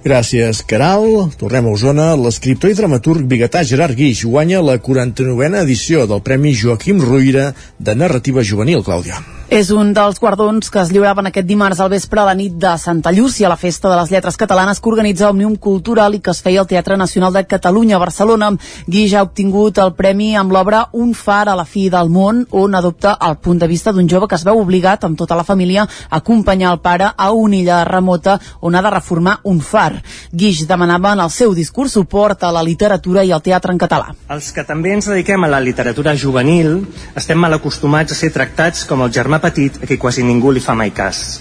Gràcies, 0.00 0.62
Caral. 0.64 1.28
Tornem 1.36 1.66
a 1.68 1.72
Osona. 1.76 2.06
L'escriptor 2.16 2.72
i 2.72 2.76
dramaturg 2.78 3.26
biguetà 3.28 3.60
Gerard 3.68 3.98
Guix 3.98 4.22
guanya 4.24 4.62
la 4.64 4.78
49a 4.80 5.60
edició 5.60 6.06
del 6.08 6.24
Premi 6.24 6.54
Joaquim 6.56 7.04
Ruïra 7.04 7.50
de 7.76 7.98
Narrativa 8.04 8.40
Juvenil, 8.40 8.80
Clàudia. 8.86 9.20
És 9.50 9.72
un 9.74 9.88
dels 9.90 10.20
guardons 10.22 10.68
que 10.70 10.78
es 10.78 10.92
lliuraven 10.94 11.26
aquest 11.26 11.48
dimarts 11.48 11.80
al 11.82 11.88
vespre 11.90 12.20
a 12.22 12.24
la 12.28 12.36
nit 12.38 12.52
de 12.62 12.70
Santa 12.78 13.10
Llúcia, 13.10 13.48
la 13.50 13.56
festa 13.58 13.90
de 13.90 13.96
les 13.98 14.10
lletres 14.12 14.36
catalanes 14.38 14.78
que 14.78 14.86
organitza 14.88 15.26
Òmnium 15.26 15.56
Cultural 15.58 16.14
i 16.14 16.20
que 16.22 16.30
es 16.30 16.38
feia 16.38 16.60
al 16.62 16.68
Teatre 16.70 16.94
Nacional 16.96 17.34
de 17.34 17.42
Catalunya 17.50 17.96
a 17.96 17.98
Barcelona. 17.98 18.52
Guix 18.86 19.10
ha 19.18 19.24
obtingut 19.26 19.80
el 19.82 19.90
premi 19.98 20.36
amb 20.38 20.54
l'obra 20.54 20.84
Un 20.92 21.16
far 21.18 21.48
a 21.48 21.56
la 21.58 21.64
fi 21.66 21.88
del 21.90 22.12
món, 22.14 22.44
on 22.52 22.76
adopta 22.78 23.16
el 23.26 23.40
punt 23.42 23.58
de 23.58 23.66
vista 23.66 23.90
d'un 23.90 24.06
jove 24.06 24.28
que 24.28 24.38
es 24.38 24.44
veu 24.46 24.60
obligat 24.60 25.02
amb 25.08 25.18
tota 25.18 25.34
la 25.34 25.42
família 25.42 25.82
a 25.82 26.22
acompanyar 26.22 26.70
el 26.70 26.78
pare 26.78 27.10
a 27.10 27.32
una 27.32 27.58
illa 27.58 27.80
remota 27.90 28.38
on 28.60 28.78
ha 28.78 28.84
de 28.86 28.94
reformar 28.94 29.40
un 29.42 29.58
far. 29.58 29.98
Guix 30.30 30.62
demanava 30.68 31.16
en 31.18 31.24
el 31.26 31.34
seu 31.34 31.56
discurs 31.58 31.98
suport 31.98 32.46
a 32.46 32.52
la 32.54 32.62
literatura 32.62 33.26
i 33.26 33.34
al 33.34 33.42
teatre 33.42 33.74
en 33.74 33.82
català. 33.82 34.14
Els 34.30 34.52
que 34.54 34.62
també 34.62 34.94
ens 34.94 35.10
dediquem 35.10 35.42
a 35.42 35.50
la 35.50 35.58
literatura 35.58 36.14
juvenil 36.14 36.84
estem 37.16 37.42
mal 37.42 37.58
acostumats 37.58 38.14
a 38.14 38.22
ser 38.22 38.30
tractats 38.30 38.86
com 38.86 39.02
el 39.02 39.10
germà 39.10 39.39
petit 39.40 39.80
a 39.82 39.88
qui 39.88 39.98
quasi 39.98 40.22
ningú 40.26 40.52
li 40.52 40.62
fa 40.64 40.74
mai 40.74 40.92
cas. 40.94 41.40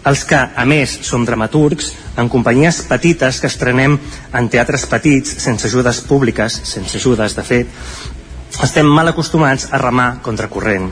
Els 0.00 0.22
que, 0.24 0.38
a 0.38 0.64
més, 0.64 0.94
som 1.04 1.26
dramaturgs, 1.28 1.90
en 2.16 2.30
companyies 2.32 2.80
petites 2.88 3.40
que 3.40 3.50
estrenem 3.50 3.98
en 4.32 4.48
teatres 4.48 4.86
petits, 4.88 5.34
sense 5.44 5.68
ajudes 5.68 6.00
públiques, 6.08 6.56
sense 6.64 6.96
ajudes, 6.96 7.36
de 7.36 7.44
fet, 7.44 7.76
estem 8.64 8.88
mal 8.88 9.12
acostumats 9.12 9.68
a 9.70 9.78
remar 9.78 10.14
contracorrent. 10.24 10.88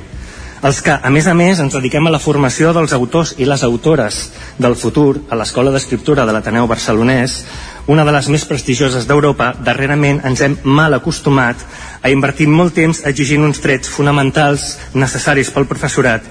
Els 0.59 0.81
que, 0.83 0.91
a 0.91 1.11
més 1.15 1.29
a 1.31 1.35
més, 1.39 1.61
ens 1.63 1.77
dediquem 1.79 2.09
a 2.09 2.13
la 2.13 2.21
formació 2.21 2.73
dels 2.75 2.93
autors 2.93 3.33
i 3.39 3.47
les 3.47 3.63
autores 3.63 4.19
del 4.59 4.75
futur 4.77 5.21
a 5.31 5.39
l'Escola 5.39 5.71
d'Escriptura 5.73 6.27
de 6.27 6.35
l'Ateneu 6.35 6.67
Barcelonès, 6.67 7.45
una 7.87 8.05
de 8.05 8.13
les 8.13 8.29
més 8.29 8.45
prestigioses 8.45 9.07
d'Europa, 9.09 9.53
darrerament 9.65 10.21
ens 10.29 10.43
hem 10.45 10.59
mal 10.65 10.99
acostumat 10.99 11.63
a 12.03 12.11
invertir 12.13 12.51
molt 12.51 12.75
temps 12.77 13.05
exigint 13.09 13.47
uns 13.47 13.63
trets 13.65 13.89
fonamentals 13.89 14.75
necessaris 14.99 15.55
pel 15.55 15.71
professorat 15.71 16.27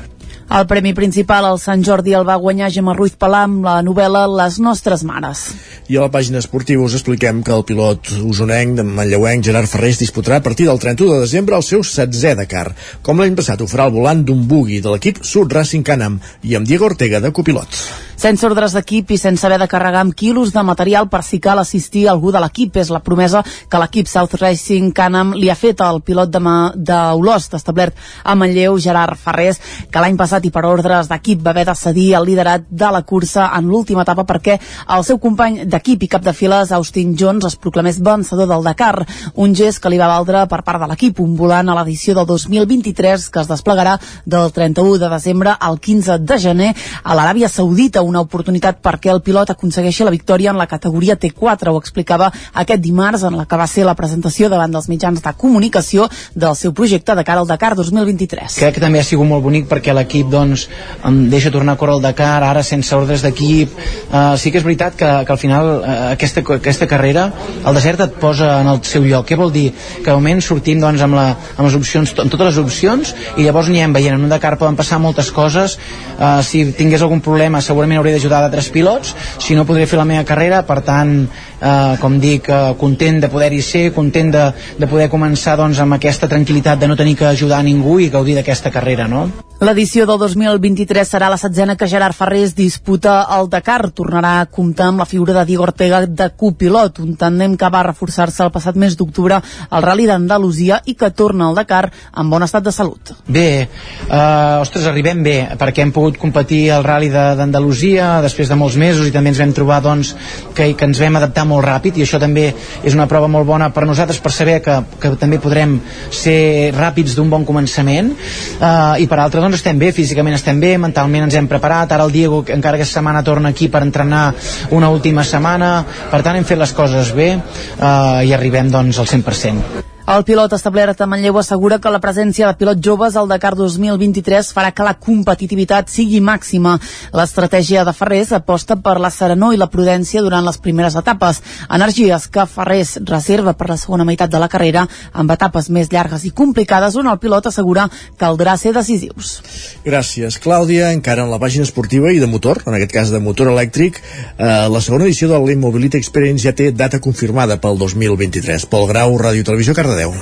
el 0.49 0.65
premi 0.68 0.94
principal 0.95 1.45
al 1.45 1.60
Sant 1.60 1.84
Jordi 1.84 2.14
el 2.15 2.26
va 2.28 2.38
guanyar 2.40 2.69
Gemma 2.72 2.94
Ruiz 2.95 3.18
Palà 3.19 3.44
amb 3.48 3.65
la 3.68 3.82
novel·la 3.84 4.24
Les 4.32 4.60
nostres 4.64 5.03
mares. 5.03 5.44
I 5.91 5.99
a 5.99 6.06
la 6.06 6.11
pàgina 6.14 6.40
esportiva 6.40 6.86
us 6.86 6.95
expliquem 6.95 7.44
que 7.44 7.53
el 7.56 7.65
pilot 7.68 8.14
usonenc 8.24 8.80
de 8.80 8.88
Manlleuenc, 8.88 9.44
Gerard 9.44 9.68
Ferrés, 9.68 9.99
disputarà 9.99 10.40
a 10.40 10.45
partir 10.45 10.69
del 10.69 10.80
31 10.80 11.18
de 11.18 11.28
desembre 11.28 11.60
el 11.60 11.68
seu 11.68 11.84
16è 11.84 12.36
Dakar. 12.40 12.72
Com 13.03 13.19
l'any 13.19 13.36
passat 13.36 13.61
ho 13.61 13.68
farà 13.68 13.90
el 13.91 13.95
volant 13.99 14.24
d'un 14.24 14.48
bugui 14.48 14.80
de 14.80 14.94
l'equip 14.94 15.24
Sud 15.24 15.52
Racing 15.52 15.84
Canam 15.84 16.22
i 16.44 16.56
amb 16.56 16.68
Diego 16.68 16.88
Ortega 16.88 17.19
de 17.19 17.32
copilot. 17.36 17.82
Sense 18.18 18.41
ordres 18.48 18.74
d'equip 18.74 19.11
i 19.14 19.18
sense 19.22 19.45
haver 19.45 19.60
de 19.61 19.68
carregar 19.69 19.99
amb 20.02 20.15
quilos 20.18 20.49
de 20.49 20.64
material 20.65 21.06
per 21.07 21.22
si 21.22 21.38
cal 21.38 21.60
assistir 21.61 22.07
algú 22.10 22.32
de 22.34 22.41
l'equip. 22.41 22.80
És 22.82 22.90
la 22.90 23.03
promesa 23.06 23.44
que 23.45 23.78
l'equip 23.78 24.10
South 24.10 24.34
Racing 24.41 24.90
Canam 24.98 25.36
li 25.38 25.52
ha 25.53 25.56
fet 25.56 25.84
al 25.86 26.02
pilot 26.02 26.34
d'Olost, 26.34 27.53
establert 27.53 27.94
a 28.24 28.34
Manlleu, 28.34 28.80
Gerard 28.82 29.22
Ferrés, 29.22 29.61
que 29.91 30.02
l'any 30.02 30.18
passat 30.18 30.36
i 30.45 30.51
per 30.53 30.65
ordres 30.65 31.09
d'equip 31.09 31.41
va 31.45 31.51
haver 31.55 31.65
de 31.69 31.76
cedir 31.76 32.14
el 32.18 32.26
liderat 32.27 32.68
de 32.69 32.91
la 32.91 33.01
cursa 33.01 33.49
en 33.57 33.68
l'última 33.68 34.03
etapa 34.03 34.26
perquè 34.27 34.57
el 34.95 35.03
seu 35.07 35.18
company 35.18 35.64
d'equip 35.65 36.03
i 36.03 36.11
cap 36.11 36.23
de 36.23 36.34
files, 36.34 36.72
Austin 36.72 37.15
Jones, 37.18 37.45
es 37.45 37.55
proclamés 37.55 38.01
vencedor 38.03 38.47
del 38.47 38.64
Dakar, 38.64 39.05
un 39.35 39.55
gest 39.55 39.81
que 39.81 39.89
li 39.89 39.97
va 39.97 40.09
valdre 40.11 40.45
per 40.47 40.61
part 40.64 40.81
de 40.81 40.89
l'equip, 40.91 41.19
un 41.19 41.35
volant 41.35 41.69
a 41.69 41.77
l'edició 41.80 42.15
del 42.15 42.27
2023 42.27 43.30
que 43.30 43.41
es 43.41 43.49
desplegarà 43.49 43.97
del 44.26 44.51
31 44.51 44.97
de 44.97 45.09
desembre 45.09 45.55
al 45.59 45.80
15 45.80 46.19
de 46.19 46.38
gener 46.38 46.73
a 47.03 47.15
l'Aràbia 47.15 47.49
Saudita, 47.49 48.01
una 48.01 48.22
oportunitat 48.22 48.81
perquè 48.84 49.11
el 49.14 49.22
pilot 49.26 49.53
aconsegueixi 49.55 50.05
la 50.05 50.14
victòria 50.14 50.51
en 50.51 50.59
la 50.59 50.68
categoria 50.68 51.18
T4. 51.19 51.72
Ho 51.72 51.81
explicava 51.81 52.31
aquest 52.53 52.81
dimarts 52.84 53.23
en 53.27 53.38
la 53.38 53.45
que 53.45 53.59
va 53.59 53.68
ser 53.68 53.85
la 53.88 53.95
presentació 53.95 54.49
davant 54.49 54.72
dels 54.72 54.89
mitjans 54.91 55.23
de 55.23 55.34
comunicació 55.38 56.07
del 56.35 56.55
seu 56.55 56.73
projecte 56.73 57.15
de 57.15 57.23
cara 57.23 57.41
al 57.41 57.47
Dakar 57.47 57.76
2023. 57.76 58.59
Crec 58.59 58.77
que 58.77 58.84
també 58.84 59.01
ha 59.01 59.07
sigut 59.07 59.27
molt 59.27 59.43
bonic 59.43 59.68
perquè 59.69 59.95
l'equip 59.95 60.26
doncs, 60.31 60.67
em 61.07 61.19
deixa 61.31 61.51
tornar 61.53 61.75
a 61.75 61.79
córrer 61.79 61.97
el 61.97 62.05
Dakar, 62.05 62.43
ara 62.43 62.63
sense 62.63 62.95
ordres 62.95 63.23
d'equip. 63.25 63.73
Uh, 64.11 64.35
sí 64.39 64.51
que 64.51 64.61
és 64.61 64.65
veritat 64.65 64.97
que, 64.99 65.09
que 65.25 65.33
al 65.33 65.41
final 65.41 65.71
uh, 65.77 65.95
aquesta, 66.11 66.43
aquesta 66.57 66.87
carrera, 66.89 67.27
el 67.63 67.77
desert 67.77 68.05
et 68.07 68.17
posa 68.21 68.57
en 68.61 68.71
el 68.73 68.81
seu 68.87 69.05
lloc. 69.07 69.27
Què 69.29 69.39
vol 69.39 69.53
dir? 69.53 69.71
Que 70.01 70.09
de 70.09 70.17
moment 70.17 70.41
sortim 70.43 70.81
doncs, 70.83 71.03
amb, 71.05 71.17
la, 71.17 71.27
amb 71.55 71.65
les 71.67 71.77
opcions, 71.79 72.13
amb 72.17 72.33
totes 72.33 72.51
les 72.51 72.61
opcions 72.63 73.13
i 73.37 73.47
llavors 73.47 73.71
n'hi 73.71 73.83
hem 73.85 73.95
veient. 73.95 74.17
En 74.17 74.27
un 74.27 74.33
Dakar 74.33 74.55
poden 74.59 74.77
passar 74.79 75.01
moltes 75.03 75.31
coses. 75.35 75.77
Uh, 76.17 76.39
si 76.45 76.65
tingués 76.77 77.03
algun 77.05 77.21
problema 77.23 77.61
segurament 77.61 77.99
hauré 78.01 78.15
d'ajudar 78.15 78.43
d'altres 78.45 78.71
pilots, 78.73 79.13
si 79.41 79.55
no 79.57 79.65
podré 79.67 79.85
fer 79.89 79.99
la 79.99 80.07
meva 80.07 80.25
carrera, 80.27 80.63
per 80.67 80.81
tant, 80.85 81.27
eh, 81.61 81.97
com 82.01 82.19
dic, 82.19 82.49
eh, 82.49 82.75
content 82.77 83.19
de 83.21 83.29
poder-hi 83.29 83.61
ser, 83.61 83.83
content 83.93 84.31
de, 84.33 84.45
de 84.77 84.87
poder 84.87 85.09
començar 85.09 85.57
doncs, 85.57 85.79
amb 85.79 85.97
aquesta 85.97 86.29
tranquil·litat 86.29 86.79
de 86.79 86.87
no 86.89 86.97
tenir 86.99 87.15
que 87.17 87.27
ajudar 87.27 87.59
a 87.59 87.67
ningú 87.67 87.99
i 87.99 88.09
gaudir 88.13 88.37
d'aquesta 88.37 88.71
carrera, 88.73 89.07
no? 89.07 89.27
L'edició 89.57 90.05
del 90.05 90.16
2023 90.18 91.07
serà 91.07 91.30
la 91.30 91.38
setzena 91.38 91.76
que 91.77 91.88
Gerard 91.88 92.15
Ferrés 92.15 92.53
disputa 92.56 93.19
el 93.38 93.49
Dakar. 93.49 93.91
Tornarà 93.95 94.34
a 94.41 94.45
comptar 94.45 94.89
amb 94.91 95.02
la 95.02 95.06
figura 95.10 95.34
de 95.34 95.45
Diego 95.45 95.64
Ortega 95.64 96.02
de 96.06 96.27
copilot, 96.35 96.99
un 97.03 97.15
tàndem 97.19 97.56
que 97.57 97.69
va 97.73 97.84
reforçar-se 97.88 98.44
el 98.45 98.52
passat 98.52 98.76
mes 98.76 98.98
d'octubre 98.98 99.39
al 99.41 99.85
Rally 99.85 100.07
d'Andalusia 100.10 100.81
i 100.85 100.95
que 100.95 101.10
torna 101.11 101.48
al 101.48 101.57
Dakar 101.57 101.88
en 101.89 102.30
bon 102.30 102.44
estat 102.44 102.65
de 102.65 102.73
salut. 102.76 103.14
Bé, 103.27 103.48
eh, 103.64 104.61
ostres, 104.61 104.85
arribem 104.88 105.23
bé, 105.23 105.35
perquè 105.60 105.85
hem 105.85 105.94
pogut 105.95 106.18
competir 106.22 106.72
al 106.72 106.85
Rally 106.85 107.10
d'Andalusia 107.10 108.22
després 108.22 108.49
de 108.49 108.60
molts 108.60 108.77
mesos 108.77 109.07
i 109.07 109.15
també 109.15 109.34
ens 109.34 109.41
vam 109.41 109.53
trobar 109.53 109.81
doncs, 109.85 110.15
que, 110.53 110.73
que 110.77 110.89
ens 110.89 111.02
vam 111.02 111.18
adaptar 111.22 111.48
molt 111.48 111.65
ràpid 111.65 111.98
i 111.98 112.06
això 112.06 112.19
també 112.19 112.49
és 112.84 112.94
una 112.94 113.07
prova 113.07 113.27
molt 113.31 113.48
bona 113.48 113.69
per 113.73 113.85
nosaltres 113.88 114.19
per 114.22 114.31
saber 114.35 114.60
que, 114.61 114.80
que 115.02 115.15
també 115.19 115.39
podrem 115.44 115.77
ser 116.11 116.72
ràpids 116.76 117.15
d'un 117.18 117.30
bon 117.30 117.45
començament 117.48 118.14
eh, 118.14 119.03
i 119.03 119.07
per 119.07 119.22
altra 119.23 119.41
doncs 119.41 119.61
estem 119.61 119.80
bé, 119.80 119.91
físicament 119.91 120.06
estem 120.11 120.59
bé, 120.59 120.77
mentalment 120.77 121.27
ens 121.27 121.35
hem 121.35 121.47
preparat, 121.47 121.91
ara 121.91 122.03
el 122.03 122.11
Diego 122.11 122.43
encara 122.47 122.77
aquesta 122.77 122.99
setmana 122.99 123.23
torna 123.23 123.49
aquí 123.49 123.67
per 123.67 123.81
entrenar 123.84 124.34
una 124.71 124.89
última 124.89 125.23
setmana, 125.23 125.85
per 126.11 126.23
tant 126.23 126.35
hem 126.35 126.45
fet 126.45 126.57
les 126.57 126.73
coses 126.73 127.13
bé 127.13 127.34
eh, 127.35 128.27
i 128.27 128.34
arribem 128.34 128.71
doncs 128.71 128.99
al 128.99 129.07
100%. 129.07 129.97
El 130.07 130.23
pilot 130.23 130.53
establert 130.55 131.01
a 131.03 131.05
Manlleu 131.11 131.35
assegura 131.35 131.81
que 131.84 131.91
la 131.91 131.99
presència 131.99 132.47
de 132.47 132.55
pilots 132.55 132.79
joves 132.79 133.17
al 133.19 133.27
Dakar 133.27 133.49
2023 133.59 134.53
farà 134.55 134.69
que 134.71 134.85
la 134.88 134.93
competitivitat 135.03 135.89
sigui 135.91 136.21
màxima. 136.23 136.77
L'estratègia 137.11 137.84
de 137.84 137.91
Ferrés 137.91 138.31
aposta 138.31 138.77
per 138.79 138.93
la 139.03 139.09
serenor 139.11 139.51
i 139.51 139.59
la 139.59 139.67
prudència 139.67 140.23
durant 140.23 140.47
les 140.47 140.59
primeres 140.63 140.95
etapes, 140.95 141.41
energies 141.75 142.29
que 142.31 142.45
Ferrés 142.47 142.93
reserva 143.03 143.51
per 143.51 143.67
la 143.67 143.75
segona 143.81 144.05
meitat 144.07 144.31
de 144.31 144.39
la 144.39 144.47
carrera 144.47 144.85
amb 145.11 145.34
etapes 145.35 145.67
més 145.75 145.91
llargues 145.91 146.23
i 146.23 146.31
complicades 146.31 146.95
on 146.95 147.11
el 147.11 147.19
pilot 147.19 147.51
assegura 147.51 147.89
que 147.91 148.23
caldrà 148.23 148.55
ser 148.55 148.71
decisius. 148.79 149.41
Gràcies, 149.84 150.39
Clàudia. 150.39 150.93
Encara 150.95 151.27
en 151.27 151.35
la 151.35 151.41
pàgina 151.43 151.67
esportiva 151.67 152.15
i 152.15 152.23
de 152.23 152.31
motor, 152.31 152.63
en 152.63 152.79
aquest 152.79 152.95
cas 152.95 153.11
de 153.11 153.19
motor 153.19 153.51
elèctric, 153.51 153.99
eh, 153.99 154.47
la 154.71 154.79
segona 154.79 155.03
edició 155.03 155.27
de 155.27 155.43
l'Immobility 155.43 155.99
Experience 155.99 156.47
ja 156.47 156.55
té 156.55 156.71
data 156.71 157.03
confirmada 157.03 157.59
pel 157.59 157.75
2023. 157.84 158.69
Pol 158.71 158.88
Grau, 158.88 159.19
Ràdio 159.19 159.43
Televisió, 159.43 159.75
Cardedeu. 159.75 159.97
Cardedeu. 159.98 160.14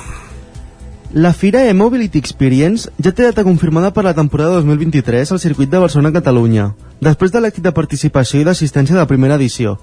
La 1.14 1.34
Fira 1.34 1.64
e-Mobility 1.70 2.20
Experience 2.20 2.90
ja 3.00 3.12
té 3.12 3.24
data 3.24 3.44
confirmada 3.44 3.92
per 3.94 4.04
la 4.04 4.14
temporada 4.16 4.58
2023 4.60 5.32
al 5.32 5.40
circuit 5.40 5.70
de 5.70 5.80
Barcelona-Catalunya, 5.80 6.74
després 7.00 7.32
de 7.32 7.40
l'èxit 7.40 7.64
de 7.64 7.72
participació 7.76 8.42
i 8.42 8.48
d'assistència 8.48 8.96
de 8.96 9.02
la 9.02 9.08
primera 9.08 9.38
edició. 9.40 9.78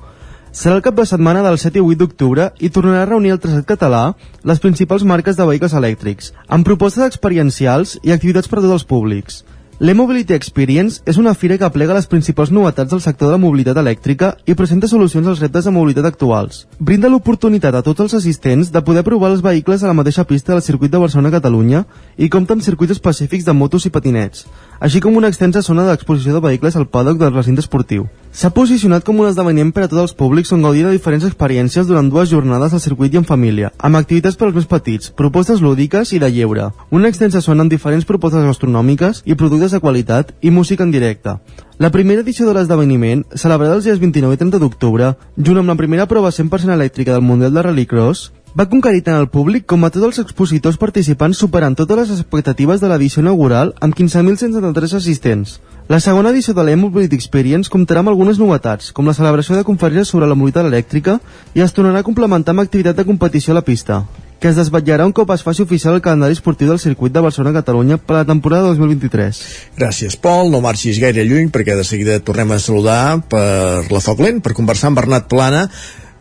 Serà 0.53 0.77
el 0.77 0.85
cap 0.85 0.97
de 0.97 1.07
setmana 1.09 1.41
del 1.45 1.57
7 1.57 1.81
i 1.81 1.85
8 1.85 2.01
d'octubre 2.03 2.51
i 2.61 2.69
tornarà 2.69 3.07
a 3.07 3.09
reunir 3.09 3.33
el 3.33 3.41
traçat 3.41 3.65
català 3.65 4.03
les 4.45 4.61
principals 4.61 5.05
marques 5.05 5.37
de 5.37 5.47
vehicles 5.49 5.73
elèctrics, 5.73 6.33
amb 6.49 6.67
propostes 6.69 7.07
experiencials 7.07 7.97
i 8.03 8.13
activitats 8.13 8.49
per 8.49 8.61
a 8.61 8.63
tots 8.63 8.77
els 8.81 8.89
públics. 8.89 9.41
L'e-Mobility 9.83 10.37
Experience 10.39 11.01
és 11.11 11.17
una 11.19 11.33
fira 11.35 11.57
que 11.59 11.67
aplega 11.67 11.95
les 11.97 12.05
principals 12.07 12.53
novetats 12.55 12.93
del 12.93 13.01
sector 13.03 13.27
de 13.27 13.35
la 13.35 13.43
mobilitat 13.43 13.81
elèctrica 13.81 14.29
i 14.47 14.55
presenta 14.55 14.87
solucions 14.87 15.27
als 15.27 15.41
reptes 15.43 15.67
de 15.67 15.73
mobilitat 15.75 16.07
actuals. 16.07 16.61
Brinda 16.79 17.11
l'oportunitat 17.11 17.75
a 17.75 17.81
tots 17.83 18.05
els 18.05 18.15
assistents 18.21 18.71
de 18.71 18.83
poder 18.87 19.03
provar 19.03 19.33
els 19.33 19.43
vehicles 19.43 19.83
a 19.83 19.91
la 19.91 19.97
mateixa 19.99 20.23
pista 20.23 20.55
del 20.55 20.63
circuit 20.63 20.93
de 20.93 21.01
Barcelona-Catalunya 21.03 21.83
i 22.15 22.31
compta 22.31 22.55
amb 22.55 22.63
circuits 22.63 22.95
específics 22.95 23.49
de 23.49 23.57
motos 23.59 23.89
i 23.89 23.91
patinets, 23.91 24.47
així 24.83 24.99
com 24.99 25.15
una 25.15 25.29
extensa 25.31 25.61
zona 25.63 25.85
d'exposició 25.87 26.35
de 26.35 26.41
vehicles 26.43 26.75
al 26.75 26.89
paddock 26.91 27.21
del 27.21 27.31
recinte 27.31 27.63
esportiu. 27.63 28.09
S'ha 28.35 28.51
posicionat 28.51 29.05
com 29.07 29.21
un 29.21 29.29
esdeveniment 29.29 29.71
per 29.77 29.85
a 29.85 29.89
tots 29.93 30.01
els 30.03 30.15
públics 30.19 30.51
on 30.57 30.65
gaudir 30.67 30.83
de 30.83 30.95
diferents 30.97 31.27
experiències 31.29 31.87
durant 31.87 32.09
dues 32.11 32.33
jornades 32.33 32.75
al 32.75 32.83
circuit 32.83 33.15
i 33.15 33.21
en 33.21 33.29
família, 33.29 33.71
amb 33.79 34.01
activitats 34.01 34.35
per 34.41 34.49
als 34.49 34.59
més 34.59 34.67
petits, 34.67 35.13
propostes 35.15 35.63
lúdiques 35.63 36.11
i 36.17 36.19
de 36.19 36.33
lleure, 36.35 36.73
una 36.91 37.13
extensa 37.13 37.45
zona 37.47 37.63
amb 37.63 37.71
diferents 37.71 38.09
propostes 38.09 38.43
gastronòmiques 38.43 39.23
i 39.25 39.39
productes 39.39 39.77
de 39.77 39.83
qualitat 39.85 40.35
i 40.41 40.51
música 40.51 40.83
en 40.83 40.91
directe. 40.91 41.37
La 41.79 41.95
primera 41.95 42.27
edició 42.27 42.49
de 42.49 42.59
l'esdeveniment, 42.59 43.23
celebrada 43.39 43.79
els 43.79 43.87
dies 43.87 44.03
29 44.03 44.35
i 44.35 44.43
30 44.43 44.59
d'octubre, 44.59 45.15
junt 45.39 45.63
amb 45.63 45.71
la 45.71 45.79
primera 45.79 46.11
prova 46.11 46.35
100% 46.35 46.75
elèctrica 46.75 47.15
del 47.15 47.23
Mundial 47.23 47.55
de 47.55 47.69
Rallycross, 47.69 48.33
va 48.59 48.69
conquerir 48.69 49.01
tant 49.07 49.17
el 49.17 49.31
públic 49.33 49.65
com 49.65 49.85
a 49.85 49.91
tots 49.93 50.05
els 50.11 50.19
expositors 50.21 50.77
participants 50.81 51.39
superant 51.41 51.77
totes 51.79 52.03
les 52.03 52.11
expectatives 52.19 52.83
de 52.83 52.89
l'edició 52.91 53.23
inaugural 53.25 53.73
amb 53.81 53.97
15.173 53.97 54.97
assistents. 54.99 55.55
La 55.89 56.01
segona 56.05 56.31
edició 56.31 56.53
de 56.55 56.65
l'E-Mobility 56.67 57.17
Experience 57.17 57.73
comptarà 57.73 58.03
amb 58.03 58.13
algunes 58.13 58.39
novetats, 58.39 58.93
com 58.93 59.09
la 59.09 59.17
celebració 59.17 59.57
de 59.57 59.65
conferències 59.65 60.13
sobre 60.13 60.29
la 60.29 60.37
mobilitat 60.37 60.69
elèctrica 60.69 61.17
i 61.55 61.65
es 61.65 61.73
tornarà 61.73 62.05
a 62.05 62.07
complementar 62.07 62.53
amb 62.53 62.67
activitat 62.67 63.01
de 63.01 63.09
competició 63.09 63.57
a 63.57 63.61
la 63.61 63.65
pista. 63.65 64.05
que 64.43 64.51
es 64.51 64.57
desvetllarà 64.59 65.05
un 65.07 65.13
cop 65.15 65.31
es 65.31 65.45
faci 65.47 65.63
oficial 65.63 65.95
el 65.95 66.01
calendari 66.03 66.35
esportiu 66.35 66.67
del 66.67 66.81
circuit 66.83 67.13
de 67.15 67.21
Barcelona-Catalunya 67.23 68.01
per 68.03 68.17
la 68.17 68.25
temporada 68.27 68.73
2023. 68.75 69.39
Gràcies, 69.79 70.17
Pol. 70.19 70.51
No 70.51 70.59
marxis 70.65 70.99
gaire 70.99 71.23
lluny 71.23 71.53
perquè 71.55 71.77
de 71.79 71.85
seguida 71.87 72.19
tornem 72.19 72.51
a 72.51 72.59
saludar 72.59 73.23
per 73.31 73.87
la 73.87 74.03
Foc 74.03 74.19
Lent, 74.19 74.43
per 74.43 74.57
conversar 74.59 74.91
amb 74.91 74.99
Bernat 74.99 75.31
Plana, 75.31 75.69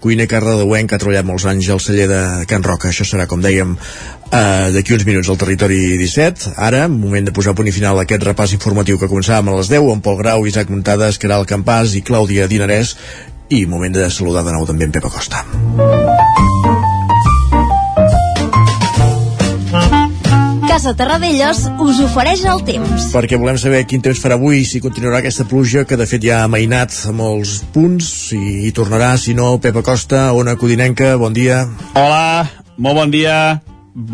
cuiner 0.02 0.28
cardedeuenc 0.28 0.90
que 0.90 0.98
ha 0.98 1.02
treballat 1.02 1.28
molts 1.28 1.46
anys 1.50 1.70
al 1.70 1.80
celler 1.84 2.08
de 2.10 2.22
Can 2.50 2.66
Roca. 2.66 2.90
Això 2.90 3.06
serà, 3.08 3.28
com 3.30 3.42
dèiem, 3.44 3.78
eh, 4.32 4.72
d'aquí 4.74 4.98
uns 4.98 5.06
minuts 5.06 5.30
al 5.30 5.38
territori 5.38 5.98
17. 6.02 6.56
Ara, 6.58 6.88
moment 6.90 7.30
de 7.30 7.36
posar 7.36 7.56
punt 7.56 7.70
i 7.70 7.76
final 7.76 8.00
a 8.00 8.08
aquest 8.08 8.26
repàs 8.26 8.56
informatiu 8.58 8.98
que 8.98 9.10
començàvem 9.12 9.54
a 9.54 9.58
les 9.62 9.70
10 9.70 9.92
amb 9.94 10.04
Pol 10.04 10.18
Grau, 10.18 10.48
Isaac 10.48 10.74
Muntades, 10.74 11.22
Caral 11.22 11.46
Campàs 11.46 11.96
i 11.96 12.02
Clàudia 12.02 12.50
Dinarès 12.50 12.96
i 13.50 13.66
moment 13.68 13.94
de 13.94 14.10
saludar 14.10 14.44
de 14.48 14.56
nou 14.56 14.66
també 14.66 14.90
en 14.90 14.96
Pepa 14.96 15.12
Costa. 15.12 15.46
Casa 20.72 20.94
Terradellos 20.96 21.66
us 21.84 21.98
ofereix 22.00 22.46
el 22.48 22.62
temps. 22.64 23.10
perquè 23.12 23.36
volem 23.36 23.58
saber 23.60 23.82
quin 23.84 24.00
temps 24.00 24.22
farà 24.24 24.38
avui, 24.38 24.62
si 24.64 24.80
continuarà 24.80 25.18
aquesta 25.20 25.44
pluja 25.44 25.82
que 25.84 25.98
de 26.00 26.06
fet 26.08 26.24
ja 26.24 26.38
ha 26.46 26.48
mainat 26.48 26.94
a 27.10 27.12
molts 27.12 27.58
punts, 27.74 28.08
si 28.30 28.40
hi 28.40 28.72
tornarà, 28.72 29.10
si 29.20 29.36
no, 29.36 29.50
Pepa 29.60 29.84
Costa, 29.84 30.22
Ona 30.32 30.56
Codinenca, 30.56 31.18
bon 31.20 31.36
dia. 31.36 31.66
Hola, 32.00 32.48
molt 32.78 33.02
bon 33.02 33.12
dia. 33.12 33.36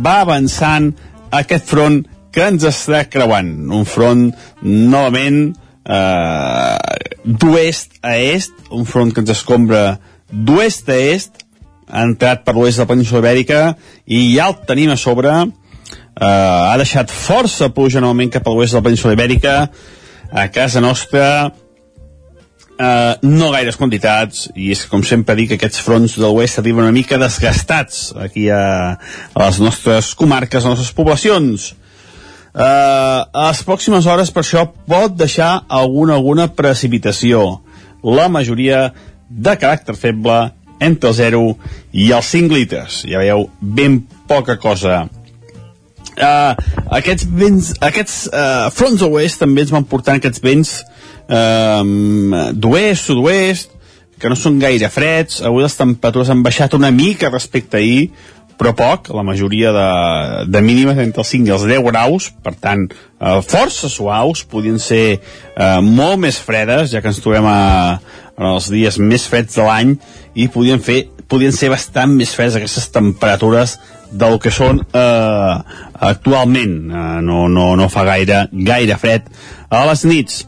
Va 0.02 0.16
avançant 0.24 0.90
aquest 1.30 1.70
front 1.70 2.00
que 2.34 2.50
ens 2.50 2.66
està 2.66 3.04
creuant. 3.06 3.54
Un 3.70 3.86
front 3.86 4.26
novament 4.66 5.54
eh, 5.86 6.98
d'oest 7.22 8.02
a 8.02 8.16
est, 8.18 8.58
un 8.74 8.90
front 8.90 9.14
que 9.14 9.22
ens 9.22 9.36
escombra 9.36 10.00
d'oest 10.34 10.90
a 10.90 10.98
est, 11.14 11.46
ha 11.86 12.02
entrat 12.10 12.42
per 12.42 12.58
l'oest 12.58 12.82
de 12.82 12.88
la 12.88 12.92
península 12.96 13.22
ibèrica 13.22 13.64
i 14.10 14.26
ja 14.34 14.50
el 14.50 14.58
tenim 14.66 14.98
a 14.98 14.98
sobre 14.98 15.38
eh, 15.38 15.48
ha 16.26 16.76
deixat 16.80 17.12
força 17.14 17.70
pluja 17.74 18.02
novament 18.02 18.32
cap 18.34 18.48
a 18.48 18.54
l'oest 18.54 18.74
de 18.74 18.80
la 18.80 18.86
península 18.90 19.14
ibèrica. 19.14 19.56
A 20.32 20.48
casa 20.52 20.82
nostra 20.82 21.52
eh, 22.78 23.14
no 23.22 23.52
gaires 23.54 23.78
quantitats 23.80 24.48
i 24.56 24.72
és 24.74 24.84
que 24.84 24.92
com 24.92 25.04
sempre 25.06 25.38
dic 25.38 25.56
aquests 25.56 25.82
fronts 25.86 26.18
de 26.18 26.26
l'oest 26.26 26.60
arriben 26.60 26.86
una 26.86 26.96
mica 26.96 27.20
desgastats 27.22 28.12
aquí 28.18 28.48
a, 28.50 28.98
a 29.34 29.46
les 29.46 29.60
nostres 29.64 30.14
comarques, 30.18 30.64
a 30.64 30.72
les 30.72 30.78
nostres 30.78 30.96
poblacions. 30.98 31.72
Eh, 32.58 32.64
a 32.64 33.48
les 33.50 33.64
pròximes 33.68 34.10
hores 34.10 34.34
per 34.34 34.44
això 34.44 34.66
pot 34.90 35.16
deixar 35.18 35.52
alguna, 35.68 36.18
alguna 36.18 36.50
precipitació. 36.50 37.62
La 38.04 38.28
majoria 38.30 38.88
de 39.30 39.58
caràcter 39.60 39.98
feble 39.98 40.48
entre 40.80 41.10
el 41.10 41.16
0 41.18 41.44
i 41.98 42.12
els 42.14 42.34
5 42.34 42.54
litres. 42.54 43.04
Ja 43.10 43.22
veieu, 43.22 43.48
ben 43.62 44.02
poca 44.30 44.58
cosa 44.62 45.08
uh, 46.18 46.54
aquests 47.00 47.28
vents, 47.30 47.72
aquests 47.84 48.20
uh, 48.32 48.68
fronts 48.74 49.04
a 49.06 49.10
oest 49.10 49.42
també 49.44 49.66
ens 49.66 49.74
van 49.74 49.88
portant 49.88 50.20
aquests 50.20 50.44
vents 50.44 50.74
uh, 51.30 51.82
d'oest, 52.54 53.10
sud-oest, 53.10 53.78
que 54.18 54.32
no 54.32 54.38
són 54.38 54.58
gaire 54.62 54.90
freds. 54.90 55.42
Avui 55.46 55.66
les 55.66 55.78
temperatures 55.78 56.32
han 56.34 56.42
baixat 56.46 56.74
una 56.78 56.92
mica 56.92 57.30
respecte 57.34 57.78
a 57.78 57.84
ahir, 57.84 58.10
però 58.58 58.74
poc, 58.74 59.12
la 59.14 59.24
majoria 59.24 59.72
de, 59.74 59.90
de 60.50 60.62
mínimes 60.66 60.98
entre 60.98 61.22
els 61.22 61.34
5 61.34 61.46
i 61.46 61.54
els 61.54 61.66
10 61.70 61.84
graus, 61.92 62.32
per 62.44 62.56
tant, 62.58 62.88
eh, 62.90 63.36
força 63.46 63.90
suaus, 63.94 64.42
podien 64.50 64.80
ser 64.82 65.04
eh, 65.14 65.82
molt 65.86 66.18
més 66.24 66.40
fredes, 66.42 66.90
ja 66.94 67.04
que 67.04 67.12
ens 67.14 67.22
trobem 67.22 67.46
a, 67.46 67.60
en 68.34 68.50
els 68.56 68.72
dies 68.74 68.98
més 68.98 69.28
freds 69.30 69.60
de 69.60 69.68
l'any, 69.68 69.94
i 70.34 70.50
podien, 70.54 70.82
fer, 70.82 71.04
podien 71.30 71.54
ser 71.54 71.70
bastant 71.74 72.18
més 72.18 72.34
fredes 72.34 72.58
aquestes 72.58 72.90
temperatures 72.96 73.78
del 74.12 74.38
que 74.44 74.52
són 74.54 74.82
eh, 74.86 75.56
actualment. 76.12 76.76
Eh, 76.92 77.08
no, 77.28 77.48
no, 77.52 77.72
no 77.80 77.90
fa 77.94 78.06
gaire, 78.08 78.46
gaire 78.52 78.98
fred. 79.02 79.28
A 79.70 79.84
les 79.90 80.06
nits, 80.08 80.46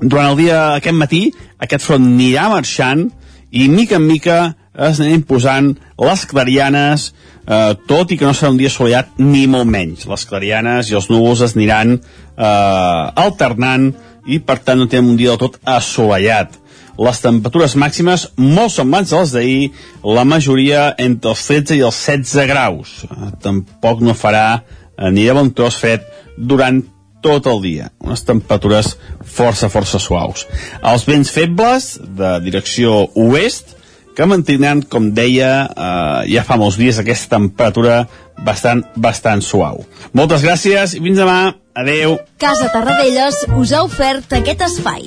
durant 0.00 0.32
el 0.32 0.38
dia, 0.40 0.60
aquest 0.78 0.96
matí, 0.96 1.24
aquest 1.60 1.84
front 1.86 2.06
anirà 2.06 2.48
marxant 2.52 3.08
i 3.50 3.68
mica 3.68 3.98
en 3.98 4.06
mica 4.06 4.40
es 4.80 5.00
aniran 5.02 5.24
posant 5.28 5.72
les 5.98 6.22
clarianes, 6.30 7.10
eh, 7.46 7.74
tot 7.90 8.12
i 8.12 8.18
que 8.18 8.26
no 8.26 8.34
serà 8.36 8.52
un 8.54 8.60
dia 8.60 8.70
assolellat 8.70 9.18
ni 9.18 9.46
molt 9.50 9.68
menys. 9.68 10.06
Les 10.08 10.24
clarianes 10.26 10.90
i 10.90 10.96
els 10.96 11.10
núvols 11.10 11.42
es 11.46 11.56
aniran 11.58 11.98
eh, 11.98 13.04
alternant 13.24 13.90
i 14.26 14.38
per 14.38 14.60
tant 14.64 14.78
no 14.78 14.86
tindrem 14.86 15.12
un 15.14 15.20
dia 15.20 15.34
del 15.34 15.42
tot 15.42 15.58
assolellat. 15.64 16.59
Les 17.00 17.20
temperatures 17.22 17.76
màximes 17.80 18.26
molt 18.36 18.74
semblants 18.74 19.12
a 19.12 19.22
les 19.22 19.32
d'ahir, 19.32 19.70
la 20.04 20.26
majoria 20.28 20.90
entre 21.00 21.32
els 21.32 21.44
13 21.48 21.78
i 21.78 21.84
els 21.86 22.00
16 22.06 22.48
graus. 22.50 22.94
Tampoc 23.40 24.02
no 24.04 24.16
farà 24.16 24.60
ni 25.08 25.24
de 25.24 25.36
bon 25.36 25.48
tros 25.56 25.78
fred 25.80 26.04
durant 26.36 26.82
tot 27.24 27.46
el 27.48 27.60
dia. 27.64 27.90
Unes 28.04 28.24
temperatures 28.28 28.94
força, 29.24 29.68
força 29.72 30.00
suaus. 30.00 30.46
Els 30.84 31.04
vents 31.08 31.30
febles, 31.32 31.94
de 32.00 32.36
direcció 32.44 33.06
oest, 33.16 33.76
que 34.16 34.26
mantindran, 34.26 34.82
com 34.82 35.10
deia, 35.16 35.52
eh, 35.64 36.32
ja 36.34 36.44
fa 36.44 36.58
molts 36.60 36.76
dies 36.80 36.98
aquesta 36.98 37.38
temperatura 37.38 38.02
bastant, 38.44 38.84
bastant 38.96 39.40
suau. 39.44 39.84
Moltes 40.12 40.44
gràcies 40.44 40.96
i 40.96 41.00
fins 41.00 41.20
demà. 41.20 41.54
Adeu. 41.80 42.18
Casa 42.42 42.68
Tarradellas 42.74 43.46
us 43.56 43.72
ha 43.72 43.84
ofert 43.86 44.32
aquest 44.36 44.66
espai. 44.66 45.06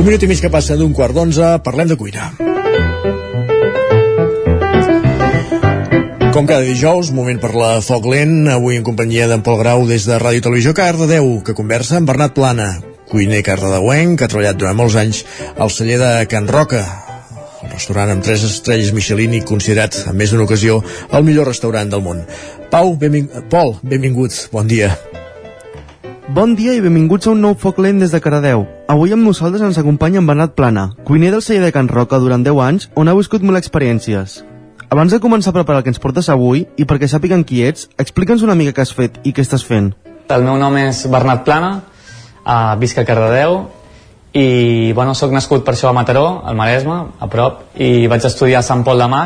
Un 0.00 0.06
minut 0.06 0.22
i 0.24 0.28
mig 0.30 0.38
que 0.40 0.48
passa 0.48 0.78
d'un 0.80 0.94
quart 0.96 1.12
d'onze, 1.12 1.44
parlem 1.60 1.90
de 1.90 1.96
cuina. 2.00 2.30
Com 6.32 6.48
cada 6.48 6.62
dijous, 6.64 7.10
moment 7.12 7.36
per 7.42 7.50
la 7.52 7.82
Foc 7.84 8.08
Lent, 8.08 8.48
avui 8.48 8.78
en 8.80 8.86
companyia 8.86 9.26
d'en 9.28 9.44
Pol 9.44 9.60
Grau 9.60 9.84
des 9.84 10.08
de 10.08 10.16
Ràdio 10.16 10.46
Televisió 10.48 10.72
Cardedeu, 10.72 11.28
que 11.44 11.52
conversa 11.58 11.98
amb 12.00 12.08
Bernat 12.08 12.32
Plana, 12.32 12.70
cuiner 13.12 13.44
cardedeuenc, 13.44 14.16
que 14.16 14.24
ha 14.24 14.32
treballat 14.32 14.56
durant 14.56 14.80
molts 14.80 14.96
anys 14.96 15.20
al 15.60 15.68
celler 15.68 16.00
de 16.00 16.10
Can 16.32 16.48
Roca, 16.48 16.80
el 17.60 17.68
restaurant 17.68 18.16
amb 18.16 18.24
tres 18.24 18.48
estrelles 18.48 18.96
Michelin 18.96 19.36
i 19.36 19.44
considerat 19.44 20.06
en 20.06 20.16
més 20.16 20.32
d'una 20.32 20.48
ocasió 20.48 20.80
el 21.12 21.28
millor 21.28 21.52
restaurant 21.52 21.92
del 21.92 22.08
món. 22.08 22.24
Pau, 22.72 22.96
benving... 22.96 23.28
Pol, 23.52 23.76
benvinguts, 23.84 24.46
bon 24.48 24.64
dia. 24.64 24.94
Bon 26.30 26.52
dia 26.54 26.76
i 26.78 26.80
benvinguts 26.84 27.26
a 27.26 27.32
un 27.32 27.40
nou 27.42 27.56
foc 27.58 27.80
lent 27.82 27.98
des 27.98 28.12
de 28.14 28.18
Caradeu. 28.22 28.60
Avui 28.92 29.10
amb 29.10 29.26
nosaltres 29.26 29.64
ens 29.66 29.78
acompanya 29.80 30.20
en 30.20 30.28
Bernat 30.28 30.52
Plana, 30.54 30.84
cuiner 31.02 31.32
del 31.34 31.42
celler 31.42 31.64
de 31.64 31.72
Can 31.74 31.88
Roca 31.90 32.20
durant 32.22 32.44
10 32.46 32.60
anys, 32.62 32.86
on 32.94 33.10
ha 33.10 33.16
viscut 33.18 33.42
molt 33.42 33.58
experiències. 33.58 34.36
Abans 34.94 35.10
de 35.10 35.18
començar 35.18 35.50
a 35.50 35.56
preparar 35.56 35.80
el 35.80 35.88
que 35.88 35.90
ens 35.90 35.98
portes 35.98 36.30
avui, 36.30 36.68
i 36.78 36.86
perquè 36.86 37.08
sàpiguen 37.10 37.42
qui 37.42 37.64
ets, 37.66 37.88
explica'ns 37.98 38.46
una 38.46 38.54
mica 38.54 38.76
què 38.76 38.86
has 38.86 38.94
fet 38.94 39.18
i 39.26 39.34
què 39.34 39.42
estàs 39.42 39.66
fent. 39.66 39.90
El 40.30 40.46
meu 40.46 40.54
nom 40.62 40.78
és 40.78 41.02
Bernat 41.10 41.42
Plana, 41.42 41.74
uh, 42.46 42.78
visc 42.78 43.02
a 43.02 43.08
Cardedeu 43.10 43.64
i 44.30 44.92
bueno, 44.94 45.18
sóc 45.18 45.34
nascut 45.34 45.66
per 45.66 45.74
això 45.74 45.90
a 45.90 45.96
Mataró, 45.98 46.44
al 46.46 46.54
Maresme, 46.54 47.04
a 47.18 47.26
prop, 47.26 47.72
i 47.74 48.06
vaig 48.06 48.30
estudiar 48.30 48.62
a 48.62 48.68
Sant 48.70 48.86
Pol 48.86 49.02
de 49.02 49.10
Mar 49.10 49.24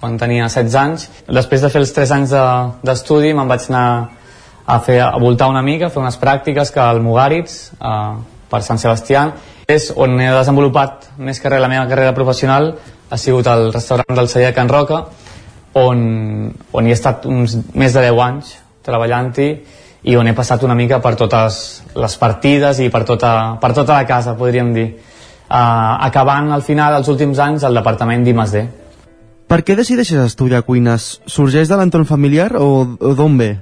quan 0.00 0.16
tenia 0.16 0.48
16 0.48 0.80
anys. 0.80 1.10
Després 1.28 1.60
de 1.60 1.68
fer 1.68 1.84
els 1.84 1.92
3 1.92 2.16
anys 2.16 2.32
d'estudi 2.80 3.34
de, 3.34 3.36
me'n 3.36 3.52
vaig 3.52 3.68
anar 3.68 3.88
a, 4.66 4.80
fer, 4.80 5.00
a 5.00 5.16
voltar 5.22 5.48
una 5.48 5.62
mica, 5.62 5.86
a 5.86 5.94
fer 5.94 6.02
unes 6.02 6.18
pràctiques 6.18 6.72
que 6.74 6.82
al 6.82 7.00
Mugaritz, 7.00 7.70
uh, 7.78 8.18
per 8.50 8.62
Sant 8.66 8.80
Sebastià. 8.82 9.30
És 9.66 9.88
on 9.94 10.18
he 10.20 10.28
desenvolupat 10.30 11.08
més 11.18 11.40
que 11.42 11.50
res 11.50 11.62
la 11.62 11.70
meva 11.70 11.86
carrera 11.90 12.14
professional, 12.14 12.72
ha 13.10 13.18
sigut 13.18 13.46
el 13.50 13.72
restaurant 13.72 14.18
del 14.18 14.28
celler 14.30 14.52
Can 14.54 14.70
Roca, 14.70 15.04
on, 15.78 15.98
on 16.72 16.86
hi 16.86 16.94
he 16.94 16.96
estat 16.96 17.26
uns 17.30 17.56
més 17.74 17.94
de 17.94 18.02
10 18.06 18.22
anys 18.24 18.54
treballant-hi 18.86 19.48
i 20.06 20.14
on 20.16 20.28
he 20.30 20.34
passat 20.38 20.62
una 20.62 20.76
mica 20.78 21.00
per 21.02 21.16
totes 21.18 21.58
les 21.98 22.16
partides 22.20 22.78
i 22.80 22.88
per 22.94 23.02
tota, 23.04 23.58
per 23.60 23.72
tota 23.74 23.98
la 23.98 24.06
casa, 24.06 24.36
podríem 24.38 24.72
dir. 24.74 24.86
Uh, 25.46 25.98
acabant 26.06 26.50
al 26.54 26.62
final, 26.66 26.94
els 26.98 27.10
últims 27.10 27.38
anys, 27.42 27.66
al 27.66 27.74
departament 27.74 28.24
d'I+D. 28.26 28.64
Per 29.46 29.60
què 29.62 29.76
decideixes 29.78 30.22
estudiar 30.24 30.64
cuines? 30.66 31.20
Sorgeix 31.30 31.70
de 31.70 31.78
l'entorn 31.78 32.06
familiar 32.06 32.52
o, 32.58 32.96
o 32.98 33.14
d'on 33.18 33.38
ve? 33.38 33.52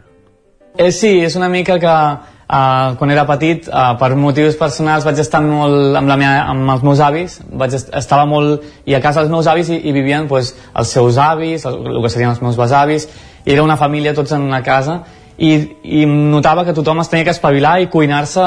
Eh, 0.76 0.90
sí, 0.90 1.20
és 1.22 1.36
una 1.38 1.46
mica 1.48 1.76
que 1.78 1.86
uh, 1.86 2.94
quan 2.98 3.10
era 3.14 3.22
petit, 3.28 3.68
uh, 3.70 3.92
per 3.94 4.08
motius 4.18 4.56
personals 4.58 5.04
vaig 5.06 5.20
estar 5.22 5.38
molt 5.44 5.94
amb, 5.94 6.10
la 6.10 6.16
meva, 6.18 6.48
amb 6.50 6.72
els 6.72 6.82
meus 6.82 6.98
avis, 6.98 7.36
vaig 7.46 7.76
est 7.78 7.92
estava 7.94 8.24
molt 8.26 8.64
i 8.90 8.96
a 8.96 9.00
casa 9.04 9.22
dels 9.22 9.30
meus 9.30 9.46
avis 9.46 9.70
i, 9.70 9.78
i 9.86 9.92
vivien 9.94 10.26
pues, 10.26 10.50
els 10.74 10.90
seus 10.96 11.20
avis, 11.22 11.62
el, 11.70 11.78
el 11.92 12.00
que 12.02 12.10
serien 12.10 12.32
els 12.32 12.42
meus 12.42 12.58
besavis, 12.58 13.06
i 13.44 13.54
era 13.54 13.62
una 13.62 13.76
família 13.78 14.16
tots 14.18 14.34
en 14.34 14.42
una 14.42 14.64
casa. 14.66 15.04
I, 15.38 15.52
i 15.84 16.02
notava 16.10 16.66
que 16.66 16.74
tothom 16.74 17.04
es 17.04 17.12
tenia 17.12 17.28
que 17.28 17.36
espavilar 17.36 17.76
i 17.78 17.86
cuinar-se. 17.92 18.42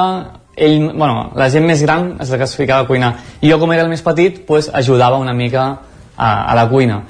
Ell, 0.67 0.89
bueno, 0.89 1.29
la 1.39 1.47
gent 1.53 1.63
més 1.63 1.79
gran 1.85 2.17
és 2.19 2.27
la 2.33 2.41
que 2.41 2.47
es 2.49 2.57
ficava 2.59 2.83
a 2.83 2.91
cuinar. 2.91 3.13
I 3.39 3.53
jo 3.53 3.59
com 3.63 3.71
era 3.71 3.87
el 3.87 3.93
més 3.93 4.03
petit 4.03 4.43
pues, 4.47 4.67
ajudava 4.67 5.23
una 5.23 5.35
mica 5.35 5.69
a, 6.17 6.29
a 6.43 6.59
la 6.59 6.67
cuina 6.67 7.05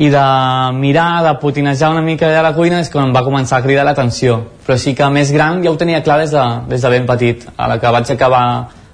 i 0.00 0.08
de 0.08 0.26
mirar, 0.72 1.22
de 1.26 1.34
potinejar 1.42 1.90
una 1.92 2.00
mica 2.00 2.30
a 2.32 2.42
la 2.42 2.54
cuina 2.56 2.78
és 2.80 2.88
quan 2.88 3.10
em 3.10 3.12
va 3.12 3.20
començar 3.20 3.58
a 3.58 3.64
cridar 3.64 3.84
l'atenció. 3.84 4.38
Però 4.64 4.78
sí 4.80 4.94
que 4.96 5.08
més 5.12 5.28
gran 5.32 5.60
ja 5.60 5.68
ho 5.68 5.76
tenia 5.76 6.00
clar 6.00 6.16
des 6.22 6.32
de, 6.32 6.44
des 6.70 6.80
de 6.80 6.90
ben 6.92 7.04
petit. 7.06 7.44
A 7.56 7.68
la 7.68 7.76
que 7.78 7.92
vaig 7.92 8.08
acabar 8.14 8.44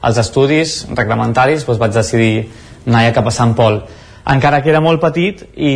els 0.02 0.18
estudis 0.18 0.80
reglamentaris 0.90 1.62
doncs 1.66 1.78
vaig 1.78 1.94
decidir 1.94 2.48
anar 2.86 3.04
ja 3.06 3.12
cap 3.14 3.30
a 3.30 3.34
Sant 3.34 3.54
Pol. 3.54 3.84
Encara 4.26 4.62
que 4.64 4.72
era 4.74 4.80
molt 4.82 5.00
petit 5.00 5.44
i 5.54 5.74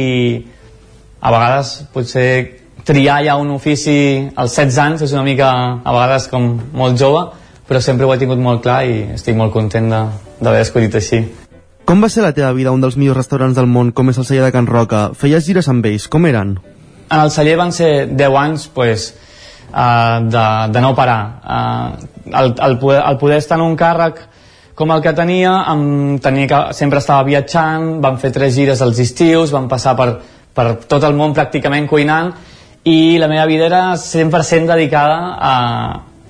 a 1.21 1.31
vegades 1.31 1.77
potser 1.95 2.31
triar 2.85 3.21
ja 3.23 3.37
un 3.39 3.53
ofici 3.55 3.97
als 4.35 4.57
16 4.57 4.79
anys 4.87 5.05
és 5.07 5.13
una 5.15 5.23
mica 5.23 5.53
a 5.79 5.93
vegades 5.95 6.27
com 6.33 6.57
molt 6.73 6.99
jove 6.99 7.29
però 7.69 7.79
sempre 7.79 8.07
ho 8.07 8.11
he 8.15 8.19
tingut 8.19 8.41
molt 8.43 8.65
clar 8.65 8.83
i 8.89 8.97
estic 9.15 9.39
molt 9.39 9.55
content 9.55 9.93
d'haver 9.93 10.65
escollit 10.65 10.99
així 10.99 11.21
com 11.91 11.99
va 11.99 12.07
ser 12.07 12.23
la 12.23 12.31
teva 12.31 12.53
vida 12.55 12.71
a 12.71 12.73
un 12.77 12.79
dels 12.85 12.95
millors 12.95 13.17
restaurants 13.19 13.57
del 13.59 13.67
món, 13.67 13.89
com 13.91 14.13
és 14.13 14.19
el 14.21 14.27
celler 14.29 14.45
de 14.45 14.53
Can 14.55 14.69
Roca? 14.71 15.09
Feies 15.19 15.43
gires 15.43 15.67
amb 15.73 15.89
ells, 15.91 16.05
com 16.07 16.29
eren? 16.29 16.53
En 17.09 17.19
el 17.19 17.33
celler 17.35 17.57
van 17.59 17.73
ser 17.75 17.89
10 18.15 18.37
anys 18.39 18.67
pues, 18.71 19.09
uh, 19.73 20.21
de, 20.23 20.45
de 20.71 20.83
no 20.85 20.93
parar. 20.95 21.17
Uh, 21.43 22.29
el, 22.31 22.55
el, 22.69 22.77
poder, 22.79 23.01
el 23.09 23.19
poder 23.19 23.41
estar 23.43 23.59
en 23.59 23.65
un 23.65 23.75
càrrec 23.75 24.23
com 24.79 24.95
el 24.95 25.03
que 25.03 25.15
tenia, 25.19 25.57
em 25.75 25.83
tenia 26.23 26.53
que, 26.55 26.63
sempre 26.79 27.03
estava 27.03 27.27
viatjant, 27.27 27.97
vam 28.07 28.23
fer 28.23 28.31
tres 28.39 28.55
gires 28.55 28.87
als 28.87 29.03
estius, 29.03 29.51
vam 29.51 29.67
passar 29.67 29.99
per, 29.99 30.09
per 30.55 30.69
tot 30.87 31.11
el 31.11 31.19
món 31.19 31.35
pràcticament 31.35 31.91
cuinant 31.91 32.31
i 32.87 33.19
la 33.19 33.33
meva 33.35 33.51
vida 33.51 33.67
era 33.67 33.85
100% 33.99 34.77
dedicada 34.77 35.21
a, 35.43 35.55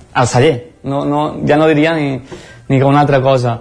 al 0.09 0.33
celler. 0.35 0.57
No, 0.89 1.05
no, 1.05 1.23
ja 1.45 1.61
no 1.61 1.69
diria 1.69 1.93
ni, 2.01 2.15
ni 2.17 2.81
que 2.81 2.93
una 2.95 3.05
altra 3.05 3.21
cosa. 3.21 3.59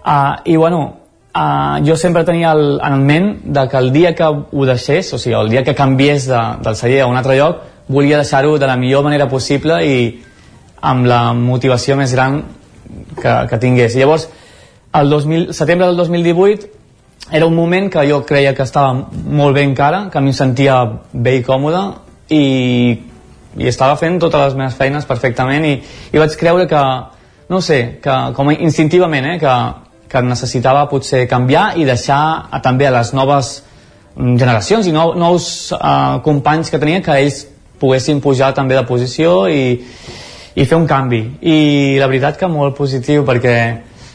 Uh, 0.00 0.40
I 0.48 0.56
bueno, 0.56 1.03
Uh, 1.34 1.82
jo 1.82 1.96
sempre 1.98 2.22
tenia 2.22 2.52
el, 2.54 2.76
en 2.78 3.00
ment 3.02 3.24
de 3.42 3.64
que 3.66 3.76
el 3.76 3.88
dia 3.92 4.12
que 4.14 4.22
ho 4.24 4.66
deixés, 4.68 5.08
o 5.12 5.18
sigui, 5.18 5.34
el 5.34 5.50
dia 5.50 5.64
que 5.66 5.74
canviés 5.74 6.28
de, 6.30 6.42
del 6.62 6.76
celler 6.78 7.00
a 7.02 7.08
un 7.10 7.18
altre 7.18 7.34
lloc, 7.34 7.64
volia 7.88 8.20
deixar-ho 8.20 8.54
de 8.58 8.68
la 8.70 8.76
millor 8.78 9.02
manera 9.02 9.26
possible 9.28 9.80
i 9.82 9.96
amb 10.78 11.08
la 11.10 11.32
motivació 11.34 11.96
més 11.98 12.14
gran 12.14 12.38
que, 13.18 13.34
que 13.50 13.58
tingués. 13.58 13.96
Llavors, 13.98 14.28
el 14.94 15.10
2000, 15.10 15.50
setembre 15.58 15.88
del 15.88 15.96
2018 15.96 16.70
era 17.32 17.46
un 17.46 17.54
moment 17.56 17.90
que 17.90 18.06
jo 18.06 18.22
creia 18.26 18.54
que 18.54 18.62
estava 18.62 18.92
molt 18.94 19.56
bé 19.56 19.64
encara, 19.64 20.08
que 20.12 20.18
a 20.18 20.22
mi 20.22 20.30
em 20.30 20.36
sentia 20.38 20.78
bé 21.12 21.38
i 21.40 21.42
còmode 21.42 21.82
i, 22.30 22.44
i 23.58 23.70
estava 23.70 23.96
fent 23.96 24.20
totes 24.22 24.52
les 24.52 24.58
meves 24.60 24.76
feines 24.78 25.08
perfectament 25.08 25.66
i, 25.66 25.78
i 26.12 26.20
vaig 26.20 26.36
creure 26.38 26.68
que, 26.70 26.82
no 27.50 27.60
sé, 27.64 27.98
que 28.04 28.18
com 28.36 28.52
instintivament, 28.54 29.32
eh, 29.32 29.40
que 29.42 29.56
que 30.14 30.22
necessitava 30.22 30.86
potser 30.90 31.24
canviar 31.30 31.72
i 31.80 31.86
deixar 31.88 32.20
a, 32.46 32.60
també 32.62 32.86
a 32.86 32.92
les 32.94 33.10
noves 33.16 33.56
mm, 34.14 34.36
generacions 34.38 34.86
i 34.86 34.94
nou, 34.94 35.16
nous 35.18 35.48
uh, 35.74 36.20
companys 36.22 36.70
que 36.70 36.78
tenia 36.78 37.02
que 37.02 37.18
ells 37.18 37.42
poguessin 37.82 38.22
pujar 38.22 38.52
també 38.54 38.78
de 38.78 38.86
posició 38.86 39.48
i, 39.50 39.74
i 40.54 40.64
fer 40.64 40.78
un 40.78 40.86
canvi. 40.86 41.24
I 41.42 41.58
la 41.98 42.08
veritat 42.08 42.38
que 42.38 42.48
molt 42.48 42.78
positiu 42.78 43.26
perquè 43.26 43.58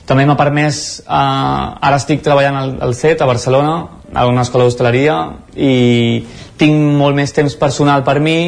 també 0.10 0.26
m'ha 0.26 0.40
permès 0.40 1.04
uh, 1.04 1.78
ara 1.86 2.00
estic 2.00 2.24
treballant 2.26 2.58
al, 2.58 2.76
al 2.88 2.96
CET 2.98 3.22
a 3.22 3.30
Barcelona 3.30 3.76
a 4.16 4.26
una 4.26 4.42
escola 4.42 4.66
d'hostaleria 4.66 5.20
i 5.54 6.26
tinc 6.58 6.96
molt 6.98 7.20
més 7.20 7.36
temps 7.36 7.54
personal 7.60 8.02
per 8.08 8.18
mi 8.24 8.40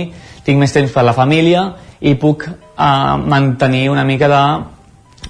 tinc 0.45 0.57
més 0.57 0.73
temps 0.73 0.89
per 0.89 1.03
la 1.05 1.13
família 1.13 1.67
i 2.01 2.15
puc 2.17 2.47
uh, 2.47 3.17
mantenir 3.21 3.89
una 3.91 4.07
mica 4.07 4.31
de 4.31 4.41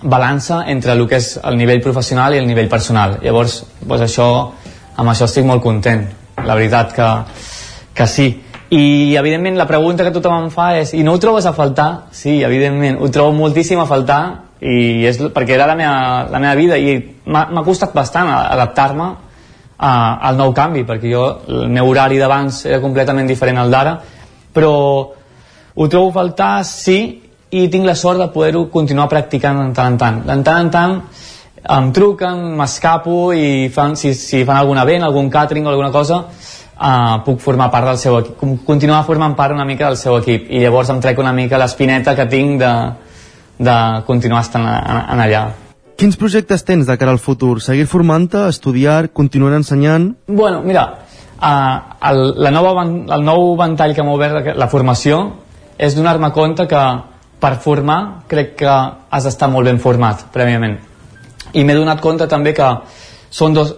balança 0.04 0.64
entre 0.68 0.94
el 0.94 1.08
que 1.08 1.20
és 1.22 1.36
el 1.44 1.58
nivell 1.58 1.82
professional 1.82 2.34
i 2.34 2.42
el 2.42 2.48
nivell 2.48 2.70
personal. 2.70 3.20
Llavors, 3.24 3.62
doncs 3.82 4.06
això, 4.08 4.28
amb 4.98 5.12
això 5.12 5.28
estic 5.30 5.46
molt 5.46 5.64
content. 5.64 6.06
La 6.42 6.56
veritat 6.56 6.94
que, 6.96 7.10
que 7.94 8.08
sí. 8.08 8.30
I, 8.72 9.16
evidentment, 9.20 9.58
la 9.60 9.68
pregunta 9.68 10.06
que 10.06 10.14
tothom 10.16 10.46
em 10.46 10.52
fa 10.54 10.72
és 10.80 10.94
i 10.96 11.04
no 11.04 11.14
ho 11.14 11.20
trobes 11.20 11.46
a 11.46 11.54
faltar? 11.54 12.08
Sí, 12.16 12.40
evidentment, 12.44 13.02
ho 13.02 13.10
trobo 13.12 13.36
moltíssim 13.36 13.82
a 13.82 13.88
faltar 13.90 14.22
i 14.62 15.04
és 15.10 15.18
perquè 15.34 15.58
era 15.58 15.66
la 15.68 15.76
meva, 15.76 16.30
la 16.32 16.40
meva 16.40 16.54
vida 16.56 16.78
i 16.78 16.94
m'ha 17.26 17.64
costat 17.66 17.96
bastant 17.98 18.30
adaptar-me 18.30 19.10
al 19.82 20.38
nou 20.38 20.54
canvi, 20.54 20.86
perquè 20.86 21.10
jo 21.10 21.24
el 21.50 21.72
meu 21.74 21.90
horari 21.90 22.20
d'abans 22.22 22.66
era 22.70 22.80
completament 22.80 23.28
diferent 23.28 23.58
al 23.58 23.74
d'ara, 23.74 23.96
però 24.54 24.74
ho 25.74 25.88
trobo 25.90 26.12
a 26.12 26.14
faltar, 26.14 26.64
sí, 26.64 27.21
i 27.52 27.68
tinc 27.68 27.86
la 27.86 27.96
sort 28.00 28.20
de 28.20 28.30
poder-ho 28.32 28.70
continuar 28.72 29.10
practicant 29.12 29.60
de 29.60 29.74
tant 29.76 29.94
en 29.94 30.00
tant. 30.00 30.22
De 30.24 30.38
tant 30.44 30.66
en 30.66 30.72
tant 30.72 31.02
em 31.62 31.92
truquen, 31.94 32.56
m'escapo 32.58 33.34
i 33.38 33.70
fan, 33.74 33.96
si, 34.00 34.16
si 34.18 34.44
fan 34.48 34.58
algun 34.58 34.80
event, 34.82 35.04
algun 35.06 35.30
catering 35.30 35.68
o 35.68 35.70
alguna 35.70 35.92
cosa, 35.94 36.24
uh, 36.26 37.20
puc 37.26 37.42
formar 37.44 37.70
part 37.72 37.92
del 37.92 38.00
seu 38.02 38.18
equip, 38.18 38.40
continuar 38.66 39.04
formant 39.06 39.36
part 39.38 39.54
una 39.54 39.66
mica 39.66 39.88
del 39.90 40.00
seu 40.00 40.18
equip 40.18 40.50
i 40.50 40.64
llavors 40.64 40.90
em 40.90 41.02
trec 41.04 41.20
una 41.22 41.34
mica 41.38 41.60
l'espineta 41.62 42.16
que 42.18 42.26
tinc 42.32 42.58
de, 42.62 42.72
de 43.60 43.78
continuar 44.08 44.42
estant 44.48 44.66
en, 44.66 45.04
en 45.14 45.24
allà. 45.28 45.44
Quins 46.02 46.18
projectes 46.18 46.66
tens 46.66 46.88
de 46.88 46.98
cara 46.98 47.14
al 47.14 47.22
futur? 47.22 47.60
Seguir 47.62 47.86
formant-te, 47.86 48.48
estudiar, 48.50 49.12
continuar 49.14 49.54
ensenyant? 49.60 50.16
Bueno, 50.26 50.64
mira, 50.66 50.88
uh, 51.38 51.78
el, 52.10 52.24
la 52.42 52.56
nova, 52.56 52.88
el 52.88 53.28
nou 53.28 53.54
ventall 53.60 53.94
que 53.94 54.08
m'ha 54.08 54.18
obert 54.18 54.56
la 54.58 54.72
formació 54.72 55.22
és 55.78 55.94
donar-me 55.98 56.32
compte 56.34 56.66
que 56.70 56.82
per 57.42 57.56
formar 57.64 58.00
crec 58.30 58.56
que 58.62 58.72
has 59.10 59.28
d'estar 59.28 59.50
molt 59.50 59.68
ben 59.70 59.80
format 59.82 60.28
prèviament 60.34 60.78
i 61.58 61.64
m'he 61.66 61.76
donat 61.76 62.02
compte 62.02 62.28
també 62.30 62.54
que 62.54 62.68
són 63.32 63.56
dos, 63.56 63.74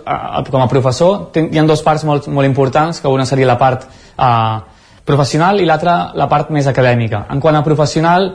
com 0.50 0.62
a 0.62 0.70
professor 0.70 1.30
hi 1.40 1.60
ha 1.60 1.66
dos 1.70 1.84
parts 1.86 2.04
molt, 2.10 2.28
molt 2.28 2.50
importants 2.50 3.00
que 3.02 3.12
una 3.12 3.26
seria 3.30 3.48
la 3.48 3.58
part 3.58 3.86
eh, 3.88 4.58
professional 5.06 5.62
i 5.62 5.70
l'altra 5.70 6.12
la 6.20 6.28
part 6.30 6.52
més 6.52 6.68
acadèmica 6.68 7.26
en 7.30 7.40
quant 7.40 7.56
a 7.56 7.64
professional 7.64 8.34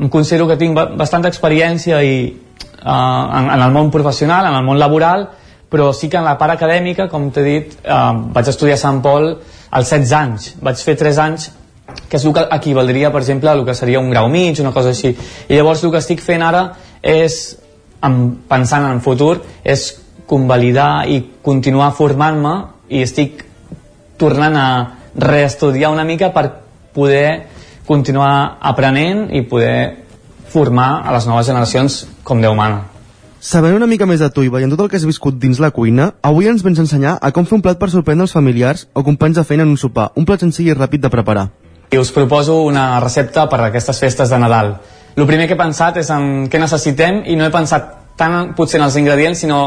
em 0.00 0.08
considero 0.08 0.46
que 0.48 0.56
tinc 0.56 0.78
bastanta 0.96 1.28
experiència 1.28 2.00
i, 2.02 2.16
eh, 2.30 2.88
en, 2.88 3.50
en 3.50 3.60
el 3.60 3.70
món 3.74 3.90
professional, 3.90 4.46
en 4.48 4.56
el 4.56 4.64
món 4.64 4.80
laboral 4.80 5.28
però 5.70 5.92
sí 5.94 6.08
que 6.10 6.18
en 6.18 6.26
la 6.26 6.34
part 6.36 6.56
acadèmica, 6.56 7.06
com 7.08 7.28
t'he 7.30 7.44
dit, 7.46 7.74
eh, 7.84 8.12
vaig 8.34 8.48
estudiar 8.50 8.74
a 8.74 8.82
Sant 8.82 8.98
Pol 9.04 9.28
als 9.70 9.92
16 9.94 10.12
anys. 10.18 10.48
Vaig 10.60 10.82
fer 10.82 10.96
3 10.98 11.20
anys 11.22 11.50
que 12.08 12.18
és 12.18 12.24
el 12.24 12.34
que 12.36 12.46
equivaldria, 12.56 13.10
per 13.12 13.22
exemple, 13.22 13.50
el 13.52 13.64
que 13.66 13.74
seria 13.74 14.00
un 14.00 14.10
grau 14.10 14.28
mig, 14.28 14.60
una 14.60 14.72
cosa 14.72 14.92
així. 14.94 15.14
I 15.48 15.56
llavors 15.56 15.84
el 15.84 15.92
que 15.94 16.02
estic 16.02 16.22
fent 16.24 16.42
ara 16.42 16.64
és, 17.02 17.40
pensant 18.00 18.86
en 18.88 19.02
futur, 19.04 19.40
és 19.64 19.88
convalidar 20.30 21.06
i 21.10 21.20
continuar 21.42 21.90
formant-me 21.96 22.54
i 22.90 23.02
estic 23.02 23.44
tornant 24.20 24.56
a 24.56 24.68
reestudiar 25.16 25.90
una 25.90 26.04
mica 26.04 26.30
per 26.32 26.46
poder 26.94 27.48
continuar 27.86 28.58
aprenent 28.60 29.28
i 29.34 29.42
poder 29.42 30.06
formar 30.50 31.02
a 31.06 31.14
les 31.14 31.26
noves 31.26 31.46
generacions 31.46 32.04
com 32.22 32.42
Déu 32.42 32.54
mana. 32.54 32.84
Sabent 33.40 33.72
una 33.72 33.88
mica 33.88 34.04
més 34.04 34.20
de 34.20 34.28
tu 34.28 34.42
i 34.44 34.50
veient 34.52 34.68
tot 34.68 34.82
el 34.84 34.90
que 34.92 34.98
has 34.98 35.06
viscut 35.08 35.38
dins 35.40 35.58
la 35.62 35.70
cuina, 35.72 36.10
avui 36.20 36.50
ens 36.50 36.60
vens 36.62 36.82
ensenyar 36.82 37.16
a 37.24 37.30
com 37.32 37.46
fer 37.48 37.56
un 37.56 37.62
plat 37.64 37.78
per 37.80 37.88
sorprendre 37.88 38.26
els 38.26 38.36
familiars 38.36 38.84
o 38.92 39.02
companys 39.06 39.40
de 39.40 39.44
feina 39.48 39.64
en 39.64 39.72
un 39.72 39.80
sopar, 39.80 40.10
un 40.20 40.28
plat 40.28 40.44
senzill 40.44 40.68
i 40.68 40.76
ràpid 40.76 41.00
de 41.00 41.10
preparar. 41.10 41.48
I 41.90 41.98
us 41.98 42.12
proposo 42.12 42.62
una 42.62 43.00
recepta 43.00 43.48
per 43.50 43.58
a 43.60 43.66
aquestes 43.66 43.98
festes 43.98 44.30
de 44.30 44.38
Nadal. 44.38 44.76
El 45.16 45.26
primer 45.26 45.48
que 45.48 45.56
he 45.56 45.58
pensat 45.58 45.96
és 45.98 46.10
en 46.14 46.46
què 46.46 46.58
necessitem 46.62 47.24
i 47.26 47.34
no 47.34 47.48
he 47.48 47.50
pensat 47.50 47.88
tant 48.20 48.52
potser 48.54 48.78
en 48.78 48.84
els 48.86 48.98
ingredients, 49.00 49.40
sinó 49.42 49.58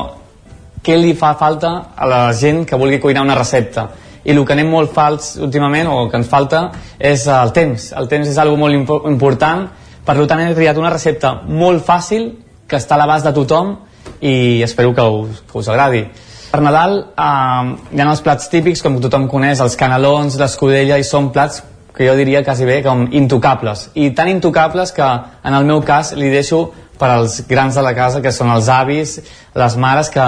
què 0.84 0.96
li 0.96 1.12
fa 1.20 1.34
falta 1.36 1.74
a 1.96 2.08
la 2.08 2.22
gent 2.32 2.64
que 2.70 2.80
vulgui 2.80 3.02
cuinar 3.04 3.26
una 3.28 3.36
recepta. 3.36 3.90
I 4.24 4.32
el 4.32 4.40
que 4.48 4.56
anem 4.56 4.72
molt 4.72 4.94
fals 4.96 5.34
últimament, 5.44 5.90
o 5.92 6.08
que 6.08 6.16
ens 6.22 6.30
falta, 6.32 6.70
és 6.96 7.26
el 7.28 7.52
temps. 7.52 7.90
El 7.92 8.08
temps 8.08 8.32
és 8.32 8.40
algo 8.40 8.56
molt 8.56 8.78
impo 8.78 9.02
important, 9.12 9.68
per 10.06 10.16
tant 10.28 10.46
he 10.46 10.54
triat 10.56 10.80
una 10.80 10.94
recepta 10.94 11.34
molt 11.48 11.84
fàcil, 11.84 12.30
que 12.68 12.80
està 12.80 12.96
a 12.96 13.02
l'abast 13.04 13.28
de 13.28 13.36
tothom, 13.36 13.76
i 14.24 14.64
espero 14.64 14.96
que 14.96 15.04
us, 15.04 15.44
que 15.52 15.60
us 15.60 15.68
agradi. 15.68 16.06
Per 16.54 16.62
Nadal 16.62 17.00
eh, 17.04 17.76
hi 17.92 18.00
ha 18.00 18.10
els 18.10 18.24
plats 18.24 18.48
típics, 18.48 18.82
com 18.86 19.02
tothom 19.04 19.28
coneix, 19.28 19.60
els 19.60 19.76
canelons, 19.76 20.40
l'escudella, 20.40 21.02
i 21.02 21.04
són 21.04 21.34
plats 21.36 21.64
que 21.96 22.08
jo 22.08 22.16
diria 22.18 22.44
quasi 22.44 22.66
bé 22.66 22.82
com 22.84 23.06
intocables. 23.12 23.90
I 23.94 24.12
tan 24.12 24.30
intocables 24.30 24.92
que 24.92 25.04
en 25.06 25.54
el 25.54 25.66
meu 25.66 25.82
cas 25.82 26.14
li 26.18 26.30
deixo 26.34 26.72
per 26.98 27.10
als 27.10 27.44
grans 27.48 27.76
de 27.76 27.84
la 27.86 27.94
casa 27.94 28.22
que 28.22 28.32
són 28.32 28.52
els 28.54 28.70
avis, 28.70 29.20
les 29.56 29.78
mares 29.78 30.10
que 30.10 30.26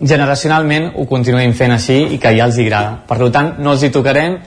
generacionalment 0.00 0.92
ho 0.96 1.06
continuïn 1.10 1.54
fent 1.54 1.74
així 1.74 1.98
i 2.14 2.18
que 2.22 2.34
ja 2.36 2.46
els 2.46 2.58
agrada. 2.58 3.00
Per 3.08 3.30
tant 3.30 3.56
no 3.58 3.74
els 3.74 3.82
hi 3.82 3.90
tocarem 3.94 4.38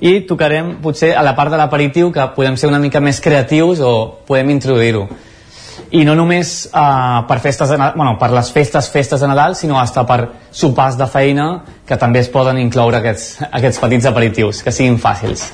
i 0.00 0.20
tocarem 0.28 0.76
potser 0.82 1.14
a 1.16 1.22
la 1.24 1.34
part 1.36 1.52
de 1.52 1.60
l'aperitiu 1.60 2.10
que 2.12 2.26
podem 2.36 2.56
ser 2.56 2.68
una 2.68 2.80
mica 2.82 3.00
més 3.00 3.20
creatius 3.20 3.80
o 3.80 3.92
podem 4.26 4.50
introduir-ho. 4.56 5.06
I 5.96 6.02
no 6.04 6.16
només 6.18 6.66
uh, 6.72 7.22
per, 7.28 7.38
festes 7.44 7.70
de, 7.70 7.76
bueno, 7.78 8.16
per 8.18 8.32
les 8.34 8.50
festes, 8.52 8.88
festes 8.90 9.20
de 9.22 9.28
Nadal, 9.30 9.54
sinó 9.54 9.78
hasta 9.78 10.02
per 10.08 10.18
sopars 10.50 10.96
de 10.98 11.06
feina 11.06 11.46
que 11.86 11.96
també 12.00 12.24
es 12.24 12.32
poden 12.32 12.58
incloure 12.58 12.98
aquests, 12.98 13.46
aquests 13.52 13.78
petits 13.84 14.10
aperitius, 14.10 14.64
que 14.66 14.74
siguin 14.74 14.98
fàcils. 14.98 15.46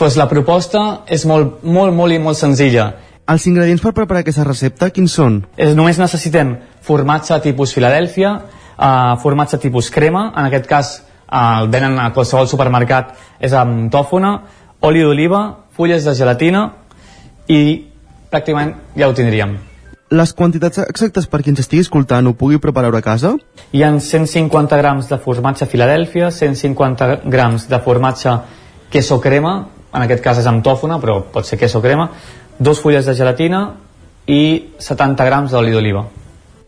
Pues 0.00 0.14
la 0.16 0.24
proposta 0.30 1.02
és 1.12 1.26
molt, 1.28 1.58
molt, 1.60 1.92
molt 1.92 2.14
i 2.14 2.18
molt 2.24 2.38
senzilla. 2.38 2.86
Els 3.28 3.44
ingredients 3.50 3.82
per 3.84 3.90
preparar 3.92 4.22
aquesta 4.22 4.46
recepta, 4.46 4.86
quins 4.96 5.12
són? 5.12 5.34
És, 5.60 5.74
només 5.76 5.98
necessitem 6.00 6.54
formatge 6.86 7.36
tipus 7.44 7.74
Filadèlfia, 7.76 8.30
uh, 8.80 9.18
formatge 9.20 9.58
tipus 9.60 9.90
crema, 9.92 10.22
en 10.32 10.46
aquest 10.48 10.68
cas 10.70 10.92
uh, 10.96 11.60
el 11.60 11.68
venen 11.74 11.98
a 12.00 12.06
qualsevol 12.16 12.48
supermercat, 12.48 13.10
és 13.44 13.52
amb 13.52 13.90
tòfona, 13.92 14.30
oli 14.88 15.02
d'oliva, 15.04 15.40
fulles 15.76 16.06
de 16.08 16.14
gelatina 16.16 16.62
i 17.52 17.60
pràcticament 18.32 18.72
ja 18.96 19.10
ho 19.10 19.12
tindríem. 19.18 19.52
Les 20.16 20.32
quantitats 20.32 20.80
exactes 20.86 21.28
per 21.28 21.42
qui 21.42 21.52
ens 21.52 21.60
estigui 21.60 21.84
escoltant 21.84 22.30
ho 22.30 22.32
pugui 22.32 22.56
preparar 22.56 22.94
a 22.96 23.02
casa? 23.04 23.34
Hi 23.76 23.84
ha 23.84 23.92
150 24.00 24.80
grams 24.80 25.12
de 25.12 25.20
formatge 25.20 25.68
Filadèlfia, 25.68 26.30
150 26.32 27.28
grams 27.28 27.68
de 27.68 27.82
formatge 27.84 28.38
queso 28.90 29.20
crema, 29.20 29.52
en 29.92 30.04
aquest 30.04 30.22
cas 30.24 30.38
és 30.38 30.46
amb 30.46 30.64
tòfona, 30.64 31.00
però 31.02 31.20
pot 31.32 31.46
ser 31.46 31.58
queso 31.58 31.82
crema, 31.82 32.08
dos 32.58 32.80
fulles 32.80 33.06
de 33.06 33.14
gelatina 33.14 33.64
i 34.26 34.74
70 34.78 35.26
grams 35.26 35.50
d'oli 35.50 35.72
d'oliva. 35.74 36.04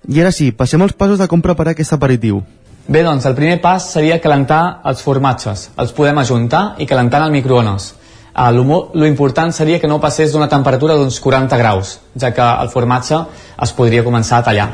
I 0.08 0.20
ara 0.20 0.32
sí, 0.34 0.50
passem 0.52 0.82
als 0.82 0.96
passos 0.98 1.20
de 1.20 1.28
com 1.30 1.42
preparar 1.42 1.76
aquest 1.76 1.94
aperitiu. 1.94 2.42
Bé, 2.88 3.04
doncs 3.06 3.26
el 3.28 3.36
primer 3.38 3.60
pas 3.62 3.84
seria 3.92 4.18
calentar 4.20 4.80
els 4.90 5.02
formatges. 5.06 5.68
Els 5.78 5.92
podem 5.94 6.18
ajuntar 6.18 6.62
i 6.82 6.86
calentar 6.90 7.20
en 7.20 7.28
el 7.28 7.36
microones. 7.36 7.92
Uh, 8.32 8.48
lo, 8.50 8.64
lo 8.94 9.06
important 9.06 9.52
seria 9.52 9.78
que 9.78 9.86
no 9.86 10.00
passés 10.00 10.32
d'una 10.32 10.48
temperatura 10.48 10.96
d'uns 10.96 11.20
40 11.20 11.58
graus, 11.60 11.98
ja 12.16 12.32
que 12.32 12.42
el 12.42 12.72
formatge 12.72 13.20
es 13.62 13.74
podria 13.76 14.02
començar 14.02 14.40
a 14.40 14.46
tallar. 14.48 14.68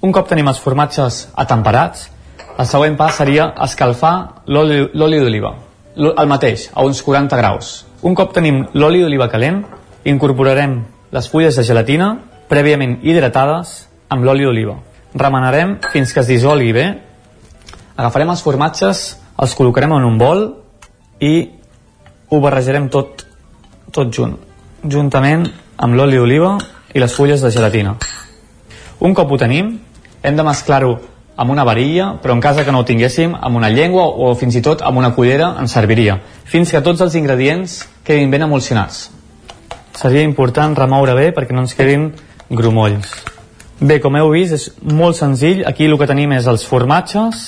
Un 0.00 0.12
cop 0.12 0.26
tenim 0.28 0.48
els 0.48 0.58
formatges 0.58 1.28
atemperats, 1.36 2.08
el 2.58 2.66
següent 2.70 2.96
pas 2.96 3.14
seria 3.20 3.50
escalfar 3.66 4.14
l'oli 4.46 5.20
d'oliva, 5.20 5.52
el 5.96 6.28
mateix, 6.28 6.68
a 6.74 6.84
uns 6.84 7.02
40 7.02 7.36
graus. 7.36 7.84
Un 8.02 8.14
cop 8.14 8.34
tenim 8.34 8.64
l'oli 8.74 9.00
d'oliva 9.02 9.28
calent, 9.32 9.62
incorporarem 10.04 10.82
les 11.14 11.28
fulles 11.30 11.56
de 11.56 11.64
gelatina 11.64 12.10
prèviament 12.50 12.98
hidratades 13.02 13.74
amb 14.12 14.26
l'oli 14.26 14.44
d'oliva. 14.44 14.76
Remenarem 15.14 15.78
fins 15.92 16.12
que 16.12 16.20
es 16.20 16.30
dissolgui 16.30 16.72
bé. 16.74 16.86
Agafarem 17.96 18.32
els 18.34 18.42
formatges, 18.42 19.04
els 19.38 19.54
col·locarem 19.54 19.94
en 19.96 20.08
un 20.08 20.18
bol 20.18 20.44
i 21.22 21.34
ho 22.28 22.40
barrejarem 22.42 22.88
tot, 22.90 23.24
tot 23.94 24.10
junt, 24.12 24.34
juntament 24.82 25.46
amb 25.78 25.94
l'oli 25.94 26.18
d'oliva 26.18 26.56
i 26.94 27.02
les 27.02 27.14
fulles 27.14 27.42
de 27.42 27.50
gelatina. 27.54 27.94
Un 29.00 29.14
cop 29.14 29.30
ho 29.30 29.38
tenim, 29.38 29.76
hem 30.22 30.36
de 30.36 30.46
mesclar-ho 30.46 30.96
amb 31.36 31.50
una 31.50 31.64
varilla, 31.64 32.14
però 32.22 32.34
en 32.34 32.40
cas 32.40 32.60
que 32.62 32.72
no 32.72 32.80
ho 32.80 32.86
tinguéssim, 32.86 33.34
amb 33.34 33.56
una 33.56 33.70
llengua 33.70 34.04
o 34.06 34.34
fins 34.38 34.54
i 34.54 34.62
tot 34.62 34.82
amb 34.82 34.98
una 34.98 35.12
cullera 35.14 35.54
ens 35.60 35.74
serviria, 35.74 36.20
fins 36.44 36.70
que 36.70 36.82
tots 36.82 37.02
els 37.02 37.16
ingredients 37.18 37.80
quedin 38.06 38.30
ben 38.30 38.46
emulsionats. 38.46 39.08
Seria 39.94 40.22
important 40.22 40.76
remoure 40.78 41.14
bé 41.14 41.30
perquè 41.34 41.54
no 41.54 41.64
ens 41.64 41.74
quedin 41.74 42.12
grumolls. 42.50 43.10
Bé, 43.80 43.98
com 44.00 44.14
heu 44.16 44.30
vist, 44.30 44.54
és 44.54 44.70
molt 44.86 45.18
senzill. 45.18 45.64
Aquí 45.66 45.86
el 45.86 45.98
que 45.98 46.06
tenim 46.06 46.32
és 46.36 46.46
els 46.50 46.64
formatges 46.66 47.44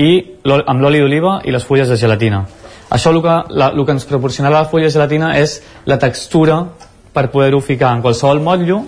i 0.00 0.10
amb 0.44 0.80
l'oli 0.80 1.00
d'oliva 1.02 1.38
i 1.44 1.52
les 1.52 1.64
fulles 1.64 1.88
de 1.88 1.98
gelatina. 2.00 2.44
Això 2.90 3.12
el 3.12 3.20
que, 3.22 3.36
la, 3.50 3.70
el 3.72 3.84
que 3.84 3.94
ens 3.96 4.08
proporcionarà 4.08 4.62
la 4.62 4.70
folla 4.70 4.88
de 4.88 4.94
gelatina 4.94 5.34
és 5.38 5.58
la 5.86 5.98
textura 6.00 6.62
per 7.14 7.28
poder-ho 7.32 7.60
ficar 7.60 7.92
en 7.94 8.02
qualsevol 8.02 8.42
motllo 8.44 8.82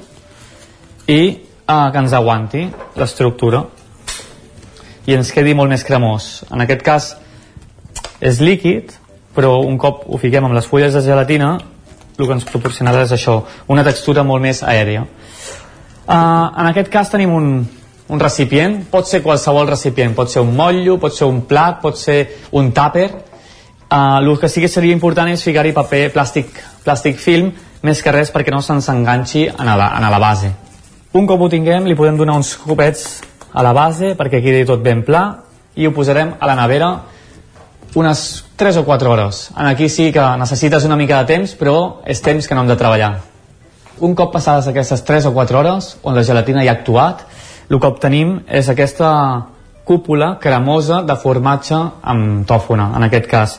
i 1.07 1.21
eh, 1.23 1.89
que 1.93 2.03
ens 2.03 2.15
aguanti 2.17 2.67
l'estructura 2.97 3.65
i 5.07 5.15
ens 5.15 5.31
quedi 5.33 5.55
molt 5.55 5.71
més 5.71 5.85
cremós. 5.87 6.45
En 6.51 6.63
aquest 6.65 6.83
cas 6.87 7.09
és 8.21 8.41
líquid, 8.43 8.93
però 9.37 9.61
un 9.63 9.79
cop 9.79 10.05
ho 10.09 10.19
fiquem 10.19 10.45
amb 10.45 10.57
les 10.57 10.67
fulles 10.67 10.95
de 10.95 11.05
gelatina 11.05 11.57
el 12.17 12.25
que 12.25 12.33
ens 12.33 12.47
proporcionarà 12.49 13.03
és 13.05 13.13
això, 13.13 13.43
una 13.69 13.85
textura 13.85 14.23
molt 14.25 14.41
més 14.41 14.63
aèria. 14.65 15.03
Uh, 16.07 16.15
en 16.17 16.71
aquest 16.71 16.89
cas 16.89 17.11
tenim 17.13 17.35
un, 17.37 17.51
un 18.09 18.23
recipient, 18.23 18.79
pot 18.89 19.05
ser 19.05 19.21
qualsevol 19.21 19.69
recipient, 19.69 20.15
pot 20.17 20.33
ser 20.33 20.41
un 20.41 20.55
motllo, 20.57 20.97
pot 21.03 21.13
ser 21.13 21.29
un 21.29 21.43
plat, 21.45 21.77
pot 21.83 21.99
ser 22.01 22.23
un 22.57 22.73
tàper, 22.73 23.11
Uh, 23.89 24.19
el 24.19 24.41
que 24.41 24.49
sí 24.49 24.61
que 24.61 24.67
seria 24.67 24.91
important 24.91 25.29
és 25.31 25.45
ficar-hi 25.47 25.71
paper 25.71 26.09
plàstic, 26.11 26.57
plàstic 26.83 27.21
film, 27.23 27.53
més 27.87 28.01
que 28.03 28.11
res 28.11 28.33
perquè 28.35 28.51
no 28.51 28.59
se'ns 28.59 28.89
enganxi 28.91 29.45
en 29.47 29.69
la, 29.79 29.93
en 29.95 30.07
la 30.11 30.19
base. 30.19 30.51
Un 31.15 31.27
cop 31.31 31.45
ho 31.45 31.49
tinguem, 31.49 31.87
li 31.87 31.95
podem 31.95 32.19
donar 32.19 32.35
uns 32.35 32.57
copets 32.59 33.05
a 33.57 33.65
la 33.65 33.73
base 33.73 34.13
perquè 34.19 34.43
quedi 34.45 34.67
tot 34.69 34.83
ben 34.85 35.01
pla 35.07 35.23
i 35.77 35.87
ho 35.89 35.93
posarem 35.97 36.35
a 36.37 36.49
la 36.49 36.57
nevera 36.59 36.91
unes 37.97 38.45
3 38.61 38.83
o 38.83 38.85
4 38.85 39.11
hores. 39.11 39.51
En 39.57 39.67
aquí 39.67 39.89
sí 39.89 40.11
que 40.13 40.25
necessites 40.37 40.85
una 40.85 40.97
mica 40.97 41.23
de 41.23 41.33
temps, 41.33 41.57
però 41.57 42.03
és 42.05 42.21
temps 42.21 42.47
que 42.47 42.55
no 42.55 42.63
hem 42.63 42.69
de 42.69 42.77
treballar. 42.77 43.15
Un 44.05 44.15
cop 44.15 44.35
passades 44.35 44.69
aquestes 44.69 45.05
3 45.05 45.31
o 45.31 45.33
4 45.33 45.59
hores, 45.59 45.97
on 46.03 46.15
la 46.15 46.25
gelatina 46.25 46.65
ja 46.65 46.75
ha 46.75 46.81
actuat, 46.83 47.25
el 47.71 47.81
que 47.81 47.89
obtenim 47.89 48.43
és 48.47 48.69
aquesta 48.69 49.11
cúpula 49.89 50.37
cremosa 50.43 51.01
de 51.07 51.17
formatge 51.17 51.79
amb 52.03 52.45
tòfona, 52.47 52.91
en 52.97 53.09
aquest 53.09 53.31
cas. 53.31 53.59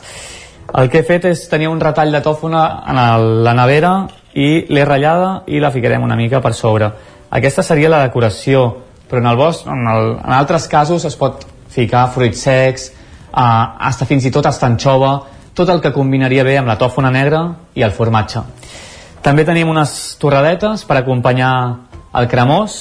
El 0.78 0.90
que 0.92 1.00
he 1.00 1.08
fet 1.08 1.24
és 1.24 1.46
tenir 1.50 1.66
un 1.72 1.80
retall 1.80 2.12
de 2.12 2.22
tòfona 2.22 2.64
en 2.86 2.98
la 3.42 3.54
nevera 3.56 3.92
i 4.34 4.66
l'he 4.68 4.84
ratllada 4.84 5.42
i 5.46 5.58
la 5.58 5.72
ficarem 5.74 6.04
una 6.04 6.16
mica 6.16 6.42
per 6.44 6.54
sobre. 6.54 6.92
Aquesta 7.30 7.64
seria 7.64 7.90
la 7.90 8.04
decoració, 8.04 8.87
però 9.08 9.22
en 9.22 9.30
el 9.30 9.40
bosc, 9.40 9.66
en, 9.66 9.86
el, 9.88 10.12
en 10.18 10.36
altres 10.36 10.68
casos 10.68 11.04
es 11.08 11.16
pot 11.16 11.46
ficar 11.72 12.06
fruits 12.14 12.44
secs, 12.44 12.90
eh, 13.28 13.40
hasta 13.88 14.06
fins 14.08 14.28
i 14.28 14.32
tot 14.34 14.46
hasta 14.46 14.68
anxova, 14.68 15.16
tot 15.54 15.68
el 15.72 15.82
que 15.82 15.92
combinaria 15.92 16.44
bé 16.46 16.58
amb 16.58 16.70
la 16.70 16.78
tòfona 16.78 17.10
negra 17.10 17.42
i 17.74 17.82
el 17.82 17.96
formatge. 17.96 18.44
També 19.22 19.44
tenim 19.44 19.68
unes 19.68 20.16
torradetes 20.20 20.84
per 20.86 21.00
acompanyar 21.00 21.52
el 22.18 22.28
cremós, 22.30 22.78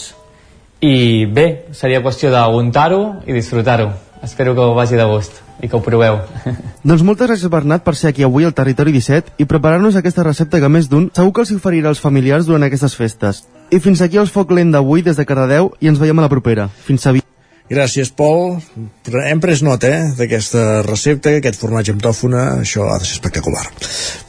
i 0.82 1.26
bé, 1.26 1.68
seria 1.74 2.04
qüestió 2.06 2.30
d'untar-ho 2.30 3.24
i 3.26 3.34
disfrutar-ho. 3.34 3.90
Espero 4.24 4.54
que 4.54 4.62
ho 4.62 4.76
vagi 4.78 4.98
de 4.98 5.06
gust 5.10 5.42
i 5.62 5.68
que 5.68 5.76
ho 5.78 5.82
proveu. 5.82 6.20
doncs 6.88 7.04
moltes 7.06 7.30
gràcies 7.30 7.50
Bernat 7.50 7.84
per 7.86 7.96
ser 7.98 8.12
aquí 8.12 8.26
avui 8.26 8.46
al 8.46 8.54
Territori 8.54 8.94
17 8.94 9.38
i 9.42 9.48
preparar-nos 9.50 9.98
aquesta 9.98 10.26
recepta 10.26 10.62
que 10.62 10.70
més 10.70 10.90
d'un 10.90 11.10
segur 11.14 11.34
que 11.34 11.46
els 11.46 11.54
oferirà 11.56 11.90
als 11.90 12.02
familiars 12.02 12.46
durant 12.46 12.66
aquestes 12.68 12.96
festes. 12.98 13.46
I 13.70 13.80
fins 13.84 14.00
aquí 14.02 14.20
el 14.20 14.30
foc 14.32 14.54
lent 14.56 14.70
d'avui 14.72 15.02
des 15.04 15.18
de 15.20 15.26
Cardedeu 15.28 15.74
i 15.84 15.90
ens 15.92 16.00
veiem 16.00 16.20
a 16.20 16.24
la 16.24 16.32
propera. 16.32 16.70
Fins 16.88 17.04
a 17.08 17.16
Gràcies, 17.68 18.08
Pol. 18.16 18.62
Hem 19.28 19.42
pres 19.44 19.60
nota, 19.62 19.90
eh, 19.92 20.12
d'aquesta 20.16 20.84
recepta, 20.86 21.34
aquest 21.36 21.60
formatge 21.60 21.92
amb 21.92 22.02
tòfona, 22.02 22.62
això 22.62 22.88
ha 22.88 22.98
de 22.98 23.04
ser 23.04 23.18
espectacular. 23.18 23.66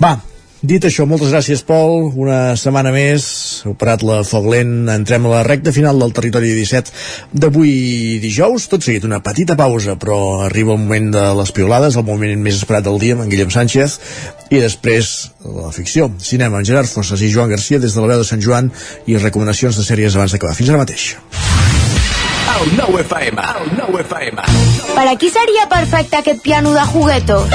Va, 0.02 0.16
Dit 0.58 0.82
això, 0.82 1.04
moltes 1.06 1.30
gràcies, 1.30 1.60
Pol. 1.62 2.08
Una 2.18 2.56
setmana 2.58 2.90
més, 2.90 3.24
heu 3.62 3.76
parat 3.78 4.02
la 4.02 4.16
foc 4.26 4.48
lent. 4.50 4.88
Entrem 4.90 5.28
a 5.28 5.36
la 5.36 5.42
recta 5.46 5.70
final 5.70 6.00
del 6.02 6.10
territori 6.16 6.50
17 6.50 6.90
d'avui 7.30 8.18
dijous. 8.18 8.66
Tot 8.66 8.82
seguit, 8.82 9.06
una 9.06 9.20
petita 9.22 9.54
pausa, 9.54 9.94
però 9.94 10.42
arriba 10.48 10.74
el 10.74 10.82
moment 10.82 11.12
de 11.14 11.22
les 11.38 11.54
piolades, 11.54 11.94
el 11.94 12.06
moment 12.08 12.34
més 12.42 12.58
esperat 12.58 12.88
del 12.88 12.98
dia, 12.98 13.14
amb 13.14 13.22
en 13.28 13.30
Guillem 13.30 13.54
Sánchez, 13.54 14.00
i 14.50 14.58
després 14.58 15.30
la 15.46 15.70
ficció, 15.70 16.10
cinema, 16.18 16.58
amb 16.58 16.66
Gerard 16.66 16.90
Fossas 16.90 17.22
i 17.22 17.30
Joan 17.30 17.54
Garcia 17.54 17.78
des 17.78 17.94
de 17.94 18.02
la 18.02 18.10
veu 18.10 18.24
de 18.24 18.26
Sant 18.26 18.42
Joan 18.42 18.72
i 19.06 19.14
recomanacions 19.14 19.78
de 19.78 19.86
sèries 19.86 20.18
abans 20.18 20.34
d'acabar. 20.34 20.58
Fins 20.58 20.74
ara 20.74 20.82
mateix. 20.82 21.12
El 22.58 22.74
nou 22.74 22.98
FM, 22.98 23.46
el 23.62 23.70
nou 23.78 24.00
FM. 24.02 24.42
Per 24.96 25.06
a 25.06 25.14
qui 25.14 25.30
seria 25.30 25.68
perfecte 25.70 26.18
aquest 26.18 26.42
piano 26.42 26.74
de 26.74 26.82
juguetos? 26.90 27.54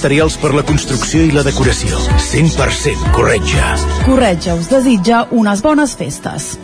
materials 0.00 0.38
per 0.40 0.54
la 0.56 0.62
construcció 0.64 1.20
i 1.28 1.32
la 1.34 1.42
decoració. 1.44 1.98
100% 2.24 3.12
Corretja. 3.12 3.74
Corretja 4.06 4.56
us 4.56 4.70
desitja 4.72 5.26
unes 5.36 5.60
bones 5.60 5.92
festes. 6.00 6.54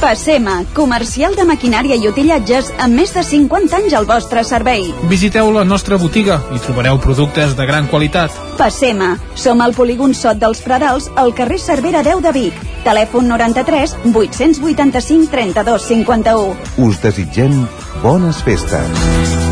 Passema, 0.00 0.62
comercial 0.74 1.36
de 1.36 1.44
maquinària 1.46 1.98
i 2.00 2.08
utillatges 2.08 2.72
amb 2.82 2.96
més 2.98 3.12
de 3.14 3.22
50 3.28 3.76
anys 3.76 3.94
al 3.94 4.08
vostre 4.08 4.42
servei. 4.48 4.88
Visiteu 5.12 5.52
la 5.54 5.66
nostra 5.68 6.00
botiga 6.00 6.40
i 6.56 6.58
trobareu 6.64 6.98
productes 6.98 7.54
de 7.60 7.68
gran 7.68 7.86
qualitat. 7.92 8.32
Passema, 8.56 9.12
som 9.36 9.60
al 9.60 9.76
polígon 9.76 10.16
Sot 10.16 10.40
dels 10.40 10.64
Pradals, 10.64 11.10
al 11.14 11.36
carrer 11.36 11.60
Cervera 11.60 12.02
10 12.02 12.24
de 12.24 12.34
Vic. 12.40 12.66
Telèfon 12.88 13.28
93 13.30 13.98
885 14.10 15.30
32 15.30 15.88
51. 15.92 16.60
Us 16.88 17.02
desitgem 17.04 17.66
bones 18.02 18.42
festes. 18.42 19.51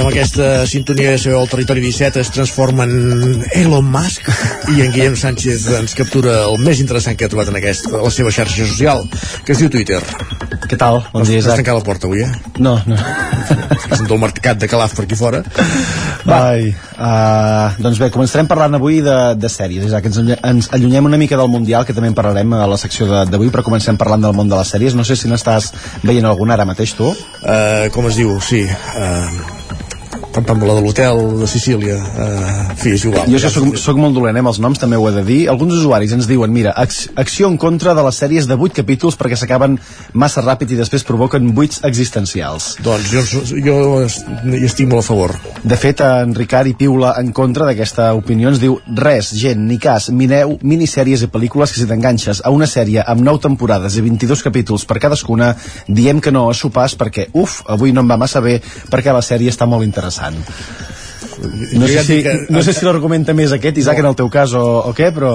I 0.00 0.02
amb 0.02 0.14
aquesta 0.14 0.62
sintonia 0.64 1.10
de 1.12 1.32
el 1.36 1.48
territori 1.52 1.82
17 1.84 2.22
es 2.22 2.30
transforma 2.32 2.86
en 2.88 3.42
Elon 3.52 3.84
Musk 3.84 4.30
i 4.72 4.80
en 4.80 4.94
Guillem 4.94 5.16
Sánchez 5.20 5.66
ens 5.76 5.92
captura 5.98 6.38
el 6.46 6.56
més 6.64 6.80
interessant 6.80 7.18
que 7.20 7.28
ha 7.28 7.28
trobat 7.28 7.50
en 7.52 7.58
aquest, 7.60 7.90
a 7.92 8.00
la 8.00 8.12
seva 8.14 8.32
xarxa 8.32 8.64
social, 8.64 9.04
que 9.44 9.52
es 9.52 9.60
diu 9.60 9.68
Twitter. 9.68 10.00
Què 10.70 10.78
tal? 10.80 11.02
Bon 11.12 11.28
dia, 11.28 11.42
Has 11.42 11.50
Isaac. 11.50 11.60
tancat 11.60 11.76
la 11.76 11.84
porta 11.84 12.08
avui, 12.08 12.24
eh? 12.24 12.32
No, 12.64 12.78
no. 12.88 12.96
Sento 13.90 14.16
el 14.16 14.24
mercat 14.24 14.64
de 14.64 14.72
Calaf 14.72 14.96
per 14.96 15.04
aquí 15.04 15.20
fora. 15.20 15.42
Ai, 16.24 16.72
uh, 16.96 17.76
doncs 17.84 18.00
bé, 18.00 18.08
començarem 18.16 18.48
parlant 18.48 18.80
avui 18.80 19.02
de, 19.04 19.20
de 19.36 19.52
sèries, 19.52 19.84
Isaac. 19.84 20.08
Ens, 20.08 20.20
ens 20.40 20.72
allunyem 20.72 21.12
una 21.12 21.20
mica 21.20 21.36
del 21.36 21.52
Mundial, 21.52 21.84
que 21.84 21.92
també 21.92 22.08
en 22.08 22.16
parlarem 22.16 22.56
a 22.56 22.64
la 22.72 22.80
secció 22.80 23.04
d'avui, 23.28 23.52
però 23.52 23.68
comencem 23.68 24.00
parlant 24.00 24.24
del 24.24 24.32
món 24.32 24.48
de 24.48 24.56
les 24.56 24.72
sèries. 24.72 24.96
No 24.96 25.04
sé 25.04 25.20
si 25.20 25.28
n'estàs 25.28 25.74
veient 26.08 26.24
alguna 26.24 26.56
ara 26.56 26.68
mateix, 26.72 26.96
tu? 26.96 27.12
Uh, 27.12 27.90
com 27.92 28.08
es 28.08 28.16
diu? 28.16 28.38
Sí. 28.40 28.64
Uh, 28.96 29.59
pam, 30.32 30.44
pam, 30.44 30.62
la 30.66 30.74
de 30.78 30.82
l'hotel 30.84 31.20
de 31.40 31.46
Sicília. 31.50 31.96
Uh, 31.96 32.74
fi, 32.78 32.94
és 32.94 33.04
igual. 33.04 33.26
Jo 33.30 33.40
que 33.42 33.50
soc, 33.52 33.76
soc 33.80 33.98
molt 34.00 34.14
dolent 34.16 34.36
eh, 34.36 34.42
amb 34.42 34.50
els 34.52 34.60
noms, 34.62 34.78
també 34.80 34.98
ho 34.98 35.06
he 35.08 35.12
de 35.14 35.24
dir. 35.26 35.38
Alguns 35.52 35.76
usuaris 35.80 36.14
ens 36.16 36.28
diuen, 36.30 36.52
mira, 36.54 36.72
ac 36.78 36.94
acció 37.20 37.48
en 37.50 37.58
contra 37.60 37.94
de 37.96 38.04
les 38.06 38.20
sèries 38.22 38.46
de 38.48 38.56
8 38.56 38.80
capítols 38.80 39.18
perquè 39.18 39.38
s'acaben 39.38 39.76
massa 40.12 40.42
ràpid 40.44 40.74
i 40.74 40.78
després 40.78 41.04
provoquen 41.06 41.50
buits 41.56 41.82
existencials. 41.86 42.74
Doncs 42.84 43.10
jo, 43.10 43.42
jo 43.66 43.76
hi 44.02 44.64
estic 44.66 44.90
molt 44.90 45.04
a 45.04 45.06
favor. 45.06 45.34
De 45.62 45.78
fet, 45.80 46.02
en 46.04 46.34
Ricard 46.36 46.70
i 46.70 46.76
Piula, 46.78 47.14
en 47.20 47.32
contra 47.36 47.66
d'aquesta 47.68 48.10
opinió, 48.18 48.50
ens 48.52 48.62
diu 48.62 48.78
res, 49.00 49.32
gent, 49.38 49.62
ni 49.66 49.80
cas, 49.82 50.10
mireu 50.14 50.56
minissèries 50.62 51.26
i 51.26 51.30
pel·lícules 51.32 51.74
que 51.74 51.82
si 51.82 51.88
t'enganxes 51.90 52.42
a 52.44 52.54
una 52.54 52.68
sèrie 52.70 53.04
amb 53.06 53.24
9 53.26 53.44
temporades 53.48 53.98
i 53.98 54.04
22 54.06 54.46
capítols 54.46 54.86
per 54.86 55.00
cadascuna, 55.02 55.52
diem 55.88 56.22
que 56.22 56.34
no 56.34 56.48
a 56.50 56.56
sopars 56.56 56.96
perquè, 57.00 57.30
uf, 57.34 57.60
avui 57.70 57.94
no 57.94 58.04
em 58.04 58.14
va 58.14 58.20
massa 58.20 58.42
bé 58.44 58.58
perquè 58.90 59.14
la 59.14 59.24
sèrie 59.24 59.50
està 59.52 59.68
molt 59.68 59.86
interessant. 59.86 60.19
No 61.40 61.86
Jo 61.86 61.88
sé, 61.88 62.02
si, 62.04 62.16
que- 62.24 62.46
no 62.52 62.60
sé 62.62 62.72
si 62.76 62.84
l'argument 62.84 63.24
també 63.24 63.44
és 63.46 63.52
aquest, 63.56 63.78
Isaac, 63.80 63.98
en 64.02 64.08
el 64.10 64.16
teu 64.18 64.28
cas 64.32 64.52
o, 64.56 64.62
o 64.90 64.92
què, 64.96 65.08
però... 65.16 65.30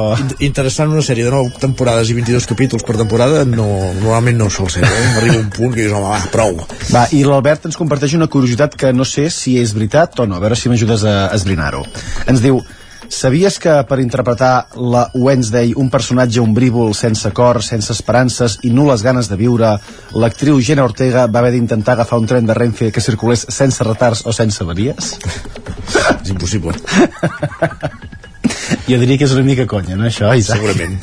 Interessant 0.46 0.92
una 0.94 1.02
sèrie 1.06 1.26
de 1.26 1.32
9 1.34 1.58
temporades 1.62 2.10
i 2.12 2.16
22 2.18 2.46
capítols 2.50 2.86
per 2.86 2.96
temporada 3.00 3.42
no, 3.50 3.66
normalment 4.02 4.38
no 4.44 4.50
sol 4.54 4.70
ser, 4.74 4.84
eh? 4.86 5.04
Arriba 5.18 5.40
un 5.42 5.50
punt 5.54 5.74
que 5.74 5.82
dius, 5.86 5.96
home, 5.98 6.12
va, 6.14 6.20
prou. 6.34 6.60
Va, 6.94 7.08
i 7.16 7.24
l'Albert 7.26 7.66
ens 7.72 7.78
comparteix 7.80 8.14
una 8.20 8.28
curiositat 8.30 8.78
que 8.78 8.94
no 8.94 9.06
sé 9.08 9.30
si 9.34 9.58
és 9.62 9.74
veritat 9.78 10.20
o 10.22 10.28
no, 10.30 10.38
a 10.38 10.44
veure 10.46 10.58
si 10.60 10.70
m'ajudes 10.70 11.06
a 11.10 11.16
esbrinar-ho. 11.38 11.86
Ens 12.30 12.44
diu, 12.44 12.62
Sabies 13.16 13.62
que 13.64 13.72
per 13.88 14.02
interpretar 14.04 14.68
la 14.76 15.06
Wednesday, 15.14 15.72
un 15.80 15.88
personatge 15.90 16.42
ombrívol, 16.42 16.92
sense 16.92 17.30
cor, 17.32 17.62
sense 17.64 17.94
esperances 17.94 18.58
i 18.68 18.74
nul·les 18.76 19.06
ganes 19.06 19.30
de 19.32 19.38
viure, 19.40 19.70
l'actriu 20.20 20.60
Jenna 20.60 20.84
Ortega 20.84 21.24
va 21.32 21.40
haver 21.40 21.54
d'intentar 21.54 21.94
agafar 21.96 22.20
un 22.20 22.28
tren 22.28 22.50
de 22.50 22.58
Renfe 22.58 22.92
que 22.92 23.04
circulés 23.06 23.46
sense 23.48 23.88
retards 23.88 24.26
o 24.28 24.36
sense 24.36 24.60
avaries? 24.66 25.14
És 26.20 26.34
impossible. 26.34 26.76
Jo 28.86 28.98
diria 29.02 29.18
que 29.18 29.26
és 29.26 29.34
una 29.34 29.46
mica 29.46 29.66
conya, 29.70 29.96
no, 29.98 30.06
això, 30.10 30.32
Isaac? 30.38 30.60
Segurament. 30.60 31.00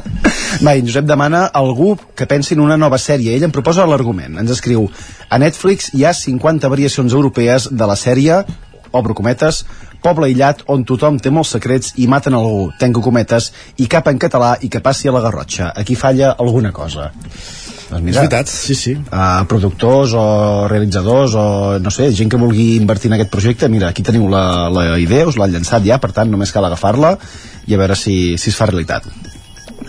Va, 0.64 0.74
Josep 0.80 1.06
demana 1.06 1.46
algú 1.54 1.94
que 2.16 2.26
pensi 2.28 2.54
en 2.56 2.62
una 2.64 2.76
nova 2.80 2.98
sèrie. 3.00 3.34
Ell 3.36 3.46
em 3.46 3.52
proposa 3.54 3.86
l'argument. 3.88 4.38
Ens 4.40 4.52
escriu 4.54 4.86
A 5.28 5.38
Netflix 5.40 5.90
hi 5.94 6.04
ha 6.04 6.14
50 6.16 6.70
variacions 6.72 7.12
europees 7.12 7.68
de 7.70 7.88
la 7.88 7.96
sèrie, 8.00 8.42
obro 8.94 9.16
cometes, 9.18 9.64
poble 10.04 10.28
aïllat 10.28 10.64
on 10.72 10.84
tothom 10.86 11.18
té 11.18 11.32
molts 11.32 11.54
secrets 11.56 11.94
i 12.00 12.08
maten 12.10 12.36
algú, 12.36 12.70
tengo 12.80 13.02
cometes, 13.04 13.50
i 13.80 13.88
cap 13.90 14.08
en 14.12 14.20
català 14.20 14.54
i 14.60 14.70
que 14.72 14.82
passi 14.84 15.08
a 15.08 15.14
la 15.16 15.22
Garrotxa. 15.24 15.72
Aquí 15.74 15.96
falla 15.96 16.34
alguna 16.38 16.72
cosa. 16.72 17.10
Doncs 17.90 18.10
És 18.10 18.16
veritat, 18.16 18.48
sí, 18.48 18.74
sí. 18.78 18.94
a 19.12 19.44
productors 19.48 20.14
o 20.16 20.24
realitzadors 20.70 21.36
o 21.36 21.46
no 21.84 21.92
sé, 21.92 22.10
gent 22.16 22.32
que 22.32 22.40
vulgui 22.40 22.74
invertir 22.78 23.12
en 23.12 23.18
aquest 23.18 23.32
projecte 23.34 23.68
mira, 23.68 23.92
aquí 23.92 24.02
teniu 24.02 24.26
la, 24.32 24.44
la 24.72 24.86
idea, 24.98 25.28
us 25.28 25.38
l'han 25.40 25.52
llançat 25.52 25.84
ja 25.86 26.00
per 26.02 26.14
tant 26.16 26.32
només 26.32 26.52
cal 26.54 26.64
agafar-la 26.64 27.14
i 27.68 27.76
a 27.76 27.80
veure 27.84 27.98
si, 27.98 28.36
si 28.40 28.50
es 28.50 28.58
fa 28.58 28.72
realitat 28.72 29.10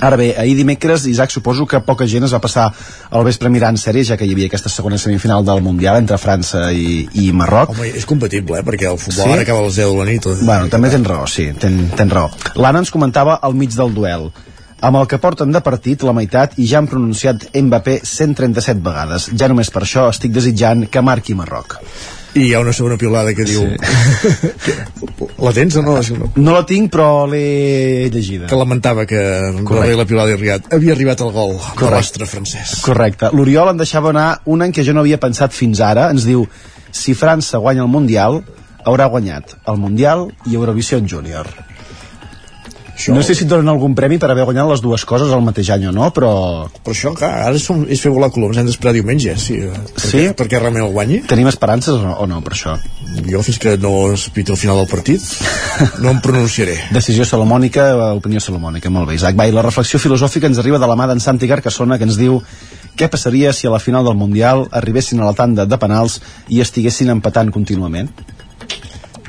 Ara 0.01 0.17
bé, 0.19 0.33
ahir 0.37 0.55
dimecres, 0.57 1.05
Isaac, 1.07 1.31
suposo 1.31 1.65
que 1.65 1.79
poca 1.79 2.05
gent 2.07 2.25
es 2.27 2.33
va 2.35 2.41
passar 2.43 2.65
al 3.09 3.23
vespre 3.23 3.49
mirant 3.49 3.77
sèries, 3.79 4.09
ja 4.09 4.17
que 4.19 4.25
hi 4.27 4.33
havia 4.35 4.49
aquesta 4.51 4.69
segona 4.69 4.97
semifinal 4.99 5.45
del 5.47 5.61
Mundial 5.63 6.01
entre 6.01 6.17
França 6.19 6.67
i, 6.75 7.05
i 7.21 7.29
Marroc. 7.31 7.71
Home, 7.71 7.87
és 7.95 8.05
compatible, 8.09 8.59
eh? 8.59 8.65
Perquè 8.67 8.89
el 8.91 8.99
futbol 8.99 9.23
Sí? 9.29 9.31
ara 9.37 9.45
acaba 9.45 9.63
a 9.63 9.67
les 9.69 9.77
10 9.79 9.93
de 9.93 10.01
la 10.01 10.09
nit. 10.09 10.27
Bueno, 10.41 10.67
també 10.73 10.91
tens 10.91 11.07
raó, 11.07 11.27
sí, 11.31 11.47
ten, 11.59 11.85
tens 11.95 12.11
raó. 12.11 12.29
L'Anna 12.59 12.83
ens 12.83 12.91
comentava 12.91 13.39
al 13.41 13.55
mig 13.55 13.71
del 13.77 13.95
duel. 13.95 14.29
Amb 14.85 14.99
el 14.99 15.07
que 15.07 15.17
porten 15.17 15.53
de 15.55 15.61
partit, 15.63 16.03
la 16.03 16.13
meitat, 16.13 16.59
i 16.59 16.67
ja 16.67 16.81
han 16.81 16.89
pronunciat 16.91 17.47
Mbappé 17.55 18.01
137 18.03 18.83
vegades. 18.83 19.29
Ja 19.39 19.47
només 19.47 19.71
per 19.71 19.85
això 19.85 20.09
estic 20.11 20.35
desitjant 20.35 20.85
que 20.91 21.01
marqui 21.01 21.33
Marroc. 21.33 21.79
I 22.35 22.49
hi 22.49 22.53
ha 22.53 22.59
una 22.59 22.73
segona 22.75 22.97
piulada 22.99 23.31
que 23.33 23.45
diu... 23.47 23.63
Sí. 23.63 24.73
la 25.45 25.53
tens 25.55 25.77
o 25.79 25.83
no? 25.85 25.95
No 26.35 26.55
la 26.55 26.63
tinc, 26.67 26.89
però 26.91 27.25
l'he 27.31 28.09
llegida. 28.11 28.49
Que 28.49 28.59
lamentava 28.59 29.05
que 29.07 29.21
Correcte. 29.63 29.95
la 30.01 30.05
piulada 30.09 30.35
arribat, 30.35 30.67
havia 30.75 30.95
arribat 30.97 31.23
el 31.23 31.31
gol 31.31 31.55
Correcte. 31.55 31.85
de 31.85 31.91
l'astre 31.95 32.27
francès. 32.27 32.75
Correcte. 32.85 33.31
L'Oriol 33.31 33.71
en 33.71 33.79
deixava 33.79 34.11
anar 34.11 34.27
una 34.51 34.67
en 34.67 34.75
què 34.75 34.83
jo 34.83 34.95
no 34.95 35.05
havia 35.05 35.19
pensat 35.21 35.55
fins 35.55 35.79
ara. 35.79 36.09
Ens 36.11 36.27
diu, 36.27 36.43
si 36.91 37.15
França 37.15 37.61
guanya 37.63 37.85
el 37.87 37.91
Mundial, 37.93 38.41
haurà 38.85 39.07
guanyat 39.11 39.55
el 39.71 39.79
Mundial 39.81 40.27
i 40.45 40.59
Eurovisió 40.59 40.99
Júnior. 40.99 41.47
Això... 42.95 43.11
No 43.11 43.23
sé 43.27 43.35
si 43.35 43.43
et 43.43 43.49
donen 43.51 43.67
algun 43.67 43.93
premi 43.95 44.15
per 44.21 44.29
haver 44.31 44.45
guanyat 44.47 44.69
les 44.69 44.81
dues 44.83 45.03
coses 45.07 45.31
al 45.35 45.43
mateix 45.43 45.67
any 45.75 45.83
o 45.89 45.91
no, 45.95 46.07
però... 46.15 46.31
Però 46.79 46.93
això, 46.95 47.11
clar, 47.17 47.31
ara 47.49 47.59
som, 47.59 47.81
és 47.91 47.99
fer 47.99 48.11
volar 48.13 48.29
coloms, 48.31 48.55
hem 48.57 48.69
d'esperar 48.69 48.93
diumenge, 48.95 49.35
sí. 49.41 49.57
Perquè, 49.67 50.03
sí? 50.05 50.21
Perquè 50.39 50.61
realment 50.61 50.85
el 50.85 50.93
guanyi. 50.95 51.19
Tenim 51.27 51.49
esperances 51.51 51.97
o 51.97 52.05
no, 52.05 52.13
o 52.23 52.27
no 52.31 52.39
per 52.45 52.53
això? 52.55 52.77
Jo, 53.27 53.41
fins 53.43 53.59
que 53.59 53.75
no 53.83 53.91
es 54.13 54.29
piti 54.35 54.55
el 54.55 54.59
final 54.61 54.79
del 54.79 54.87
partit, 54.87 55.25
no 55.99 56.13
em 56.13 56.21
pronunciaré. 56.23 56.77
Decisió 56.95 57.27
salomònica, 57.27 57.89
opinió 58.15 58.39
salomònica, 58.43 58.93
molt 58.93 59.11
bé, 59.11 59.19
Isaac. 59.19 59.35
Va, 59.35 59.49
i 59.51 59.55
la 59.55 59.65
reflexió 59.65 59.99
filosòfica 59.99 60.47
ens 60.47 60.63
arriba 60.63 60.79
de 60.79 60.87
la 60.87 60.95
mà 60.95 61.09
d'en 61.11 61.23
Santi 61.23 61.51
Carcassona, 61.51 61.99
que 61.99 62.07
ens 62.07 62.19
diu 62.21 62.39
què 62.95 63.11
passaria 63.11 63.51
si 63.51 63.67
a 63.67 63.75
la 63.75 63.81
final 63.83 64.07
del 64.07 64.15
Mundial 64.15 64.69
arribessin 64.71 65.19
a 65.19 65.27
la 65.27 65.35
tanda 65.35 65.67
de 65.67 65.79
penals 65.81 66.21
i 66.47 66.63
estiguessin 66.63 67.11
empatant 67.11 67.51
contínuament? 67.51 68.07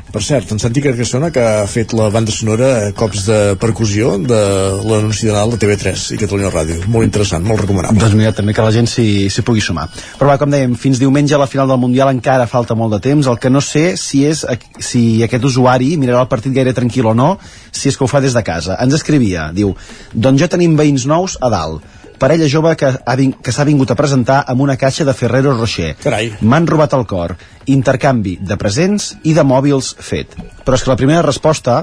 Per 0.06 0.22
cert, 0.22 0.52
en 0.54 0.60
Santi 0.62 0.80
Carcassona, 0.84 1.32
que 1.34 1.42
ha 1.42 1.64
fet 1.68 1.90
la 1.96 2.06
banda 2.14 2.30
sonora 2.32 2.68
a 2.78 2.92
cops 2.96 3.24
de 3.26 3.38
percussió 3.60 4.12
de 4.22 4.38
l'anunci 4.86 5.26
de 5.26 5.32
Nadal 5.34 5.56
de 5.56 5.58
TV3 5.64 6.04
i 6.14 6.18
Catalunya 6.20 6.52
Ràdio. 6.54 6.84
Molt 6.94 7.08
interessant, 7.08 7.42
molt 7.44 7.64
recomanable. 7.64 7.98
Doncs 8.00 8.14
mira, 8.18 8.30
també 8.36 8.54
que 8.54 8.64
la 8.64 8.72
gent 8.74 8.86
s'hi 8.88 9.44
pugui 9.44 9.64
sumar. 9.64 9.88
Però 10.20 10.30
va, 10.30 10.38
com 10.38 10.54
dèiem, 10.54 10.78
fins 10.78 11.02
diumenge 11.02 11.34
a 11.34 11.42
la 11.42 11.50
final 11.50 11.68
del 11.72 11.82
Mundial 11.82 12.12
encara 12.14 12.46
falta 12.46 12.78
molt 12.78 12.94
de 12.94 13.02
temps. 13.08 13.26
El 13.26 13.40
que 13.42 13.50
no 13.50 13.60
sé 13.64 13.96
si 14.00 14.22
és 14.30 14.44
si 14.78 15.02
aquest 15.26 15.50
usuari 15.50 15.96
mirarà 15.98 16.22
el 16.22 16.30
partit 16.30 16.54
gaire 16.54 16.76
tranquil 16.76 17.10
o 17.10 17.16
no, 17.18 17.32
si 17.74 17.90
és 17.90 17.98
que 17.98 18.06
ho 18.06 18.10
fa 18.10 18.22
des 18.22 18.36
de 18.36 18.46
casa. 18.46 18.78
Ens 18.86 18.94
escrivia, 18.94 19.50
diu, 19.52 19.74
doncs 20.14 20.46
ja 20.46 20.52
tenim 20.54 20.78
veïns 20.78 21.10
nous 21.10 21.36
a 21.42 21.50
dalt 21.52 21.95
parella 22.18 22.48
jove 22.48 22.74
que, 22.76 22.92
ha 23.04 23.16
ving, 23.18 23.34
que 23.42 23.52
s'ha 23.52 23.66
vingut 23.68 23.90
a 23.92 23.98
presentar 23.98 24.42
amb 24.48 24.64
una 24.64 24.76
caixa 24.80 25.04
de 25.04 25.14
Ferrero 25.14 25.54
Rocher. 25.56 25.94
M'han 26.40 26.68
robat 26.70 26.96
el 26.96 27.06
cor. 27.06 27.36
Intercanvi 27.72 28.36
de 28.40 28.58
presents 28.60 29.14
i 29.24 29.34
de 29.36 29.44
mòbils 29.44 29.94
fet. 30.00 30.36
Però 30.64 30.78
és 30.78 30.84
que 30.84 30.92
la 30.92 30.98
primera 31.00 31.24
resposta, 31.26 31.82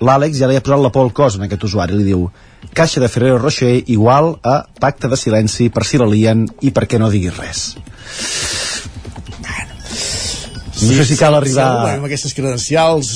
l'Àlex 0.00 0.38
ja 0.40 0.50
li 0.50 0.58
ha 0.58 0.64
posat 0.64 0.82
la 0.82 0.92
por 0.94 1.06
al 1.06 1.14
cos 1.16 1.38
en 1.38 1.46
aquest 1.46 1.64
usuari. 1.70 1.96
Li 1.96 2.08
diu, 2.10 2.28
caixa 2.74 3.00
de 3.00 3.08
Ferrero 3.08 3.38
Rocher 3.38 3.76
igual 3.86 4.36
a 4.42 4.62
pacte 4.80 5.08
de 5.08 5.16
silenci 5.20 5.70
per 5.70 5.84
si 5.84 6.00
la 6.00 6.10
lien 6.10 6.46
i 6.60 6.74
perquè 6.74 7.00
no 7.00 7.12
diguis 7.12 7.36
res. 7.38 7.66
No 10.84 10.98
sé 10.98 11.06
si 11.08 11.18
cal 11.20 11.34
arribar... 11.38 11.68
Sí, 11.72 11.96
amb 11.98 12.08
aquestes 12.08 12.34
credencials 12.36 13.12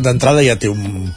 d'entrada 0.00 0.44
ja 0.46 0.56
té 0.60 0.70
un, 0.72 1.10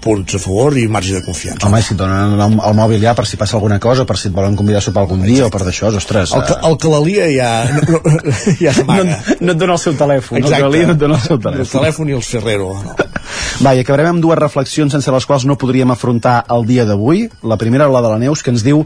punts 0.00 0.34
a 0.34 0.40
favor 0.40 0.76
i 0.78 0.86
marge 0.88 1.14
de 1.14 1.22
confiança. 1.24 1.66
Home, 1.66 1.80
si 1.82 1.94
et 1.94 2.00
donen 2.00 2.38
el, 2.38 2.56
el 2.56 2.76
mòbil 2.78 3.02
ja 3.02 3.14
per 3.18 3.26
si 3.28 3.38
passa 3.40 3.56
alguna 3.58 3.78
cosa, 3.82 4.06
per 4.08 4.16
si 4.20 4.30
et 4.30 4.34
volen 4.34 4.56
convidar 4.58 4.80
a 4.82 4.86
sopar 4.86 5.04
algun 5.04 5.22
dia 5.24 5.44
Exacte. 5.44 5.50
o 5.50 5.56
per 5.56 5.66
d'això, 5.66 5.92
ostres... 6.00 6.34
El 6.36 6.44
que, 6.46 6.56
eh. 6.56 6.70
el 6.70 6.78
que 6.80 6.92
la 6.92 7.00
lia 7.04 7.28
ja, 7.34 7.50
no, 7.74 8.00
no, 8.00 8.34
ja 8.64 8.74
s'amaga. 8.76 9.18
No, 9.18 9.38
no 9.40 9.54
et 9.54 9.62
dona 9.62 9.76
el 9.76 9.82
seu 9.82 9.96
telèfon, 9.98 10.40
Exacte. 10.40 10.54
el 10.54 10.56
que 10.56 10.64
la 10.66 10.72
lia 10.76 10.90
no 10.90 10.96
et 10.96 11.02
dona 11.04 11.18
el 11.18 11.24
seu 11.26 11.40
telèfon. 11.42 11.66
El 11.66 11.72
telèfon 11.74 12.12
i 12.12 12.18
els 12.18 12.32
Ferrero. 12.34 12.70
No. 12.84 12.96
Va, 13.64 13.74
i 13.74 13.82
acabarem 13.82 14.12
amb 14.14 14.24
dues 14.24 14.38
reflexions 14.38 14.94
sense 14.94 15.12
les 15.12 15.28
quals 15.28 15.46
no 15.48 15.58
podríem 15.60 15.90
afrontar 15.94 16.40
el 16.54 16.66
dia 16.68 16.86
d'avui. 16.88 17.26
La 17.42 17.58
primera, 17.60 17.90
la 17.90 18.04
de 18.04 18.12
la 18.14 18.20
Neus, 18.22 18.44
que 18.44 18.54
ens 18.54 18.64
diu 18.66 18.84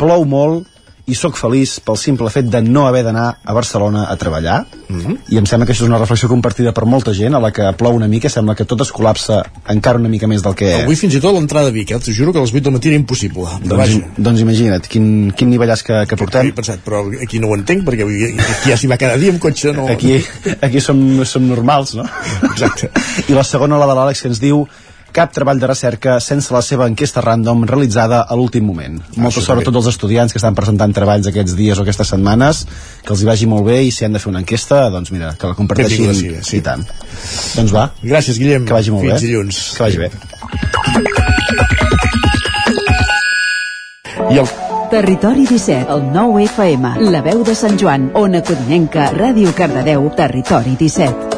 plou 0.00 0.24
molt, 0.28 0.70
i 1.04 1.14
sóc 1.16 1.36
feliç 1.36 1.76
pel 1.84 1.98
simple 2.00 2.30
fet 2.32 2.46
de 2.48 2.62
no 2.64 2.86
haver 2.88 3.02
d'anar 3.04 3.26
a 3.44 3.54
Barcelona 3.56 4.06
a 4.08 4.16
treballar. 4.16 4.64
Mm 4.88 5.00
-hmm. 5.00 5.16
i 5.28 5.38
em 5.38 5.46
sembla 5.46 5.66
que 5.66 5.72
això 5.72 5.84
és 5.84 5.88
una 5.88 5.98
reflexió 5.98 6.28
compartida 6.28 6.72
per 6.72 6.84
molta 6.84 7.12
gent 7.12 7.34
a 7.34 7.40
la 7.40 7.50
que 7.50 7.72
plou 7.72 7.94
una 7.94 8.08
mica, 8.08 8.28
sembla 8.28 8.54
que 8.54 8.64
tot 8.64 8.80
es 8.80 8.92
col·lapsa 8.92 9.42
encara 9.68 9.98
una 9.98 10.08
mica 10.08 10.26
més 10.26 10.42
del 10.42 10.54
que... 10.54 10.82
Avui 10.82 10.96
fins 10.96 11.14
i 11.14 11.20
tot 11.20 11.34
l'entrada 11.34 11.68
a 11.68 11.70
Vic, 11.70 11.90
eh? 11.90 11.98
t'ho 11.98 12.12
juro 12.12 12.32
que 12.32 12.38
a 12.38 12.42
les 12.42 12.52
8 12.52 12.62
del 12.62 12.72
matí 12.72 12.88
era 12.88 12.96
impossible. 12.96 13.44
Doncs, 13.64 14.00
doncs 14.16 14.40
imagina't, 14.40 14.86
quin, 14.88 15.32
quin 15.36 15.50
nivellàs 15.50 15.82
que, 15.82 16.06
que 16.06 16.16
portem. 16.16 16.52
pensat, 16.52 16.80
però 16.84 17.04
aquí 17.22 17.38
no 17.38 17.48
ho 17.48 17.54
entenc 17.54 17.84
perquè 17.84 18.04
aquí 18.04 18.70
ja 18.70 18.76
s'hi 18.76 18.86
va 18.86 18.96
cada 18.96 19.16
dia 19.16 19.30
amb 19.30 19.40
cotxe 19.40 19.72
no... 19.72 19.88
aquí, 19.88 20.24
aquí 20.60 20.80
som, 20.80 21.24
som 21.24 21.46
normals 21.48 21.94
no? 21.94 22.04
exacte. 22.52 22.90
I 23.28 23.32
la 23.32 23.42
segona, 23.42 23.78
la 23.78 23.86
de 23.86 23.94
l'Àlex, 23.94 24.22
que 24.22 24.28
ens 24.28 24.40
diu 24.40 24.66
cap 25.14 25.30
treball 25.34 25.60
de 25.62 25.68
recerca 25.70 26.16
sense 26.20 26.50
la 26.54 26.60
seva 26.66 26.88
enquesta 26.90 27.22
random 27.22 27.62
realitzada 27.70 28.24
a 28.26 28.34
l'últim 28.36 28.66
moment. 28.66 28.98
Ah, 29.00 29.22
Molta 29.28 29.40
sort 29.44 29.62
a 29.62 29.64
tots 29.68 29.78
els 29.84 29.90
estudiants 29.94 30.34
que 30.34 30.40
estan 30.42 30.56
presentant 30.58 30.92
treballs 30.96 31.28
aquests 31.30 31.54
dies 31.58 31.78
o 31.78 31.84
aquestes 31.86 32.10
setmanes, 32.10 32.64
que 33.06 33.14
els 33.14 33.22
hi 33.22 33.28
vagi 33.30 33.46
molt 33.50 33.64
bé 33.68 33.78
i 33.86 33.92
si 33.94 34.04
han 34.04 34.16
de 34.16 34.22
fer 34.22 34.32
una 34.32 34.42
enquesta, 34.42 34.88
doncs 34.90 35.14
mira, 35.14 35.32
que 35.38 35.46
la 35.52 35.54
comparteixin 35.58 36.12
sí, 36.14 36.34
sí. 36.42 36.58
i 36.58 36.64
tant. 36.66 36.82
Doncs 37.54 37.74
va. 37.74 37.88
Gràcies, 38.02 38.40
Guillem. 38.42 38.66
Que 38.66 38.74
vagi 38.76 38.90
molt 38.94 39.06
Fins 39.06 39.14
bé. 39.14 39.20
dilluns. 39.28 39.62
Que 39.78 39.82
vagi 39.86 39.98
bé. 40.02 40.10
I 44.34 44.38
el 44.40 44.48
Territori 44.90 45.46
17, 45.46 45.86
el 45.90 46.04
9 46.12 46.44
FM, 46.44 46.92
la 47.10 47.22
veu 47.24 47.42
de 47.46 47.54
Sant 47.58 47.78
Joan, 47.80 48.10
Ona 48.14 48.42
Codinenca, 48.46 49.10
Ràdio 49.16 49.54
Cardedeu, 49.56 50.06
Territori 50.14 50.76
17. 50.78 51.33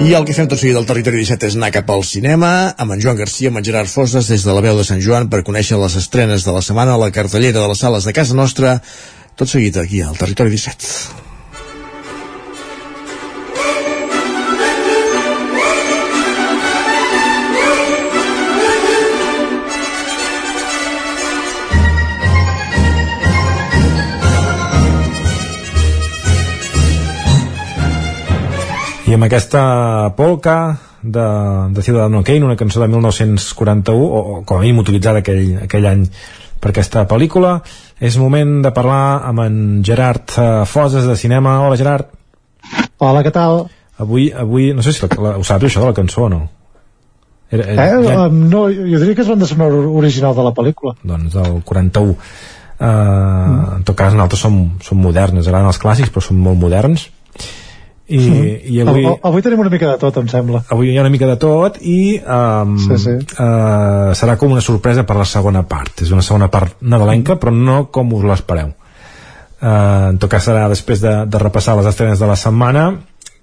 I 0.00 0.14
el 0.16 0.24
que 0.24 0.34
fem 0.34 0.48
tot 0.48 0.60
seguit 0.60 0.74
del 0.78 0.86
Territori 0.88 1.20
17 1.20 1.50
és 1.50 1.56
anar 1.58 1.70
cap 1.74 1.90
al 1.92 2.04
cinema 2.08 2.52
amb 2.80 2.96
en 2.96 3.02
Joan 3.04 3.18
Garcia, 3.20 3.52
amb 3.52 3.60
en 3.60 3.66
Gerard 3.68 3.92
Fosses 3.92 4.30
des 4.32 4.46
de 4.46 4.54
la 4.56 4.64
veu 4.64 4.78
de 4.78 4.86
Sant 4.88 5.02
Joan 5.04 5.28
per 5.32 5.44
conèixer 5.46 5.80
les 5.80 5.98
estrenes 6.00 6.46
de 6.48 6.54
la 6.56 6.62
setmana 6.64 6.96
a 6.96 7.02
la 7.02 7.12
cartellera 7.14 7.60
de 7.60 7.68
les 7.68 7.84
sales 7.84 8.08
de 8.08 8.16
casa 8.16 8.38
nostra. 8.38 8.78
Tot 9.36 9.52
seguit 9.52 9.76
aquí 9.76 10.00
al 10.06 10.16
Territori 10.16 10.56
17 10.56 11.31
I 29.12 29.16
amb 29.18 29.26
aquesta 29.26 29.62
polca 30.16 30.78
de, 31.02 31.24
de 31.68 31.82
Ciudadano 31.84 32.22
Kane, 32.24 32.46
una 32.46 32.56
cançó 32.56 32.80
de 32.80 32.86
1941, 32.88 33.92
o, 33.92 34.20
o 34.38 34.38
com 34.48 34.56
a 34.56 34.62
mínim 34.62 34.80
utilitzada 34.80 35.20
aquell, 35.20 35.58
aquell 35.66 35.84
any 35.90 36.06
per 36.62 36.70
aquesta 36.70 37.02
pel·lícula, 37.10 37.58
és 38.00 38.16
moment 38.16 38.62
de 38.64 38.72
parlar 38.72 39.20
amb 39.28 39.44
en 39.44 39.58
Gerard 39.84 40.32
uh, 40.38 40.46
Foses 40.64 41.04
de 41.04 41.18
Cinema. 41.20 41.58
Hola, 41.60 41.76
Gerard. 41.76 42.08
Hola, 43.04 43.20
què 43.20 43.34
tal? 43.36 43.66
Avui, 44.00 44.30
avui 44.32 44.72
no 44.72 44.80
sé 44.80 44.96
si 44.96 45.04
la, 45.04 45.12
la, 45.20 45.36
ho 45.36 45.44
saps 45.44 45.68
això 45.68 45.84
de 45.84 45.92
la 45.92 46.00
cançó 46.00 46.30
o 46.30 46.32
no? 46.32 46.42
Era, 47.52 47.68
era, 47.68 47.88
eh, 47.92 48.02
ja... 48.08 48.18
um, 48.30 48.42
no, 48.48 48.64
jo 48.72 48.96
diria 48.96 49.12
que 49.12 49.26
és 49.26 49.32
banda 49.36 49.50
sonora 49.50 49.90
original 49.92 50.40
de 50.40 50.48
la 50.48 50.56
pel·lícula. 50.56 50.96
Doncs 51.04 51.36
del 51.36 51.60
41. 51.60 52.16
Uh, 52.16 52.16
mm. 52.80 53.72
En 53.76 53.84
tot 53.84 53.98
cas, 53.98 54.16
nosaltres 54.16 54.48
som, 54.48 54.62
som 54.80 55.04
moderns, 55.04 55.44
agraden 55.44 55.68
els 55.68 55.84
clàssics, 55.84 56.08
però 56.08 56.24
som 56.24 56.40
molt 56.40 56.64
moderns 56.64 57.10
i, 58.12 58.20
mm. 58.20 58.72
i 58.72 58.80
avui, 58.84 59.06
avui 59.08 59.44
tenim 59.44 59.62
una 59.64 59.72
mica 59.72 59.88
de 59.90 59.98
tot 60.02 60.18
em 60.20 60.28
sembla 60.30 60.62
avui 60.74 60.92
hi 60.92 60.98
ha 60.98 61.04
una 61.04 61.12
mica 61.12 61.28
de 61.30 61.38
tot 61.40 61.78
i 61.80 62.18
um, 62.20 62.76
sí, 62.80 62.98
sí. 63.00 63.16
Uh, 63.36 64.12
serà 64.18 64.36
com 64.40 64.52
una 64.52 64.64
sorpresa 64.64 65.06
per 65.08 65.16
la 65.18 65.28
segona 65.28 65.64
part 65.68 66.04
és 66.04 66.12
una 66.14 66.24
segona 66.26 66.50
part 66.52 66.82
nadalenca 66.82 67.38
però 67.40 67.54
no 67.54 67.78
com 67.94 68.12
us 68.18 68.26
l'espereu 68.28 68.72
uh, 68.72 70.10
en 70.10 70.20
tot 70.20 70.30
cas 70.32 70.50
serà 70.50 70.68
després 70.72 71.00
de, 71.04 71.14
de 71.26 71.42
repassar 71.42 71.78
les 71.80 71.88
estrenes 71.92 72.20
de 72.20 72.28
la 72.28 72.36
setmana 72.36 72.90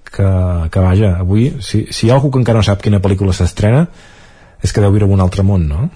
que, 0.09 0.29
que 0.71 0.79
vaja, 0.83 1.15
avui 1.23 1.49
si, 1.61 1.85
si 1.93 2.07
hi 2.07 2.11
ha 2.11 2.17
algú 2.17 2.31
que 2.33 2.41
encara 2.41 2.61
no 2.61 2.65
sap 2.65 2.81
quina 2.85 3.01
pel·lícula 3.01 3.35
s'estrena 3.35 3.87
és 4.63 4.73
que 4.73 4.83
deu 4.83 4.91
viure 4.91 5.07
en 5.07 5.15
un 5.15 5.23
altre 5.23 5.45
món, 5.45 5.67
no? 5.69 5.87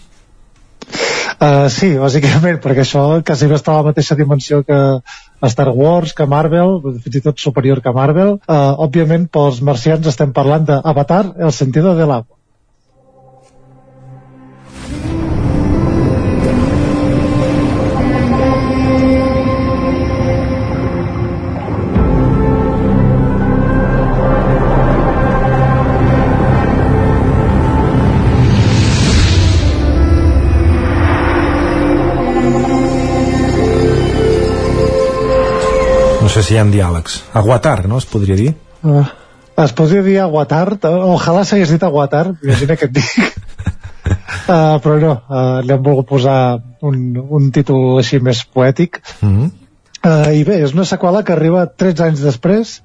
Uh, 1.43 1.65
sí, 1.67 1.89
bàsicament, 1.99 2.59
perquè 2.63 2.85
això 2.85 3.01
quasi 3.27 3.49
bé 3.51 3.57
està 3.57 3.73
a 3.73 3.81
la 3.81 3.87
mateixa 3.89 4.15
dimensió 4.15 4.61
que 4.63 4.77
Star 5.51 5.73
Wars, 5.75 6.13
que 6.15 6.27
Marvel, 6.29 6.77
fins 7.03 7.17
i 7.19 7.23
tot 7.25 7.41
superior 7.43 7.81
que 7.83 7.91
Marvel. 7.97 8.37
Uh, 8.47 8.71
òbviament, 8.85 9.25
pels 9.33 9.59
marcians 9.71 10.07
estem 10.07 10.31
parlant 10.37 10.69
d'Avatar, 10.69 11.25
el 11.43 11.51
sentido 11.51 11.97
de 11.99 12.07
l'agua. 12.07 12.37
Sé 36.43 36.49
si 36.49 36.55
hi 36.57 36.59
ha 36.59 36.65
diàlegs. 36.67 37.21
Aguatar, 37.39 37.87
no? 37.87 37.97
Es 38.01 38.07
podria 38.09 38.35
dir? 38.35 38.51
Uh, 38.83 39.05
es 39.63 39.73
podria 39.75 40.03
dir 40.03 40.19
aguatar. 40.19 40.75
Ojalà 40.83 41.43
s'hagués 41.47 41.71
dit 41.71 41.83
aguatar, 41.83 42.33
imagina 42.43 42.75
que 42.75 42.89
et 42.89 42.95
dic. 42.97 43.37
Uh, 44.43 44.79
però 44.83 44.97
no, 44.99 45.13
uh, 45.29 45.59
li 45.63 45.73
hem 45.75 45.83
volgut 45.83 46.09
posar 46.09 46.37
un, 46.83 47.03
un 47.15 47.51
títol 47.55 48.01
així 48.01 48.19
més 48.19 48.43
poètic. 48.43 48.99
Mm 49.21 49.29
-hmm. 49.35 49.51
uh, 50.03 50.33
I 50.35 50.43
bé, 50.43 50.59
és 50.63 50.73
una 50.73 50.85
seqüela 50.85 51.23
que 51.23 51.33
arriba 51.33 51.65
13 51.65 52.03
anys 52.09 52.19
després 52.19 52.81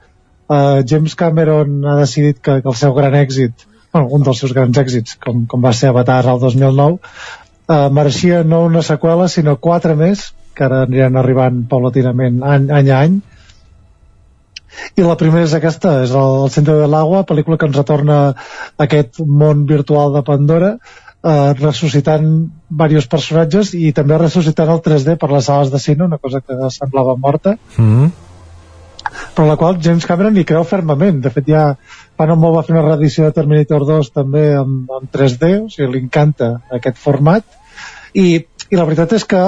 uh, 0.49 0.85
James 0.87 1.15
Cameron 1.15 1.85
ha 1.85 1.97
decidit 1.99 2.39
que, 2.41 2.61
que 2.63 2.69
el 2.69 2.75
seu 2.75 2.95
gran 2.95 3.15
èxit 3.15 3.67
bueno, 3.93 4.09
un 4.11 4.23
dels 4.23 4.39
seus 4.39 4.53
grans 4.53 4.79
èxits 4.79 5.17
com, 5.19 5.47
com 5.47 5.65
va 5.65 5.73
ser 5.73 5.89
Avatar 5.89 6.25
el 6.27 6.39
2009 6.41 6.93
uh, 6.93 7.91
mereixia 7.91 8.45
no 8.45 8.65
una 8.65 8.83
seqüela 8.83 9.29
sinó 9.29 9.57
quatre 9.57 9.97
més 9.97 10.35
que 10.55 10.65
ara 10.65 10.83
aniran 10.83 11.17
arribant 11.17 11.67
paulatinament 11.69 12.43
any, 12.43 12.71
any 12.71 12.91
a 12.91 13.01
any 13.01 13.21
i 14.97 15.05
la 15.07 15.17
primera 15.21 15.47
és 15.47 15.55
aquesta, 15.57 15.99
és 16.05 16.15
el, 16.17 16.49
Centre 16.55 16.77
de 16.81 16.89
l'Agua, 16.91 17.25
pel·lícula 17.29 17.59
que 17.59 17.69
ens 17.69 17.77
retorna 17.79 18.19
a 18.31 18.87
aquest 18.87 19.21
món 19.21 19.67
virtual 19.69 20.15
de 20.17 20.25
Pandora, 20.27 20.73
eh, 21.23 21.53
ressuscitant 21.59 22.29
diversos 22.69 23.11
personatges 23.11 23.75
i 23.75 23.93
també 23.97 24.19
ressuscitant 24.21 24.73
el 24.75 24.83
3D 24.85 25.19
per 25.19 25.31
les 25.33 25.51
sales 25.51 25.73
de 25.75 25.83
cine, 25.83 26.07
una 26.07 26.19
cosa 26.23 26.41
que 26.41 26.71
semblava 26.71 27.17
morta, 27.17 27.59
Mm 27.77 27.91
-hmm. 27.91 28.11
però 29.35 29.47
la 29.47 29.57
qual 29.57 29.79
James 29.81 30.07
Cameron 30.07 30.37
hi 30.37 30.45
creu 30.45 30.65
fermament. 30.65 31.23
De 31.23 31.31
fet, 31.31 31.47
ja 31.47 31.77
fa 32.17 32.27
no 32.27 32.37
molt 32.37 32.57
va 32.57 32.63
fer 32.63 32.75
una 32.77 32.89
reedició 32.89 33.25
de 33.25 33.33
Terminator 33.33 33.87
2 33.87 34.11
també 34.13 34.55
amb, 34.55 34.91
amb 34.91 35.11
3D, 35.11 35.65
o 35.65 35.69
sigui, 35.71 35.93
li 35.93 35.99
encanta 35.99 36.61
aquest 36.71 36.97
format, 36.97 37.45
i, 38.15 38.47
i 38.71 38.77
la 38.77 38.85
veritat 38.85 39.13
és 39.13 39.25
que 39.25 39.41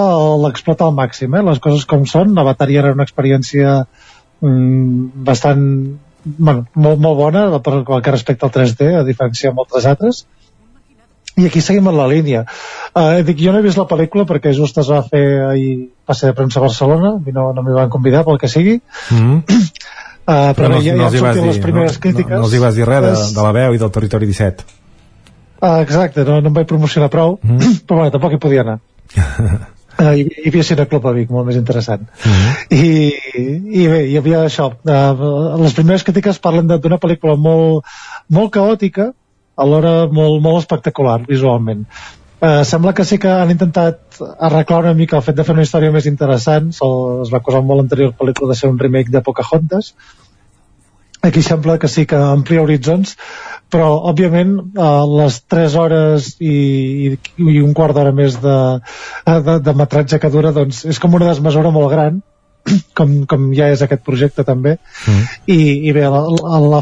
l'explota 0.45 0.85
al 0.85 0.95
màxim, 0.95 1.35
eh? 1.35 1.43
les 1.43 1.59
coses 1.59 1.85
com 1.85 2.07
són, 2.07 2.39
Avatar 2.39 2.69
ja 2.71 2.81
era 2.85 2.93
una 2.93 3.07
experiència 3.09 3.87
mm, 4.41 5.25
bastant 5.27 5.65
bueno, 6.25 6.67
molt, 6.75 7.01
molt 7.01 7.17
bona 7.19 7.47
per 7.65 7.81
qual 7.85 8.03
que 8.05 8.13
respecta 8.13 8.47
al 8.47 8.53
3D 8.55 8.93
a 9.01 9.07
diferència 9.07 9.51
de 9.51 9.57
moltes 9.57 9.87
altres 9.89 10.25
i 11.41 11.47
aquí 11.47 11.63
seguim 11.65 11.89
en 11.89 11.97
la 11.97 12.09
línia 12.11 12.43
uh, 12.45 13.23
dic, 13.25 13.39
jo 13.41 13.55
no 13.55 13.61
he 13.61 13.65
vist 13.65 13.81
la 13.81 13.89
pel·lícula 13.89 14.27
perquè 14.29 14.53
just 14.57 14.79
es 14.83 14.91
va 14.91 15.01
fer 15.07 15.25
ahir 15.47 15.71
passe 16.05 16.27
de 16.29 16.37
premsa 16.37 16.61
a 16.61 16.67
Barcelona 16.67 17.15
i 17.25 17.33
no, 17.37 17.51
no 17.57 17.65
m'hi 17.65 17.77
van 17.79 17.93
convidar 17.93 18.27
pel 18.27 18.39
que 18.39 18.49
sigui 18.49 18.81
Mm 19.11 19.19
-hmm. 19.19 19.39
uh, 20.27 20.53
però, 20.55 20.69
no, 20.69 20.83
ja, 20.83 20.95
no 20.95 21.05
ja 21.05 21.19
sortien 21.19 21.45
dir, 21.45 21.53
les 21.53 21.59
primeres 21.59 21.95
no, 21.95 22.01
crítiques 22.01 22.31
no, 22.31 22.39
no 22.39 22.45
els 22.45 22.55
hi 22.55 22.59
vas 22.59 22.75
dir 22.75 22.85
res 22.85 23.19
de, 23.19 23.35
de 23.35 23.43
la 23.43 23.53
veu 23.53 23.75
i 23.75 23.79
del 23.79 23.91
territori 23.91 24.27
17 24.27 24.81
Ah, 25.63 25.83
exacte, 25.83 26.25
no, 26.25 26.41
no 26.41 26.49
em 26.49 26.55
vaig 26.57 26.67
promocionar 26.67 27.11
prou, 27.13 27.39
Mm. 27.43 27.59
però 27.87 27.97
bueno, 27.97 28.11
tampoc 28.11 28.33
hi 28.33 28.39
podia 28.39 28.63
anar. 28.63 28.79
Uh, 30.01 30.15
hi, 30.17 30.23
hi 30.25 30.49
havia 30.49 30.65
Cine 30.65 30.87
Club 30.89 31.07
a 31.07 31.13
Vic, 31.13 31.29
molt 31.35 31.51
més 31.51 31.59
interessant. 31.61 32.07
Mm. 32.25 32.53
I, 32.73 32.85
I 33.83 33.89
bé, 33.91 33.99
hi 34.09 34.17
havia 34.21 34.45
això. 34.47 34.71
Uh, 34.89 35.59
les 35.61 35.75
primeres 35.77 36.05
crítiques 36.07 36.41
parlen 36.41 36.71
d'una 36.71 36.99
pel·lícula 37.03 37.37
molt, 37.37 37.91
molt 38.33 38.53
caòtica, 38.55 39.11
alhora 39.61 39.93
molt, 40.09 40.41
molt 40.41 40.63
espectacular 40.63 41.19
visualment. 41.29 41.85
Uh, 42.41 42.63
sembla 42.65 42.95
que 42.97 43.05
sí 43.05 43.19
que 43.21 43.29
han 43.29 43.53
intentat 43.53 44.23
arreglar 44.49 44.87
una 44.87 44.95
mica 44.97 45.19
el 45.19 45.27
fet 45.27 45.37
de 45.37 45.45
fer 45.45 45.53
una 45.53 45.67
història 45.67 45.93
més 45.93 46.09
interessant. 46.09 46.71
Es 46.73 47.35
va 47.35 47.43
acusar 47.43 47.61
molt 47.61 47.85
anterior 47.85 48.17
pel·lícula 48.17 48.55
de 48.55 48.57
ser 48.63 48.73
un 48.73 48.81
remake 48.81 49.13
de 49.13 49.21
Pocahontas. 49.27 49.93
Aquí 51.23 51.43
sembla 51.45 51.79
que 51.79 51.89
sí 51.89 52.07
que 52.09 52.17
amplia 52.17 52.63
horitzons, 52.63 53.17
però 53.71 53.91
òbviament 54.11 54.57
eh, 54.59 54.89
les 55.21 55.37
3 55.53 55.77
hores 55.79 56.31
i, 56.41 56.55
i, 57.07 57.13
i 57.39 57.61
un 57.63 57.75
quart 57.77 57.97
d'hora 57.97 58.13
més 58.17 58.39
de, 58.43 58.57
de, 59.27 59.59
de 59.67 59.75
metratge 59.79 60.19
que 60.23 60.33
dura 60.33 60.55
doncs 60.57 60.85
és 60.91 60.99
com 61.03 61.15
una 61.19 61.29
desmesura 61.31 61.73
molt 61.75 61.93
gran 61.93 62.19
com, 62.99 63.13
com 63.31 63.51
ja 63.57 63.71
és 63.73 63.85
aquest 63.85 64.03
projecte 64.07 64.47
també 64.49 64.79
Mm. 65.07 65.23
i, 65.49 65.61
i 65.89 65.93
bé, 65.97 66.03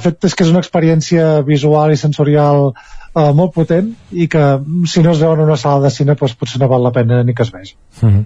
fet 0.02 0.24
és 0.26 0.34
que 0.34 0.42
és 0.42 0.50
una 0.50 0.58
experiència 0.58 1.26
visual 1.46 1.92
i 1.94 1.98
sensorial 2.00 2.72
eh, 2.72 3.30
molt 3.30 3.52
potent 3.54 3.92
i 4.10 4.26
que 4.30 4.42
si 4.90 5.04
no 5.04 5.12
es 5.12 5.22
veu 5.22 5.36
en 5.36 5.44
una 5.44 5.58
sala 5.60 5.84
de 5.86 5.92
cine 5.94 6.16
doncs 6.18 6.34
potser 6.34 6.58
no 6.58 6.70
val 6.72 6.82
la 6.82 6.94
pena 6.94 7.22
ni 7.22 7.34
que 7.34 7.46
es 7.46 7.52
vegi 7.54 7.76
Mm 8.02 8.08
-hmm. 8.08 8.24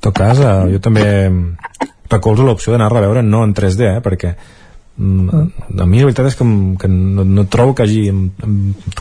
En 0.00 0.08
tot 0.08 0.16
cas, 0.16 0.38
eh, 0.38 0.72
jo 0.72 0.78
també 0.80 1.28
recolzo 2.08 2.42
l'opció 2.42 2.72
d'anar-la 2.72 2.98
a 2.98 3.02
veure 3.02 3.22
no 3.22 3.44
en 3.44 3.52
3D, 3.54 3.96
eh, 3.96 4.00
perquè 4.00 4.34
a 5.00 5.86
mi 5.88 6.02
la 6.02 6.08
veritat 6.10 6.28
és 6.28 6.36
que, 6.36 6.46
que 6.80 6.88
no, 6.92 7.24
no 7.24 7.46
trobo 7.48 7.74
que 7.74 7.86
hagi 7.86 8.02
en, 8.12 8.26
en, 8.44 8.56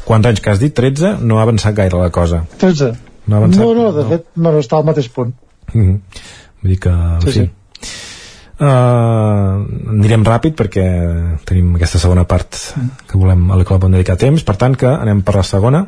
quants 0.05 0.29
anys 0.29 0.41
que 0.43 0.53
has 0.53 0.61
dit, 0.61 0.73
13 0.75 1.17
no 1.27 1.39
ha 1.39 1.45
avançat 1.47 1.75
gaire 1.75 1.99
la 1.99 2.09
cosa. 2.15 2.45
13 2.61 2.93
no 3.27 3.35
ha 3.35 3.41
avançat? 3.43 3.63
No, 3.63 3.73
no, 3.75 3.89
de 3.95 4.05
fet 4.07 4.27
no, 4.35 4.53
no 4.53 4.63
està 4.63 4.79
al 4.79 4.87
mateix 4.87 5.09
punt. 5.13 5.33
Mm 5.73 5.81
-hmm. 5.81 6.21
vull 6.61 6.71
dir 6.71 6.79
que 6.79 6.89
en 6.89 7.21
Sí, 7.21 7.31
fi, 7.31 7.39
sí. 7.39 7.49
Uh, 8.59 9.63
anirem 9.95 10.23
ràpid 10.27 10.51
perquè 10.51 10.85
tenim 11.47 11.75
aquesta 11.75 11.99
segona 11.99 12.25
part 12.27 12.57
que 13.07 13.17
volem 13.17 13.51
a 13.51 13.55
la 13.55 13.63
qual 13.63 13.79
podem 13.79 13.93
dedicar 13.93 14.17
temps. 14.17 14.43
Per 14.43 14.55
tant 14.55 14.75
que 14.75 14.87
anem 14.87 15.21
per 15.21 15.35
la 15.35 15.43
segona 15.43 15.85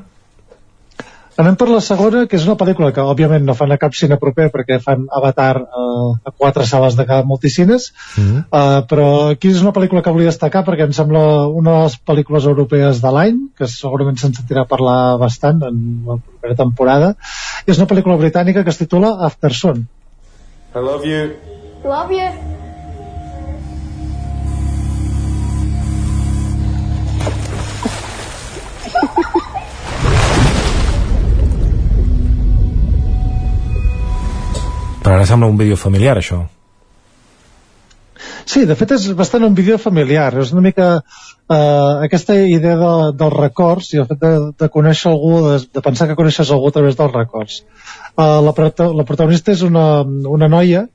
Anem 1.39 1.55
per 1.55 1.67
la 1.69 1.79
segona, 1.79 2.25
que 2.27 2.35
és 2.35 2.43
una 2.43 2.57
pel·lícula 2.59 2.89
que 2.91 3.03
òbviament 3.07 3.45
no 3.47 3.55
fan 3.55 3.71
a 3.71 3.77
cap 3.79 3.95
cine 3.95 4.17
proper 4.19 4.49
perquè 4.51 4.79
fan 4.83 5.05
Avatar 5.15 5.61
eh, 5.61 6.09
a 6.27 6.33
quatre 6.35 6.65
sales 6.67 6.97
de 6.99 7.05
cada 7.07 7.23
multicines, 7.23 7.91
mm 8.17 8.23
-hmm. 8.23 8.43
eh, 8.59 8.81
però 8.89 9.07
aquí 9.31 9.49
és 9.49 9.61
una 9.61 9.71
pel·lícula 9.71 10.03
que 10.03 10.11
volia 10.11 10.31
destacar 10.31 10.65
perquè 10.65 10.83
em 10.83 10.93
sembla 10.93 11.47
una 11.47 11.71
de 11.77 11.83
les 11.83 11.97
pel·lícules 12.09 12.45
europees 12.45 13.01
de 13.01 13.11
l'any, 13.11 13.37
que 13.57 13.67
segurament 13.67 14.17
se'n 14.17 14.33
sentirà 14.33 14.65
parlar 14.67 15.17
bastant 15.17 15.63
en 15.63 16.03
la 16.07 16.17
primera 16.17 16.55
temporada, 16.55 17.15
i 17.65 17.71
és 17.71 17.77
una 17.77 17.87
pel·lícula 17.87 18.17
britànica 18.17 18.63
que 18.63 18.69
es 18.69 18.77
titula 18.77 19.17
Aftersun. 19.25 19.87
I 20.75 20.79
love 20.79 21.05
you. 21.05 21.31
Love 21.83 22.11
you. 22.11 22.60
Ara 35.21 35.29
sembla 35.29 35.51
un 35.53 35.61
vídeo 35.61 35.77
familiar 35.77 36.17
això 36.17 36.41
Sí, 38.51 38.65
de 38.69 38.75
fet 38.77 38.93
és 38.95 39.05
bastant 39.17 39.45
un 39.45 39.55
vídeo 39.57 39.77
familiar, 39.81 40.29
és 40.41 40.51
una 40.53 40.63
mica 40.65 40.87
eh, 40.97 42.05
aquesta 42.07 42.35
idea 42.35 42.77
de, 42.79 42.91
dels 43.17 43.35
records 43.37 43.91
i 43.93 44.01
el 44.01 44.07
fet 44.09 44.21
de, 44.21 44.31
de 44.61 44.69
conèixer 44.73 45.11
algú, 45.11 45.33
de, 45.45 45.57
de 45.77 45.83
pensar 45.85 46.07
que 46.09 46.17
coneixes 46.19 46.51
algú 46.51 46.71
a 46.71 46.75
través 46.75 46.97
dels 46.99 47.15
records. 47.15 47.59
Eh, 48.17 48.39
la, 48.47 48.53
la 48.99 49.07
protagonista 49.07 49.53
és 49.53 49.63
una, 49.67 49.85
una 50.37 50.49
noia 50.51 50.85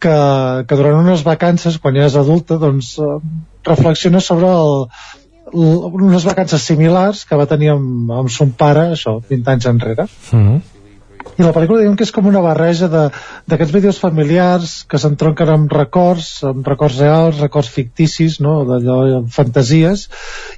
que, 0.00 0.16
que 0.68 0.80
durant 0.80 1.00
unes 1.00 1.24
vacances, 1.26 1.78
quan 1.80 1.96
ja 2.00 2.08
és 2.08 2.18
adulta, 2.20 2.58
doncs 2.60 2.94
eh, 3.00 3.18
reflexiona 3.68 4.20
sobre 4.24 4.50
el, 4.52 4.86
l, 5.54 5.72
unes 5.94 6.28
vacances 6.28 6.64
similars 6.72 7.24
que 7.28 7.40
va 7.40 7.48
tenir 7.50 7.74
amb, 7.76 8.12
amb 8.24 8.32
son 8.32 8.56
pare, 8.56 8.90
això, 8.98 9.18
20 9.30 9.56
anys 9.56 9.72
enrere. 9.72 10.08
mm 10.32 10.40
-hmm. 10.40 10.62
I 11.38 11.42
la 11.42 11.50
pel·lícula 11.56 11.80
diguem 11.82 11.96
que 11.98 12.04
és 12.06 12.12
com 12.14 12.28
una 12.30 12.42
barreja 12.44 12.88
de- 12.92 13.08
d'aquests 13.50 13.74
vídeos 13.74 13.98
familiars 13.98 14.84
que 14.88 15.00
s'entronquen 15.02 15.50
amb 15.50 15.72
records, 15.72 16.28
amb 16.46 16.66
records 16.66 16.98
reals, 17.02 17.40
records 17.42 17.68
ficticis, 17.74 18.40
no? 18.40 18.60
d'allò, 18.68 19.24
fantasies, 19.34 20.08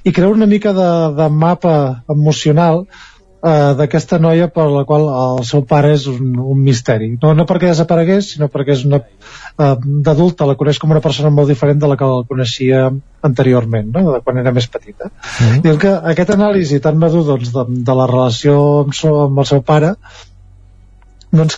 i 0.03 0.13
crea 0.13 0.29
una 0.29 0.45
mica 0.45 0.73
de, 0.77 0.89
de 1.17 1.29
mapa 1.33 2.03
emocional 2.13 2.85
eh, 2.85 3.73
d'aquesta 3.79 4.19
noia 4.21 4.47
per 4.53 4.67
la 4.69 4.83
qual 4.85 5.07
el 5.09 5.43
seu 5.49 5.65
pare 5.65 5.93
és 5.97 6.05
un, 6.11 6.35
un 6.37 6.61
misteri. 6.63 7.09
No, 7.21 7.33
no 7.37 7.45
perquè 7.49 7.71
desaparegués, 7.71 8.33
sinó 8.35 8.49
perquè 8.53 8.75
és 8.77 8.85
una 8.85 9.01
eh, 9.01 9.73
d'adulta 9.81 10.45
la 10.49 10.57
coneix 10.59 10.79
com 10.81 10.93
una 10.93 11.01
persona 11.03 11.33
molt 11.33 11.49
diferent 11.49 11.81
de 11.81 11.89
la 11.89 11.97
que 11.97 12.05
la 12.13 12.23
coneixia 12.29 12.87
anteriorment, 13.27 13.91
no? 13.97 14.05
de 14.13 14.21
quan 14.21 14.37
era 14.41 14.53
més 14.53 14.69
petita. 14.69 15.09
Mhm. 15.41 15.61
Diu 15.65 15.77
que 15.81 15.93
aquest 16.13 16.33
anàlisi 16.37 16.81
tan 16.83 16.97
madur 17.01 17.25
doncs, 17.33 17.53
de, 17.53 17.67
de 17.89 17.97
la 18.01 18.09
relació 18.09 18.57
amb, 18.85 18.97
amb 19.25 19.45
el 19.45 19.53
seu 19.55 19.61
pare 19.65 19.95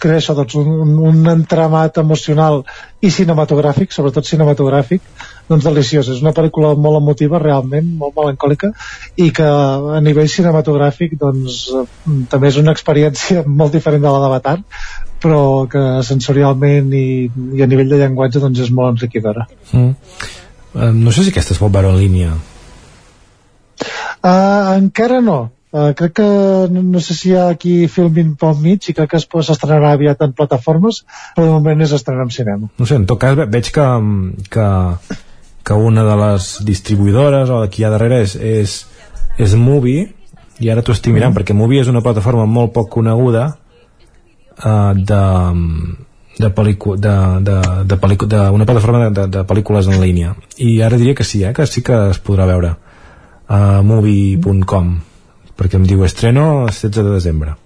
crea 0.01 0.17
això, 0.17 0.33
doncs, 0.33 0.55
un, 0.57 0.95
un 1.09 1.27
entramat 1.29 1.99
emocional 2.01 2.63
i 3.01 3.11
cinematogràfic, 3.13 3.91
sobretot 3.93 4.25
cinematogràfic, 4.25 5.01
doncs 5.49 5.67
deliciós. 5.67 6.09
És 6.09 6.23
una 6.23 6.33
pel·lícula 6.33 6.73
molt 6.75 6.99
emotiva, 7.01 7.39
realment, 7.39 7.87
molt 8.01 8.15
melancòlica, 8.17 8.71
i 9.17 9.29
que 9.35 9.45
a 9.45 10.01
nivell 10.01 10.29
cinematogràfic 10.29 11.15
doncs, 11.19 11.61
eh, 11.73 11.85
també 12.31 12.49
és 12.49 12.57
una 12.57 12.73
experiència 12.75 13.45
molt 13.61 13.75
diferent 13.77 14.03
de 14.05 14.09
la 14.09 14.23
d'Avatar, 14.25 14.57
però 15.19 15.67
que 15.69 15.81
sensorialment 16.07 16.93
i, 16.95 17.07
i 17.57 17.61
a 17.61 17.67
nivell 17.67 17.89
de 17.91 17.99
llenguatge 18.01 18.39
doncs, 18.39 18.63
és 18.65 18.71
molt 18.71 18.95
enriquidora. 18.97 19.47
mm. 19.71 19.95
Uh, 20.69 20.91
no 20.93 21.09
sé 21.09 21.23
si 21.25 21.31
aquesta 21.33 21.55
es 21.55 21.57
pot 21.57 21.71
veure 21.73 21.89
en 21.89 21.95
línia 21.97 22.35
Uh, 24.19 24.75
encara 24.75 25.21
no. 25.23 25.37
Uh, 25.69 25.91
crec 25.93 26.15
que 26.17 26.23
no, 26.73 26.81
no 26.81 26.99
sé 26.99 27.13
si 27.13 27.29
hi 27.29 27.35
ha 27.37 27.43
aquí 27.53 27.87
Filmin 27.93 28.31
pel 28.41 28.55
mig 28.57 28.87
i 28.89 28.93
crec 28.97 29.11
que 29.11 29.17
es 29.19 29.27
s'estrenarà 29.29 29.91
aviat 29.93 30.21
en 30.25 30.31
plataformes, 30.33 31.03
però 31.35 31.45
de 31.45 31.51
moment 31.53 31.81
és 31.85 31.91
estrenar 31.93 32.23
en 32.25 32.31
cinema. 32.33 32.69
no 32.79 32.85
sé, 32.89 32.95
en 32.95 33.05
tot 33.05 33.19
cas 33.21 33.35
ve- 33.37 33.45
veig 33.45 33.69
que, 33.75 33.85
que, 34.49 34.69
que 35.63 35.73
una 35.73 36.03
de 36.07 36.15
les 36.23 36.47
distribuïdores 36.65 37.51
o 37.53 37.59
qui 37.69 37.83
hi 37.83 37.85
ha 37.85 37.91
darrere 37.93 38.23
és, 38.23 38.33
és, 38.35 38.73
és 39.37 39.53
Movie 39.53 40.07
i 40.59 40.71
ara 40.73 40.81
t'ho 40.81 40.95
estic 40.97 41.13
mirant 41.13 41.35
perquè 41.37 41.53
Movie 41.53 41.83
és 41.83 41.91
una 41.91 42.01
plataforma 42.01 42.47
molt 42.49 42.73
poc 42.73 42.89
coneguda 42.95 43.45
uh, 44.65 44.93
de 44.97 45.21
de, 46.39 46.49
pel·lícula, 46.55 46.97
de, 46.97 47.13
de, 47.45 47.59
de, 47.85 47.97
pel·lícula, 47.99 48.29
de 48.31 48.41
una 48.55 48.65
plataforma 48.65 49.03
de, 49.03 49.11
de, 49.21 49.27
de 49.37 49.43
pel·lícules 49.45 49.89
en 49.91 50.01
línia. 50.01 50.33
I 50.57 50.81
ara 50.81 50.97
diria 50.97 51.13
que 51.13 51.25
sí, 51.27 51.43
eh, 51.43 51.53
que 51.53 51.67
sí 51.67 51.83
que 51.83 51.97
es 52.09 52.17
podrà 52.23 52.47
veure 52.47 52.73
a 53.51 53.81
movie.com 53.83 54.93
perquè 55.59 55.79
em 55.79 55.87
diu 55.87 56.05
estreno 56.07 56.45
el 56.63 56.71
16 56.71 57.03
de 57.03 57.09
desembre 57.11 57.57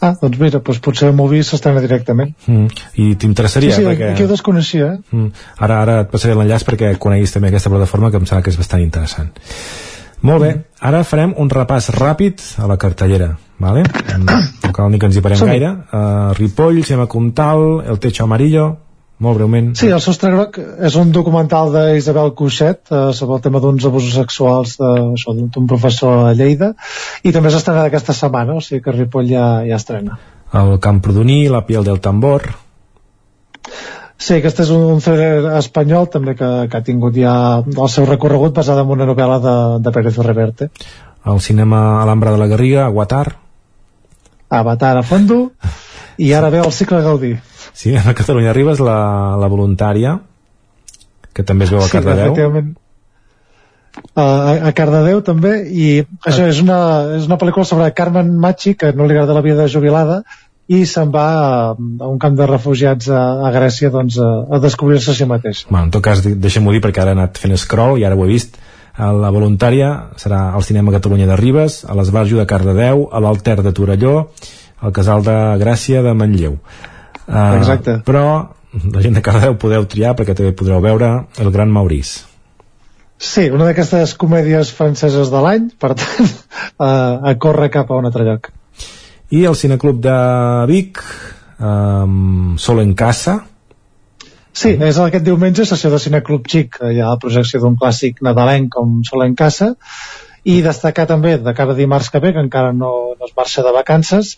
Ah, 0.00 0.12
doncs 0.20 0.36
mira, 0.38 0.60
doncs 0.60 0.80
potser 0.84 1.08
el 1.08 1.14
Movie 1.16 1.44
s'estrena 1.46 1.80
directament. 1.80 2.34
Mm. 2.46 2.66
I 3.00 3.14
t'interessaria? 3.16 3.72
sí, 3.72 3.80
sí, 3.80 3.86
perquè... 3.88 4.12
aquí 4.12 4.26
ho 4.26 4.28
desconeixia, 4.28 4.90
eh? 4.92 5.16
Mm. 5.16 5.30
Ara, 5.64 5.80
ara 5.86 5.94
et 6.04 6.10
passaré 6.12 6.36
l'enllaç 6.36 6.66
perquè 6.68 6.92
coneguis 7.00 7.32
també 7.32 7.48
aquesta 7.48 7.72
plataforma 7.72 8.10
que 8.12 8.20
em 8.20 8.26
sembla 8.28 8.44
que 8.44 8.52
és 8.52 8.58
bastant 8.60 8.84
interessant. 8.84 9.32
Molt 10.26 10.42
bé, 10.42 10.52
ara 10.80 11.02
farem 11.04 11.34
un 11.40 11.48
repàs 11.52 11.90
ràpid 11.96 12.42
a 12.60 12.68
la 12.68 12.78
cartellera, 12.80 13.34
vale? 13.62 13.84
no 14.64 14.72
cal 14.72 14.90
ni 14.90 15.00
que 15.00 15.08
ens 15.08 15.16
hi 15.16 15.24
parem 15.24 15.40
Som-hi. 15.40 15.56
gaire. 15.56 15.72
Uh, 15.92 16.32
Ripoll, 16.36 16.82
Cinema 16.84 17.06
Comtal, 17.06 17.66
El 17.86 18.00
Techo 18.00 18.24
Amarillo, 18.24 18.68
molt 19.18 19.38
breument. 19.38 19.70
Sí, 19.78 19.88
el 19.88 20.02
Sostre 20.04 20.30
Groc 20.34 20.58
és 20.60 20.96
un 21.00 21.12
documental 21.14 21.72
d'Isabel 21.72 22.34
Cuixet 22.36 22.92
eh, 22.92 23.00
sobre 23.16 23.38
el 23.38 23.44
tema 23.46 23.62
d'uns 23.64 23.86
abusos 23.88 24.12
sexuals 24.18 24.76
d'un 24.78 25.66
professor 25.70 26.28
a 26.28 26.34
Lleida 26.36 26.74
i 27.24 27.32
també 27.32 27.50
s'estrena 27.50 27.86
aquesta 27.88 28.16
setmana, 28.16 28.58
o 28.58 28.64
sigui 28.64 28.82
que 28.84 28.94
Ripoll 28.94 29.30
ja, 29.30 29.46
ja 29.66 29.80
estrena. 29.80 30.18
El 30.52 30.76
Camprodoní, 30.80 31.46
La 31.48 31.64
piel 31.66 31.84
del 31.84 32.00
tambor, 32.00 32.50
Sí, 34.16 34.38
aquest 34.38 34.62
és 34.64 34.70
un 34.72 35.02
thriller 35.04 35.56
espanyol 35.58 36.06
també 36.08 36.32
que, 36.38 36.46
que 36.72 36.78
ha 36.78 36.84
tingut 36.84 37.16
ja 37.20 37.32
el 37.66 37.90
seu 37.92 38.06
recorregut 38.08 38.54
basat 38.56 38.78
en 38.80 38.92
una 38.94 39.04
novel·la 39.08 39.36
de, 39.44 39.56
de 39.84 39.92
Pérez 39.92 40.16
Reverte. 40.24 40.70
el 41.26 41.40
cinema 41.40 42.00
Alhambra 42.02 42.30
de 42.30 42.38
la 42.38 42.46
Garriga, 42.46 42.86
Guatar, 42.88 43.36
Avatar 44.48 44.96
a 44.96 45.02
fondo 45.02 45.50
i 46.16 46.32
ara 46.32 46.50
ve 46.50 46.60
el 46.62 46.72
cicle 46.72 47.02
Gaudí. 47.02 47.34
Sí, 47.76 47.92
a 47.96 48.14
Catalunya 48.16 48.54
Ribes, 48.56 48.80
la, 48.80 48.96
la 49.40 49.48
voluntària, 49.52 50.16
que 51.36 51.44
també 51.44 51.68
es 51.68 51.74
veu 51.76 51.84
a 51.84 51.88
Cardedeu. 51.92 52.32
Uh, 52.36 54.20
a, 54.20 54.68
a 54.68 54.72
Cardedeu 54.76 55.22
també 55.24 55.52
i 55.72 55.86
això 56.28 56.44
és 56.50 56.58
una, 56.60 56.78
és 57.16 57.24
una 57.30 57.38
pel·lícula 57.40 57.64
sobre 57.68 57.86
Carmen 57.96 58.34
Machi 58.42 58.74
que 58.76 58.90
no 58.92 59.06
li 59.08 59.14
agrada 59.16 59.36
la 59.36 59.44
vida 59.44 59.62
de 59.62 59.70
jubilada 59.72 60.18
i 60.68 60.82
se'n 60.88 61.12
va 61.14 61.24
a, 61.32 61.70
a 61.72 62.08
un 62.10 62.18
camp 62.20 62.36
de 62.36 62.44
refugiats 62.50 63.08
a, 63.08 63.20
a 63.48 63.52
Grècia 63.54 63.88
doncs, 63.94 64.18
a, 64.20 64.28
a 64.52 64.60
descobrir-se 64.60 65.12
a 65.12 65.16
si 65.16 65.28
mateix 65.30 65.62
Bueno, 65.70 65.86
en 65.86 65.92
tot 65.94 66.04
cas, 66.04 66.20
de- 66.24 66.34
deixem-ho 66.36 66.74
dir 66.74 66.82
perquè 66.84 67.04
ara 67.04 67.14
he 67.14 67.18
anat 67.18 67.40
fent 67.40 67.56
scroll 67.56 68.00
i 68.00 68.04
ara 68.04 68.18
ho 68.18 68.24
he 68.26 68.32
vist. 68.34 68.58
A 68.96 69.10
La 69.12 69.28
voluntària 69.32 69.88
serà 70.20 70.42
al 70.56 70.64
Cinema 70.64 70.92
Catalunya 70.92 71.26
de 71.28 71.36
Ribes, 71.36 71.82
a 71.84 71.96
l'Esbarjo 71.96 72.36
de 72.40 72.46
Cardedeu, 72.48 73.06
a 73.12 73.20
l'Alter 73.20 73.58
de 73.62 73.72
Torelló, 73.76 74.14
al 74.80 74.92
Casal 74.96 75.24
de 75.24 75.34
Gràcia 75.60 76.00
de 76.04 76.12
Manlleu. 76.16 76.56
Uh, 77.26 77.56
Exacte. 77.58 77.98
Però 78.06 78.26
la 78.76 79.02
gent 79.04 79.16
de 79.16 79.22
Cardedeu 79.24 79.56
podeu 79.60 79.86
triar 79.90 80.14
perquè 80.18 80.36
també 80.36 80.54
podreu 80.56 80.82
veure 80.84 81.10
El 81.42 81.50
Gran 81.54 81.72
Maurís. 81.72 82.18
Sí, 83.16 83.46
una 83.48 83.64
d'aquestes 83.64 84.12
comèdies 84.20 84.70
franceses 84.76 85.30
de 85.32 85.40
l'any, 85.40 85.70
per 85.80 85.94
tant, 85.96 86.30
a, 86.76 86.90
a 87.30 87.34
córrer 87.40 87.70
cap 87.72 87.90
a 87.90 87.98
un 88.00 88.08
altre 88.08 88.26
lloc. 88.28 88.50
I 89.32 89.46
el 89.48 89.56
Cineclub 89.58 90.02
de 90.04 90.16
Vic, 90.70 91.00
um, 91.58 92.56
Sol 92.60 92.84
en 92.84 92.94
Casa, 92.98 93.40
Sí, 94.56 94.70
és 94.72 94.96
aquest 94.96 95.24
diumenge, 95.26 95.66
sessió 95.68 95.90
de 95.92 95.98
Cineclub 96.00 96.46
Xic, 96.48 96.78
hi 96.80 97.02
ha 97.02 97.10
la 97.10 97.18
projecció 97.20 97.58
d'un 97.60 97.74
clàssic 97.76 98.22
nadalenc 98.24 98.70
com 98.72 99.02
Sol 99.04 99.26
en 99.26 99.34
Casa, 99.36 99.74
i 100.46 100.60
destacar 100.62 101.08
també, 101.10 101.34
de 101.42 101.52
cada 101.58 101.74
dimarts 101.74 102.08
que 102.12 102.20
ve, 102.22 102.30
que 102.34 102.42
encara 102.44 102.70
no, 102.72 102.90
no 103.18 103.26
es 103.26 103.32
marxa 103.34 103.64
de 103.66 103.72
vacances, 103.74 104.36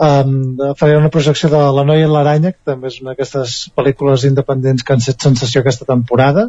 um, 0.00 0.56
faré 0.80 0.96
una 0.96 1.10
projecció 1.12 1.50
de 1.52 1.60
La 1.76 1.84
noia 1.84 2.06
i 2.06 2.08
l'aranya, 2.08 2.54
que 2.54 2.64
també 2.64 2.88
és 2.88 2.96
una 3.02 3.12
d'aquestes 3.12 3.56
pel·lícules 3.76 4.24
independents 4.28 4.86
que 4.86 4.94
han 4.96 5.04
set 5.04 5.20
sensació 5.20 5.60
aquesta 5.60 5.84
temporada, 5.88 6.46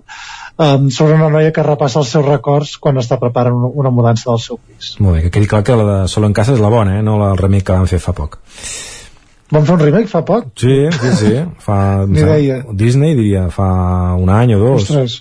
um, 0.55 0.87
sobre 0.95 1.17
una 1.19 1.27
noia 1.33 1.51
que 1.51 1.65
repassa 1.67 1.99
els 1.99 2.13
seus 2.15 2.23
records 2.23 2.77
quan 2.79 3.01
està 3.01 3.17
preparant 3.19 3.57
una, 3.67 3.91
mudança 3.91 4.29
del 4.29 4.39
seu 4.39 4.61
pis. 4.61 4.93
molt 5.03 5.17
bé, 5.17 5.25
que 5.25 5.33
quedi 5.35 5.49
clar 5.51 5.65
que 5.67 5.75
la 5.75 5.87
de 5.89 5.97
Sol 6.07 6.29
en 6.29 6.37
Casa 6.37 6.55
és 6.55 6.63
la 6.63 6.71
bona, 6.71 6.95
eh? 6.99 7.03
no 7.03 7.17
la 7.19 7.33
remake 7.35 7.67
que 7.67 7.75
van 7.75 7.91
fer 7.91 7.99
fa 7.99 8.13
poc. 8.15 8.39
Vam 9.51 9.67
fer 9.67 9.75
un 9.75 9.83
remake 9.83 10.07
fa 10.07 10.21
poc? 10.23 10.53
Sí, 10.55 10.77
sí, 11.01 11.11
sí. 11.19 11.33
Fa, 11.59 12.05
Ni 12.07 12.23
idea. 12.23 12.61
Disney 12.71 13.19
diria 13.19 13.49
fa 13.51 13.67
un 14.15 14.31
any 14.31 14.55
o 14.55 14.61
dos. 14.63 14.87
Ostres. 14.87 15.17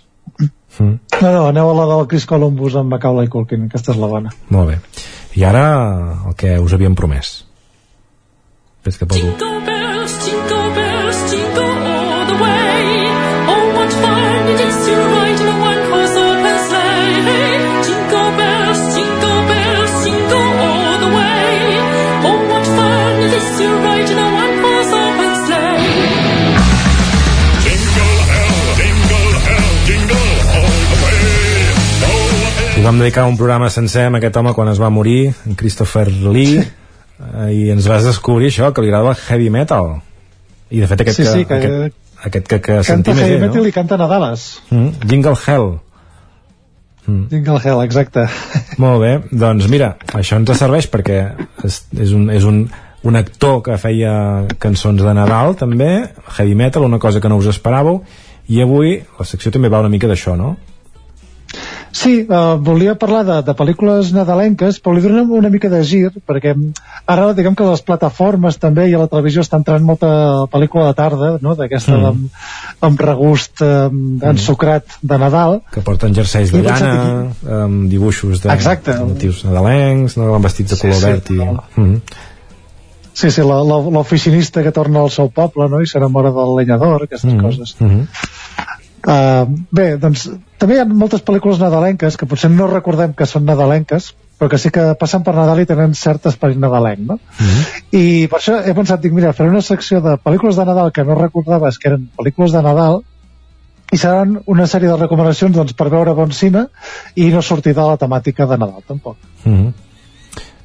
Mm. 0.79 0.99
No, 1.21 1.33
no, 1.33 1.47
aneu 1.49 1.71
a 1.71 1.75
la 1.77 1.87
del 1.91 2.07
Chris 2.09 2.27
Columbus 2.31 2.77
amb 2.79 2.95
Macaulay 2.95 3.29
Culkin, 3.33 3.67
aquesta 3.69 3.95
és 3.95 4.01
la 4.01 4.11
bona. 4.11 4.33
Molt 4.55 4.73
bé. 4.73 4.79
I 5.41 5.47
ara 5.47 5.65
el 6.31 6.37
que 6.39 6.57
us 6.63 6.77
havíem 6.77 6.97
promès. 6.99 7.41
Ves 8.87 8.97
que 8.97 9.11
poso... 9.11 9.35
bells, 9.67 10.17
jingle 10.25 10.63
bells, 10.77 10.90
I 32.81 32.83
vam 32.83 32.97
dedicar 32.99 33.27
un 33.29 33.37
programa 33.37 33.69
sencer 33.69 34.07
a 34.09 34.13
aquest 34.17 34.37
home 34.41 34.55
quan 34.57 34.71
es 34.73 34.79
va 34.81 34.89
morir, 34.91 35.35
en 35.47 35.55
Christopher 35.55 36.07
Lee, 36.09 36.63
eh, 36.63 37.49
i 37.53 37.67
ens 37.75 37.85
vas 37.89 38.07
descobrir 38.09 38.49
això, 38.49 38.71
que 38.73 38.81
li 38.81 38.89
agradava 38.89 39.11
el 39.13 39.21
heavy 39.27 39.51
metal. 39.53 39.99
I 40.71 40.81
de 40.81 40.89
fet 40.89 41.03
aquest 41.05 41.19
Sí, 41.19 41.25
que, 41.27 41.33
sí, 41.35 41.45
que- 41.45 41.59
aquest, 41.59 41.97
aquest 42.25 42.47
que, 42.49 42.61
que 42.61 42.73
Canta 42.79 42.85
sentim 42.89 43.13
és 43.13 43.21
heavy 43.21 43.35
ell, 43.35 43.41
metal 43.43 43.61
no? 43.63 43.69
i 43.69 43.73
canta 43.73 43.99
Nadales. 44.01 44.47
Mm, 44.71 44.89
Jingle 45.07 45.37
Hell. 45.47 45.69
Jingle 47.29 47.59
Hell, 47.65 47.83
exacte. 47.85 48.25
Molt 48.79 49.01
bé, 49.03 49.13
doncs 49.31 49.69
mira, 49.69 49.97
això 50.15 50.37
ens 50.41 50.57
serveix 50.57 50.89
perquè 50.89 51.21
és, 51.65 51.83
és, 51.99 52.13
un, 52.17 52.31
és 52.31 52.45
un, 52.45 52.63
un 53.03 53.17
actor 53.17 53.61
que 53.67 53.77
feia 53.77 54.47
cançons 54.59 55.03
de 55.03 55.15
Nadal 55.15 55.57
també, 55.57 56.13
heavy 56.39 56.55
metal, 56.55 56.85
una 56.89 56.99
cosa 56.99 57.21
que 57.21 57.29
no 57.29 57.37
us 57.37 57.47
esperàveu, 57.53 58.05
i 58.49 58.63
avui 58.63 59.03
la 59.19 59.25
secció 59.27 59.51
també 59.53 59.69
va 59.69 59.81
una 59.85 59.93
mica 59.93 60.09
d'això, 60.09 60.37
no? 60.37 60.57
Sí, 61.93 62.23
uh, 62.23 62.55
volia 62.63 62.95
parlar 62.95 63.25
de, 63.27 63.37
de 63.43 63.55
pel·lícules 63.59 64.13
nadalenques, 64.15 64.79
però 64.81 64.95
li 64.95 65.03
donem 65.03 65.31
una 65.35 65.51
mica 65.51 65.69
de 65.69 65.81
gir, 65.83 66.13
perquè 66.27 66.55
ara 67.11 67.33
diguem 67.35 67.57
que 67.59 67.67
les 67.67 67.83
plataformes 67.83 68.59
també 68.63 68.87
i 68.89 68.95
a 68.95 69.01
la 69.03 69.09
televisió 69.11 69.43
està 69.43 69.59
entrant 69.59 69.83
molta 69.85 70.11
pel·lícula 70.53 70.87
de 70.91 70.95
tarda, 71.01 71.31
no?, 71.43 71.57
d'aquesta 71.59 71.91
Mm. 71.91 72.01
mm. 72.01 72.07
amb, 72.07 72.87
amb 72.87 73.01
regust 73.01 73.63
um, 73.67 74.19
ensucrat 74.23 74.85
de 75.03 75.19
Nadal. 75.19 75.61
que 75.75 75.83
porten 75.83 76.15
jerseis 76.15 76.53
de 76.53 76.63
llana 76.63 77.33
amb 77.65 77.89
dibuixos 77.91 78.43
de 78.45 78.53
Exacte. 78.55 78.95
motius 79.03 79.45
nadalencs 79.45 80.17
no? 80.17 80.31
van 80.33 80.43
vestits 80.43 80.71
de 80.71 80.77
Sí, 80.77 80.83
color 80.87 81.01
sí, 81.01 81.07
verd 81.07 81.31
i... 81.31 81.39
no. 81.41 81.65
Mm 81.77 81.85
-hmm. 81.85 82.01
Sí, 83.13 83.31
sí, 83.31 83.43
l'oficinista 83.43 84.63
que 84.63 84.71
torna 84.73 85.01
al 85.01 85.11
seu 85.11 85.29
poble, 85.29 85.69
no?, 85.69 85.81
i 85.83 85.87
s'enamora 85.87 86.31
del 86.31 86.57
lenyador, 86.57 87.03
aquestes 87.03 87.35
mm. 87.35 87.41
coses. 87.43 87.77
Mm 87.81 87.89
-hmm. 87.91 88.07
Uh, 89.01 89.47
bé, 89.73 89.95
doncs 89.97 90.27
també 90.61 90.77
hi 90.77 90.81
ha 90.83 90.85
moltes 90.85 91.23
pel·lícules 91.25 91.61
nadalenques 91.63 92.19
que 92.21 92.27
potser 92.29 92.51
no 92.53 92.67
recordem 92.69 93.15
que 93.17 93.27
són 93.27 93.47
nadalenques 93.49 94.11
però 94.41 94.49
que 94.49 94.59
sí 94.59 94.71
que 94.73 94.95
passen 94.97 95.21
per 95.21 95.35
Nadal 95.37 95.59
i 95.61 95.67
tenen 95.69 95.93
cert 95.93 96.25
esperit 96.31 96.57
nadalenc, 96.57 97.03
no? 97.05 97.19
I 97.93 98.25
per 98.33 98.39
això 98.39 98.55
he 98.65 98.73
pensat, 98.73 99.03
dic, 99.05 99.13
mira, 99.13 99.35
faré 99.37 99.53
una 99.53 99.61
secció 99.61 100.01
de 100.01 100.15
pel·lícules 100.17 100.57
de 100.57 100.65
Nadal 100.65 100.89
que 100.97 101.05
no 101.05 101.19
recordaves 101.19 101.77
que 101.77 101.91
eren 101.91 102.07
pel·lícules 102.17 102.55
de 102.57 102.63
Nadal 102.65 103.03
i 103.93 104.01
seran 104.01 104.39
una 104.49 104.65
sèrie 104.71 104.89
de 104.89 104.97
recomanacions 104.97 105.53
doncs, 105.59 105.77
per 105.77 105.91
veure 105.93 106.17
bon 106.17 106.33
cine 106.33 106.65
i 107.21 107.29
no 107.35 107.45
sortir 107.45 107.77
de 107.77 107.85
la 107.85 108.01
temàtica 108.01 108.49
de 108.49 108.57
Nadal, 108.57 108.81
tampoc. 108.89 109.19
Mm 109.45 109.59
-hmm. 109.59 109.73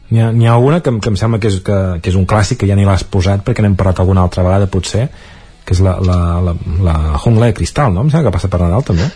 N'hi 0.10 0.22
ha, 0.22 0.52
ha 0.52 0.56
alguna 0.56 0.80
que, 0.80 1.00
que 1.00 1.10
em 1.10 1.16
sembla 1.18 1.40
que 1.40 1.48
és, 1.48 1.60
que, 1.60 2.00
que 2.02 2.10
és 2.10 2.16
un 2.16 2.26
clàssic 2.26 2.60
que 2.60 2.68
ja 2.68 2.76
ni 2.76 2.86
l'has 2.86 3.04
posat 3.04 3.44
perquè 3.44 3.62
n'hem 3.62 3.76
parlat 3.76 4.00
alguna 4.00 4.22
altra 4.22 4.44
vegada 4.44 4.68
potser 4.68 5.10
que 5.66 5.74
és 5.74 5.82
la, 5.84 5.98
la, 6.06 6.18
la, 6.46 6.56
la 6.86 6.98
jungla 7.22 7.50
de 7.50 7.58
cristal, 7.58 7.94
no? 7.94 8.06
Em 8.06 8.12
sembla 8.14 8.30
que 8.30 8.36
passa 8.38 8.52
per 8.52 8.62
Nadal 8.62 8.86
també 8.86 9.10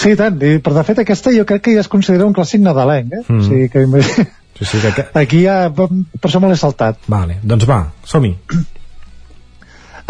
Sí, 0.00 0.14
tant, 0.16 0.36
i, 0.46 0.58
però 0.64 0.78
de 0.78 0.84
fet 0.88 1.00
aquesta 1.02 1.32
jo 1.34 1.44
crec 1.48 1.64
que 1.66 1.74
ja 1.74 1.82
es 1.84 1.90
considera 1.92 2.26
un 2.28 2.34
clàssic 2.36 2.62
nadalenc, 2.64 3.12
eh? 3.12 3.22
Mm. 3.26 3.40
O 3.40 3.46
sigui 3.46 3.68
que 3.68 3.84
sí, 4.60 4.64
sí, 4.64 4.78
que, 4.80 4.92
que... 4.96 5.06
aquí 5.18 5.42
ja, 5.44 5.56
per 5.74 5.88
això 6.28 6.40
me 6.40 6.50
l'he 6.50 6.58
saltat. 6.60 7.00
Vale, 7.10 7.40
doncs 7.42 7.66
va, 7.68 7.82
som-hi 8.08 8.36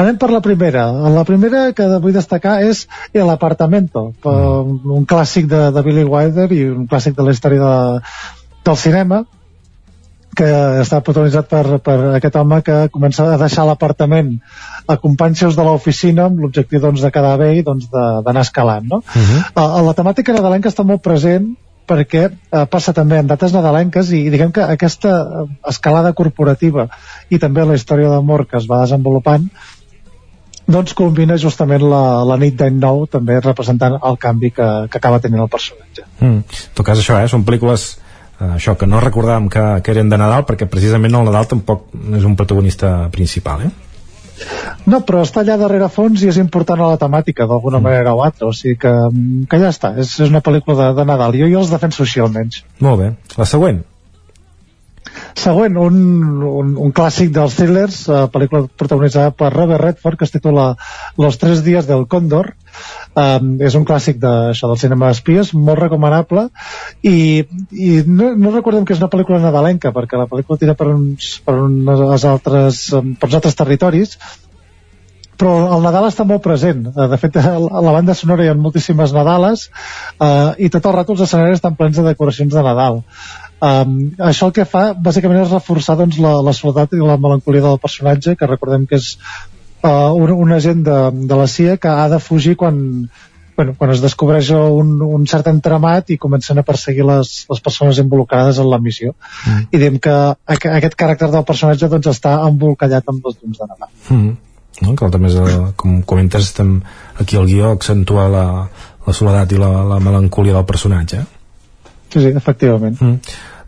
Anem 0.00 0.16
per 0.16 0.30
la 0.32 0.40
primera. 0.40 0.86
La 1.12 1.26
primera 1.28 1.64
que 1.76 1.84
vull 2.00 2.14
destacar 2.16 2.54
és 2.64 2.86
El 3.12 3.28
Apartamento, 3.28 4.06
mm. 4.24 4.94
un 4.96 5.04
clàssic 5.08 5.50
de, 5.50 5.66
de 5.74 5.82
Billy 5.84 6.06
Wilder 6.08 6.46
i 6.56 6.62
un 6.70 6.86
clàssic 6.88 7.18
de 7.18 7.26
la 7.26 7.34
història 7.36 7.60
de, 7.66 8.14
del 8.64 8.78
cinema 8.80 9.24
que 10.36 10.48
està 10.80 11.00
protagonitzat 11.04 11.48
per, 11.50 11.64
per 11.84 11.96
aquest 12.16 12.36
home 12.38 12.60
que 12.66 12.76
comença 12.94 13.26
a 13.26 13.38
deixar 13.40 13.64
l'apartament 13.66 14.36
a 14.86 14.96
companys 15.00 15.42
seus 15.42 15.58
de 15.58 15.64
l'oficina 15.66 16.28
amb 16.28 16.44
l'objectiu 16.44 16.82
doncs, 16.82 17.02
de 17.02 17.10
quedar 17.14 17.36
bé 17.40 17.50
i 17.58 17.64
doncs, 17.66 17.88
d'anar 17.90 18.46
escalant. 18.46 18.86
No? 18.86 19.02
uh 19.02 19.16
-huh. 19.16 19.40
Uh, 19.54 19.82
la 19.86 19.94
temàtica 19.94 20.32
nadalenca 20.32 20.70
està 20.70 20.84
molt 20.84 21.02
present 21.02 21.50
perquè 21.90 22.28
uh, 22.30 22.66
passa 22.70 22.92
també 22.92 23.18
en 23.18 23.26
dates 23.26 23.52
nadalenques 23.52 24.12
i 24.12 24.30
diguem 24.30 24.52
que 24.52 24.62
aquesta 24.62 25.10
eh, 25.10 25.46
escalada 25.68 26.12
corporativa 26.12 26.88
i 27.30 27.38
també 27.38 27.64
la 27.64 27.74
història 27.74 28.08
d'amor 28.08 28.46
que 28.46 28.56
es 28.56 28.68
va 28.70 28.82
desenvolupant 28.84 29.48
doncs 30.70 30.94
combina 30.94 31.36
justament 31.36 31.82
la, 31.82 32.22
la 32.24 32.36
nit 32.36 32.54
d'any 32.54 32.78
nou 32.78 33.06
també 33.10 33.40
representant 33.40 33.98
el 33.98 34.16
canvi 34.16 34.50
que, 34.50 34.68
que 34.90 34.98
acaba 34.98 35.18
tenint 35.18 35.42
el 35.42 35.48
personatge. 35.48 36.06
mm. 36.20 36.26
en 36.26 36.44
tot 36.74 36.86
cas 36.86 36.98
això, 36.98 37.18
eh? 37.18 37.28
són 37.28 37.44
pel·lícules 37.44 37.86
eh, 37.96 37.99
això, 38.40 38.76
que 38.78 38.88
no 38.88 39.02
recordàvem 39.02 39.48
que, 39.52 39.66
que 39.84 39.94
eren 39.94 40.10
de 40.12 40.18
Nadal 40.20 40.46
perquè 40.48 40.68
precisament 40.70 41.14
el 41.16 41.28
Nadal 41.28 41.48
tampoc 41.50 41.88
és 42.16 42.26
un 42.26 42.36
protagonista 42.38 43.10
principal 43.12 43.66
eh? 43.68 43.70
No, 44.88 45.02
però 45.04 45.20
està 45.20 45.42
allà 45.42 45.58
darrere 45.60 45.90
fons 45.92 46.22
i 46.24 46.30
és 46.30 46.38
important 46.40 46.80
a 46.80 46.88
la 46.94 47.00
temàtica 47.00 47.44
d'alguna 47.48 47.82
manera 47.84 48.14
o 48.16 48.22
altra, 48.24 48.48
o 48.48 48.56
sigui 48.56 48.78
que, 48.80 48.92
que 49.50 49.60
ja 49.60 49.68
està, 49.68 49.92
és, 50.00 50.14
és 50.16 50.32
una 50.32 50.40
pel·lícula 50.40 50.78
de, 50.78 50.86
de 50.96 51.04
Nadal, 51.10 51.36
jo, 51.36 51.48
jo 51.52 51.60
els 51.60 51.72
defenso 51.72 52.06
així 52.06 52.24
almenys. 52.24 52.62
molt 52.80 53.02
bé, 53.02 53.10
la 53.36 53.48
següent 53.48 53.82
Següent, 55.38 55.76
un, 55.78 55.96
un, 56.46 56.72
un 56.86 56.92
clàssic 56.96 57.30
dels 57.34 57.54
thrillers, 57.58 58.00
eh, 58.08 58.24
pel·lícula 58.32 58.68
protagonitzada 58.80 59.34
per 59.36 59.52
Robert 59.54 59.82
Redford, 59.82 60.18
que 60.18 60.26
es 60.28 60.34
titula 60.34 60.74
Los 61.18 61.38
tres 61.38 61.64
días 61.64 61.86
del 61.86 62.06
cóndor. 62.06 62.54
Um, 63.18 63.56
és 63.66 63.74
un 63.74 63.84
clàssic 63.84 64.20
de, 64.22 64.30
això, 64.52 64.68
del 64.70 64.78
cinema 64.78 65.08
d'espies, 65.10 65.50
molt 65.54 65.80
recomanable, 65.80 66.46
i, 67.02 67.42
i 67.74 67.88
no, 68.06 68.30
no 68.38 68.52
recordem 68.54 68.86
que 68.86 68.94
és 68.94 69.02
una 69.02 69.10
pel·lícula 69.10 69.40
nadalenca, 69.42 69.90
perquè 69.96 70.20
la 70.20 70.28
pel·lícula 70.30 70.60
tira 70.60 70.76
per 70.78 70.86
uns, 70.92 71.32
per 71.44 71.56
uns 71.58 72.24
altres, 72.30 72.84
per 72.94 73.28
uns 73.28 73.36
altres 73.40 73.58
territoris, 73.58 74.14
però 75.40 75.52
el 75.74 75.84
Nadal 75.84 76.06
està 76.10 76.26
molt 76.28 76.42
present. 76.44 76.84
Eh, 76.90 77.06
De 77.10 77.18
fet, 77.20 77.38
a 77.40 77.56
la 77.58 77.94
banda 77.96 78.16
sonora 78.16 78.44
hi 78.44 78.50
ha 78.52 78.56
moltíssimes 78.58 79.14
Nadales 79.16 79.68
eh, 79.68 80.66
i 80.66 80.68
tot 80.72 80.86
el 80.86 80.96
rato 80.98 81.16
els 81.16 81.24
escenaris 81.26 81.60
estan 81.60 81.78
plens 81.78 81.96
de 81.96 82.04
decoracions 82.10 82.52
de 82.54 82.64
Nadal. 82.66 83.00
Um, 83.60 83.96
això 84.24 84.48
el 84.48 84.54
que 84.56 84.64
fa, 84.64 84.90
bàsicament, 84.96 85.42
és 85.42 85.50
reforçar 85.52 85.98
doncs, 86.00 86.16
la, 86.22 86.38
la 86.44 86.54
soledat 86.56 86.94
i 86.96 87.00
la 87.04 87.18
melancolia 87.20 87.64
del 87.66 87.80
personatge, 87.82 88.36
que 88.40 88.48
recordem 88.48 88.86
que 88.88 88.96
és 88.96 89.10
uh, 89.84 90.12
un, 90.16 90.32
un 90.32 90.54
agent 90.56 90.80
de, 90.86 91.00
de 91.28 91.36
la 91.36 91.48
CIA 91.50 91.76
que 91.76 91.92
ha 91.92 92.08
de 92.08 92.20
fugir 92.24 92.54
quan, 92.56 92.78
bueno, 93.60 93.74
quan 93.76 93.92
es 93.92 94.00
descobreix 94.00 94.48
un, 94.56 94.94
un 95.04 95.26
cert 95.28 95.50
entramat 95.52 96.08
i 96.14 96.16
comencen 96.20 96.56
a 96.56 96.64
perseguir 96.64 97.04
les, 97.04 97.32
les 97.50 97.60
persones 97.66 98.00
involucrades 98.00 98.60
en 98.62 98.70
la 98.70 98.78
missió. 98.80 99.12
Mm. 99.44 99.66
I 99.68 99.80
diem 99.82 99.98
que 100.06 100.14
aqu 100.56 100.70
aquest 100.78 100.96
caràcter 101.02 101.28
del 101.34 101.44
personatge 101.48 101.90
doncs, 101.92 102.08
està 102.14 102.38
embolcallat 102.46 103.12
amb 103.12 103.28
els 103.28 103.42
llums 103.42 103.60
de 103.60 103.68
Nadal. 103.68 103.90
mm. 104.08 104.30
no? 104.86 104.94
que 104.96 105.10
també, 105.12 105.28
és, 105.28 105.36
eh, 105.36 105.74
com 105.76 106.00
comentes 106.14 106.48
estem 106.48 106.78
aquí 107.20 107.36
al 107.36 107.44
guió 107.50 107.74
accentua 107.74 108.24
la, 108.32 108.46
la 109.04 109.16
soledat 109.20 109.52
i 109.52 109.60
la, 109.60 109.70
la 109.92 110.00
melancolia 110.00 110.56
del 110.56 110.64
personatge 110.64 111.20
Sí, 112.10 112.18
sí, 112.18 112.30
efectivament. 112.34 112.96
mm. 113.00 113.18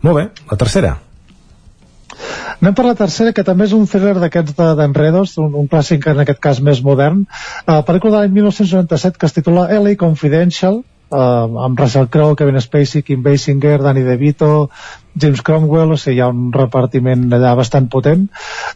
Molt 0.03 0.19
bé, 0.19 0.27
la 0.51 0.57
tercera. 0.59 0.93
Anem 2.61 2.75
per 2.77 2.85
la 2.85 2.95
tercera, 2.95 3.33
que 3.35 3.43
també 3.43 3.65
és 3.67 3.73
un 3.75 3.85
thriller 3.89 4.15
d'aquests 4.21 4.55
de- 4.55 4.71
d'enredos, 4.79 5.33
un, 5.41 5.53
un 5.63 5.67
clàssic 5.67 6.05
en 6.11 6.21
aquest 6.23 6.39
cas 6.43 6.61
més 6.63 6.81
modern. 6.85 7.25
Uh, 7.65 7.81
pel·lícula 7.87 8.13
de 8.13 8.19
l'any 8.21 8.35
1997 8.37 9.19
que 9.19 9.27
es 9.27 9.35
titula 9.35 9.65
LA 9.73 9.95
Confidential, 9.99 10.77
uh, 11.11 11.63
amb 11.65 11.79
Russell 11.79 12.07
Crowe, 12.13 12.37
Kevin 12.39 12.61
Spacey, 12.63 13.03
Kim 13.03 13.23
Basinger, 13.25 13.79
Danny 13.83 14.05
DeVito, 14.07 14.69
James 15.19 15.41
Cromwell, 15.41 15.91
o 15.91 15.97
sigui, 15.99 16.19
hi 16.21 16.23
ha 16.23 16.29
un 16.31 16.51
repartiment 16.55 17.25
allà 17.33 17.55
bastant 17.59 17.89
potent, 17.91 18.29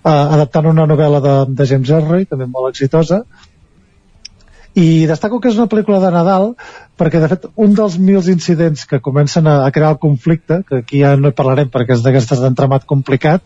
uh, 0.04 0.12
adaptant 0.36 0.68
una 0.74 0.88
novel·la 0.90 1.22
de, 1.24 1.38
de 1.62 1.70
James 1.72 1.94
Elroy, 2.02 2.26
també 2.26 2.50
molt 2.50 2.74
exitosa, 2.74 3.24
i 4.78 5.08
destaco 5.10 5.40
que 5.42 5.50
és 5.50 5.58
una 5.58 5.70
pel·lícula 5.72 5.98
de 6.04 6.12
Nadal 6.14 6.52
perquè 6.98 7.22
de 7.22 7.30
fet 7.32 7.48
un 7.56 7.74
dels 7.78 7.96
mils 8.02 8.28
incidents 8.30 8.86
que 8.90 9.00
comencen 9.02 9.48
a, 9.50 9.60
a 9.66 9.72
crear 9.74 9.92
el 9.96 10.00
conflicte 10.02 10.62
que 10.68 10.82
aquí 10.84 11.02
ja 11.02 11.16
no 11.18 11.32
hi 11.32 11.38
parlarem 11.38 11.70
perquè 11.74 11.98
és 11.98 12.04
d'aquestes 12.06 12.42
d'entramat 12.44 12.86
complicat 12.90 13.42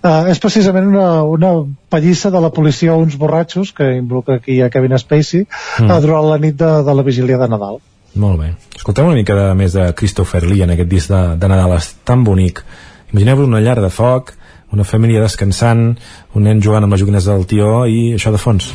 eh, 0.00 0.30
és 0.32 0.40
precisament 0.40 0.88
una, 0.88 1.22
una 1.24 1.52
pallissa 1.92 2.32
de 2.32 2.40
la 2.40 2.52
policia 2.52 2.94
a 2.94 2.98
uns 3.00 3.18
borratxos 3.20 3.74
que 3.76 3.92
involucra 3.98 4.40
aquí 4.40 4.60
a 4.64 4.70
Kevin 4.72 4.96
Spacey 4.98 5.46
Mm. 5.46 5.84
mm. 5.86 6.00
durant 6.02 6.28
la 6.28 6.38
nit 6.38 6.56
de, 6.56 6.70
de 6.86 6.94
la 6.94 7.02
vigília 7.06 7.38
de 7.38 7.48
Nadal 7.48 7.78
molt 8.20 8.40
bé, 8.40 8.50
escoltem 8.76 9.06
una 9.06 9.14
mica 9.14 9.36
de, 9.36 9.46
més 9.54 9.76
de 9.76 9.92
Christopher 9.94 10.42
Lee 10.48 10.64
en 10.66 10.74
aquest 10.74 10.90
disc 10.90 11.12
de, 11.12 11.22
de 11.38 11.50
Nadal 11.52 11.76
és 11.78 11.92
tan 12.04 12.24
bonic 12.26 12.64
imagineu-vos 13.12 13.48
una 13.50 13.62
llar 13.62 13.78
de 13.80 13.92
foc 13.92 14.34
una 14.72 14.84
família 14.84 15.22
descansant 15.22 15.90
un 16.34 16.46
nen 16.46 16.62
jugant 16.62 16.86
amb 16.86 16.96
les 16.96 17.04
joguines 17.04 17.26
del 17.30 17.46
tió 17.50 17.84
i 17.86 18.14
això 18.18 18.32
de 18.34 18.42
fons 18.42 18.72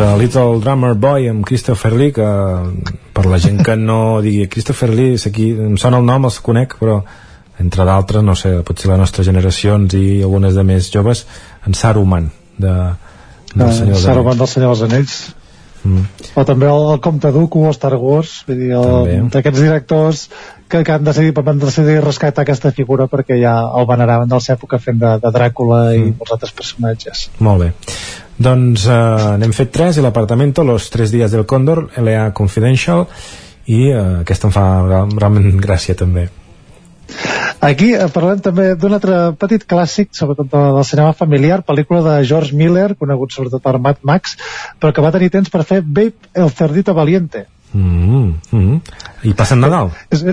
de 0.00 0.10
Little 0.18 0.60
Drummer 0.64 0.94
Boy 0.96 1.28
amb 1.30 1.44
Christopher 1.46 1.92
Lee 1.92 2.12
que 2.16 2.26
per 3.14 3.26
la 3.28 3.38
gent 3.42 3.60
que 3.66 3.76
no 3.76 4.20
digui 4.24 4.46
Christopher 4.48 4.88
Lee, 4.94 5.18
aquí, 5.28 5.50
em 5.52 5.76
sona 5.80 6.00
el 6.00 6.06
nom 6.08 6.24
els 6.28 6.38
conec, 6.44 6.76
però 6.80 7.00
entre 7.60 7.84
d'altres 7.84 8.24
no 8.24 8.32
sé, 8.38 8.54
potser 8.64 8.88
la 8.88 8.96
nostra 8.96 9.24
generació 9.26 9.76
i 9.98 10.22
algunes 10.24 10.54
de 10.56 10.64
més 10.64 10.88
joves 10.92 11.26
en 11.66 11.74
Saruman 11.76 12.30
de, 12.56 12.72
del 13.54 13.68
Eh, 13.68 13.72
Senyor 13.76 13.92
dels 13.98 14.06
Saruman 14.08 14.38
del 14.40 14.48
Senyor 14.48 14.72
dels 14.74 14.86
Anells. 14.88 15.18
Mm. 15.80 16.02
o 16.36 16.42
també 16.44 16.66
el, 16.68 16.82
el 16.92 16.98
Comte 17.00 17.30
Dooku 17.32 17.62
o 17.64 17.70
Star 17.72 17.94
Wars 17.96 18.42
vull 18.46 18.58
dir, 18.60 18.72
el- 18.76 19.28
d'aquests 19.32 19.60
directors 19.64 20.26
que, 20.68 20.82
que 20.84 20.92
han 20.92 21.04
decidit, 21.06 21.38
van 21.40 21.58
decidir 21.58 22.02
rescatar 22.04 22.42
aquesta 22.44 22.68
figura 22.76 23.06
perquè 23.08 23.38
ja 23.40 23.54
el 23.78 23.86
veneraven 23.88 24.28
de 24.28 24.36
la 24.36 24.44
seva 24.44 24.58
època 24.58 24.78
fent 24.78 24.98
de, 25.00 25.14
de 25.22 25.32
Dràcula 25.32 25.78
i 25.96 26.02
molts 26.10 26.34
altres 26.36 26.52
personatges. 26.52 27.22
Molt 27.40 27.64
bé. 27.64 27.70
Doncs 28.40 28.86
eh, 28.88 29.36
n'hem 29.40 29.52
fet 29.52 29.70
tres, 29.74 29.98
el 30.00 30.06
apartamento, 30.08 30.64
los 30.64 30.88
tres 30.90 31.10
dies 31.12 31.30
del 31.30 31.44
Còndor, 31.46 31.90
LA 32.00 32.30
Confidential, 32.32 33.06
i 33.68 33.90
eh, 33.92 33.98
aquesta 34.22 34.48
em 34.48 34.54
fa 34.54 34.66
real- 34.86 35.12
realment 35.18 35.60
gràcia 35.60 35.94
també. 35.98 36.28
Aquí 37.60 37.90
eh, 37.92 38.06
parlem 38.14 38.40
també 38.40 38.70
d'un 38.80 38.94
altre 38.96 39.18
petit 39.36 39.66
clàssic, 39.68 40.14
sobretot 40.16 40.48
de- 40.48 40.72
del 40.78 40.84
cinema 40.88 41.12
familiar, 41.12 41.60
pel·lícula 41.66 42.00
de 42.06 42.14
George 42.24 42.56
Miller, 42.56 42.94
conegut 42.96 43.32
sobretot 43.36 43.62
per 43.62 43.76
Mad 43.78 44.00
Max, 44.02 44.38
però 44.80 44.94
que 44.96 45.04
va 45.04 45.12
tenir 45.12 45.28
temps 45.30 45.50
per 45.52 45.64
fer 45.68 45.82
Babe, 45.82 46.14
el 46.32 46.50
cerdito 46.50 46.94
valiente. 46.94 47.46
Mm 47.74 48.34
-hmm. 48.50 48.80
I 49.22 49.34
passa 49.34 49.54
Nadal. 49.54 49.90
És, 50.10 50.24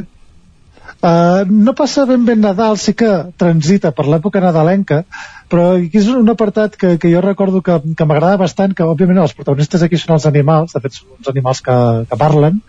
Uh, 0.98 1.46
no 1.46 1.76
passa 1.78 2.08
ben 2.10 2.24
bé 2.26 2.34
Nadal, 2.36 2.78
sí 2.82 2.96
que 2.98 3.10
transita 3.38 3.92
per 3.94 4.08
l'època 4.10 4.42
nadalenca, 4.42 5.04
però 5.48 5.68
aquí 5.78 6.02
és 6.02 6.08
un 6.10 6.30
apartat 6.34 6.76
que, 6.76 6.96
que 6.98 7.12
jo 7.12 7.22
recordo 7.22 7.62
que, 7.62 7.78
que 7.98 8.08
m'agrada 8.10 8.40
bastant, 8.42 8.74
que 8.74 8.88
òbviament 8.88 9.22
els 9.22 9.36
protagonistes 9.38 9.86
aquí 9.86 10.00
són 10.02 10.16
els 10.18 10.26
animals, 10.26 10.74
de 10.74 10.82
fet 10.82 10.98
són 10.98 11.20
uns 11.20 11.30
animals 11.30 11.62
que, 11.62 11.78
que 12.10 12.20
parlen, 12.20 12.62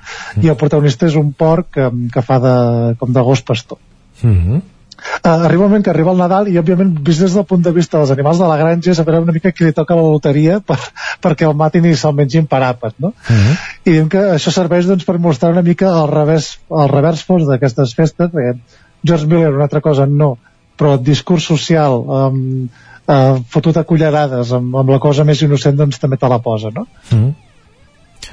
i 0.42 0.52
el 0.52 0.58
protagonista 0.60 1.08
és 1.08 1.16
un 1.16 1.32
porc 1.32 1.72
que, 1.78 1.88
que 2.12 2.24
fa 2.26 2.38
de, 2.44 2.56
com 3.00 3.16
de 3.16 3.24
gos 3.30 3.42
pastor. 3.42 3.80
Mm 4.22 4.36
-hmm. 4.36 4.60
Uh, 4.98 5.44
arriba 5.46 5.62
un 5.64 5.70
moment 5.70 5.84
que 5.84 5.90
arriba 5.90 6.10
el 6.10 6.18
Nadal 6.18 6.48
i 6.50 6.56
òbviament 6.58 6.90
vist 7.06 7.22
des 7.22 7.34
del 7.36 7.44
punt 7.46 7.62
de 7.62 7.70
vista 7.74 8.00
dels 8.00 8.10
animals 8.10 8.40
de 8.42 8.48
la 8.50 8.56
granja 8.58 8.90
és 8.90 8.98
una 8.98 9.34
mica 9.34 9.52
qui 9.54 9.68
li 9.68 9.74
toca 9.76 9.94
la 9.94 10.02
loteria 10.02 10.58
per, 10.60 10.78
perquè 11.22 11.46
el 11.46 11.54
matin 11.54 11.86
i 11.86 11.94
se'l 11.94 12.16
mengin 12.18 12.48
per 12.50 12.60
àpat 12.66 12.94
no? 12.98 13.12
Mm 13.28 13.36
-hmm. 13.36 13.56
i 13.84 13.90
diem 13.92 14.08
que 14.08 14.18
això 14.34 14.50
serveix 14.50 14.86
doncs, 14.86 15.04
per 15.04 15.18
mostrar 15.18 15.52
una 15.52 15.62
mica 15.62 15.86
el 15.86 16.10
revers, 16.10 16.58
el 16.70 16.88
revers 16.88 17.22
fos 17.22 17.46
d'aquestes 17.46 17.94
festes 17.94 18.30
perquè 18.32 18.58
George 19.04 19.26
Miller 19.26 19.54
una 19.54 19.64
altra 19.64 19.80
cosa 19.80 20.06
no 20.06 20.36
però 20.76 20.96
discurs 20.98 21.44
social 21.44 21.92
um, 21.92 22.68
uh, 23.06 23.38
fotut 23.48 23.76
a 23.76 23.84
cullerades 23.84 24.52
amb, 24.52 24.76
amb 24.76 24.90
la 24.90 24.98
cosa 24.98 25.24
més 25.24 25.42
innocent 25.42 25.76
doncs 25.76 25.98
també 25.98 26.16
te 26.16 26.28
la 26.28 26.38
posa 26.38 26.70
no? 26.74 26.86
Mm 27.10 27.18
-hmm. 27.18 27.34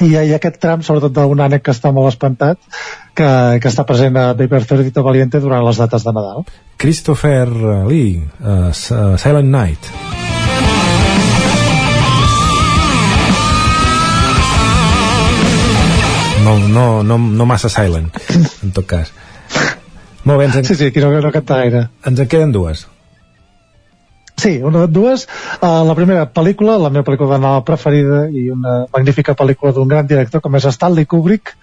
I 0.01 0.09
hi 0.11 0.15
ha, 0.17 0.23
aquest 0.37 0.57
tram, 0.59 0.83
sobretot 0.83 1.13
d'un 1.15 1.41
ànec 1.45 1.63
que 1.65 1.73
està 1.75 1.91
molt 1.95 2.11
espantat, 2.11 2.59
que, 3.15 3.29
que 3.63 3.71
està 3.71 3.85
present 3.87 4.17
a 4.19 4.33
Paper 4.35 4.63
Cerdito 4.67 5.03
Valiente 5.05 5.39
durant 5.43 5.63
les 5.63 5.79
dates 5.79 6.03
de 6.03 6.13
Nadal. 6.15 6.43
Christopher 6.77 7.47
Lee, 7.87 8.25
uh, 8.43 8.71
Silent 8.75 9.51
Night. 9.51 9.91
No, 16.45 16.59
no, 16.59 17.01
no, 17.01 17.17
no 17.17 17.45
massa 17.49 17.71
silent, 17.73 18.11
en 18.61 18.75
tot 18.75 18.85
cas. 18.85 19.09
Molt 20.25 20.41
bé, 20.41 20.45
ens 20.49 20.59
en... 20.59 20.67
Sí, 20.67 20.75
sí, 20.77 20.91
aquí 20.91 21.01
no, 21.01 21.09
no 21.21 21.31
canta 21.33 21.57
gaire. 21.63 21.87
Ens 22.05 22.21
en 22.21 22.29
queden 22.29 22.53
dues. 22.53 22.85
Sí, 24.35 24.57
una 24.61 24.85
de 24.85 24.87
dues. 24.91 25.25
Uh, 25.61 25.83
la 25.87 25.95
primera 25.95 26.25
pel·lícula, 26.27 26.75
la 26.81 26.91
meva 26.91 27.05
pel·lícula 27.07 27.39
Nadal 27.39 27.63
preferida 27.67 28.25
i 28.27 28.49
una 28.51 28.81
magnífica 28.91 29.35
pel·lícula 29.37 29.71
d'un 29.73 29.87
gran 29.87 30.07
director 30.09 30.43
com 30.43 30.57
és 30.59 30.67
Stanley 30.75 31.07
Kubrick, 31.07 31.55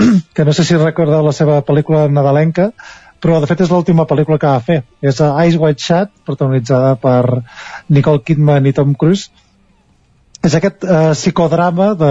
que 0.34 0.44
no 0.48 0.54
sé 0.56 0.64
si 0.64 0.78
recorda 0.80 1.22
la 1.22 1.34
seva 1.36 1.60
pel·lícula 1.66 2.06
nadalenca, 2.08 2.70
però 3.24 3.40
de 3.40 3.48
fet 3.48 3.62
és 3.64 3.72
l'última 3.72 4.08
pel·lícula 4.08 4.40
que 4.40 4.50
va 4.50 4.64
fer. 4.64 4.82
És 5.04 5.20
Eyes 5.20 5.56
Wide 5.60 5.80
Shut, 5.80 6.12
protagonitzada 6.28 6.94
per 7.00 7.42
Nicole 7.88 8.24
Kidman 8.24 8.68
i 8.68 8.74
Tom 8.76 8.96
Cruise. 9.00 9.30
És 10.44 10.56
aquest 10.56 10.84
uh, 10.84 11.12
psicodrama 11.16 11.92
de, 11.96 12.10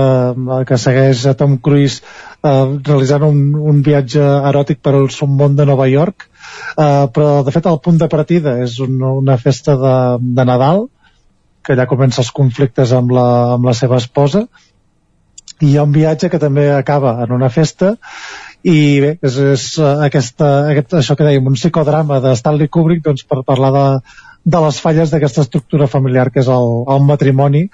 que 0.69 0.77
segueix 0.81 1.25
Tom 1.37 1.59
Cruise 1.61 2.01
uh, 2.41 2.77
realitzant 2.81 3.27
un, 3.27 3.43
un 3.73 3.81
viatge 3.85 4.23
eròtic 4.49 4.81
per 4.81 4.95
al 4.97 5.11
submón 5.13 5.57
de 5.57 5.67
Nova 5.69 5.85
York, 5.91 6.29
Uh, 6.73 7.05
però 7.13 7.43
de 7.45 7.53
fet 7.53 7.67
el 7.69 7.79
punt 7.85 7.99
de 8.01 8.09
partida 8.09 8.57
és 8.63 8.79
un, 8.83 8.97
una 9.01 9.37
festa 9.37 9.75
de, 9.77 9.95
de 10.39 10.45
Nadal 10.49 10.87
que 11.63 11.75
allà 11.75 11.85
comença 11.87 12.21
els 12.23 12.31
conflictes 12.35 12.91
amb 12.97 13.13
la, 13.15 13.27
amb 13.55 13.69
la 13.69 13.75
seva 13.77 13.99
esposa 14.01 14.47
i 15.61 15.69
hi 15.69 15.77
ha 15.77 15.85
un 15.87 15.93
viatge 15.95 16.29
que 16.33 16.41
també 16.41 16.67
acaba 16.73 17.15
en 17.23 17.31
una 17.35 17.49
festa 17.53 17.93
i 18.63 18.77
bé, 19.03 19.15
és, 19.21 19.37
és 19.53 19.65
uh, 19.79 20.03
aquesta, 20.07 20.51
aquest, 20.71 20.97
això 20.99 21.17
que 21.19 21.27
dèiem, 21.27 21.47
un 21.47 21.59
psicodrama 21.59 22.19
de 22.23 22.35
Stanley 22.39 22.71
Kubrick 22.71 23.03
doncs, 23.05 23.25
per 23.27 23.43
parlar 23.47 23.71
de, 23.75 23.85
de 24.43 24.63
les 24.65 24.79
falles 24.83 25.11
d'aquesta 25.11 25.43
estructura 25.45 25.87
familiar 25.87 26.29
que 26.31 26.41
és 26.43 26.49
el, 26.51 26.71
el 26.91 27.05
matrimoni 27.07 27.67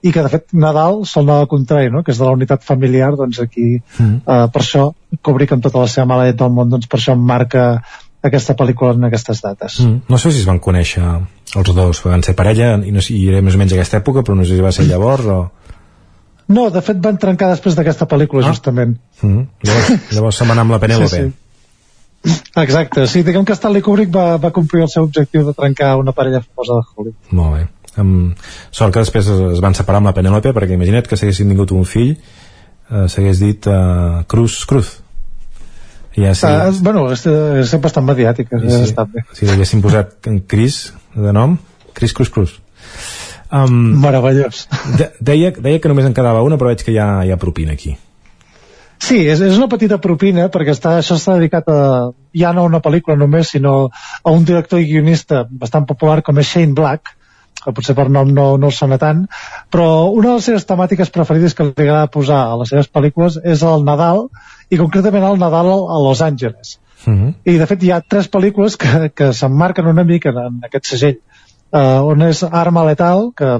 i 0.00 0.12
que 0.12 0.24
de 0.24 0.32
fet 0.32 0.52
Nadal 0.56 1.02
sol 1.08 1.26
anar 1.26 1.42
al 1.42 1.48
contrari, 1.48 1.90
no? 1.92 2.02
que 2.04 2.12
és 2.12 2.20
de 2.20 2.24
la 2.24 2.36
unitat 2.36 2.64
familiar, 2.64 3.12
doncs 3.16 3.40
aquí 3.40 3.68
Mm. 4.00 4.22
eh, 4.26 4.46
per 4.52 4.60
això 4.62 4.92
Kubrick 5.22 5.52
amb 5.52 5.62
tota 5.62 5.80
la 5.82 5.88
seva 5.88 6.06
mala 6.06 6.26
llet 6.28 6.38
del 6.40 6.52
món, 6.56 6.70
doncs 6.70 6.88
per 6.88 6.98
això 6.98 7.12
em 7.12 7.24
marca 7.26 7.82
aquesta 8.22 8.56
pel·lícula 8.56 8.94
en 8.96 9.08
aquestes 9.08 9.40
dates. 9.44 9.80
Mm. 9.80 10.02
No 10.10 10.18
sé 10.20 10.32
si 10.32 10.42
es 10.42 10.48
van 10.48 10.60
conèixer 10.62 11.04
els 11.04 11.74
dos, 11.74 12.02
van 12.04 12.24
ser 12.26 12.36
parella 12.38 12.74
i, 12.84 12.92
no 12.94 13.02
sé, 13.04 13.16
i 13.16 13.28
era 13.32 13.42
més 13.44 13.56
o 13.56 13.60
menys 13.60 13.74
aquesta 13.76 14.00
època, 14.02 14.24
però 14.26 14.36
no 14.38 14.46
sé 14.46 14.56
si 14.56 14.64
va 14.64 14.72
ser 14.76 14.86
llavors 14.88 15.28
o... 15.30 15.40
No, 16.50 16.66
de 16.74 16.82
fet 16.82 16.98
van 16.98 17.18
trencar 17.22 17.52
després 17.52 17.76
d'aquesta 17.78 18.08
pel·lícula, 18.10 18.42
ah. 18.42 18.50
justament. 18.50 18.96
Mm. 19.22 19.46
Llavors, 19.68 19.92
llavors 20.16 20.40
se'n 20.40 20.50
va 20.50 20.56
anar 20.56 20.66
amb 20.66 20.76
la 20.76 20.80
Penélope. 20.82 21.22
Sí, 21.22 21.30
sí. 21.30 21.36
Exacte, 22.60 23.06
sí, 23.08 23.22
diguem 23.24 23.46
que 23.48 23.54
Stanley 23.56 23.80
Kubrick 23.80 24.10
va, 24.12 24.34
va 24.42 24.50
complir 24.52 24.82
el 24.84 24.90
seu 24.92 25.06
objectiu 25.06 25.46
de 25.46 25.54
trencar 25.56 25.94
una 25.96 26.12
parella 26.12 26.42
famosa 26.42 26.80
de 26.80 26.88
Hollywood. 26.90 27.30
Molt 27.38 27.54
bé. 27.56 27.62
Um, 27.98 28.34
sort 28.70 28.92
que 28.94 29.02
després 29.02 29.26
es, 29.26 29.60
van 29.62 29.74
separar 29.74 29.98
amb 29.98 30.10
la 30.10 30.14
Penélope 30.14 30.52
perquè 30.54 30.76
imagina't 30.76 31.08
que 31.10 31.16
s'haguessin 31.18 31.48
tingut 31.50 31.72
un 31.74 31.82
fill 31.88 32.12
eh, 32.12 33.06
s'hagués 33.10 33.40
dit 33.42 33.66
uh, 33.66 34.20
Cruz 34.30 34.60
Cruz 34.70 34.92
ja 36.16 36.34
Sí. 36.34 36.46
sí, 36.46 36.46
Uh, 36.46 36.82
bueno, 36.82 37.06
és, 37.12 37.24
és 37.26 37.74
bastant 37.80 38.06
mediàtic, 38.06 38.52
és, 38.52 38.62
sí, 38.62 38.68
sí. 38.68 38.76
sí, 38.76 38.90
estat 38.90 39.08
bé. 39.12 39.24
si 39.32 39.48
haguessin 39.48 39.82
posat 39.82 40.26
en 40.26 40.40
Chris 40.46 40.92
de 41.14 41.32
nom 41.32 41.58
Chris 41.94 42.12
Cruz 42.12 42.30
Cruz 42.30 42.60
um, 43.52 44.00
Meravellós. 44.02 44.66
de, 44.98 45.10
deia, 45.20 45.52
deia 45.52 45.80
que 45.80 45.88
només 45.88 46.06
en 46.06 46.14
quedava 46.14 46.42
una 46.42 46.58
però 46.58 46.72
veig 46.74 46.84
que 46.84 46.92
hi 46.92 46.98
ha, 46.98 47.24
hi 47.24 47.30
ha 47.32 47.36
propina 47.38 47.72
aquí 47.72 47.96
Sí, 49.00 49.16
és, 49.24 49.40
és 49.40 49.56
una 49.56 49.68
petita 49.72 49.96
propina 49.96 50.50
perquè 50.52 50.74
està, 50.76 50.98
això 51.00 51.16
està 51.16 51.38
dedicat 51.38 51.70
a, 51.72 52.10
ja 52.36 52.50
no 52.52 52.66
a 52.66 52.68
una 52.68 52.82
pel·lícula 52.84 53.16
només, 53.16 53.48
sinó 53.48 53.88
a 53.88 54.34
un 54.34 54.44
director 54.44 54.82
i 54.82 54.90
guionista 54.90 55.46
bastant 55.48 55.86
popular 55.88 56.20
com 56.22 56.38
és 56.38 56.50
Shane 56.50 56.76
Black, 56.76 57.14
que 57.64 57.72
potser 57.76 57.96
per 57.96 58.10
nom 58.12 58.28
no, 58.36 58.44
no 58.60 58.68
us 58.68 58.80
sona 58.80 58.98
tant, 59.00 59.24
però 59.72 59.86
una 60.12 60.28
de 60.28 60.34
les 60.34 60.48
seves 60.50 60.68
temàtiques 60.68 61.12
preferides 61.16 61.56
que 61.56 61.66
li 61.70 61.72
agrada 61.86 62.10
posar 62.12 62.42
a 62.50 62.58
les 62.60 62.72
seves 62.72 62.92
pel·lícules 62.92 63.40
és 63.40 63.64
el 63.64 63.88
Nadal, 63.88 64.26
i 64.70 64.78
concretament 64.78 65.26
el 65.26 65.40
Nadal 65.40 65.70
a 65.70 65.98
Los 66.04 66.22
Angeles. 66.22 66.78
mm 67.06 67.14
-hmm. 67.16 67.34
I 67.44 67.58
de 67.58 67.66
fet 67.66 67.82
hi 67.82 67.90
ha 67.90 68.00
tres 68.00 68.30
pel·lícules 68.30 68.76
que, 68.76 69.10
que 69.14 69.32
s'emmarquen 69.32 69.86
una 69.86 70.04
mica 70.04 70.30
en 70.30 70.60
aquest 70.64 70.86
segell, 70.86 71.18
uh, 71.72 72.06
on 72.06 72.22
és 72.22 72.42
Arma 72.42 72.84
Letal, 72.84 73.32
que, 73.36 73.58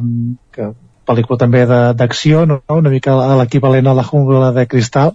que 0.52 0.72
pel·lícula 1.06 1.38
també 1.38 1.66
d'acció, 1.66 2.46
no? 2.46 2.62
una 2.68 2.90
mica 2.90 3.16
l'equivalent 3.36 3.86
a 3.86 3.94
la 3.94 4.04
jungla 4.04 4.52
de 4.52 4.66
cristal, 4.66 5.12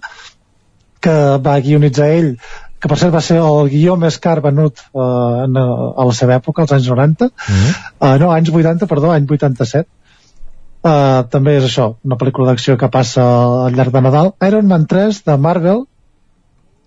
que 1.00 1.16
va 1.38 1.60
guionitzar 1.60 2.08
ell, 2.08 2.36
que 2.80 2.88
per 2.88 2.98
cert 2.98 3.14
va 3.14 3.22
ser 3.24 3.38
el 3.40 3.70
guió 3.72 3.96
més 3.96 4.18
car 4.18 4.40
venut 4.44 4.82
uh, 4.92 5.44
en, 5.44 5.56
a 5.56 6.04
la 6.04 6.12
seva 6.12 6.36
època, 6.36 6.62
als 6.62 6.72
anys 6.72 6.88
90, 6.88 7.24
Mm 7.24 7.54
-hmm. 7.54 7.72
uh, 8.00 8.18
no, 8.18 8.32
anys 8.32 8.50
80, 8.50 8.86
perdó, 8.86 9.12
any 9.12 9.26
87, 9.26 9.88
Uh, 10.86 11.24
també 11.32 11.56
és 11.58 11.64
això, 11.66 11.86
una 12.06 12.18
pel·lícula 12.20 12.52
d'acció 12.52 12.76
que 12.78 12.86
passa 12.92 13.24
al 13.66 13.74
llarg 13.74 13.94
de 13.94 14.02
Nadal. 14.04 14.28
Iron 14.46 14.68
Man 14.70 14.84
3 14.86 15.18
de 15.26 15.34
Marvel, 15.42 15.80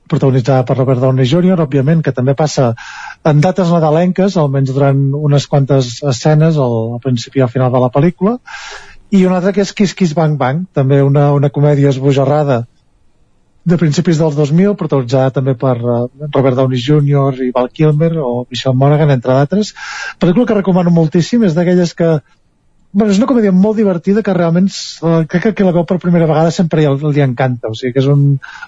protagonitzada 0.09 0.63
per 0.63 0.77
Robert 0.77 1.03
Downey 1.03 1.27
Jr., 1.27 1.57
òbviament, 1.65 2.03
que 2.05 2.13
també 2.15 2.35
passa 2.37 2.69
en 3.27 3.43
dates 3.43 3.73
nadalenques, 3.75 4.37
almenys 4.39 4.71
durant 4.71 5.01
unes 5.19 5.49
quantes 5.51 5.97
escenes 6.13 6.55
al, 6.55 6.77
al 6.95 7.03
principi 7.03 7.41
i 7.41 7.45
al 7.45 7.51
final 7.51 7.75
de 7.75 7.83
la 7.83 7.91
pel·lícula, 7.91 8.37
i 9.11 9.25
una 9.25 9.41
altra 9.41 9.51
que 9.57 9.65
és 9.65 9.75
Kiss 9.75 9.97
Kiss 9.97 10.15
Bang 10.15 10.39
Bang, 10.39 10.63
també 10.73 11.01
una, 11.03 11.31
una 11.35 11.51
comèdia 11.51 11.91
esbojarrada 11.91 12.63
de 13.69 13.77
principis 13.77 14.17
dels 14.21 14.37
2000, 14.37 14.77
protagonitzada 14.79 15.33
també 15.35 15.53
per 15.59 15.75
uh, 15.77 16.07
Robert 16.31 16.55
Downey 16.57 16.79
Jr. 16.81 17.35
i 17.43 17.51
Val 17.53 17.67
Kilmer 17.73 18.13
o 18.23 18.45
Michelle 18.49 18.77
Monaghan, 18.79 19.11
entre 19.13 19.35
d'altres. 19.35 19.73
Pel·lícula 20.21 20.47
que 20.47 20.57
recomano 20.61 20.93
moltíssim, 20.95 21.43
és 21.45 21.57
d'aquelles 21.57 21.93
que 21.97 22.15
bueno, 22.91 23.11
és 23.13 23.19
una 23.19 23.27
comèdia 23.29 23.51
molt 23.53 23.77
divertida 23.77 24.23
que 24.25 24.33
realment 24.33 24.69
uh, 25.05 25.21
crec 25.29 25.43
que 25.43 25.53
qui 25.57 25.65
la 25.65 25.73
veu 25.75 25.85
per 25.85 25.99
primera 26.01 26.27
vegada 26.29 26.51
sempre 26.51 26.81
li, 26.81 27.11
li 27.13 27.23
encanta, 27.25 27.69
o 27.69 27.77
sigui 27.77 27.93
que 27.93 28.01
és 28.01 28.09
un, 28.09 28.23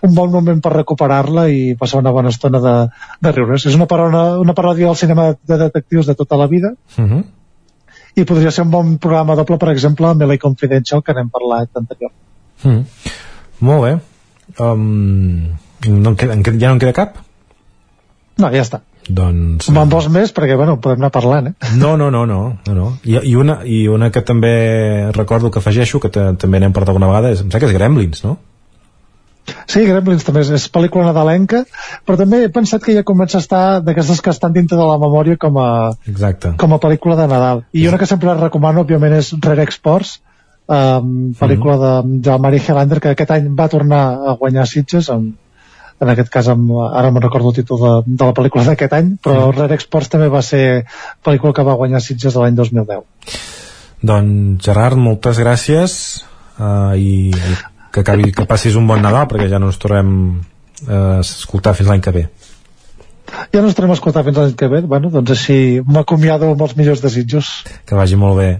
un 0.06 0.16
bon 0.18 0.32
moment 0.34 0.62
per 0.62 0.74
recuperar-la 0.76 1.48
i 1.50 1.74
passar 1.80 2.02
una 2.04 2.14
bona 2.14 2.34
estona 2.34 2.62
de, 2.62 2.76
de 3.22 3.34
riures. 3.36 3.66
És 3.66 3.78
una 3.78 3.90
paròdia, 3.90 4.38
una 4.44 4.56
paròdia 4.58 4.92
del 4.92 5.00
cinema 5.00 5.32
de 5.34 5.58
detectius 5.66 6.12
de 6.12 6.16
tota 6.16 6.38
la 6.38 6.48
vida 6.48 6.76
Mm 6.98 7.08
-hmm. 7.08 7.24
i 8.16 8.24
podria 8.26 8.52
ser 8.52 8.66
un 8.66 8.72
bon 8.72 8.98
programa 8.98 9.36
doble, 9.36 9.58
per 9.58 9.70
exemple, 9.70 10.08
amb 10.08 10.22
LA 10.22 10.38
Confidential, 10.38 11.02
que 11.02 11.14
n'hem 11.14 11.30
parlat 11.30 11.70
anterior. 11.74 12.12
Mm. 12.64 12.86
Molt 13.60 13.84
bé 13.84 14.00
um, 14.60 15.58
no 15.88 16.10
en 16.10 16.16
queda, 16.16 16.36
ja 16.36 16.68
no 16.68 16.74
en 16.74 16.80
queda 16.80 16.94
cap? 16.94 17.18
No, 18.38 18.50
ja 18.52 18.62
està. 18.62 18.82
Doncs... 19.10 19.70
Me'n 19.74 19.90
vols 19.90 20.08
més? 20.14 20.32
Perquè, 20.36 20.56
bueno, 20.60 20.78
podem 20.84 21.02
anar 21.02 21.10
parlant, 21.12 21.48
eh? 21.52 21.72
No, 21.80 21.96
no, 21.98 22.12
no, 22.14 22.26
no, 22.30 22.42
no, 22.68 22.74
no. 22.78 22.88
I, 23.04 23.18
i, 23.32 23.36
una, 23.36 23.60
I 23.66 23.88
una 23.90 24.12
que 24.14 24.22
també 24.22 24.54
recordo 25.16 25.50
que 25.52 25.60
afegeixo, 25.60 26.00
que 26.00 26.10
ta- 26.14 26.32
també 26.38 26.60
n'hem 26.62 26.72
parlat 26.76 26.94
alguna 26.94 27.10
vegada, 27.10 27.32
és, 27.34 27.42
em 27.42 27.50
sembla 27.50 27.66
que 27.66 27.72
és 27.74 27.78
Gremlins, 27.80 28.24
no? 28.28 28.38
Sí, 29.66 29.82
Gremlins 29.90 30.24
també 30.24 30.44
és, 30.46 30.52
és 30.54 30.68
pel·lícula 30.72 31.08
nadalenca, 31.10 31.64
però 32.06 32.16
també 32.20 32.44
he 32.46 32.52
pensat 32.54 32.84
que 32.86 32.94
ja 32.96 33.04
comença 33.08 33.40
a 33.40 33.44
estar 33.44 33.64
d'aquestes 33.84 34.22
que 34.22 34.30
estan 34.32 34.54
dintre 34.54 34.78
de 34.78 34.86
la 34.86 35.00
memòria 35.02 35.36
com 35.42 35.58
a, 35.60 35.70
Exacte. 36.08 36.54
com 36.62 36.76
a 36.78 36.80
pel·lícula 36.80 37.18
de 37.18 37.26
Nadal. 37.32 37.64
I 37.74 37.88
una 37.90 37.98
que 37.98 38.08
sempre 38.08 38.36
recomano, 38.38 38.86
òbviament, 38.86 39.18
és 39.18 39.34
Rare 39.42 39.66
Exports, 39.66 40.20
um, 40.70 41.32
pel·lícula 41.42 41.76
de, 41.82 41.94
de 42.30 42.38
Mary 42.46 42.62
Helander, 42.62 43.02
que 43.02 43.16
aquest 43.16 43.34
any 43.34 43.50
va 43.58 43.68
tornar 43.74 44.04
a 44.30 44.38
guanyar 44.40 44.68
Sitges, 44.70 45.10
amb, 45.10 45.34
en 46.02 46.10
aquest 46.10 46.32
cas, 46.34 46.50
amb, 46.50 46.74
ara 46.82 47.12
me'n 47.14 47.24
recordo 47.24 47.52
el 47.52 47.58
títol 47.60 47.82
de, 47.82 47.94
de 48.08 48.28
la 48.28 48.36
pel·lícula 48.38 48.66
d'aquest 48.66 48.94
any, 48.98 49.12
però 49.22 49.52
Rare 49.54 49.78
Exports 49.78 50.10
també 50.10 50.32
va 50.34 50.42
ser 50.46 50.84
pel·lícula 51.24 51.54
que 51.54 51.66
va 51.68 51.78
guanyar 51.78 52.02
Sitges 52.02 52.38
l'any 52.42 52.58
2010. 52.58 53.04
Doncs 54.02 54.66
Gerard, 54.66 54.98
moltes 54.98 55.38
gràcies 55.42 55.94
uh, 56.58 56.98
i, 56.98 57.30
i 57.30 57.58
que, 57.94 58.02
acabi, 58.02 58.32
que 58.34 58.48
passis 58.50 58.78
un 58.80 58.90
bon 58.90 59.04
Nadal 59.04 59.30
perquè 59.30 59.46
ja 59.52 59.62
no 59.62 59.70
ens 59.70 59.78
tornem 59.82 60.16
uh, 60.88 61.20
a 61.20 61.20
escoltar 61.22 61.76
fins 61.78 61.92
l'any 61.92 62.02
que 62.02 62.16
ve. 62.18 62.26
Ja 63.54 63.62
no 63.62 63.70
ens 63.70 63.78
tornem 63.78 63.94
a 63.94 64.00
escoltar 64.00 64.26
fins 64.26 64.42
l'any 64.42 64.58
que 64.58 64.72
ve, 64.72 64.82
bueno, 64.90 65.14
doncs 65.14 65.38
així 65.38 65.56
m'acomiado 65.86 66.50
amb 66.52 66.66
els 66.66 66.76
millors 66.80 67.06
desitjos. 67.06 67.62
Que 67.86 68.00
vagi 68.00 68.18
molt 68.20 68.42
bé. 68.42 68.52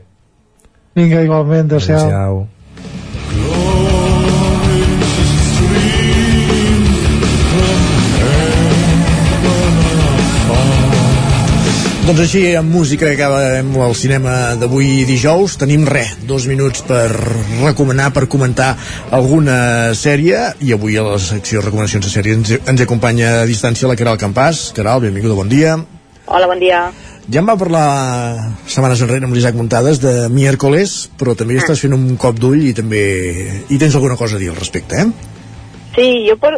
Vinga, 0.96 1.26
igualment, 1.26 1.72
adéu-siau. 1.72 2.06
Adéu-siau. 2.06 2.44
Doncs 12.02 12.20
així, 12.26 12.42
amb 12.58 12.74
música 12.74 13.06
que 13.06 13.14
acabem 13.14 13.70
el 13.86 13.94
cinema 13.96 14.56
d'avui 14.60 15.04
dijous, 15.08 15.54
tenim 15.62 15.84
res, 15.88 16.16
dos 16.28 16.48
minuts 16.50 16.82
per 16.88 17.06
recomanar, 17.62 18.10
per 18.16 18.26
comentar 18.32 18.72
alguna 19.14 19.94
sèrie, 19.96 20.40
i 20.66 20.74
avui 20.74 20.98
a 20.98 21.06
la 21.06 21.20
secció 21.22 21.62
de 21.62 21.68
recomanacions 21.70 22.08
de 22.08 22.12
sèrie 22.12 22.36
ens, 22.40 22.52
ens 22.58 22.84
acompanya 22.84 23.30
a 23.44 23.46
distància 23.48 23.88
la 23.88 23.96
Caral 24.00 24.18
Campàs. 24.20 24.72
Caral, 24.76 25.04
benvinguda, 25.06 25.38
bon 25.38 25.52
dia. 25.52 25.78
Hola, 26.26 26.50
bon 26.50 26.60
dia. 26.60 26.82
Ja 27.32 27.40
em 27.44 27.48
va 27.48 27.56
parlar 27.56 27.86
setmanes 28.66 29.06
enrere 29.06 29.30
amb 29.30 29.38
l'Isaac 29.38 29.56
Muntades 29.56 30.02
de 30.02 30.28
miércoles, 30.34 31.12
però 31.22 31.38
també 31.38 31.60
Ah. 31.60 31.62
estàs 31.62 31.80
fent 31.86 31.94
un 31.94 32.18
cop 32.18 32.40
d'ull 32.42 32.66
i 32.66 32.74
també 32.74 33.62
hi 33.70 33.78
tens 33.78 33.96
alguna 33.96 34.18
cosa 34.18 34.36
a 34.36 34.40
dir 34.40 34.50
al 34.50 34.58
respecte, 34.58 34.98
eh? 35.06 35.06
Sí, 35.96 36.26
jo 36.28 36.36
per, 36.40 36.56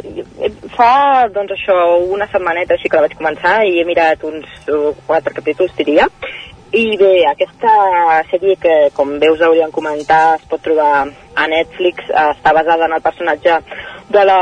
fa, 0.84 1.28
doncs 1.32 1.56
això, 1.56 1.76
una 2.12 2.28
setmaneta 2.32 2.76
així 2.76 2.90
que 2.90 3.00
la 3.00 3.08
vaig 3.08 3.16
començar 3.20 3.62
i 3.68 3.80
he 3.80 3.86
mirat 3.88 4.24
uns 4.28 4.50
uh, 4.68 4.92
quatre 5.08 5.34
capítols, 5.36 5.76
diria. 5.78 6.10
I 6.74 6.98
bé, 6.98 7.12
aquesta 7.30 7.72
sèrie 8.32 8.56
que, 8.58 8.74
com 8.98 9.20
veus, 9.22 9.42
hauríem 9.46 9.72
comentar, 9.72 10.40
es 10.40 10.48
pot 10.50 10.64
trobar 10.66 11.06
a 11.38 11.44
Netflix, 11.52 12.08
eh, 12.10 12.24
està 12.34 12.50
basada 12.58 12.88
en 12.88 12.96
el 12.96 13.04
personatge 13.06 13.60
de 14.10 14.24
la, 14.26 14.40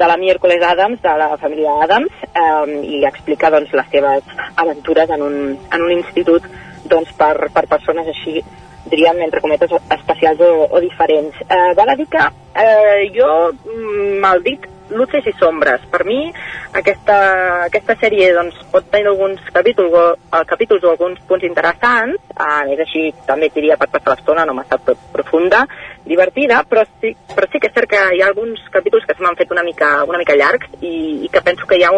de 0.00 0.08
la 0.10 0.16
Miércoles 0.18 0.64
Adams, 0.66 0.98
de 1.04 1.12
la 1.20 1.28
família 1.38 1.76
Adams, 1.84 2.24
eh, 2.26 2.74
i 2.96 3.04
explica 3.06 3.52
doncs, 3.54 3.70
les 3.78 3.86
seves 3.94 4.34
aventures 4.64 5.14
en 5.14 5.22
un, 5.28 5.38
en 5.54 5.86
un 5.86 5.94
institut 5.94 6.50
doncs, 6.90 7.14
per, 7.22 7.52
per 7.54 7.68
persones 7.70 8.10
així 8.10 8.42
diríem, 8.90 9.22
entre 9.22 9.44
cometes, 9.44 9.70
especials 9.94 10.42
o, 10.42 10.66
o 10.74 10.82
diferents. 10.82 11.38
Eh, 11.46 11.70
val 11.78 11.94
a 11.94 11.98
dir 12.02 12.10
que 12.10 12.26
eh, 12.64 13.06
jo, 13.14 13.30
mm, 13.62 14.18
mal 14.26 14.42
dit, 14.42 14.66
luces 14.90 15.26
i 15.26 15.34
sombres. 15.38 15.82
Per 15.90 16.04
mi, 16.04 16.32
aquesta, 16.76 17.18
aquesta 17.66 17.96
sèrie 18.00 18.32
doncs, 18.36 18.58
pot 18.72 18.86
tenir 18.90 19.10
alguns 19.10 19.42
capítols 19.54 19.94
o, 19.94 20.04
eh, 20.16 20.42
capítols 20.46 20.84
o 20.84 20.92
alguns 20.92 21.20
punts 21.28 21.46
interessants, 21.46 22.20
eh, 22.34 22.74
és 22.74 22.82
així, 22.86 23.06
també 23.26 23.50
diria 23.54 23.78
per 23.80 23.90
passar 23.90 24.16
l'estona, 24.16 24.44
no 24.44 24.54
massa 24.54 24.78
pro- 24.78 24.98
profunda, 25.12 25.66
divertida, 26.04 26.64
però 26.68 26.84
sí, 27.00 27.14
però 27.34 27.46
sí 27.50 27.60
que 27.60 27.70
és 27.70 27.74
cert 27.76 27.90
que 27.90 28.02
hi 28.16 28.22
ha 28.22 28.28
alguns 28.30 28.60
capítols 28.72 29.06
que 29.06 29.14
se 29.14 29.22
m'han 29.22 29.38
fet 29.38 29.50
una 29.50 29.62
mica, 29.62 30.02
una 30.08 30.18
mica 30.18 30.36
llargs 30.36 30.68
i, 30.80 31.24
i 31.24 31.28
que 31.32 31.42
penso 31.42 31.66
que 31.66 31.78
hi 31.78 31.84
ha 31.84 31.92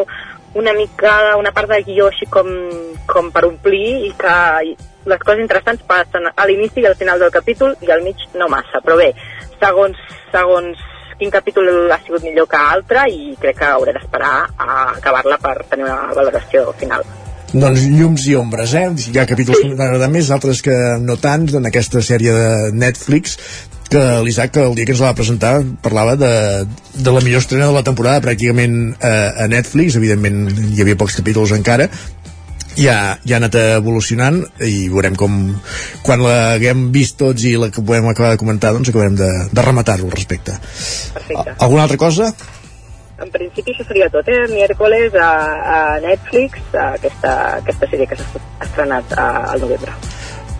una 0.54 0.72
mica, 0.76 1.36
una 1.40 1.52
part 1.52 1.70
de 1.70 1.82
guió 1.86 2.10
així 2.10 2.26
com, 2.28 2.48
com 3.08 3.30
per 3.32 3.46
omplir 3.48 4.08
i 4.08 4.12
que 4.18 4.34
les 5.08 5.22
coses 5.24 5.40
interessants 5.40 5.82
passen 5.88 6.28
a 6.28 6.46
l'inici 6.46 6.82
i 6.82 6.86
al 6.86 6.98
final 6.98 7.18
del 7.18 7.32
capítol 7.32 7.76
i 7.80 7.90
al 7.90 8.04
mig 8.04 8.20
no 8.34 8.48
massa, 8.52 8.82
però 8.84 8.98
bé, 9.00 9.12
segons, 9.62 9.98
segons 10.30 10.78
quin 11.22 11.30
capítol 11.30 11.68
ha 11.94 12.00
sigut 12.02 12.24
millor 12.26 12.48
que 12.50 12.58
altre 12.58 13.06
i 13.14 13.36
crec 13.38 13.60
que 13.60 13.68
hauré 13.70 13.94
d'esperar 13.94 14.34
a 14.58 14.68
acabar-la 14.96 15.38
per 15.38 15.60
tenir 15.70 15.86
una 15.86 16.10
valoració 16.16 16.72
final. 16.80 17.06
Doncs 17.52 17.84
llums 17.92 18.24
i 18.26 18.34
ombres, 18.34 18.72
eh? 18.74 18.88
Hi 19.12 19.20
ha 19.20 19.28
capítols 19.28 19.60
que 19.60 19.74
m'agraden 19.76 20.10
més, 20.10 20.32
altres 20.34 20.64
que 20.66 20.74
no 21.04 21.18
tant, 21.22 21.44
en 21.60 21.68
aquesta 21.68 22.02
sèrie 22.02 22.32
de 22.34 22.72
Netflix, 22.74 23.36
que 23.92 24.02
l'Isaac, 24.24 24.56
el 24.56 24.74
dia 24.74 24.88
que 24.88 24.94
ens 24.96 25.02
la 25.04 25.10
va 25.10 25.18
presentar, 25.18 25.52
parlava 25.84 26.16
de, 26.16 26.32
de 26.96 27.14
la 27.14 27.20
millor 27.20 27.44
estrena 27.44 27.68
de 27.68 27.76
la 27.76 27.84
temporada, 27.86 28.24
pràcticament 28.24 28.78
eh, 28.96 29.44
a 29.44 29.46
Netflix, 29.52 30.00
evidentment 30.00 30.46
hi 30.72 30.80
havia 30.82 30.98
pocs 30.98 31.20
capítols 31.20 31.52
encara, 31.54 31.90
ja, 32.78 33.18
ja 33.24 33.36
ha 33.36 33.40
anat 33.40 33.58
evolucionant 33.60 34.40
i 34.64 34.88
veurem 34.92 35.16
com 35.18 35.38
quan 36.06 36.24
l'haguem 36.24 36.88
vist 36.94 37.18
tots 37.20 37.44
i 37.48 37.54
la 37.60 37.70
que 37.72 37.84
podem 37.84 38.08
acabar 38.10 38.32
de 38.34 38.40
comentar 38.40 38.72
doncs 38.74 38.90
acabarem 38.92 39.16
de, 39.18 39.30
de 39.52 39.64
rematar-ho 39.68 40.08
al 40.08 40.16
respecte 40.16 40.56
Perfecte. 41.14 41.56
alguna 41.58 41.86
altra 41.86 42.00
cosa? 42.00 42.32
En 43.22 43.30
principi 43.30 43.70
això 43.70 43.84
seria 43.86 44.08
tot, 44.10 44.26
eh? 44.26 44.48
Miércoles 44.50 45.14
a, 45.14 45.30
a 45.62 45.80
Netflix, 46.02 46.58
a 46.74 46.88
aquesta, 46.96 47.34
aquesta 47.60 47.86
sèrie 47.86 48.08
que 48.10 48.18
s'ha 48.18 48.40
estrenat 48.66 49.14
a, 49.14 49.26
al 49.52 49.62
novembre. 49.62 49.94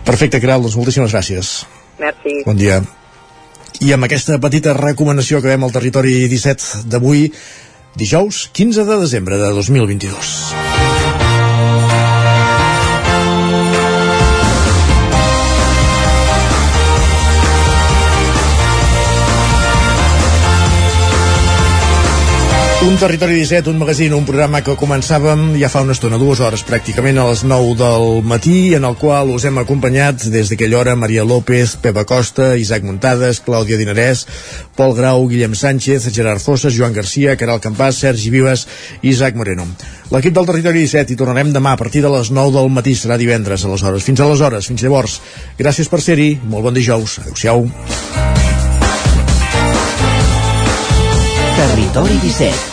Perfecte, 0.07 0.39
Caral, 0.39 0.63
doncs 0.63 0.77
moltíssimes 0.79 1.11
gràcies 1.11 1.57
Merci. 1.99 2.41
Bon 2.45 2.57
dia. 2.57 2.81
I 3.83 3.93
amb 3.95 4.07
aquesta 4.07 4.39
petita 4.41 4.75
recomanació 4.77 5.41
que 5.41 5.51
veiem 5.51 5.65
al 5.67 5.75
territori 5.75 6.15
17 6.31 6.87
d'avui, 6.93 7.27
dijous 7.99 8.47
15 8.53 8.87
de 8.89 9.01
desembre 9.05 9.41
de 9.41 9.51
2022. 9.59 10.82
Un 22.83 22.97
territori 22.97 23.35
17, 23.35 23.69
un 23.69 23.77
magazín, 23.77 24.11
un 24.11 24.25
programa 24.27 24.59
que 24.59 24.73
començàvem 24.75 25.53
ja 25.55 25.69
fa 25.71 25.81
una 25.85 25.93
estona, 25.95 26.17
dues 26.19 26.41
hores 26.43 26.65
pràcticament 26.67 27.15
a 27.15 27.29
les 27.29 27.45
9 27.47 27.77
del 27.79 28.07
matí, 28.27 28.73
en 28.75 28.83
el 28.83 28.97
qual 28.99 29.31
us 29.31 29.45
hem 29.47 29.61
acompanyat 29.61 30.25
des 30.33 30.51
d'aquella 30.51 30.81
hora 30.81 30.95
Maria 30.99 31.23
López, 31.23 31.77
Pepa 31.79 32.03
Costa, 32.03 32.57
Isaac 32.59 32.83
Muntades, 32.83 33.39
Clàudia 33.45 33.79
Dinarès, 33.79 34.25
Pol 34.75 34.91
Grau, 34.97 35.23
Guillem 35.31 35.55
Sánchez, 35.55 36.09
Gerard 36.11 36.43
Fosses, 36.43 36.75
Joan 36.75 36.91
Garcia, 36.91 37.37
Caral 37.39 37.63
Campàs, 37.63 38.03
Sergi 38.03 38.29
Vives 38.35 38.67
i 39.01 39.13
Isaac 39.15 39.39
Moreno. 39.39 39.63
L'equip 40.11 40.35
del 40.35 40.51
territori 40.51 40.83
17 40.83 41.15
hi 41.15 41.19
tornarem 41.23 41.55
demà 41.55 41.77
a 41.77 41.79
partir 41.79 42.03
de 42.03 42.11
les 42.11 42.35
9 42.35 42.51
del 42.59 42.69
matí, 42.69 42.97
serà 42.99 43.15
divendres 43.15 43.63
aleshores. 43.63 44.03
Fins 44.03 44.19
aleshores, 44.19 44.67
fins 44.67 44.83
llavors. 44.83 45.21
Gràcies 45.57 45.87
per 45.87 46.03
ser-hi, 46.03 46.33
molt 46.43 46.67
bon 46.67 46.75
dijous. 46.75 47.21
Adéu-siau. 47.23 47.63
Territori 51.63 52.17
17, 52.19 52.72